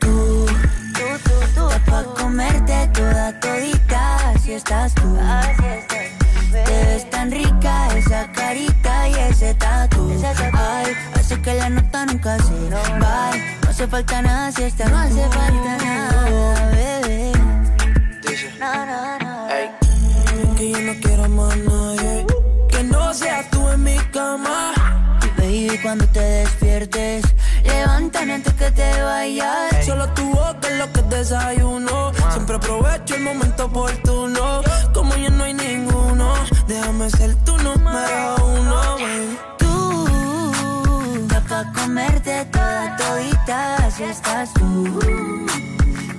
Tú, 0.00 0.46
está 1.44 1.84
pa' 1.86 2.04
comerte 2.18 2.90
toda 2.94 3.38
todita, 3.40 4.34
si 4.42 4.52
estás 4.54 4.94
tú. 4.94 5.16
Te 6.50 6.84
ves 6.86 7.10
tan 7.10 7.30
rica 7.30 7.88
esa 7.96 8.32
carita 8.32 9.08
y 9.08 9.14
ese 9.30 9.54
tatu. 9.54 10.10
la 11.54 11.70
nota 11.70 12.06
nunca 12.06 12.38
se 12.38 12.70
va. 12.70 13.30
No 13.62 13.70
hace 13.70 13.86
falta 13.86 14.22
nada 14.22 14.52
si 14.52 14.62
esta 14.64 14.88
no 14.88 14.98
hace 14.98 15.28
falta 15.28 15.76
nada, 15.84 16.70
bebé. 16.72 17.32
No, 18.58 18.86
no, 18.86 19.18
no. 19.20 20.54
Que 20.56 20.70
yo 20.70 20.80
no 20.80 20.92
quiero 21.00 21.28
más 21.28 21.56
nadie. 21.56 22.26
Que 22.68 22.82
no 22.82 23.14
seas 23.14 23.48
tú 23.50 23.57
en 23.78 23.84
mi 23.84 23.96
cama. 24.12 24.72
Baby, 25.36 25.78
cuando 25.82 26.04
te 26.06 26.20
despiertes, 26.20 27.24
levántame 27.64 28.34
antes 28.34 28.54
que 28.54 28.70
te 28.70 29.02
vayas. 29.02 29.86
Solo 29.86 30.06
tu 30.14 30.24
boca 30.30 30.68
es 30.70 30.78
lo 30.78 30.92
que 30.92 31.02
desayuno. 31.02 32.12
Siempre 32.32 32.56
aprovecho 32.56 33.14
el 33.14 33.22
momento 33.22 33.64
oportuno. 33.66 34.62
Como 34.92 35.14
ya 35.16 35.30
no 35.30 35.44
hay 35.44 35.54
ninguno, 35.54 36.34
déjame 36.66 37.10
ser 37.10 37.34
tu 37.46 37.56
número 37.58 38.36
uno. 38.58 38.80
baby. 38.96 39.38
Tú, 39.58 41.26
da 41.28 41.40
pa' 41.48 41.72
comerte 41.72 42.44
toda 42.46 42.96
todita 42.96 43.90
si 43.90 44.02
estás 44.04 44.52
tú. 44.54 44.98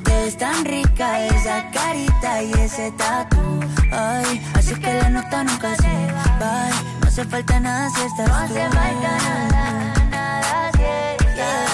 Te 0.03 0.11
ves 0.11 0.38
tan 0.38 0.65
rica 0.65 1.25
esa 1.27 1.69
carita 1.71 2.43
y 2.43 2.51
ese 2.53 2.91
tatu. 2.91 3.59
Ay, 3.91 4.41
así 4.53 4.73
que 4.75 4.93
la 4.93 5.09
nota 5.09 5.43
nunca 5.43 5.75
se 5.75 5.93
va. 6.41 6.98
Hace 7.09 7.25
falta 7.25 7.59
nada 7.59 7.89
si 7.89 8.01
estás 8.01 8.25
tú. 8.25 8.31
No 8.31 8.35
hace 8.38 8.69
falta 8.69 9.11
nada, 9.17 10.05
nada 10.11 10.71
si 10.77 10.83
estás 11.25 11.71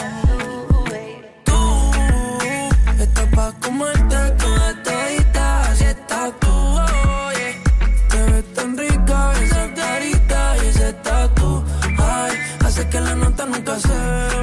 Tú 1.43 1.59
estás 3.03 3.27
pa' 3.35 3.51
comerte 3.64 4.17
toda 4.41 4.69
todita 4.83 5.75
si 5.75 5.83
estás 5.83 6.31
tú. 6.39 6.55
Te 8.09 8.19
ves 8.31 8.53
tan 8.53 8.77
rica 8.77 9.33
esa 9.43 9.73
carita 9.73 10.39
y 10.64 10.67
ese 10.67 10.93
tatu. 11.05 11.64
Ay, 11.97 12.33
hace 12.65 12.88
que 12.89 12.99
la 13.01 13.15
nota 13.15 13.45
nunca 13.45 13.77
se 13.77 13.97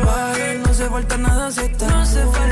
vaya. 0.07 0.55
No 0.63 0.71
hace 0.73 0.87
falta 0.91 1.17
nada 1.17 1.51
si 1.51 1.61
estás 1.61 1.91
No 1.91 2.01
hace 2.01 2.23
falta 2.27 2.52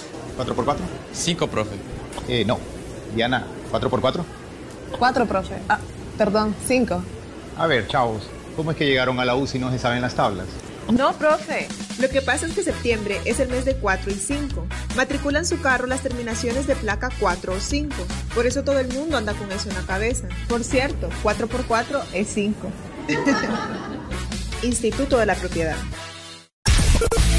¿4x4? 0.37 0.77
5, 1.13 1.47
profe. 1.47 1.75
Eh, 2.27 2.45
no. 2.45 2.59
Diana, 3.15 3.45
¿4x4? 3.71 4.23
Cuatro, 4.97 5.25
profe. 5.25 5.55
Ah, 5.69 5.79
perdón, 6.17 6.55
cinco. 6.65 7.03
A 7.57 7.67
ver, 7.67 7.87
chavos, 7.87 8.23
¿cómo 8.55 8.71
es 8.71 8.77
que 8.77 8.85
llegaron 8.85 9.19
a 9.19 9.25
la 9.25 9.35
U 9.35 9.47
si 9.47 9.59
no 9.59 9.71
se 9.71 9.79
saben 9.79 10.01
las 10.01 10.15
tablas? 10.15 10.47
No, 10.91 11.13
profe. 11.13 11.67
Lo 11.99 12.09
que 12.09 12.21
pasa 12.21 12.47
es 12.47 12.53
que 12.53 12.63
septiembre 12.63 13.21
es 13.25 13.39
el 13.39 13.49
mes 13.49 13.65
de 13.65 13.75
4 13.75 14.11
y 14.11 14.15
5. 14.15 14.65
Matriculan 14.95 15.45
su 15.45 15.61
carro 15.61 15.87
las 15.87 16.01
terminaciones 16.01 16.67
de 16.67 16.75
placa 16.75 17.09
4 17.19 17.53
o 17.53 17.59
5. 17.59 17.95
Por 18.33 18.45
eso 18.45 18.63
todo 18.63 18.79
el 18.79 18.91
mundo 18.93 19.17
anda 19.17 19.33
con 19.33 19.51
eso 19.51 19.69
en 19.69 19.75
la 19.75 19.81
cabeza. 19.83 20.27
Por 20.49 20.63
cierto, 20.63 21.09
4 21.23 21.47
por 21.47 21.65
4 21.65 22.01
es 22.13 22.27
5. 22.29 22.69
Instituto 24.63 25.17
de 25.17 25.25
la 25.25 25.35
Propiedad. 25.35 25.77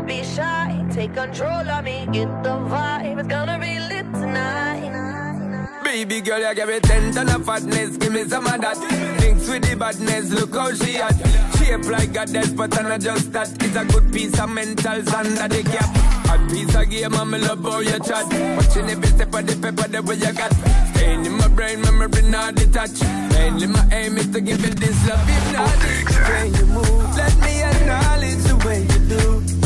Don't 0.00 0.08
be 0.08 0.24
shy, 0.24 0.86
take 0.94 1.12
control 1.12 1.68
of 1.68 1.84
me. 1.84 2.08
Get 2.10 2.42
the 2.42 2.56
vibe, 2.72 3.18
it's 3.18 3.28
gonna 3.28 3.58
be 3.58 3.78
lit 3.78 4.06
tonight. 4.14 5.82
Baby 5.84 6.22
girl, 6.22 6.40
you 6.40 6.54
give 6.54 6.68
me 6.68 6.80
ten 6.80 7.12
ton 7.12 7.28
of 7.28 7.44
fatness, 7.44 7.98
give 7.98 8.10
me 8.10 8.24
some 8.24 8.46
of 8.46 8.58
that. 8.62 8.78
Thinks 9.20 9.46
with 9.46 9.68
the 9.68 9.76
badness, 9.76 10.30
look 10.30 10.54
how 10.54 10.72
she 10.72 10.96
at. 10.96 11.12
Shape 11.58 11.84
like 11.84 12.14
goddess, 12.14 12.48
but 12.48 12.78
I'm 12.78 12.88
not 12.88 13.00
just 13.02 13.30
that. 13.32 13.50
It's 13.62 13.76
a 13.76 13.84
good 13.84 14.10
piece 14.10 14.40
of 14.40 14.48
mental 14.48 15.04
sand 15.04 15.36
that 15.36 15.50
they 15.50 15.64
cap. 15.64 15.94
A 16.32 16.50
piece 16.50 16.74
of 16.74 16.88
game, 16.88 17.14
I'm 17.14 17.32
love 17.32 17.66
all 17.66 17.82
your 17.82 17.98
chat. 17.98 18.24
Watching 18.56 18.88
every 18.88 19.08
step 19.08 19.34
of 19.34 19.46
the 19.46 19.54
paper, 19.60 19.86
the 19.86 20.02
way 20.02 20.14
you 20.14 20.32
got. 20.32 20.52
Staying 20.94 21.26
in 21.26 21.32
my 21.32 21.48
brain, 21.48 21.82
memory 21.82 22.22
not 22.22 22.54
detached. 22.54 23.02
Mainly 23.34 23.66
my 23.66 23.86
aim 23.92 24.16
is 24.16 24.28
to 24.28 24.40
give 24.40 24.62
me 24.62 24.70
this 24.70 25.06
love. 25.06 25.20
If 25.28 25.52
not, 25.52 25.76
it's 25.84 26.16
the 26.16 26.22
way 26.32 26.48
you 26.56 26.66
move. 26.72 27.16
Let 27.16 27.38
me 27.40 27.62
acknowledge 27.62 28.42
the 28.48 28.56
way 28.64 28.80
you 28.80 28.98
do 29.06 29.59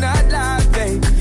not 0.00 0.30
lie, 0.30 0.64
babe. 0.72 1.17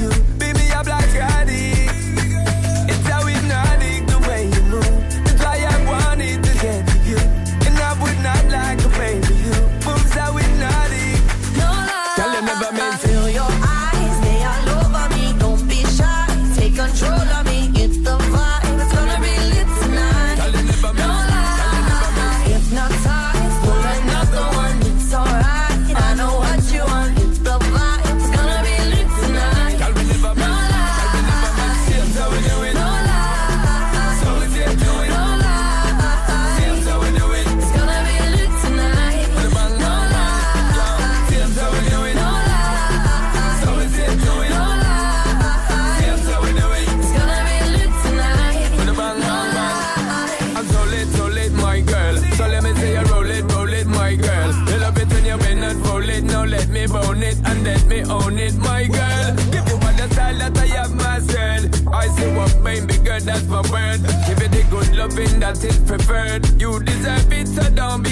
Preferred. 65.86 66.62
You 66.62 66.80
deserve 66.84 67.32
it, 67.34 67.48
so 67.48 67.64
don't 67.72 68.04
be 68.04 68.07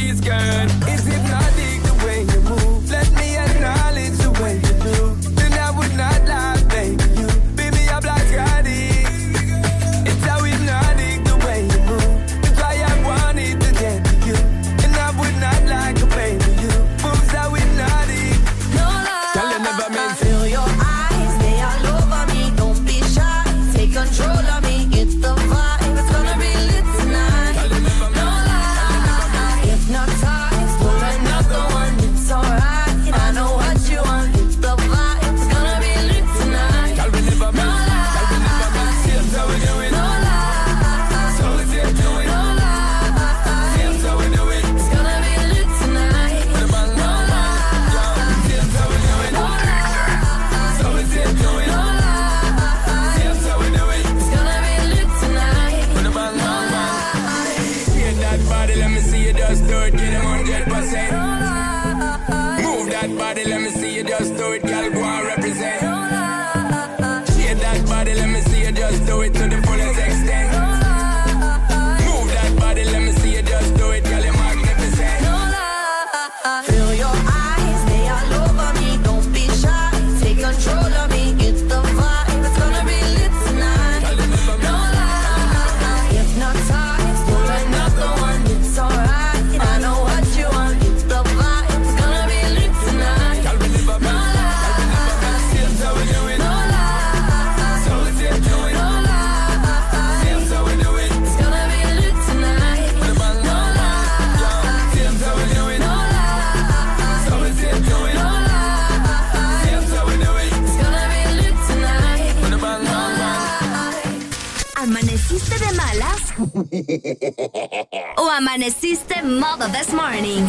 ¿O 118.17 118.29
amaneciste 118.31 119.21
modo 119.21 119.67
this 119.69 119.93
morning? 119.93 120.43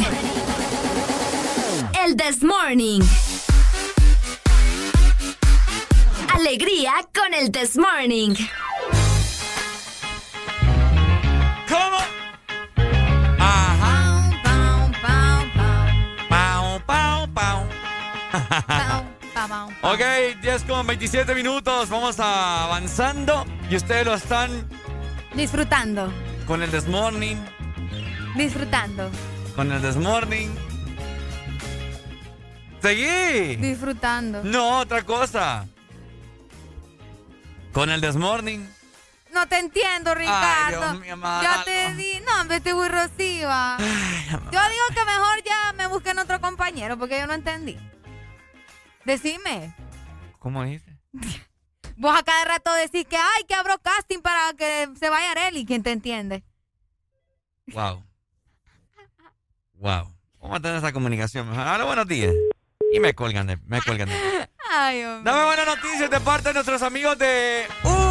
El 2.03 2.17
this 2.17 2.43
morning. 2.43 3.03
Alegría 6.35 6.93
con 7.15 7.35
el 7.35 7.51
this 7.53 7.77
morning. 7.77 8.35
¿Cómo? 11.69 11.99
Ajá. 13.39 14.31
Pau, 16.31 16.81
pau, 16.87 17.29
pau. 17.35 17.67
Ok, 19.83 20.01
10 20.41 20.63
con 20.65 20.87
27 20.87 21.35
minutos. 21.35 21.91
Vamos 21.91 22.19
avanzando. 22.19 23.45
Y 23.69 23.77
ustedes 23.77 24.07
lo 24.07 24.15
están 24.15 24.67
Disfrutando, 25.37 26.11
con 26.47 26.63
el 26.63 26.71
This 26.71 26.87
Morning. 26.87 27.37
disfrutando, 28.37 29.11
Con 29.55 29.73
el 29.73 29.81
This 29.83 29.97
Morning. 29.97 30.49
Seguí. 32.83 33.57
disfrutando. 33.57 34.43
No, 34.45 34.79
otra 34.81 35.03
cosa. 35.03 35.67
Con 37.73 37.91
el 37.91 38.01
This 38.01 38.17
Morning. 38.17 38.61
No 39.33 39.47
te 39.49 39.59
entiendo, 39.59 40.15
Ricardo. 40.15 40.81
Dios 40.93 41.01
mío, 41.01 41.17
ma- 41.17 41.43
ya 41.43 41.65
te 41.65 41.95
di. 41.95 42.21
No, 42.21 42.41
hombre, 42.41 42.57
estoy 42.59 42.75
muy 42.75 42.89
rosiva. 42.89 43.77
Yo 43.79 44.41
digo 44.51 44.85
que 44.95 45.05
mejor 45.05 45.43
ya 45.45 45.73
me 45.77 45.87
busquen 45.89 46.19
otro 46.19 46.41
compañero 46.41 46.97
porque 46.97 47.19
yo 47.19 47.27
no 47.27 47.35
entendí. 47.35 47.77
Decime. 49.05 49.75
¿Cómo 50.39 50.63
dice? 50.65 50.87
Vos 51.97 52.15
a 52.15 52.23
cada 52.23 52.45
rato 52.45 52.73
decís 52.75 53.07
que, 53.07 53.17
ay, 53.17 53.45
que 53.49 53.55
abro 53.55 53.79
casting 53.79 54.21
para 54.21 54.53
que 54.55 54.89
se 54.99 55.09
vaya 55.09 55.31
Areli. 55.31 55.65
¿Quién 55.65 55.83
te 55.83 55.93
entiende? 55.93 56.45
Wow. 57.69 58.05
Wow. 59.75 60.15
Vamos 60.41 60.59
a 60.59 60.61
tener 60.61 60.77
esa 60.77 60.93
comunicación. 60.93 61.49
Hola, 61.49 61.85
buenos 61.85 62.07
días. 62.07 62.35
Y 62.93 63.01
me 63.01 63.15
colgan 63.15 63.47
de, 63.47 63.57
me 63.67 63.81
colgan 63.81 64.09
de. 64.09 64.15
Ay, 64.71 65.05
hombre. 65.05 65.31
Dame 65.31 65.45
buenas 65.47 65.67
noticias 65.67 66.11
de 66.11 66.21
parte 66.21 66.49
de 66.49 66.55
nuestros 66.55 66.83
amigos 66.83 67.19
de 67.19 67.67
Hugo, 67.83 68.06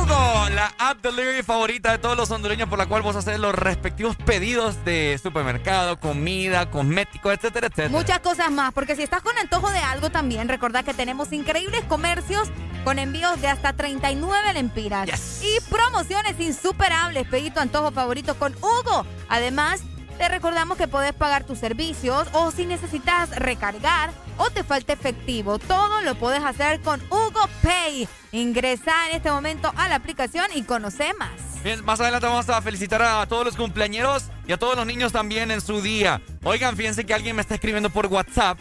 la 0.49 0.73
app 0.77 1.01
delivery 1.01 1.43
favorita 1.43 1.91
de 1.91 1.97
todos 1.97 2.17
los 2.17 2.31
hondureños 2.31 2.69
por 2.69 2.77
la 2.77 2.85
cual 2.85 3.01
vos 3.01 3.15
haces 3.15 3.39
los 3.39 3.53
respectivos 3.53 4.15
pedidos 4.15 4.83
de 4.85 5.19
supermercado, 5.21 5.99
comida, 5.99 6.69
cosméticos, 6.69 7.33
etcétera, 7.33 7.67
etcétera. 7.67 7.89
Muchas 7.89 8.19
cosas 8.19 8.51
más, 8.51 8.73
porque 8.73 8.95
si 8.95 9.03
estás 9.03 9.21
con 9.21 9.37
antojo 9.37 9.69
de 9.71 9.79
algo 9.79 10.09
también, 10.09 10.47
recordad 10.47 10.83
que 10.83 10.93
tenemos 10.93 11.31
increíbles 11.33 11.83
comercios 11.85 12.49
con 12.83 12.99
envíos 12.99 13.41
de 13.41 13.47
hasta 13.47 13.73
39 13.73 14.53
lempiras 14.53 15.41
y 15.43 15.59
promociones 15.69 16.39
insuperables. 16.39 17.27
Pedí 17.27 17.49
tu 17.51 17.59
antojo 17.59 17.91
favorito 17.91 18.35
con 18.35 18.55
Hugo. 18.55 19.05
Además, 19.27 19.81
te 20.17 20.27
recordamos 20.29 20.77
que 20.77 20.87
puedes 20.87 21.13
pagar 21.13 21.43
tus 21.43 21.59
servicios 21.59 22.27
o 22.33 22.51
si 22.51 22.65
necesitas 22.65 23.29
recargar 23.31 24.11
o 24.37 24.49
te 24.49 24.63
falta 24.63 24.93
efectivo. 24.93 25.59
Todo 25.59 26.01
lo 26.01 26.15
puedes 26.15 26.43
hacer 26.43 26.81
con 26.81 27.01
Hugo 27.09 27.47
Pay. 27.61 28.07
Ingresa 28.31 29.09
en 29.09 29.17
este 29.17 29.31
momento 29.31 29.71
a 29.75 29.87
la 29.87 29.95
aplicación 29.95 30.45
y 30.53 30.63
conoce 30.63 31.13
más. 31.13 31.31
Bien, 31.63 31.83
más 31.83 31.99
adelante 31.99 32.27
vamos 32.27 32.47
a 32.49 32.61
felicitar 32.61 33.01
a 33.01 33.25
todos 33.25 33.45
los 33.45 33.55
cumpleañeros 33.55 34.25
y 34.47 34.51
a 34.51 34.57
todos 34.57 34.75
los 34.75 34.85
niños 34.85 35.11
también 35.11 35.51
en 35.51 35.61
su 35.61 35.81
día. 35.81 36.21
Oigan, 36.43 36.75
fíjense 36.75 37.05
que 37.05 37.13
alguien 37.13 37.35
me 37.35 37.41
está 37.41 37.55
escribiendo 37.55 37.89
por 37.89 38.07
WhatsApp 38.07 38.59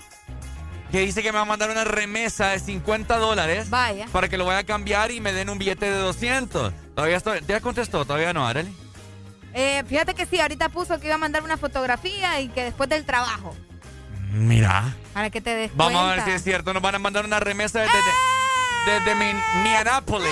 que 0.90 1.00
dice 1.00 1.24
que 1.24 1.32
me 1.32 1.38
va 1.38 1.42
a 1.42 1.46
mandar 1.46 1.70
una 1.70 1.82
remesa 1.82 2.50
de 2.50 2.60
50 2.60 3.18
dólares. 3.18 3.68
Vaya. 3.68 4.06
Para 4.12 4.28
que 4.28 4.38
lo 4.38 4.44
vaya 4.44 4.60
a 4.60 4.64
cambiar 4.64 5.10
y 5.10 5.20
me 5.20 5.32
den 5.32 5.50
un 5.50 5.58
billete 5.58 5.90
de 5.90 5.98
200. 5.98 6.72
Todavía 6.94 7.16
estoy. 7.16 7.40
¿Ya 7.48 7.60
contestó? 7.60 8.04
Todavía 8.04 8.32
no, 8.32 8.46
Arely. 8.46 8.72
Eh, 9.54 9.84
fíjate 9.86 10.14
que 10.14 10.26
sí, 10.26 10.40
ahorita 10.40 10.68
puso 10.68 10.98
que 10.98 11.06
iba 11.06 11.14
a 11.14 11.18
mandar 11.18 11.42
una 11.44 11.56
fotografía 11.56 12.40
y 12.40 12.48
que 12.48 12.64
después 12.64 12.88
del 12.90 13.04
trabajo, 13.04 13.54
Mira. 14.32 14.92
para 15.12 15.30
que 15.30 15.40
te 15.40 15.54
des 15.54 15.76
Vamos 15.76 16.00
a 16.02 16.06
ver 16.06 16.24
si 16.24 16.30
es 16.32 16.42
cierto. 16.42 16.72
Nos 16.74 16.82
van 16.82 16.96
a 16.96 16.98
mandar 16.98 17.24
una 17.24 17.38
remesa 17.38 17.80
desde, 17.80 17.92
desde, 18.86 19.00
desde 19.04 19.14
Mi- 19.14 19.40
Minneapolis. 19.62 20.28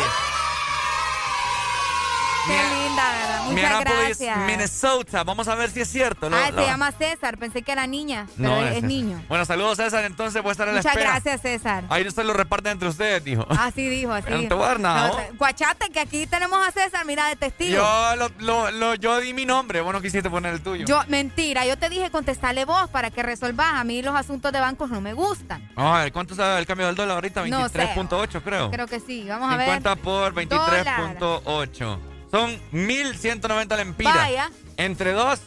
Qué 2.47 2.82
¿verdad? 2.97 3.43
Muchas 3.51 3.81
gracias. 3.81 4.39
Minnesota. 4.47 5.25
Vamos 5.25 5.49
a 5.49 5.55
ver 5.55 5.71
si 5.71 5.81
es 5.81 5.89
cierto. 5.89 6.29
Lo- 6.31 6.37
Ah, 6.37 6.51
lo- 6.51 6.59
se 6.63 6.67
llama 6.67 6.93
César. 6.93 7.39
Pensé 7.39 7.63
que 7.63 7.73
era 7.73 7.87
niña, 7.87 8.27
pero 8.37 8.49
No, 8.51 8.67
es, 8.67 8.83
niño. 8.83 9.23
Bueno, 9.29 9.45
saludos 9.45 9.77
César. 9.79 10.05
Entonces 10.05 10.43
voy 10.43 10.51
a 10.51 10.53
estar 10.53 10.69
a 10.69 10.73
la 10.73 10.79
Muchas 10.79 10.93
espera. 10.93 11.11
gracias, 11.13 11.41
César. 11.43 11.85
Ahí 11.89 12.11
se 12.11 12.25
lo 12.25 12.33
reparten 12.33 12.73
entre 12.73 12.89
ustedes, 12.89 13.23
dijo. 13.25 13.47
Así 13.51 13.89
dijo, 13.89 14.13
así. 14.15 14.31
No 14.31 14.49
te 14.49 14.55
voy 14.55 14.65
a 14.65 14.69
dar 14.69 14.81
nada, 14.81 15.09
No, 15.09 15.15
¿no? 15.15 15.17
te- 15.21 15.31
Guachate, 15.33 15.89
que 15.91 16.01
aquí 16.01 16.27
tenemos 16.27 16.67
a 16.67 16.71
César, 16.73 17.05
mira, 17.07 17.27
de 17.29 17.37
testigo. 17.37 17.77
Yo, 17.79 18.17
lo, 18.17 18.29
lo- 18.39 18.71
lo- 18.71 18.95
yo 18.95 19.19
di 19.21 19.33
mi 19.35 19.47
nombre. 19.47 19.81
Vos 19.81 19.93
no 19.93 20.01
quisiste 20.01 20.29
poner 20.31 20.55
el 20.55 20.63
tuyo. 20.63 20.87
Yo, 20.87 21.03
mentira, 21.09 21.65
yo 21.67 21.77
te 21.79 21.89
dije 21.89 22.11
contestarle 22.11 22.65
vos 22.65 22.89
para 22.91 23.11
que 23.11 23.23
resolvas. 23.23 23.75
A 23.75 23.85
mí 23.85 24.03
los 24.03 24.15
asuntos 24.15 24.53
de 24.53 24.61
bancos 24.61 24.91
no 24.91 25.01
me 25.01 25.13
gustan. 25.13 25.69
A 25.77 25.99
ver, 25.99 26.13
¿cuánto 26.13 26.35
sale 26.35 26.59
el 26.59 26.67
cambio 26.67 26.87
del 26.87 26.95
dólar 26.97 27.17
ahorita? 27.17 27.45
No 27.47 27.69
sé. 27.69 27.79
23.8 27.79 28.43
creo. 28.43 28.71
Creo 28.71 28.87
que 28.87 29.01
sí. 29.01 29.27
Vamos 29.29 29.53
a 29.53 29.57
ver. 29.57 29.67
50 29.67 29.97
por 29.97 30.35
23.8. 30.35 31.99
Son 32.33 32.59
1.190 32.73 33.77
lempiras. 33.77 34.17
Vaya. 34.17 34.51
Entre 34.79 35.13
dos, 35.13 35.39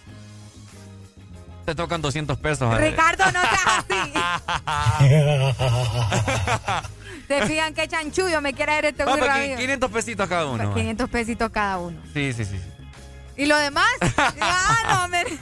te 1.66 1.74
tocan 1.74 2.02
200 2.02 2.38
pesos. 2.38 2.78
Ricardo, 2.78 3.26
no 3.32 3.42
seas 3.42 3.66
así. 3.80 4.14
Te 7.28 7.48
fijan 7.48 7.74
qué 7.74 7.88
chanchullo 7.88 8.40
me 8.40 8.54
quiere 8.54 8.74
ver 8.74 8.86
este 8.86 9.04
mío. 9.04 9.16
500 9.58 9.92
pesitos 9.92 10.30
cada 10.30 10.46
uno. 10.46 10.72
500 10.76 11.10
pesitos 11.10 11.50
cada 11.50 11.80
uno. 11.80 12.00
Sí, 12.14 12.32
sí, 12.34 12.46
sí. 12.46 12.62
¿Y 13.36 13.48
lo 13.48 13.58
demás? 13.58 13.90
ah, 14.42 15.08
no, 15.08 15.08
me... 15.08 15.24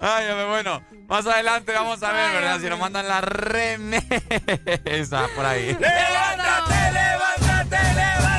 Ay, 0.00 0.24
bueno, 0.48 0.82
más 1.06 1.26
adelante 1.26 1.72
vamos 1.72 2.02
a 2.02 2.12
ver, 2.12 2.32
¿verdad? 2.32 2.60
Si 2.60 2.68
nos 2.68 2.78
mandan 2.78 3.06
la 3.08 3.20
remesa 3.20 4.08
por 5.36 5.44
ahí. 5.46 5.76
¡Levántate, 5.78 6.92
levántate, 6.92 7.76
levántate! 7.76 8.33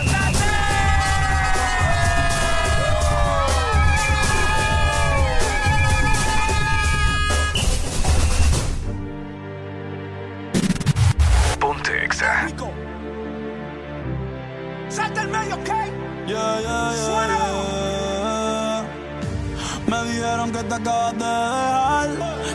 Exa. 12.06 12.48
¡Salta 14.90 15.24
el 15.24 15.30
medio, 15.30 15.56
¿ok? 15.56 15.69
Yeah, 16.27 16.59
yeah, 16.61 16.93
yeah, 16.93 17.27
yeah. 17.32 18.85
Me 19.88 20.03
dijeron 20.11 20.51
que 20.51 20.64
te 20.64 20.75
acabas 20.75 21.14
de 21.14 21.25
dejar, 21.25 22.09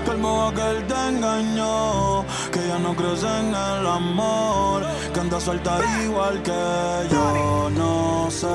que 0.04 0.10
el 0.12 0.18
modo 0.18 0.54
que 0.54 0.70
él 0.70 0.86
te 0.86 1.08
engañó, 1.08 2.24
que 2.52 2.60
ya 2.68 2.78
no 2.78 2.94
crees 2.94 3.24
en 3.24 3.48
el 3.48 3.86
amor, 3.86 4.82
que 5.12 5.20
anda 5.20 5.40
suelta 5.40 5.78
igual 6.04 6.42
que 6.42 6.62
yo. 7.10 7.70
No 7.70 8.30
sé, 8.30 8.46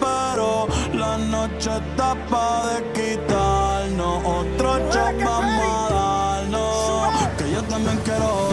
pero 0.00 0.68
la 0.94 1.18
noche 1.18 1.70
está 1.76 2.14
pa' 2.30 2.66
de 2.68 2.76
quitarnos, 2.96 4.24
otro 4.24 4.78
shot 4.92 5.16
vamos 5.24 5.90
a 5.90 5.94
darnos, 5.94 7.28
que 7.36 7.50
yo 7.50 7.62
también 7.64 7.98
quiero 8.04 8.45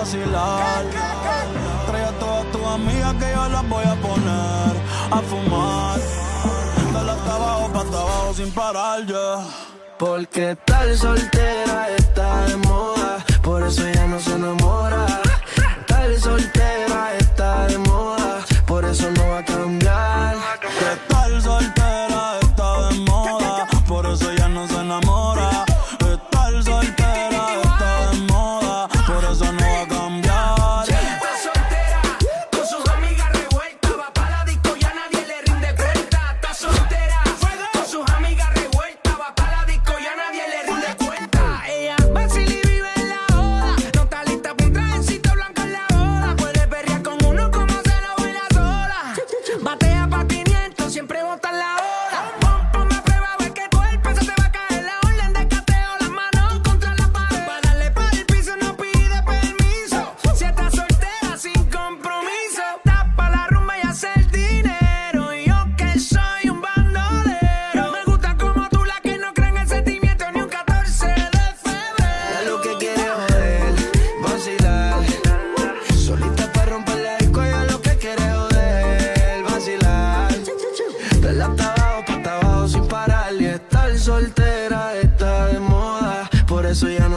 vacilar. 0.00 0.84
Trae 1.86 2.04
a 2.04 2.12
todas 2.18 2.44
tus 2.52 2.64
amigas 2.66 3.14
que 3.20 3.28
yo 3.34 3.48
las 3.48 3.68
voy 3.68 3.84
a 3.84 3.94
poner 4.06 4.72
a 5.16 5.18
fumar. 5.30 5.98
Dale 6.92 7.10
hasta 7.16 7.34
abajo, 7.34 7.64
pa' 7.72 7.82
hasta 7.82 7.98
abajo 8.04 8.34
sin 8.34 8.50
parar 8.52 9.06
ya. 9.06 9.28
Porque 9.98 10.56
tal 10.64 10.96
soltera 10.96 11.78
está 11.98 12.46
de 12.46 12.56
moda, 12.68 13.24
por 13.42 13.62
eso 13.62 13.82
ya 13.92 14.06
no 14.06 14.18
se 14.18 14.32
enamora. 14.32 15.29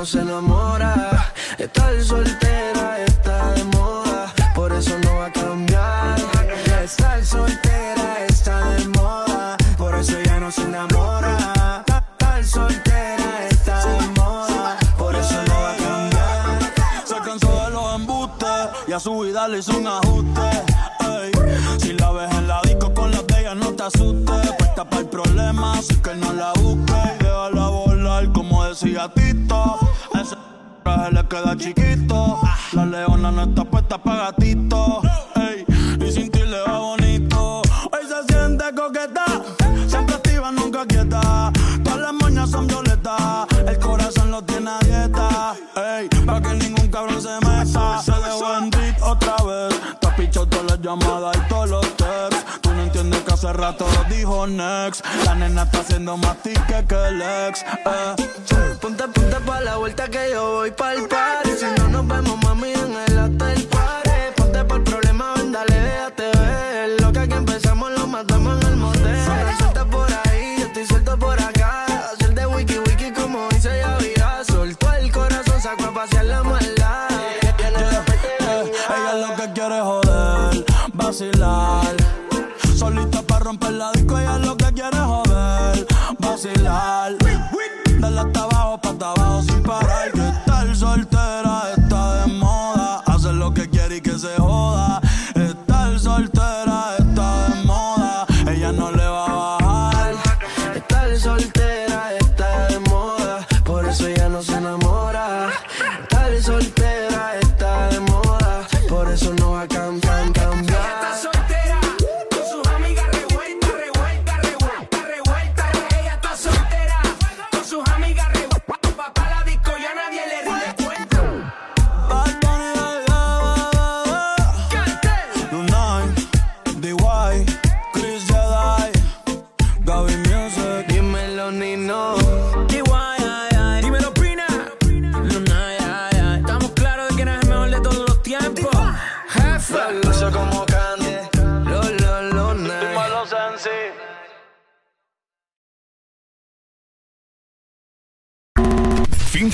Se 0.06 0.20
enamora. 0.20 1.34
Estar 1.58 2.02
soltera 2.04 3.00
está 3.06 3.52
de 3.54 3.64
moda, 3.66 4.34
por 4.54 4.74
eso 4.74 4.98
no 5.00 5.16
va 5.16 5.28
a 5.28 5.32
cambiar. 5.32 6.20
Estar 6.84 7.24
soltera 7.26 8.26
está 8.28 8.60
de 8.72 8.88
moda, 8.90 9.58
por 9.78 9.96
eso 9.96 10.20
ya 10.26 10.40
no 10.40 10.52
se 10.52 10.64
enamora. 10.64 11.86
Estar 11.88 12.44
soltera 12.44 13.48
está 13.50 13.86
de 13.86 14.08
moda, 14.20 14.78
por 14.98 15.16
eso 15.16 15.42
no 15.48 15.54
va 15.54 15.72
a 15.72 15.78
cambiar. 15.78 16.60
Se 17.06 17.16
cansó 17.20 17.64
de 17.64 17.70
los 17.72 17.96
embustes 17.96 18.70
y 18.88 18.92
a 18.92 19.00
su 19.00 19.20
vida 19.20 19.48
le 19.48 19.60
hizo 19.60 19.78
un 19.78 19.88
ajuste. 19.88 20.42
Ey, 21.00 21.32
Si 21.80 21.94
la 21.94 22.12
ves 22.12 22.32
en 22.34 22.48
la 22.48 22.62
disco 22.64 22.94
con 22.94 23.12
las 23.12 23.26
de 23.28 23.56
no 23.56 23.72
te 23.74 23.84
asustes. 23.84 24.52
Puesta 24.58 24.84
para 24.84 25.02
el 25.02 25.08
problema, 25.08 25.78
así 25.78 25.96
que 25.96 26.14
no 26.16 26.34
la 26.34 26.52
busques. 26.54 27.20
Déjala 27.20 27.68
volar, 27.70 28.32
como 28.34 28.66
decía 28.66 29.10
Tito. 29.14 29.93
Traje 30.84 31.12
le 31.12 31.28
queda 31.28 31.56
chiquito. 31.56 32.42
La 32.74 32.86
leona 32.86 33.32
no 33.32 33.44
está 33.44 33.64
puesta 33.64 33.98
para 33.98 34.32
gatito. 34.32 35.03
Rato 53.64 53.88
dijo 54.10 54.46
next. 54.46 55.06
La 55.26 55.36
nena 55.36 55.64
está 55.64 55.80
haciendo 55.80 56.18
más 56.18 56.36
tique 56.44 56.86
que 56.86 56.96
el 57.08 57.22
ex. 57.22 57.64
Eh. 57.64 58.16
Ponte, 58.82 59.08
ponte 59.08 59.38
pa' 59.46 59.62
la 59.62 59.78
vuelta 59.78 60.10
que 60.10 60.32
yo 60.32 60.56
voy 60.56 60.72
pa'l 60.72 61.08
party. 61.08 61.52
Si 61.58 61.66
no 61.78 61.88
nos 61.88 62.06
vemos, 62.06 62.38
mami, 62.44 62.74
en 62.74 62.94
el 63.08 63.18
hotel 63.20 63.64
party. 63.68 64.10
Ponte 64.36 64.66
pa'l 64.66 64.84
problema, 64.84 65.34
ven, 65.36 65.54
dale, 65.54 65.80
déjate 65.80 66.26
ver. 66.40 67.02
Lo 67.02 67.14
que 67.14 67.20
aquí 67.20 67.36
empezamos 67.36 67.92
lo 67.92 68.06
matamos 68.06 68.62
en 68.62 68.68
el 68.68 68.76
motel. 68.76 69.16
Anda 69.32 69.58
suelta 69.58 69.86
por 69.86 70.10
ahí, 70.26 70.56
yo 70.60 70.66
estoy 70.66 70.86
suelto 70.86 71.18
por 71.18 71.42
acá. 71.42 71.86
Hacer 72.12 72.34
de 72.34 72.46
wiki 72.46 72.80
wiki 72.80 73.12
como 73.14 73.48
dice 73.50 73.72
Yavira. 73.80 74.44
Soltó 74.44 74.92
el 74.94 75.10
corazón, 75.10 75.62
sacó 75.62 75.86
a 75.86 75.94
pasear 75.94 76.26
la 76.26 76.44
maldad. 76.44 77.08
Ella 78.96 79.14
lo 79.26 79.36
que 79.38 79.54
quiere 79.54 79.78
es 79.78 79.84
joder, 79.84 80.66
vacilar. 80.94 81.96
Solita 82.76 83.13
romper 83.44 83.72
la 83.74 83.92
disco, 83.92 84.18
ella 84.18 84.38
lo 84.38 84.56
que 84.56 84.72
quiere 84.74 84.98
joder, 84.98 85.86
vacilar. 86.20 87.18
Dale 88.00 88.20
hasta 88.20 88.44
abajo, 88.44 88.78
pa' 88.82 88.90
hasta 88.90 89.12
abajo 89.12 89.42
sin 89.44 89.64
parar. 89.64 90.13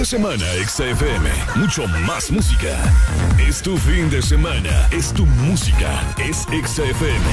semana, 0.09 0.43
XFM. 0.65 1.29
Mucho 1.56 1.88
más 1.88 2.31
música. 2.31 2.75
Es 3.38 3.61
tu 3.61 3.77
fin 3.77 4.09
de 4.09 4.24
semana. 4.24 4.90
Es 4.90 5.13
tu 5.13 5.24
música. 5.24 6.01
Es 6.17 6.47
XFM. 6.49 7.29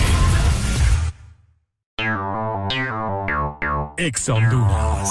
Ex 3.97 4.29
Honduras. 4.29 5.11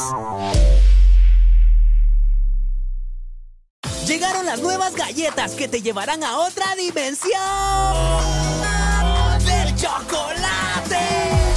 Llegaron 4.05 4.45
las 4.45 4.61
nuevas 4.61 4.93
galletas 4.95 5.53
que 5.53 5.67
te 5.67 5.81
llevarán 5.81 6.23
a 6.23 6.37
otra 6.37 6.75
dimensión. 6.75 7.41
¡Del 9.43 9.75
chocolate! 9.75 11.01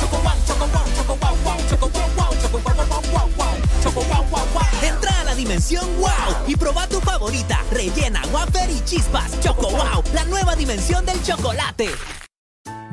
Choco 0.00 0.16
wow, 0.22 0.32
choco 0.46 0.68
wow, 0.68 0.84
choco 0.96 1.16
wow, 1.20 1.36
wow, 1.44 1.56
choco 1.68 1.90
wow, 1.90 2.08
wow, 2.16 2.34
choco 2.40 2.58
wow, 2.64 2.74
wow, 2.76 3.02
wow, 3.12 3.30
wow, 3.36 3.56
choco 3.82 4.00
wow, 4.00 4.24
wow, 4.30 4.46
wow. 4.54 4.88
Entra 4.88 5.17
dimensión 5.38 5.86
wow 6.00 6.48
y 6.48 6.56
proba 6.56 6.88
tu 6.88 7.00
favorita, 7.00 7.64
rellena, 7.70 8.20
wafer 8.32 8.68
y 8.70 8.80
chispas. 8.84 9.38
Choco 9.40 9.70
wow, 9.70 10.02
la 10.12 10.24
nueva 10.24 10.56
dimensión 10.56 11.06
del 11.06 11.22
chocolate. 11.22 11.90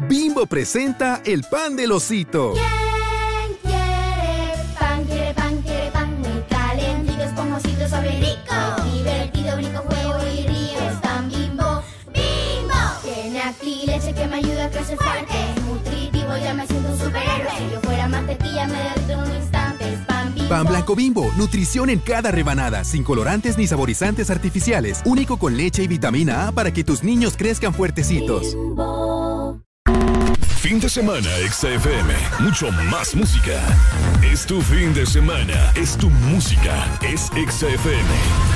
Bimbo 0.07 0.45
presenta 0.45 1.21
el 1.25 1.43
pan 1.43 1.75
del 1.75 1.91
osito. 1.91 2.53
¿Quién 2.53 3.57
quiere 3.63 4.53
pan? 4.79 5.03
Quiere 5.05 5.33
pan, 5.33 5.61
quiere 5.63 5.89
pan 5.91 6.19
muy 6.19 6.43
calentitos, 6.47 7.25
esponjositos, 7.25 7.89
sobre 7.89 8.11
rico. 8.11 8.55
Divertido, 8.93 9.55
brinco, 9.55 9.81
juego 9.81 10.17
y 10.31 10.47
río. 10.47 10.79
Es 10.91 10.99
pan 11.01 11.27
Bimbo, 11.29 11.81
Bimbo. 12.13 12.81
Tiene 13.01 13.41
aquí 13.41 13.83
leche 13.87 14.13
que 14.13 14.27
me 14.27 14.35
ayuda 14.37 14.65
a 14.65 14.69
crecer 14.69 14.97
fuerte. 14.97 15.33
Nutritivo, 15.65 16.37
ya 16.37 16.53
me 16.53 16.67
siento 16.67 16.89
un 16.89 16.99
superhéroe. 16.99 17.57
Si 17.57 17.73
yo 17.73 17.81
fuera 17.81 18.07
más 18.07 18.27
tetilla, 18.27 18.67
me 18.67 18.77
derrito 18.83 19.17
un 19.17 19.35
instante. 19.35 19.54
Pan 20.49 20.67
blanco 20.67 20.95
bimbo, 20.95 21.31
nutrición 21.37 21.89
en 21.89 21.99
cada 21.99 22.29
rebanada, 22.29 22.83
sin 22.83 23.03
colorantes 23.03 23.57
ni 23.57 23.65
saborizantes 23.65 24.29
artificiales, 24.29 25.01
único 25.05 25.37
con 25.37 25.57
leche 25.57 25.81
y 25.83 25.87
vitamina 25.87 26.47
A 26.47 26.51
para 26.51 26.71
que 26.71 26.83
tus 26.83 27.03
niños 27.03 27.35
crezcan 27.35 27.73
fuertecitos. 27.73 28.55
Fin 30.57 30.79
de 30.79 30.89
semana, 30.89 31.29
XFM. 31.51 32.13
Mucho 32.39 32.71
más 32.89 33.15
música. 33.15 33.61
Es 34.23 34.45
tu 34.45 34.61
fin 34.61 34.93
de 34.93 35.05
semana. 35.05 35.71
Es 35.75 35.95
tu 35.95 36.09
música. 36.09 36.87
Es 37.01 37.29
XFM. 37.35 38.54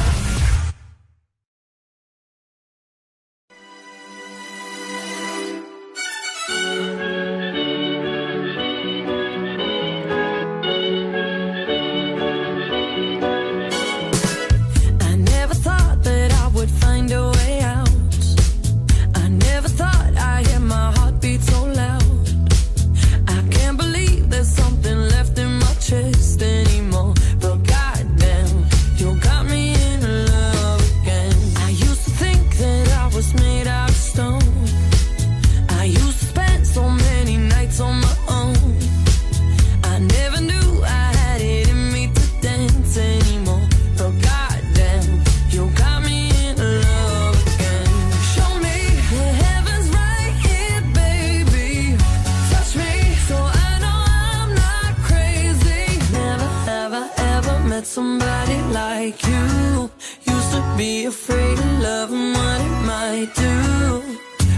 somebody 57.89 58.61
like 58.71 59.17
you. 59.25 59.89
Used 60.33 60.51
to 60.51 60.63
be 60.77 61.05
afraid 61.05 61.57
of 61.57 61.81
loving 61.81 62.33
what 62.33 62.61
it 62.61 62.77
might 62.85 63.31
do. 63.33 63.55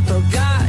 But 0.06 0.22
God 0.34 0.61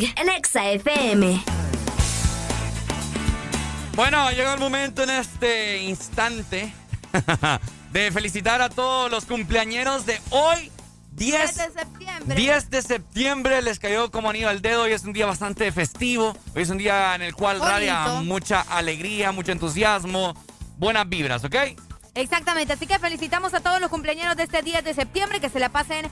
En 0.00 0.28
Exa 0.30 0.70
FM. 0.70 1.44
Bueno, 3.94 4.30
llegó 4.30 4.54
el 4.54 4.58
momento 4.58 5.02
en 5.02 5.10
este 5.10 5.82
instante 5.82 6.72
de 7.92 8.10
felicitar 8.10 8.62
a 8.62 8.70
todos 8.70 9.10
los 9.10 9.26
cumpleañeros 9.26 10.06
de 10.06 10.18
hoy. 10.30 10.72
10, 11.10 11.56
10 12.34 12.70
de 12.70 12.80
septiembre. 12.80 13.60
les 13.60 13.78
cayó 13.78 14.10
como 14.10 14.30
anillo 14.30 14.48
al 14.48 14.62
dedo. 14.62 14.84
Hoy 14.84 14.92
es 14.92 15.04
un 15.04 15.12
día 15.12 15.26
bastante 15.26 15.70
festivo. 15.72 16.34
Hoy 16.56 16.62
es 16.62 16.70
un 16.70 16.78
día 16.78 17.14
en 17.14 17.20
el 17.20 17.34
cual 17.34 17.58
Bonito. 17.58 17.70
radia 17.76 18.06
mucha 18.22 18.62
alegría, 18.62 19.30
mucho 19.30 19.52
entusiasmo, 19.52 20.34
buenas 20.78 21.06
vibras, 21.06 21.44
¿ok? 21.44 21.54
Exactamente, 22.14 22.74
así 22.74 22.86
que 22.86 22.98
felicitamos 22.98 23.54
a 23.54 23.60
todos 23.60 23.80
los 23.80 23.88
cumpleaños 23.88 24.36
de 24.36 24.42
este 24.42 24.62
10 24.62 24.84
de 24.84 24.94
septiembre, 24.94 25.40
que 25.40 25.48
se 25.48 25.58
la 25.58 25.70
pasen 25.70 26.06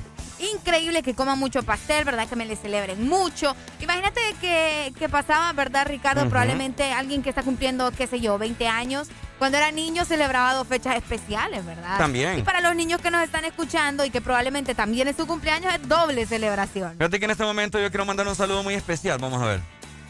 increíble, 0.54 1.02
que 1.02 1.14
coman 1.14 1.38
mucho 1.38 1.62
pastel, 1.62 2.04
¿verdad? 2.04 2.26
Que 2.26 2.36
me 2.36 2.46
le 2.46 2.56
celebren 2.56 3.06
mucho. 3.06 3.54
Imagínate 3.80 4.20
que, 4.40 4.92
que 4.98 5.08
pasaba, 5.08 5.52
¿verdad, 5.52 5.86
Ricardo? 5.86 6.26
Probablemente 6.28 6.92
alguien 6.92 7.22
que 7.22 7.28
está 7.28 7.42
cumpliendo, 7.42 7.90
qué 7.92 8.06
sé 8.06 8.20
yo, 8.20 8.38
20 8.38 8.66
años. 8.66 9.08
Cuando 9.38 9.58
era 9.58 9.70
niño 9.70 10.04
celebraba 10.04 10.54
dos 10.54 10.66
fechas 10.66 10.96
especiales, 10.96 11.64
¿verdad? 11.64 11.98
También. 11.98 12.38
Y 12.38 12.42
para 12.42 12.60
los 12.60 12.74
niños 12.74 13.00
que 13.00 13.10
nos 13.10 13.22
están 13.22 13.44
escuchando 13.44 14.04
y 14.04 14.10
que 14.10 14.20
probablemente 14.20 14.74
también 14.74 15.08
es 15.08 15.16
su 15.16 15.26
cumpleaños, 15.26 15.74
es 15.74 15.88
doble 15.88 16.26
celebración. 16.26 16.92
Fíjate 16.92 17.18
que 17.18 17.24
en 17.24 17.30
este 17.30 17.44
momento 17.44 17.78
yo 17.78 17.90
quiero 17.90 18.04
mandar 18.04 18.26
un 18.26 18.34
saludo 18.34 18.62
muy 18.62 18.74
especial. 18.74 19.18
Vamos 19.18 19.42
a 19.42 19.46
ver. 19.46 19.60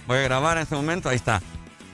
Voy 0.06 0.18
a 0.18 0.22
grabar 0.22 0.56
en 0.56 0.64
este 0.64 0.74
momento. 0.74 1.08
Ahí 1.08 1.16
está. 1.16 1.40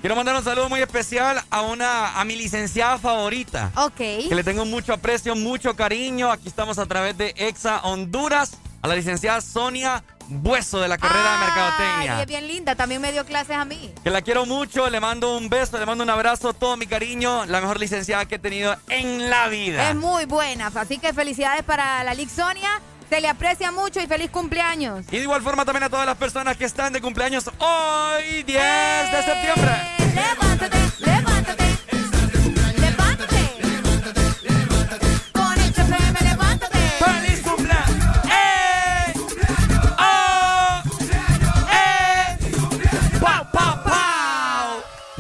Quiero 0.06 0.15
mandar 0.15 0.37
un 0.37 0.44
saludo 0.44 0.69
muy 0.69 0.81
especial 0.81 1.42
a 1.51 1.62
una 1.62 2.21
a 2.21 2.24
mi 2.24 2.37
licenciada 2.37 2.97
favorita. 2.97 3.72
Ok. 3.74 3.97
Que 3.97 4.35
le 4.37 4.44
tengo 4.44 4.65
mucho 4.65 4.92
aprecio, 4.92 5.35
mucho 5.35 5.74
cariño. 5.74 6.31
Aquí 6.31 6.47
estamos 6.47 6.78
a 6.78 6.87
través 6.87 7.19
de 7.19 7.35
Exa 7.37 7.81
Honduras. 7.81 8.53
A 8.83 8.87
la 8.87 8.94
licenciada 8.94 9.40
Sonia 9.40 10.05
Bueso 10.28 10.78
de 10.78 10.87
la 10.87 10.97
carrera 10.97 11.33
de 11.33 11.39
Mercadotecnia. 11.39 12.21
es 12.21 12.26
bien 12.28 12.47
linda, 12.47 12.76
también 12.76 13.01
me 13.01 13.10
dio 13.10 13.24
clases 13.26 13.56
a 13.56 13.65
mí. 13.65 13.92
Que 14.05 14.10
la 14.10 14.22
quiero 14.22 14.47
mucho, 14.47 14.89
le 14.90 15.01
mando 15.01 15.37
un 15.37 15.49
beso, 15.49 15.76
le 15.76 15.87
mando 15.87 16.05
un 16.05 16.10
abrazo, 16.10 16.53
todo 16.53 16.76
mi 16.76 16.87
cariño. 16.87 17.44
La 17.47 17.60
mejor 17.60 17.81
licenciada 17.81 18.26
que 18.26 18.37
he 18.37 18.39
tenido 18.39 18.76
en 18.89 19.28
la 19.28 19.49
vida. 19.49 19.90
Es 19.90 19.97
muy 19.97 20.24
buena, 20.24 20.71
así 20.72 20.99
que 20.99 21.12
felicidades 21.15 21.65
para 21.65 22.05
la 22.05 22.15
Lic 22.15 22.28
Sonia. 22.28 22.81
Se 23.08 23.21
le 23.21 23.28
aprecia 23.28 23.71
mucho 23.71 24.01
y 24.01 24.06
feliz 24.06 24.31
cumpleaños. 24.31 25.06
Y 25.10 25.17
de 25.17 25.22
igual 25.22 25.42
forma 25.42 25.65
también 25.65 25.85
a 25.85 25.90
todas 25.90 26.06
las 26.06 26.17
personas 26.17 26.56
que 26.56 26.65
están 26.65 26.92
de 26.92 27.01
cumpleaños 27.01 27.49
hoy, 27.58 28.42
10 28.42 28.47
de 28.47 29.22
septiembre. 29.22 29.72
Levántate, 30.15 30.78
levántate. 30.99 30.99
Levántate. 30.99 31.65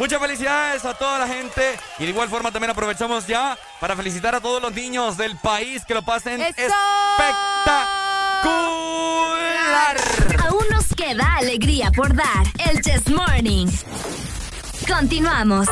Muchas 0.06 0.20
felicidades 0.20 0.84
a 0.84 0.94
toda 0.94 1.18
la 1.18 1.26
gente 1.26 1.76
y 1.98 2.04
de 2.04 2.10
igual 2.10 2.28
forma 2.28 2.52
también 2.52 2.70
aprovechamos 2.70 3.26
ya 3.26 3.58
para 3.80 3.96
felicitar 3.96 4.36
a 4.36 4.40
todos 4.40 4.62
los 4.62 4.72
niños 4.72 5.16
del 5.16 5.36
país 5.36 5.84
que 5.84 5.94
lo 5.94 6.02
pasen 6.04 6.40
¡Eso! 6.40 6.52
espectacular. 6.54 6.76
Aún 10.48 10.64
nos 10.70 10.86
queda 10.94 11.34
alegría 11.38 11.90
por 11.90 12.14
dar. 12.14 12.46
El 12.70 12.80
Chess 12.82 13.10
Morning. 13.10 13.66
Continuamos. 14.86 15.66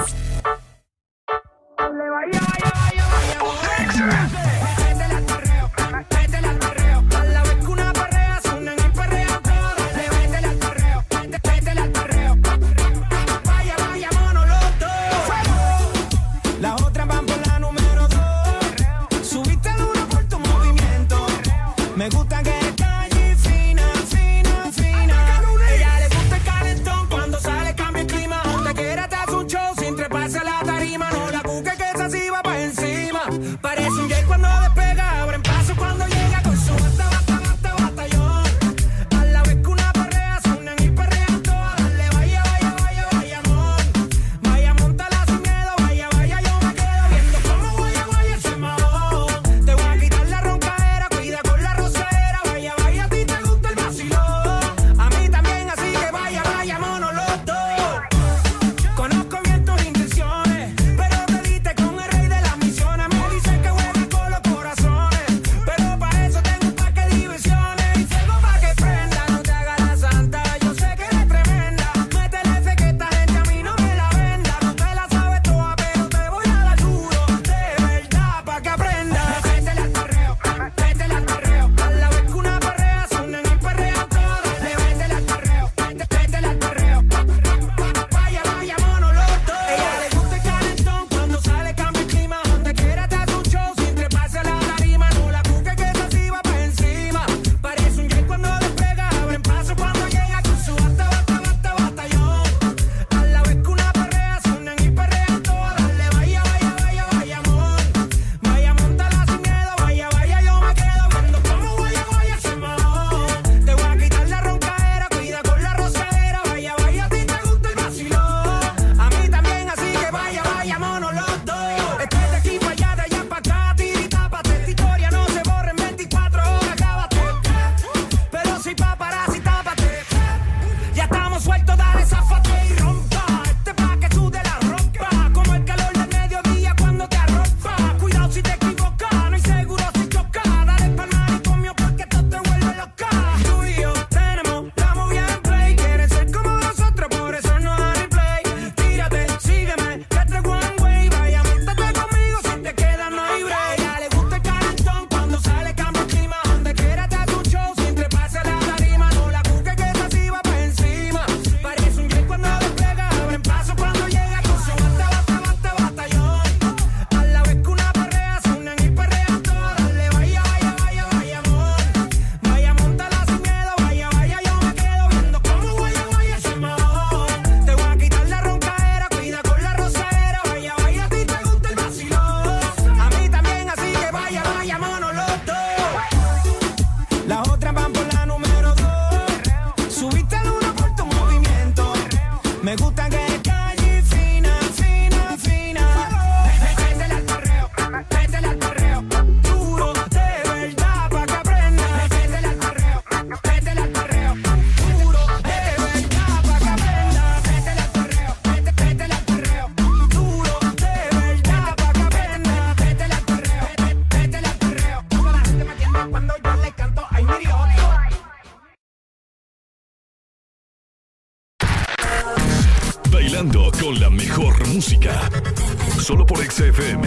XFM. 226.54 227.02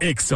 Ex. 0.00 0.34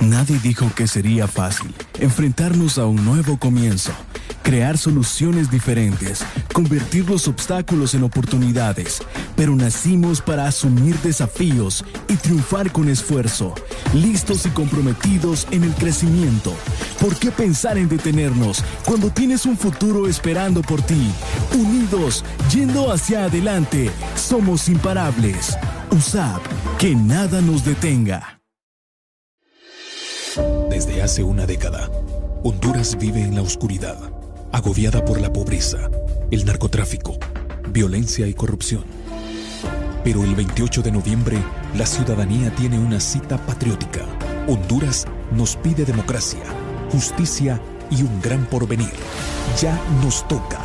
Nadie 0.00 0.40
dijo 0.40 0.72
que 0.74 0.88
sería 0.88 1.28
fácil 1.28 1.72
enfrentarnos 2.00 2.78
a 2.78 2.86
un 2.86 3.04
nuevo 3.04 3.38
comienzo, 3.38 3.92
crear 4.42 4.76
soluciones 4.76 5.48
diferentes, 5.48 6.24
convertir 6.52 7.08
los 7.08 7.28
obstáculos 7.28 7.94
en 7.94 8.02
oportunidades, 8.02 9.00
pero 9.36 9.54
nacimos 9.54 10.20
para 10.20 10.48
asumir 10.48 10.98
desafíos 11.02 11.84
y 12.08 12.16
triunfar 12.16 12.72
con 12.72 12.88
esfuerzo, 12.88 13.54
listos 13.94 14.44
y 14.46 14.50
comprometidos 14.50 15.46
en 15.52 15.62
el 15.62 15.74
crecimiento. 15.74 16.52
¿Por 17.00 17.16
qué 17.16 17.30
pensar 17.30 17.78
en 17.78 17.88
detenernos 17.88 18.64
cuando 18.84 19.10
tienes 19.10 19.46
un 19.46 19.56
futuro 19.56 20.08
esperando 20.08 20.62
por 20.62 20.82
ti? 20.82 21.12
Unidos, 21.54 22.24
yendo 22.52 22.90
hacia 22.90 23.24
adelante, 23.24 23.90
somos 24.16 24.68
imparables. 24.68 25.56
USAP, 25.92 26.42
que 26.78 26.96
nada 26.96 27.40
nos 27.40 27.64
detenga. 27.64 28.40
Desde 30.70 31.02
hace 31.02 31.22
una 31.22 31.46
década, 31.46 31.88
Honduras 32.42 32.96
vive 32.98 33.22
en 33.22 33.36
la 33.36 33.42
oscuridad, 33.42 33.98
agobiada 34.52 35.04
por 35.04 35.20
la 35.20 35.32
pobreza, 35.32 35.90
el 36.30 36.44
narcotráfico, 36.44 37.16
violencia 37.72 38.26
y 38.26 38.34
corrupción. 38.34 38.84
Pero 40.04 40.24
el 40.24 40.34
28 40.34 40.82
de 40.82 40.92
noviembre, 40.92 41.38
la 41.76 41.86
ciudadanía 41.86 42.54
tiene 42.54 42.78
una 42.78 43.00
cita 43.00 43.38
patriótica. 43.46 44.04
Honduras 44.46 45.06
nos 45.32 45.56
pide 45.56 45.84
democracia, 45.84 46.42
justicia 46.90 47.60
y 47.90 48.02
un 48.02 48.20
gran 48.20 48.44
porvenir. 48.46 48.92
Ya 49.60 49.80
nos 50.02 50.26
toca 50.28 50.60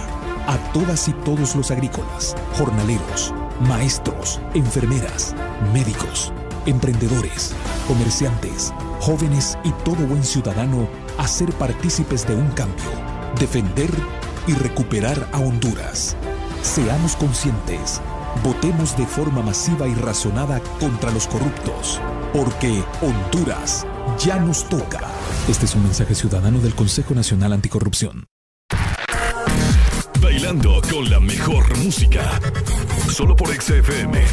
a 0.48 0.58
todas 0.74 1.08
y 1.08 1.14
todos 1.14 1.56
los 1.56 1.72
agrícolas, 1.72 2.36
jornaleros, 2.58 3.34
maestros, 3.62 4.42
enfermeras, 4.54 5.34
médicos, 5.74 6.34
emprendedores, 6.66 7.54
comerciantes, 7.88 8.74
jóvenes 9.00 9.58
y 9.64 9.72
todo 9.84 10.06
buen 10.08 10.24
ciudadano 10.24 10.88
a 11.18 11.28
ser 11.28 11.52
partícipes 11.54 12.28
de 12.28 12.36
un 12.36 12.48
cambio, 12.52 12.90
defender 13.40 13.90
y 14.48 14.54
recuperar 14.54 15.28
a 15.32 15.40
Honduras. 15.40 16.16
Seamos 16.62 17.16
conscientes, 17.16 18.02
votemos 18.44 18.98
de 18.98 19.06
forma 19.06 19.42
masiva 19.42 19.88
y 19.88 19.94
razonada 19.94 20.62
contra 20.80 21.12
los 21.12 21.28
corruptos, 21.28 22.00
porque 22.34 22.84
Honduras 23.02 23.86
ya 24.20 24.40
nos 24.40 24.68
toca. 24.70 25.02
Este 25.48 25.66
es 25.66 25.76
un 25.76 25.84
mensaje 25.84 26.16
ciudadano 26.16 26.60
del 26.60 26.74
Consejo 26.76 27.14
Nacional 27.14 27.54
Anticorrupción. 27.54 28.26
Bailando 30.22 30.82
con 30.90 31.10
la 31.10 31.20
mejor 31.20 31.78
música. 31.78 32.40
Solo 33.10 33.36
por 33.36 33.50
XFM. 33.50 34.24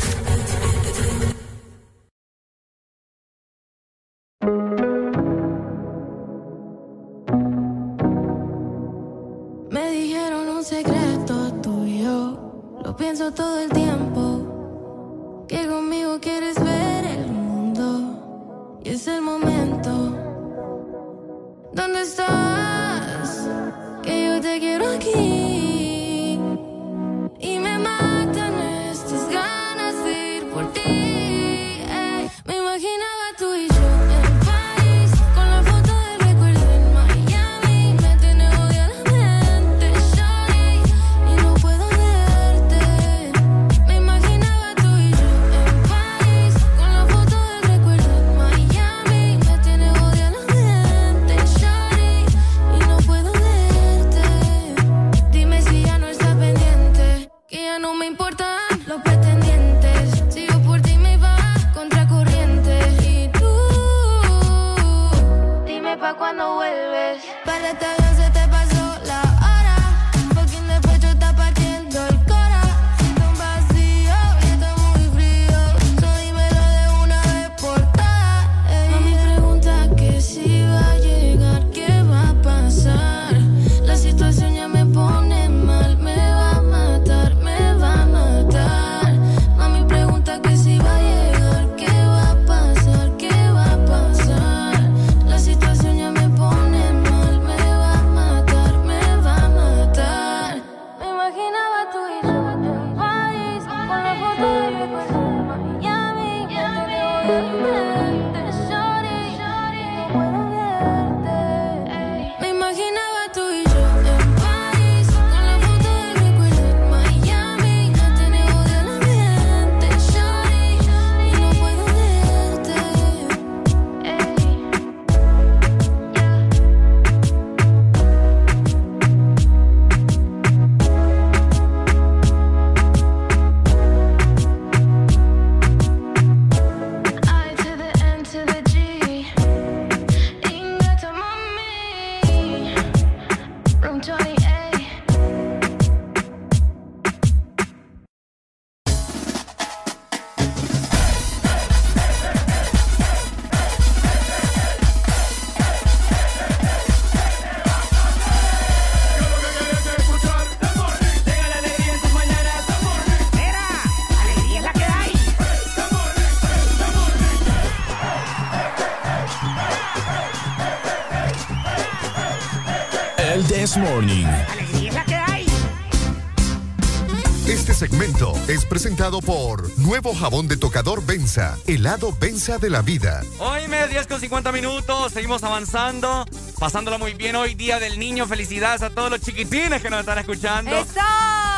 Presentado 179.01 179.23
por 179.23 179.79
Nuevo 179.79 180.15
Jabón 180.15 180.47
de 180.47 180.59
Tocador 180.59 181.03
Benza, 181.03 181.57
helado 181.67 182.15
Benza 182.21 182.59
de 182.59 182.69
la 182.69 182.83
vida. 182.83 183.23
Hoy 183.39 183.67
me 183.67 183.89
10 183.89 184.07
con 184.07 184.21
50 184.21 184.53
minutos, 184.53 185.13
seguimos 185.13 185.43
avanzando, 185.43 186.27
pasándolo 186.59 186.99
muy 186.99 187.15
bien 187.15 187.35
hoy, 187.35 187.55
Día 187.55 187.79
del 187.79 187.99
Niño. 187.99 188.27
Felicidades 188.27 188.83
a 188.83 188.91
todos 188.91 189.11
los 189.11 189.23
chiquitines 189.23 189.81
que 189.81 189.89
nos 189.89 190.01
están 190.01 190.19
escuchando. 190.19 190.77
¡Eso! 190.77 191.01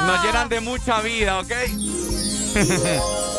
Nos 0.06 0.24
llenan 0.24 0.48
de 0.48 0.60
mucha 0.60 1.00
vida, 1.00 1.40
¿ok? 1.40 1.50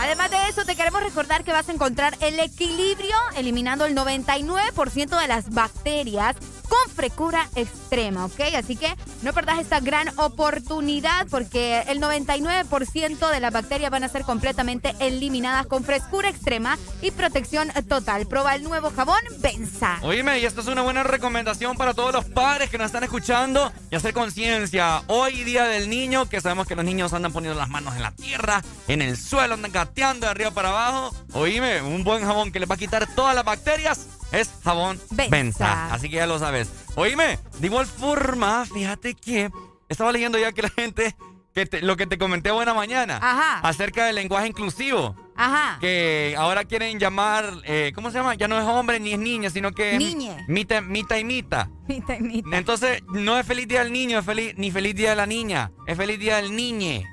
Además 0.00 0.30
de 0.30 0.48
eso, 0.50 0.66
te 0.66 0.76
queremos 0.76 1.02
recordar 1.02 1.44
que 1.44 1.52
vas 1.52 1.66
a 1.70 1.72
encontrar 1.72 2.14
el 2.20 2.38
equilibrio 2.38 3.16
eliminando 3.36 3.86
el 3.86 3.96
99% 3.96 5.18
de 5.18 5.28
las 5.28 5.48
bacterias 5.48 6.36
con 6.68 6.94
frescura 6.94 7.48
extrema, 7.54 8.26
¿ok? 8.26 8.40
Así 8.54 8.76
que 8.76 8.94
no 9.22 9.32
perdás 9.32 9.58
esta 9.58 9.80
gran 9.80 10.08
oportunidad 10.18 11.26
porque 11.30 11.82
el 11.88 12.00
99% 12.00 13.30
de 13.30 13.40
las 13.40 13.52
bacterias 13.52 13.90
van 13.90 14.04
a 14.04 14.08
ser 14.08 14.22
completamente 14.22 14.94
eliminadas 15.00 15.66
con 15.66 15.84
frescura 15.84 16.28
extrema 16.28 16.78
y 17.02 17.10
protección 17.10 17.70
total. 17.88 18.26
Proba 18.26 18.54
el 18.54 18.62
nuevo 18.62 18.90
jabón 18.90 19.18
Benza. 19.38 19.98
Oíme, 20.02 20.38
y 20.38 20.44
esto 20.44 20.60
es 20.60 20.66
una 20.68 20.82
buena 20.82 21.02
recomendación 21.02 21.76
para 21.76 21.94
todos 21.94 22.12
los 22.12 22.24
padres 22.26 22.70
que 22.70 22.78
nos 22.78 22.86
están 22.86 23.04
escuchando 23.04 23.72
y 23.90 23.96
hacer 23.96 24.12
conciencia. 24.12 25.02
Hoy, 25.08 25.44
Día 25.44 25.64
del 25.64 25.90
Niño, 25.90 26.28
que 26.28 26.40
sabemos 26.40 26.66
que 26.66 26.76
los 26.76 26.84
niños 26.84 27.12
andan 27.12 27.32
poniendo 27.32 27.58
las 27.58 27.68
manos 27.68 27.96
en 27.96 28.02
la 28.02 28.12
tierra, 28.12 28.62
en 28.86 29.02
el 29.02 29.16
suelo, 29.16 29.54
andan 29.54 29.72
gateando 29.72 30.26
de 30.26 30.30
arriba 30.30 30.50
para 30.52 30.68
abajo. 30.68 31.14
Oíme, 31.32 31.82
un 31.82 32.04
buen 32.04 32.24
jabón 32.24 32.52
que 32.52 32.60
les 32.60 32.70
va 32.70 32.74
a 32.74 32.78
quitar 32.78 33.06
todas 33.14 33.34
las 33.34 33.44
bacterias 33.44 34.06
es 34.32 34.50
jabón 34.64 35.00
Benza. 35.30 35.92
Así 35.92 36.08
que 36.08 36.16
ya 36.16 36.26
lo 36.26 36.38
sabes. 36.38 36.68
Oíme, 36.96 37.38
de 37.58 37.66
igual 37.66 37.86
forma, 37.86 38.64
fíjate 38.66 39.14
que 39.14 39.50
estaba 39.88 40.12
leyendo 40.12 40.38
ya 40.38 40.52
que 40.52 40.62
la 40.62 40.70
gente, 40.70 41.16
que 41.54 41.66
te- 41.66 41.82
lo 41.82 41.96
que 41.96 42.06
te 42.06 42.18
comenté 42.18 42.50
buena 42.50 42.74
mañana, 42.74 43.16
Ajá. 43.22 43.60
acerca 43.60 44.04
del 44.06 44.16
lenguaje 44.16 44.48
inclusivo. 44.48 45.16
Ajá. 45.36 45.78
Que 45.80 46.34
ahora 46.36 46.64
quieren 46.64 46.98
llamar, 46.98 47.44
eh, 47.64 47.92
¿cómo 47.94 48.10
se 48.10 48.18
llama? 48.18 48.34
Ya 48.34 48.48
no 48.48 48.58
es 48.58 48.64
hombre 48.66 48.98
ni 48.98 49.12
es 49.12 49.18
niña, 49.20 49.50
sino 49.50 49.70
que 49.72 49.92
es 49.92 49.98
Niñe. 49.98 50.36
mita, 50.48 50.80
mita 50.80 51.16
y 51.18 51.24
mita. 51.24 51.70
Mita, 51.86 52.16
mita. 52.18 52.56
Entonces, 52.56 53.02
no 53.12 53.38
es 53.38 53.46
feliz 53.46 53.68
día 53.68 53.84
del 53.84 53.92
niño, 53.92 54.18
es 54.18 54.24
feliz, 54.26 54.54
ni 54.56 54.70
feliz 54.72 54.94
día 54.96 55.10
de 55.10 55.16
la 55.16 55.26
niña, 55.26 55.70
es 55.86 55.96
feliz 55.96 56.18
día 56.18 56.36
del 56.36 56.54
niñe. 56.56 57.06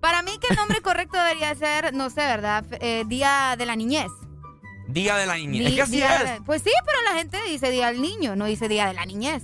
Para 0.00 0.22
mí 0.22 0.32
que 0.40 0.48
el 0.50 0.56
nombre 0.56 0.80
correcto 0.80 1.16
debería 1.16 1.54
ser, 1.54 1.94
no 1.94 2.10
sé, 2.10 2.22
¿verdad? 2.22 2.64
Eh, 2.80 3.04
día 3.06 3.54
de 3.56 3.66
la 3.66 3.76
niñez. 3.76 4.10
Día 4.92 5.16
de 5.16 5.26
la 5.26 5.36
niñez. 5.36 5.60
Di- 5.60 5.66
es 5.66 5.74
que 5.74 5.82
así 5.82 5.92
día 5.96 6.34
es. 6.36 6.40
pues 6.44 6.62
sí, 6.62 6.70
pero 6.84 6.98
la 7.10 7.18
gente 7.18 7.38
dice 7.48 7.70
día 7.70 7.86
del 7.88 8.00
niño, 8.02 8.36
no 8.36 8.44
dice 8.46 8.68
día 8.68 8.86
de 8.86 8.94
la 8.94 9.04
niñez. 9.06 9.42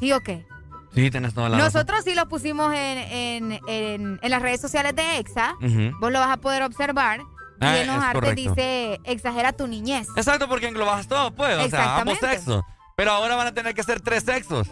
¿Sí 0.00 0.12
o 0.12 0.20
qué? 0.20 0.46
Sí, 0.94 1.10
tenés 1.10 1.34
toda 1.34 1.48
la 1.48 1.56
razón. 1.58 1.72
Nosotros 1.72 2.04
sí 2.04 2.14
lo 2.14 2.28
pusimos 2.28 2.72
en, 2.74 2.98
en, 2.98 3.60
en, 3.68 4.18
en 4.22 4.30
las 4.30 4.42
redes 4.42 4.60
sociales 4.60 4.94
de 4.96 5.18
EXA. 5.18 5.54
Ujú. 5.60 5.96
Vos 6.00 6.10
lo 6.12 6.18
vas 6.18 6.30
a 6.30 6.36
poder 6.38 6.62
observar. 6.62 7.20
Ah, 7.60 7.76
y 7.76 7.80
enojarte 7.82 8.14
correcto. 8.20 8.54
dice, 8.54 9.00
exagera 9.04 9.52
tu 9.52 9.66
niñez. 9.66 10.08
Exacto, 10.16 10.48
porque 10.48 10.66
englobas 10.68 11.06
todo, 11.08 11.34
pues. 11.34 11.58
O 11.58 11.68
sea, 11.68 11.98
ambos 11.98 12.18
sexos. 12.18 12.62
Pero 12.96 13.12
ahora 13.12 13.36
van 13.36 13.48
a 13.48 13.52
tener 13.54 13.74
que 13.74 13.82
ser 13.82 14.00
tres 14.00 14.24
sexos. 14.24 14.68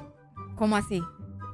¿Cómo 0.56 0.76
así? 0.76 1.02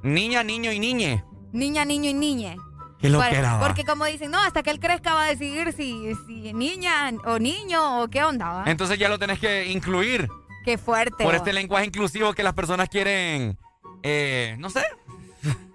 Niña, 0.03 0.43
niño 0.45 0.71
y 0.73 0.79
niñe. 0.79 1.25
Niña, 1.53 1.85
niño 1.85 2.11
y 2.11 2.15
niñe. 2.15 2.57
Qué 3.05 3.11
lo 3.11 3.19
Por- 3.19 3.29
que 3.29 3.37
era, 3.37 3.59
va. 3.59 3.61
Porque 3.67 3.85
como 3.85 4.07
dicen, 4.07 4.31
no, 4.31 4.39
hasta 4.39 4.63
que 4.63 4.71
él 4.71 4.81
crezca 4.81 5.13
va 5.13 5.25
a 5.25 5.29
decidir 5.29 5.75
si, 5.75 6.15
si 6.27 6.55
niña 6.55 7.13
o 7.27 7.39
niño 7.39 8.01
o 8.03 8.09
qué 8.09 8.25
onda, 8.25 8.49
¿va? 8.51 8.65
Entonces 8.67 8.99
ya 8.99 9.11
lo 9.11 9.19
tenés 9.19 9.39
que 9.39 9.67
incluir. 9.71 10.27
Qué 10.65 10.79
fuerte. 10.79 11.23
Por 11.23 11.35
este 11.35 11.53
lenguaje 11.53 11.85
inclusivo 11.85 12.33
que 12.33 12.43
las 12.43 12.55
personas 12.55 12.89
quieren, 12.89 13.59
eh, 14.03 14.57
no 14.59 14.71
sé. 14.71 14.83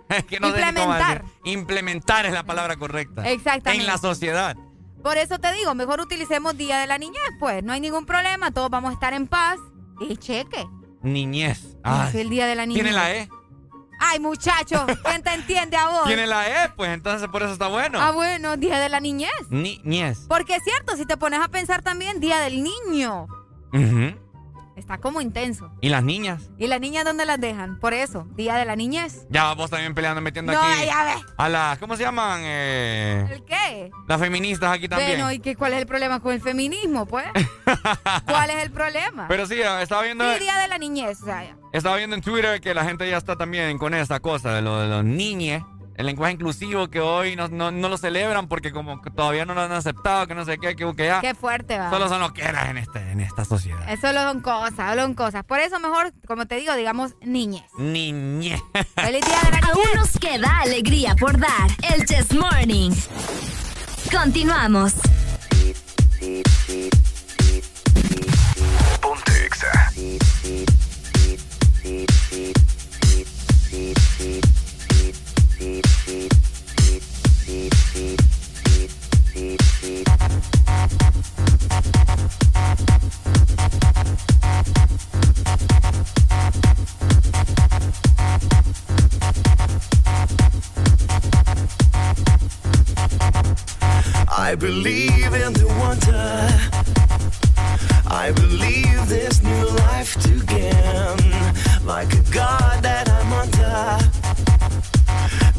Es 0.10 0.24
que 0.26 0.40
no 0.40 0.48
Implementar. 0.48 1.22
decir. 1.24 1.38
Implementar 1.46 2.26
es 2.26 2.34
la 2.34 2.42
palabra 2.42 2.78
correcta. 2.78 3.30
Exactamente. 3.30 3.80
En 3.84 3.86
la 3.86 4.00
sociedad. 4.00 4.58
Por 5.04 5.18
eso 5.18 5.38
te 5.38 5.54
digo, 5.54 5.76
mejor 5.76 6.02
utilicemos 6.02 6.58
Día 6.58 6.80
de 6.80 6.88
la 6.88 6.98
Niñez, 6.98 7.22
pues. 7.40 7.64
No 7.64 7.74
hay 7.74 7.80
ningún 7.80 8.08
problema, 8.08 8.50
todos 8.50 8.72
vamos 8.72 8.90
a 8.90 8.94
estar 8.96 9.14
en 9.14 9.28
paz. 9.28 9.60
Y 10.02 10.18
cheque. 10.18 10.66
Niñez. 11.04 11.60
Es 11.60 11.76
Ay, 11.84 12.22
el 12.22 12.30
Día 12.32 12.48
de 12.48 12.56
la 12.56 12.66
Niñez. 12.66 12.82
Tiene 12.84 12.98
la 12.98 13.14
E. 13.16 13.30
Ay, 14.00 14.20
muchacho, 14.20 14.86
¿quién 15.04 15.22
te 15.22 15.34
entiende 15.34 15.76
a 15.78 15.90
vos? 15.90 16.06
Tiene 16.06 16.26
la 16.26 16.66
E, 16.66 16.70
pues 16.70 16.90
entonces 16.92 17.28
por 17.28 17.44
eso 17.44 17.54
está 17.54 17.68
bueno. 17.68 18.00
Ah, 18.02 18.12
bueno, 18.12 18.56
Día 18.58 18.80
de 18.80 18.90
la 18.90 19.00
Niñez. 19.00 19.30
Niñez. 19.50 20.26
Porque 20.28 20.56
es 20.56 20.64
cierto, 20.64 20.96
si 20.96 21.06
te 21.06 21.18
pones 21.18 21.42
a 21.42 21.50
pensar 21.50 21.82
también, 21.82 22.20
Día 22.20 22.40
del 22.40 22.64
Niño. 22.64 23.28
Ujú. 23.74 24.18
Está 24.80 24.98
como 24.98 25.20
intenso. 25.22 25.72
¿Y 25.82 25.90
las 25.90 26.04
niñas? 26.04 26.50
¿Y 26.58 26.68
las 26.68 26.80
niñas 26.80 27.04
dónde 27.06 27.26
las 27.26 27.40
dejan? 27.40 27.78
Por 27.80 27.94
eso, 27.94 28.26
Día 28.36 28.56
de 28.56 28.64
la 28.66 28.76
Niñez. 28.76 29.28
Ya 29.30 29.54
vos 29.54 29.70
también 29.70 29.94
peleando, 29.94 30.22
metiendo 30.22 30.54
No, 30.54 30.60
aquí. 30.62 30.86
ya 30.86 31.04
ves. 31.04 31.26
A 31.38 31.50
las, 31.50 31.78
¿cómo 31.80 31.96
se 31.98 32.04
llaman? 32.04 32.42
Eh, 32.44 33.28
¿El 33.30 33.44
qué? 33.44 33.92
las 34.08 34.20
feministas 34.20 34.72
aquí 34.72 34.88
también. 34.88 35.12
Bueno, 35.12 35.32
¿y 35.32 35.40
qué, 35.40 35.56
cuál 35.56 35.74
es 35.74 35.80
el 35.80 35.86
problema 35.86 36.20
con 36.22 36.34
el 36.34 36.42
feminismo, 36.42 37.06
pues? 37.06 37.26
¿Cuál 38.26 38.50
es 38.52 38.64
el 38.64 38.72
problema? 38.72 39.28
Pero 39.28 39.46
sí, 39.46 39.60
estaba 39.82 40.04
viendo, 40.04 40.24
Sí, 40.34 40.40
Día 40.40 40.58
de 40.58 40.68
la 40.68 40.78
Niñez, 40.78 41.22
o 41.22 41.26
sea, 41.26 41.44
ya. 41.44 41.56
estaba 41.74 41.98
viendo 41.98 42.16
en 42.16 42.22
Twitter 42.22 42.62
que 42.62 42.74
la 42.74 42.86
gente 42.86 43.10
ya 43.10 43.18
está 43.18 43.36
también 43.36 43.78
con 43.78 43.94
esta 43.94 44.20
cosa 44.20 44.54
de 44.54 44.62
lo 44.62 44.80
de 44.80 44.88
los 44.88 45.04
niñes. 45.04 45.62
El 46.00 46.06
lenguaje 46.06 46.32
inclusivo 46.32 46.88
que 46.90 47.02
hoy 47.02 47.36
no, 47.36 47.50
no, 47.50 47.72
no 47.72 47.90
lo 47.90 47.98
celebran 47.98 48.48
porque 48.48 48.72
como 48.72 49.02
que 49.02 49.12
todavía 49.12 49.46
no 49.46 49.54
lo 49.54 49.64
han 49.64 49.74
aceptado, 49.74 50.28
que 50.28 50.34
no 50.34 50.46
sé 50.46 50.58
qué, 50.58 50.74
que, 50.74 50.96
que 50.96 51.06
ya. 51.06 51.20
Qué 51.20 51.36
fuerte, 51.36 51.78
va. 51.78 51.90
Solo 51.90 52.08
son 52.08 52.22
lo 52.22 52.32
que 52.32 52.42
eran 52.42 52.70
en, 52.70 52.78
este, 52.78 53.00
en 53.12 53.20
esta 53.20 53.44
sociedad. 53.44 53.82
Eso 53.92 54.08
solo 54.08 54.22
son 54.22 54.40
cosas, 54.40 54.92
solo 54.92 55.02
son 55.02 55.14
cosas. 55.14 55.44
Por 55.44 55.60
eso 55.60 55.78
mejor, 55.82 56.14
como 56.26 56.46
te 56.46 56.56
digo, 56.56 56.74
digamos 56.76 57.16
niñez. 57.20 57.66
Niñez. 57.78 58.62
Feliz 58.96 59.26
Día 59.26 59.42
de 59.44 59.52
la 59.52 59.60
Niñez. 59.60 59.74
Aún 59.74 59.98
nos 59.98 60.12
queda 60.18 60.60
alegría 60.62 61.16
por 61.16 61.38
dar. 61.38 61.70
El 61.94 62.06
Chess 62.06 62.34
Morning. 62.34 62.92
Continuamos. 64.10 64.94
Ponte 69.02 69.46
Exa. 69.46 70.79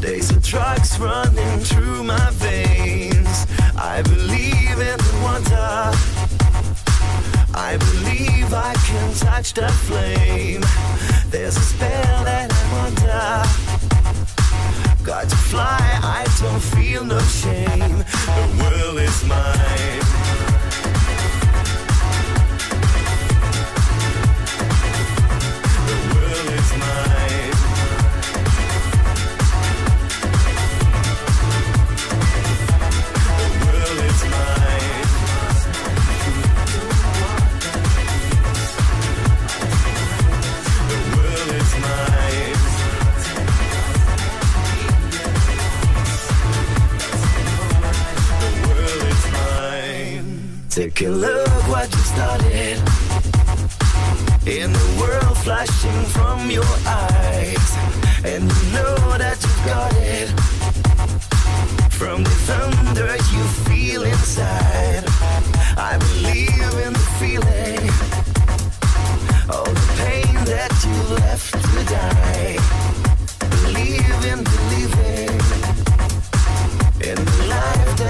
Days 0.01 0.31
of 0.31 0.41
drugs 0.41 0.99
running 0.99 1.59
through 1.59 2.03
my 2.03 2.29
veins. 2.31 3.45
I 3.77 4.01
believe. 4.01 4.30
I 7.53 7.77
believe 7.77 8.53
I 8.53 8.73
can 8.85 9.13
touch 9.15 9.53
the 9.53 9.69
flame. 9.69 10.63
There's 11.29 11.55
a 11.55 11.61
spell 11.61 12.23
that 12.25 12.51
I'm 12.59 12.73
under. 12.87 13.31
Got 15.03 15.29
to 15.29 15.35
fly, 15.35 15.79
I 16.03 16.27
don't 16.41 16.59
feel 16.59 17.05
no 17.05 17.19
shame. 17.19 18.03
The 18.37 18.45
world 18.59 18.99
is 18.99 19.23
mine. 19.25 20.10
Take 50.71 51.01
a 51.01 51.09
look 51.09 51.49
what 51.67 51.91
you 51.91 51.97
started. 51.97 52.77
In 54.47 54.71
the 54.71 54.97
world 55.01 55.37
flashing 55.39 56.01
from 56.15 56.49
your 56.49 56.63
eyes. 56.87 57.75
And 58.23 58.43
you 58.43 58.71
know 58.71 58.95
that 59.17 59.37
you 59.43 59.65
got 59.65 59.93
it. 59.97 60.29
From 61.91 62.23
the 62.23 62.29
thunder 62.47 63.17
you 63.35 63.43
feel 63.67 64.03
inside. 64.03 65.03
I 65.77 65.97
believe 65.97 66.85
in 66.85 66.93
the 66.93 67.07
feeling. 67.19 67.89
All 69.49 69.65
the 69.65 69.93
pain 69.97 70.33
that 70.45 70.71
you 70.87 71.15
left 71.15 71.51
to 71.51 71.83
die. 71.93 72.80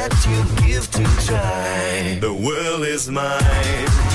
That 0.01 0.25
you 0.25 0.65
give 0.65 0.89
to 0.89 1.03
try. 1.27 2.17
The 2.19 2.33
world 2.33 2.85
is 2.85 3.07
mine. 3.09 4.10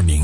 Morning. 0.00 0.22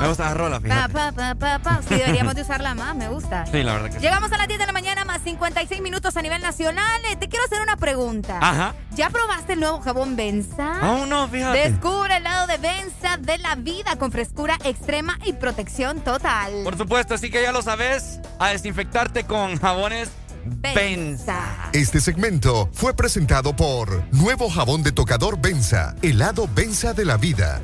Me 0.00 0.08
gusta 0.08 0.24
la 0.26 0.34
rola, 0.34 0.60
fíjate. 0.60 0.92
pa, 0.92 1.12
pa, 1.12 1.34
pa, 1.34 1.58
pa. 1.58 1.80
Sí, 1.86 1.96
deberíamos 1.96 2.36
de 2.36 2.42
usarla 2.42 2.74
más, 2.76 2.94
me 2.94 3.08
gusta. 3.08 3.46
Sí, 3.46 3.64
la 3.64 3.72
verdad 3.72 3.88
que 3.88 3.94
sí. 3.96 4.00
Llegamos 4.00 4.30
a 4.32 4.38
las 4.38 4.46
10 4.46 4.60
de 4.60 4.66
la 4.66 4.72
mañana 4.72 5.04
más 5.04 5.22
56 5.24 5.82
minutos 5.82 6.16
a 6.16 6.22
nivel 6.22 6.40
nacional. 6.40 7.02
Eh, 7.10 7.16
Te 7.16 7.28
quiero 7.28 7.44
hacer 7.44 7.60
una 7.60 7.76
pregunta. 7.76 8.38
Ajá. 8.40 8.74
¿Ya 8.92 9.10
probaste 9.10 9.54
el 9.54 9.60
nuevo 9.60 9.80
jabón 9.80 10.14
Benza? 10.14 10.80
Aún 10.80 11.08
no, 11.08 11.26
fíjate. 11.26 11.70
Descubre 11.70 12.16
el 12.16 12.22
lado 12.22 12.46
de 12.46 12.58
Benza 12.58 13.16
de 13.18 13.38
la 13.38 13.56
vida 13.56 13.96
con 13.98 14.12
frescura 14.12 14.56
extrema 14.64 15.18
y 15.26 15.32
protección 15.32 16.00
total. 16.00 16.52
Por 16.62 16.78
supuesto, 16.78 17.14
así 17.14 17.28
que 17.28 17.42
ya 17.42 17.50
lo 17.50 17.60
sabes, 17.62 18.20
a 18.38 18.50
desinfectarte 18.50 19.24
con 19.24 19.56
jabones 19.58 20.10
Benza. 20.44 21.59
Este 21.72 22.00
segmento 22.00 22.68
fue 22.72 22.94
presentado 22.94 23.54
por 23.54 24.02
Nuevo 24.12 24.50
Jabón 24.50 24.82
de 24.82 24.90
Tocador 24.90 25.40
Benza, 25.40 25.94
helado 26.02 26.48
Benza 26.52 26.94
de 26.94 27.04
la 27.04 27.16
vida. 27.16 27.62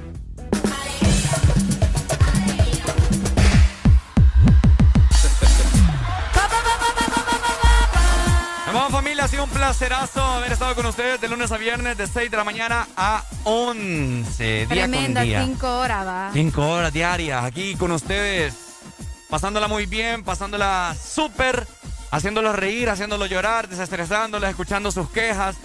Vamos 8.72 8.92
familia, 8.92 9.24
ha 9.24 9.28
sido 9.28 9.42
un 9.42 9.51
placerazo 9.51 10.22
haber 10.22 10.53
estado 10.53 10.76
con 10.76 10.87
ustedes 10.87 11.21
de 11.21 11.28
lunes 11.28 11.51
a 11.51 11.56
viernes 11.56 11.99
de 11.99 12.06
6 12.06 12.31
de 12.31 12.37
la 12.37 12.44
mañana 12.44 12.87
a 12.97 13.24
11. 13.42 14.44
Día 14.44 14.69
Tremenda, 14.69 15.22
con 15.22 15.28
día. 15.28 15.44
5 15.44 15.78
horas, 15.78 16.06
va. 16.06 16.31
Cinco 16.33 16.65
horas 16.65 16.92
diarias 16.92 17.42
aquí 17.42 17.74
con 17.74 17.90
ustedes. 17.90 18.55
Pasándola 19.28 19.67
muy 19.67 19.87
bien, 19.87 20.22
pasándola 20.22 20.94
súper, 20.94 21.67
haciéndolos 22.10 22.56
reír, 22.56 22.89
haciéndolos 22.89 23.28
llorar, 23.28 23.69
desestresándolos, 23.69 24.49
escuchando 24.49 24.90
sus 24.90 25.10
quejas. 25.10 25.56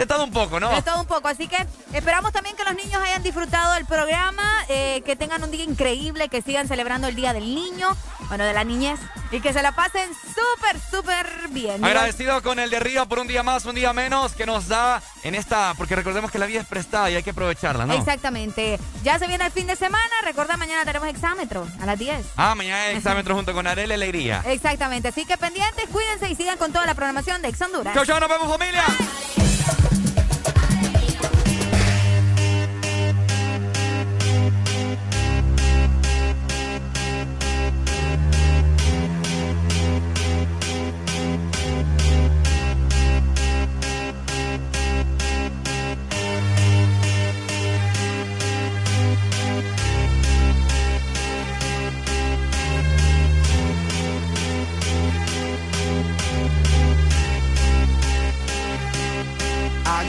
De 0.00 0.06
todo 0.06 0.24
un 0.24 0.30
poco, 0.30 0.58
¿no? 0.58 0.70
De 0.70 0.80
todo 0.80 0.98
un 0.98 1.06
poco. 1.06 1.28
Así 1.28 1.46
que 1.46 1.58
esperamos 1.92 2.32
también 2.32 2.56
que 2.56 2.64
los 2.64 2.74
niños 2.74 3.02
hayan 3.02 3.22
disfrutado 3.22 3.74
del 3.74 3.84
programa, 3.84 4.64
eh, 4.70 5.02
que 5.04 5.14
tengan 5.14 5.44
un 5.44 5.50
día 5.50 5.62
increíble, 5.62 6.30
que 6.30 6.40
sigan 6.40 6.66
celebrando 6.68 7.06
el 7.06 7.14
Día 7.14 7.34
del 7.34 7.54
Niño, 7.54 7.94
bueno, 8.28 8.44
de 8.44 8.54
la 8.54 8.64
niñez, 8.64 8.98
y 9.30 9.40
que 9.40 9.52
se 9.52 9.60
la 9.60 9.72
pasen 9.72 10.08
súper, 10.14 10.80
súper 10.90 11.48
bien. 11.50 11.84
Agradecido 11.84 12.42
con 12.42 12.58
el 12.58 12.70
de 12.70 12.78
arriba 12.78 13.04
por 13.04 13.18
un 13.18 13.26
día 13.26 13.42
más, 13.42 13.66
un 13.66 13.74
día 13.74 13.92
menos 13.92 14.32
que 14.32 14.46
nos 14.46 14.68
da 14.68 15.02
en 15.22 15.34
esta, 15.34 15.74
porque 15.76 15.94
recordemos 15.96 16.30
que 16.30 16.38
la 16.38 16.46
vida 16.46 16.62
es 16.62 16.66
prestada 16.66 17.10
y 17.10 17.16
hay 17.16 17.22
que 17.22 17.32
aprovecharla, 17.32 17.84
¿no? 17.84 17.92
Exactamente. 17.92 18.80
Ya 19.02 19.18
se 19.18 19.26
viene 19.26 19.44
el 19.44 19.52
fin 19.52 19.66
de 19.66 19.76
semana. 19.76 20.14
Recuerda, 20.24 20.56
mañana 20.56 20.86
tenemos 20.86 21.08
exámetro 21.08 21.68
a 21.78 21.84
las 21.84 21.98
10. 21.98 22.24
Ah, 22.38 22.54
mañana 22.54 22.84
hay 22.84 22.96
exámetro 22.96 23.34
junto 23.34 23.52
con 23.52 23.66
Arely 23.66 23.92
Alegría. 23.92 24.42
Exactamente. 24.46 25.08
Así 25.08 25.26
que 25.26 25.36
pendientes, 25.36 25.84
cuídense 25.92 26.30
y 26.30 26.36
sigan 26.36 26.56
con 26.56 26.72
toda 26.72 26.86
la 26.86 26.94
programación 26.94 27.42
de 27.42 27.48
Ex 27.48 27.60
Honduras. 27.60 27.92
Chau, 27.92 28.06
chau, 28.06 28.18
nos 28.18 28.30
vemos 28.30 28.48
familia. 28.48 28.84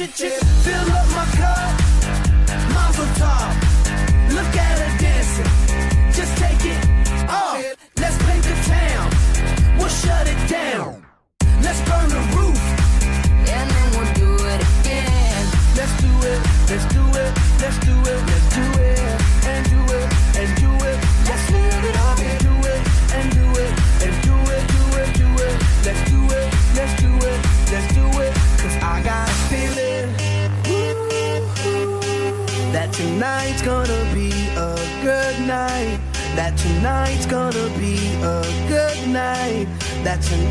Fill 0.00 0.32
up 0.32 0.49
tonight's 36.80 37.26
gonna 37.26 37.68
be 37.78 37.98
a 38.22 38.42
good 38.66 39.08
night. 39.08 39.66
That 40.02 40.22
tonight. 40.22 40.40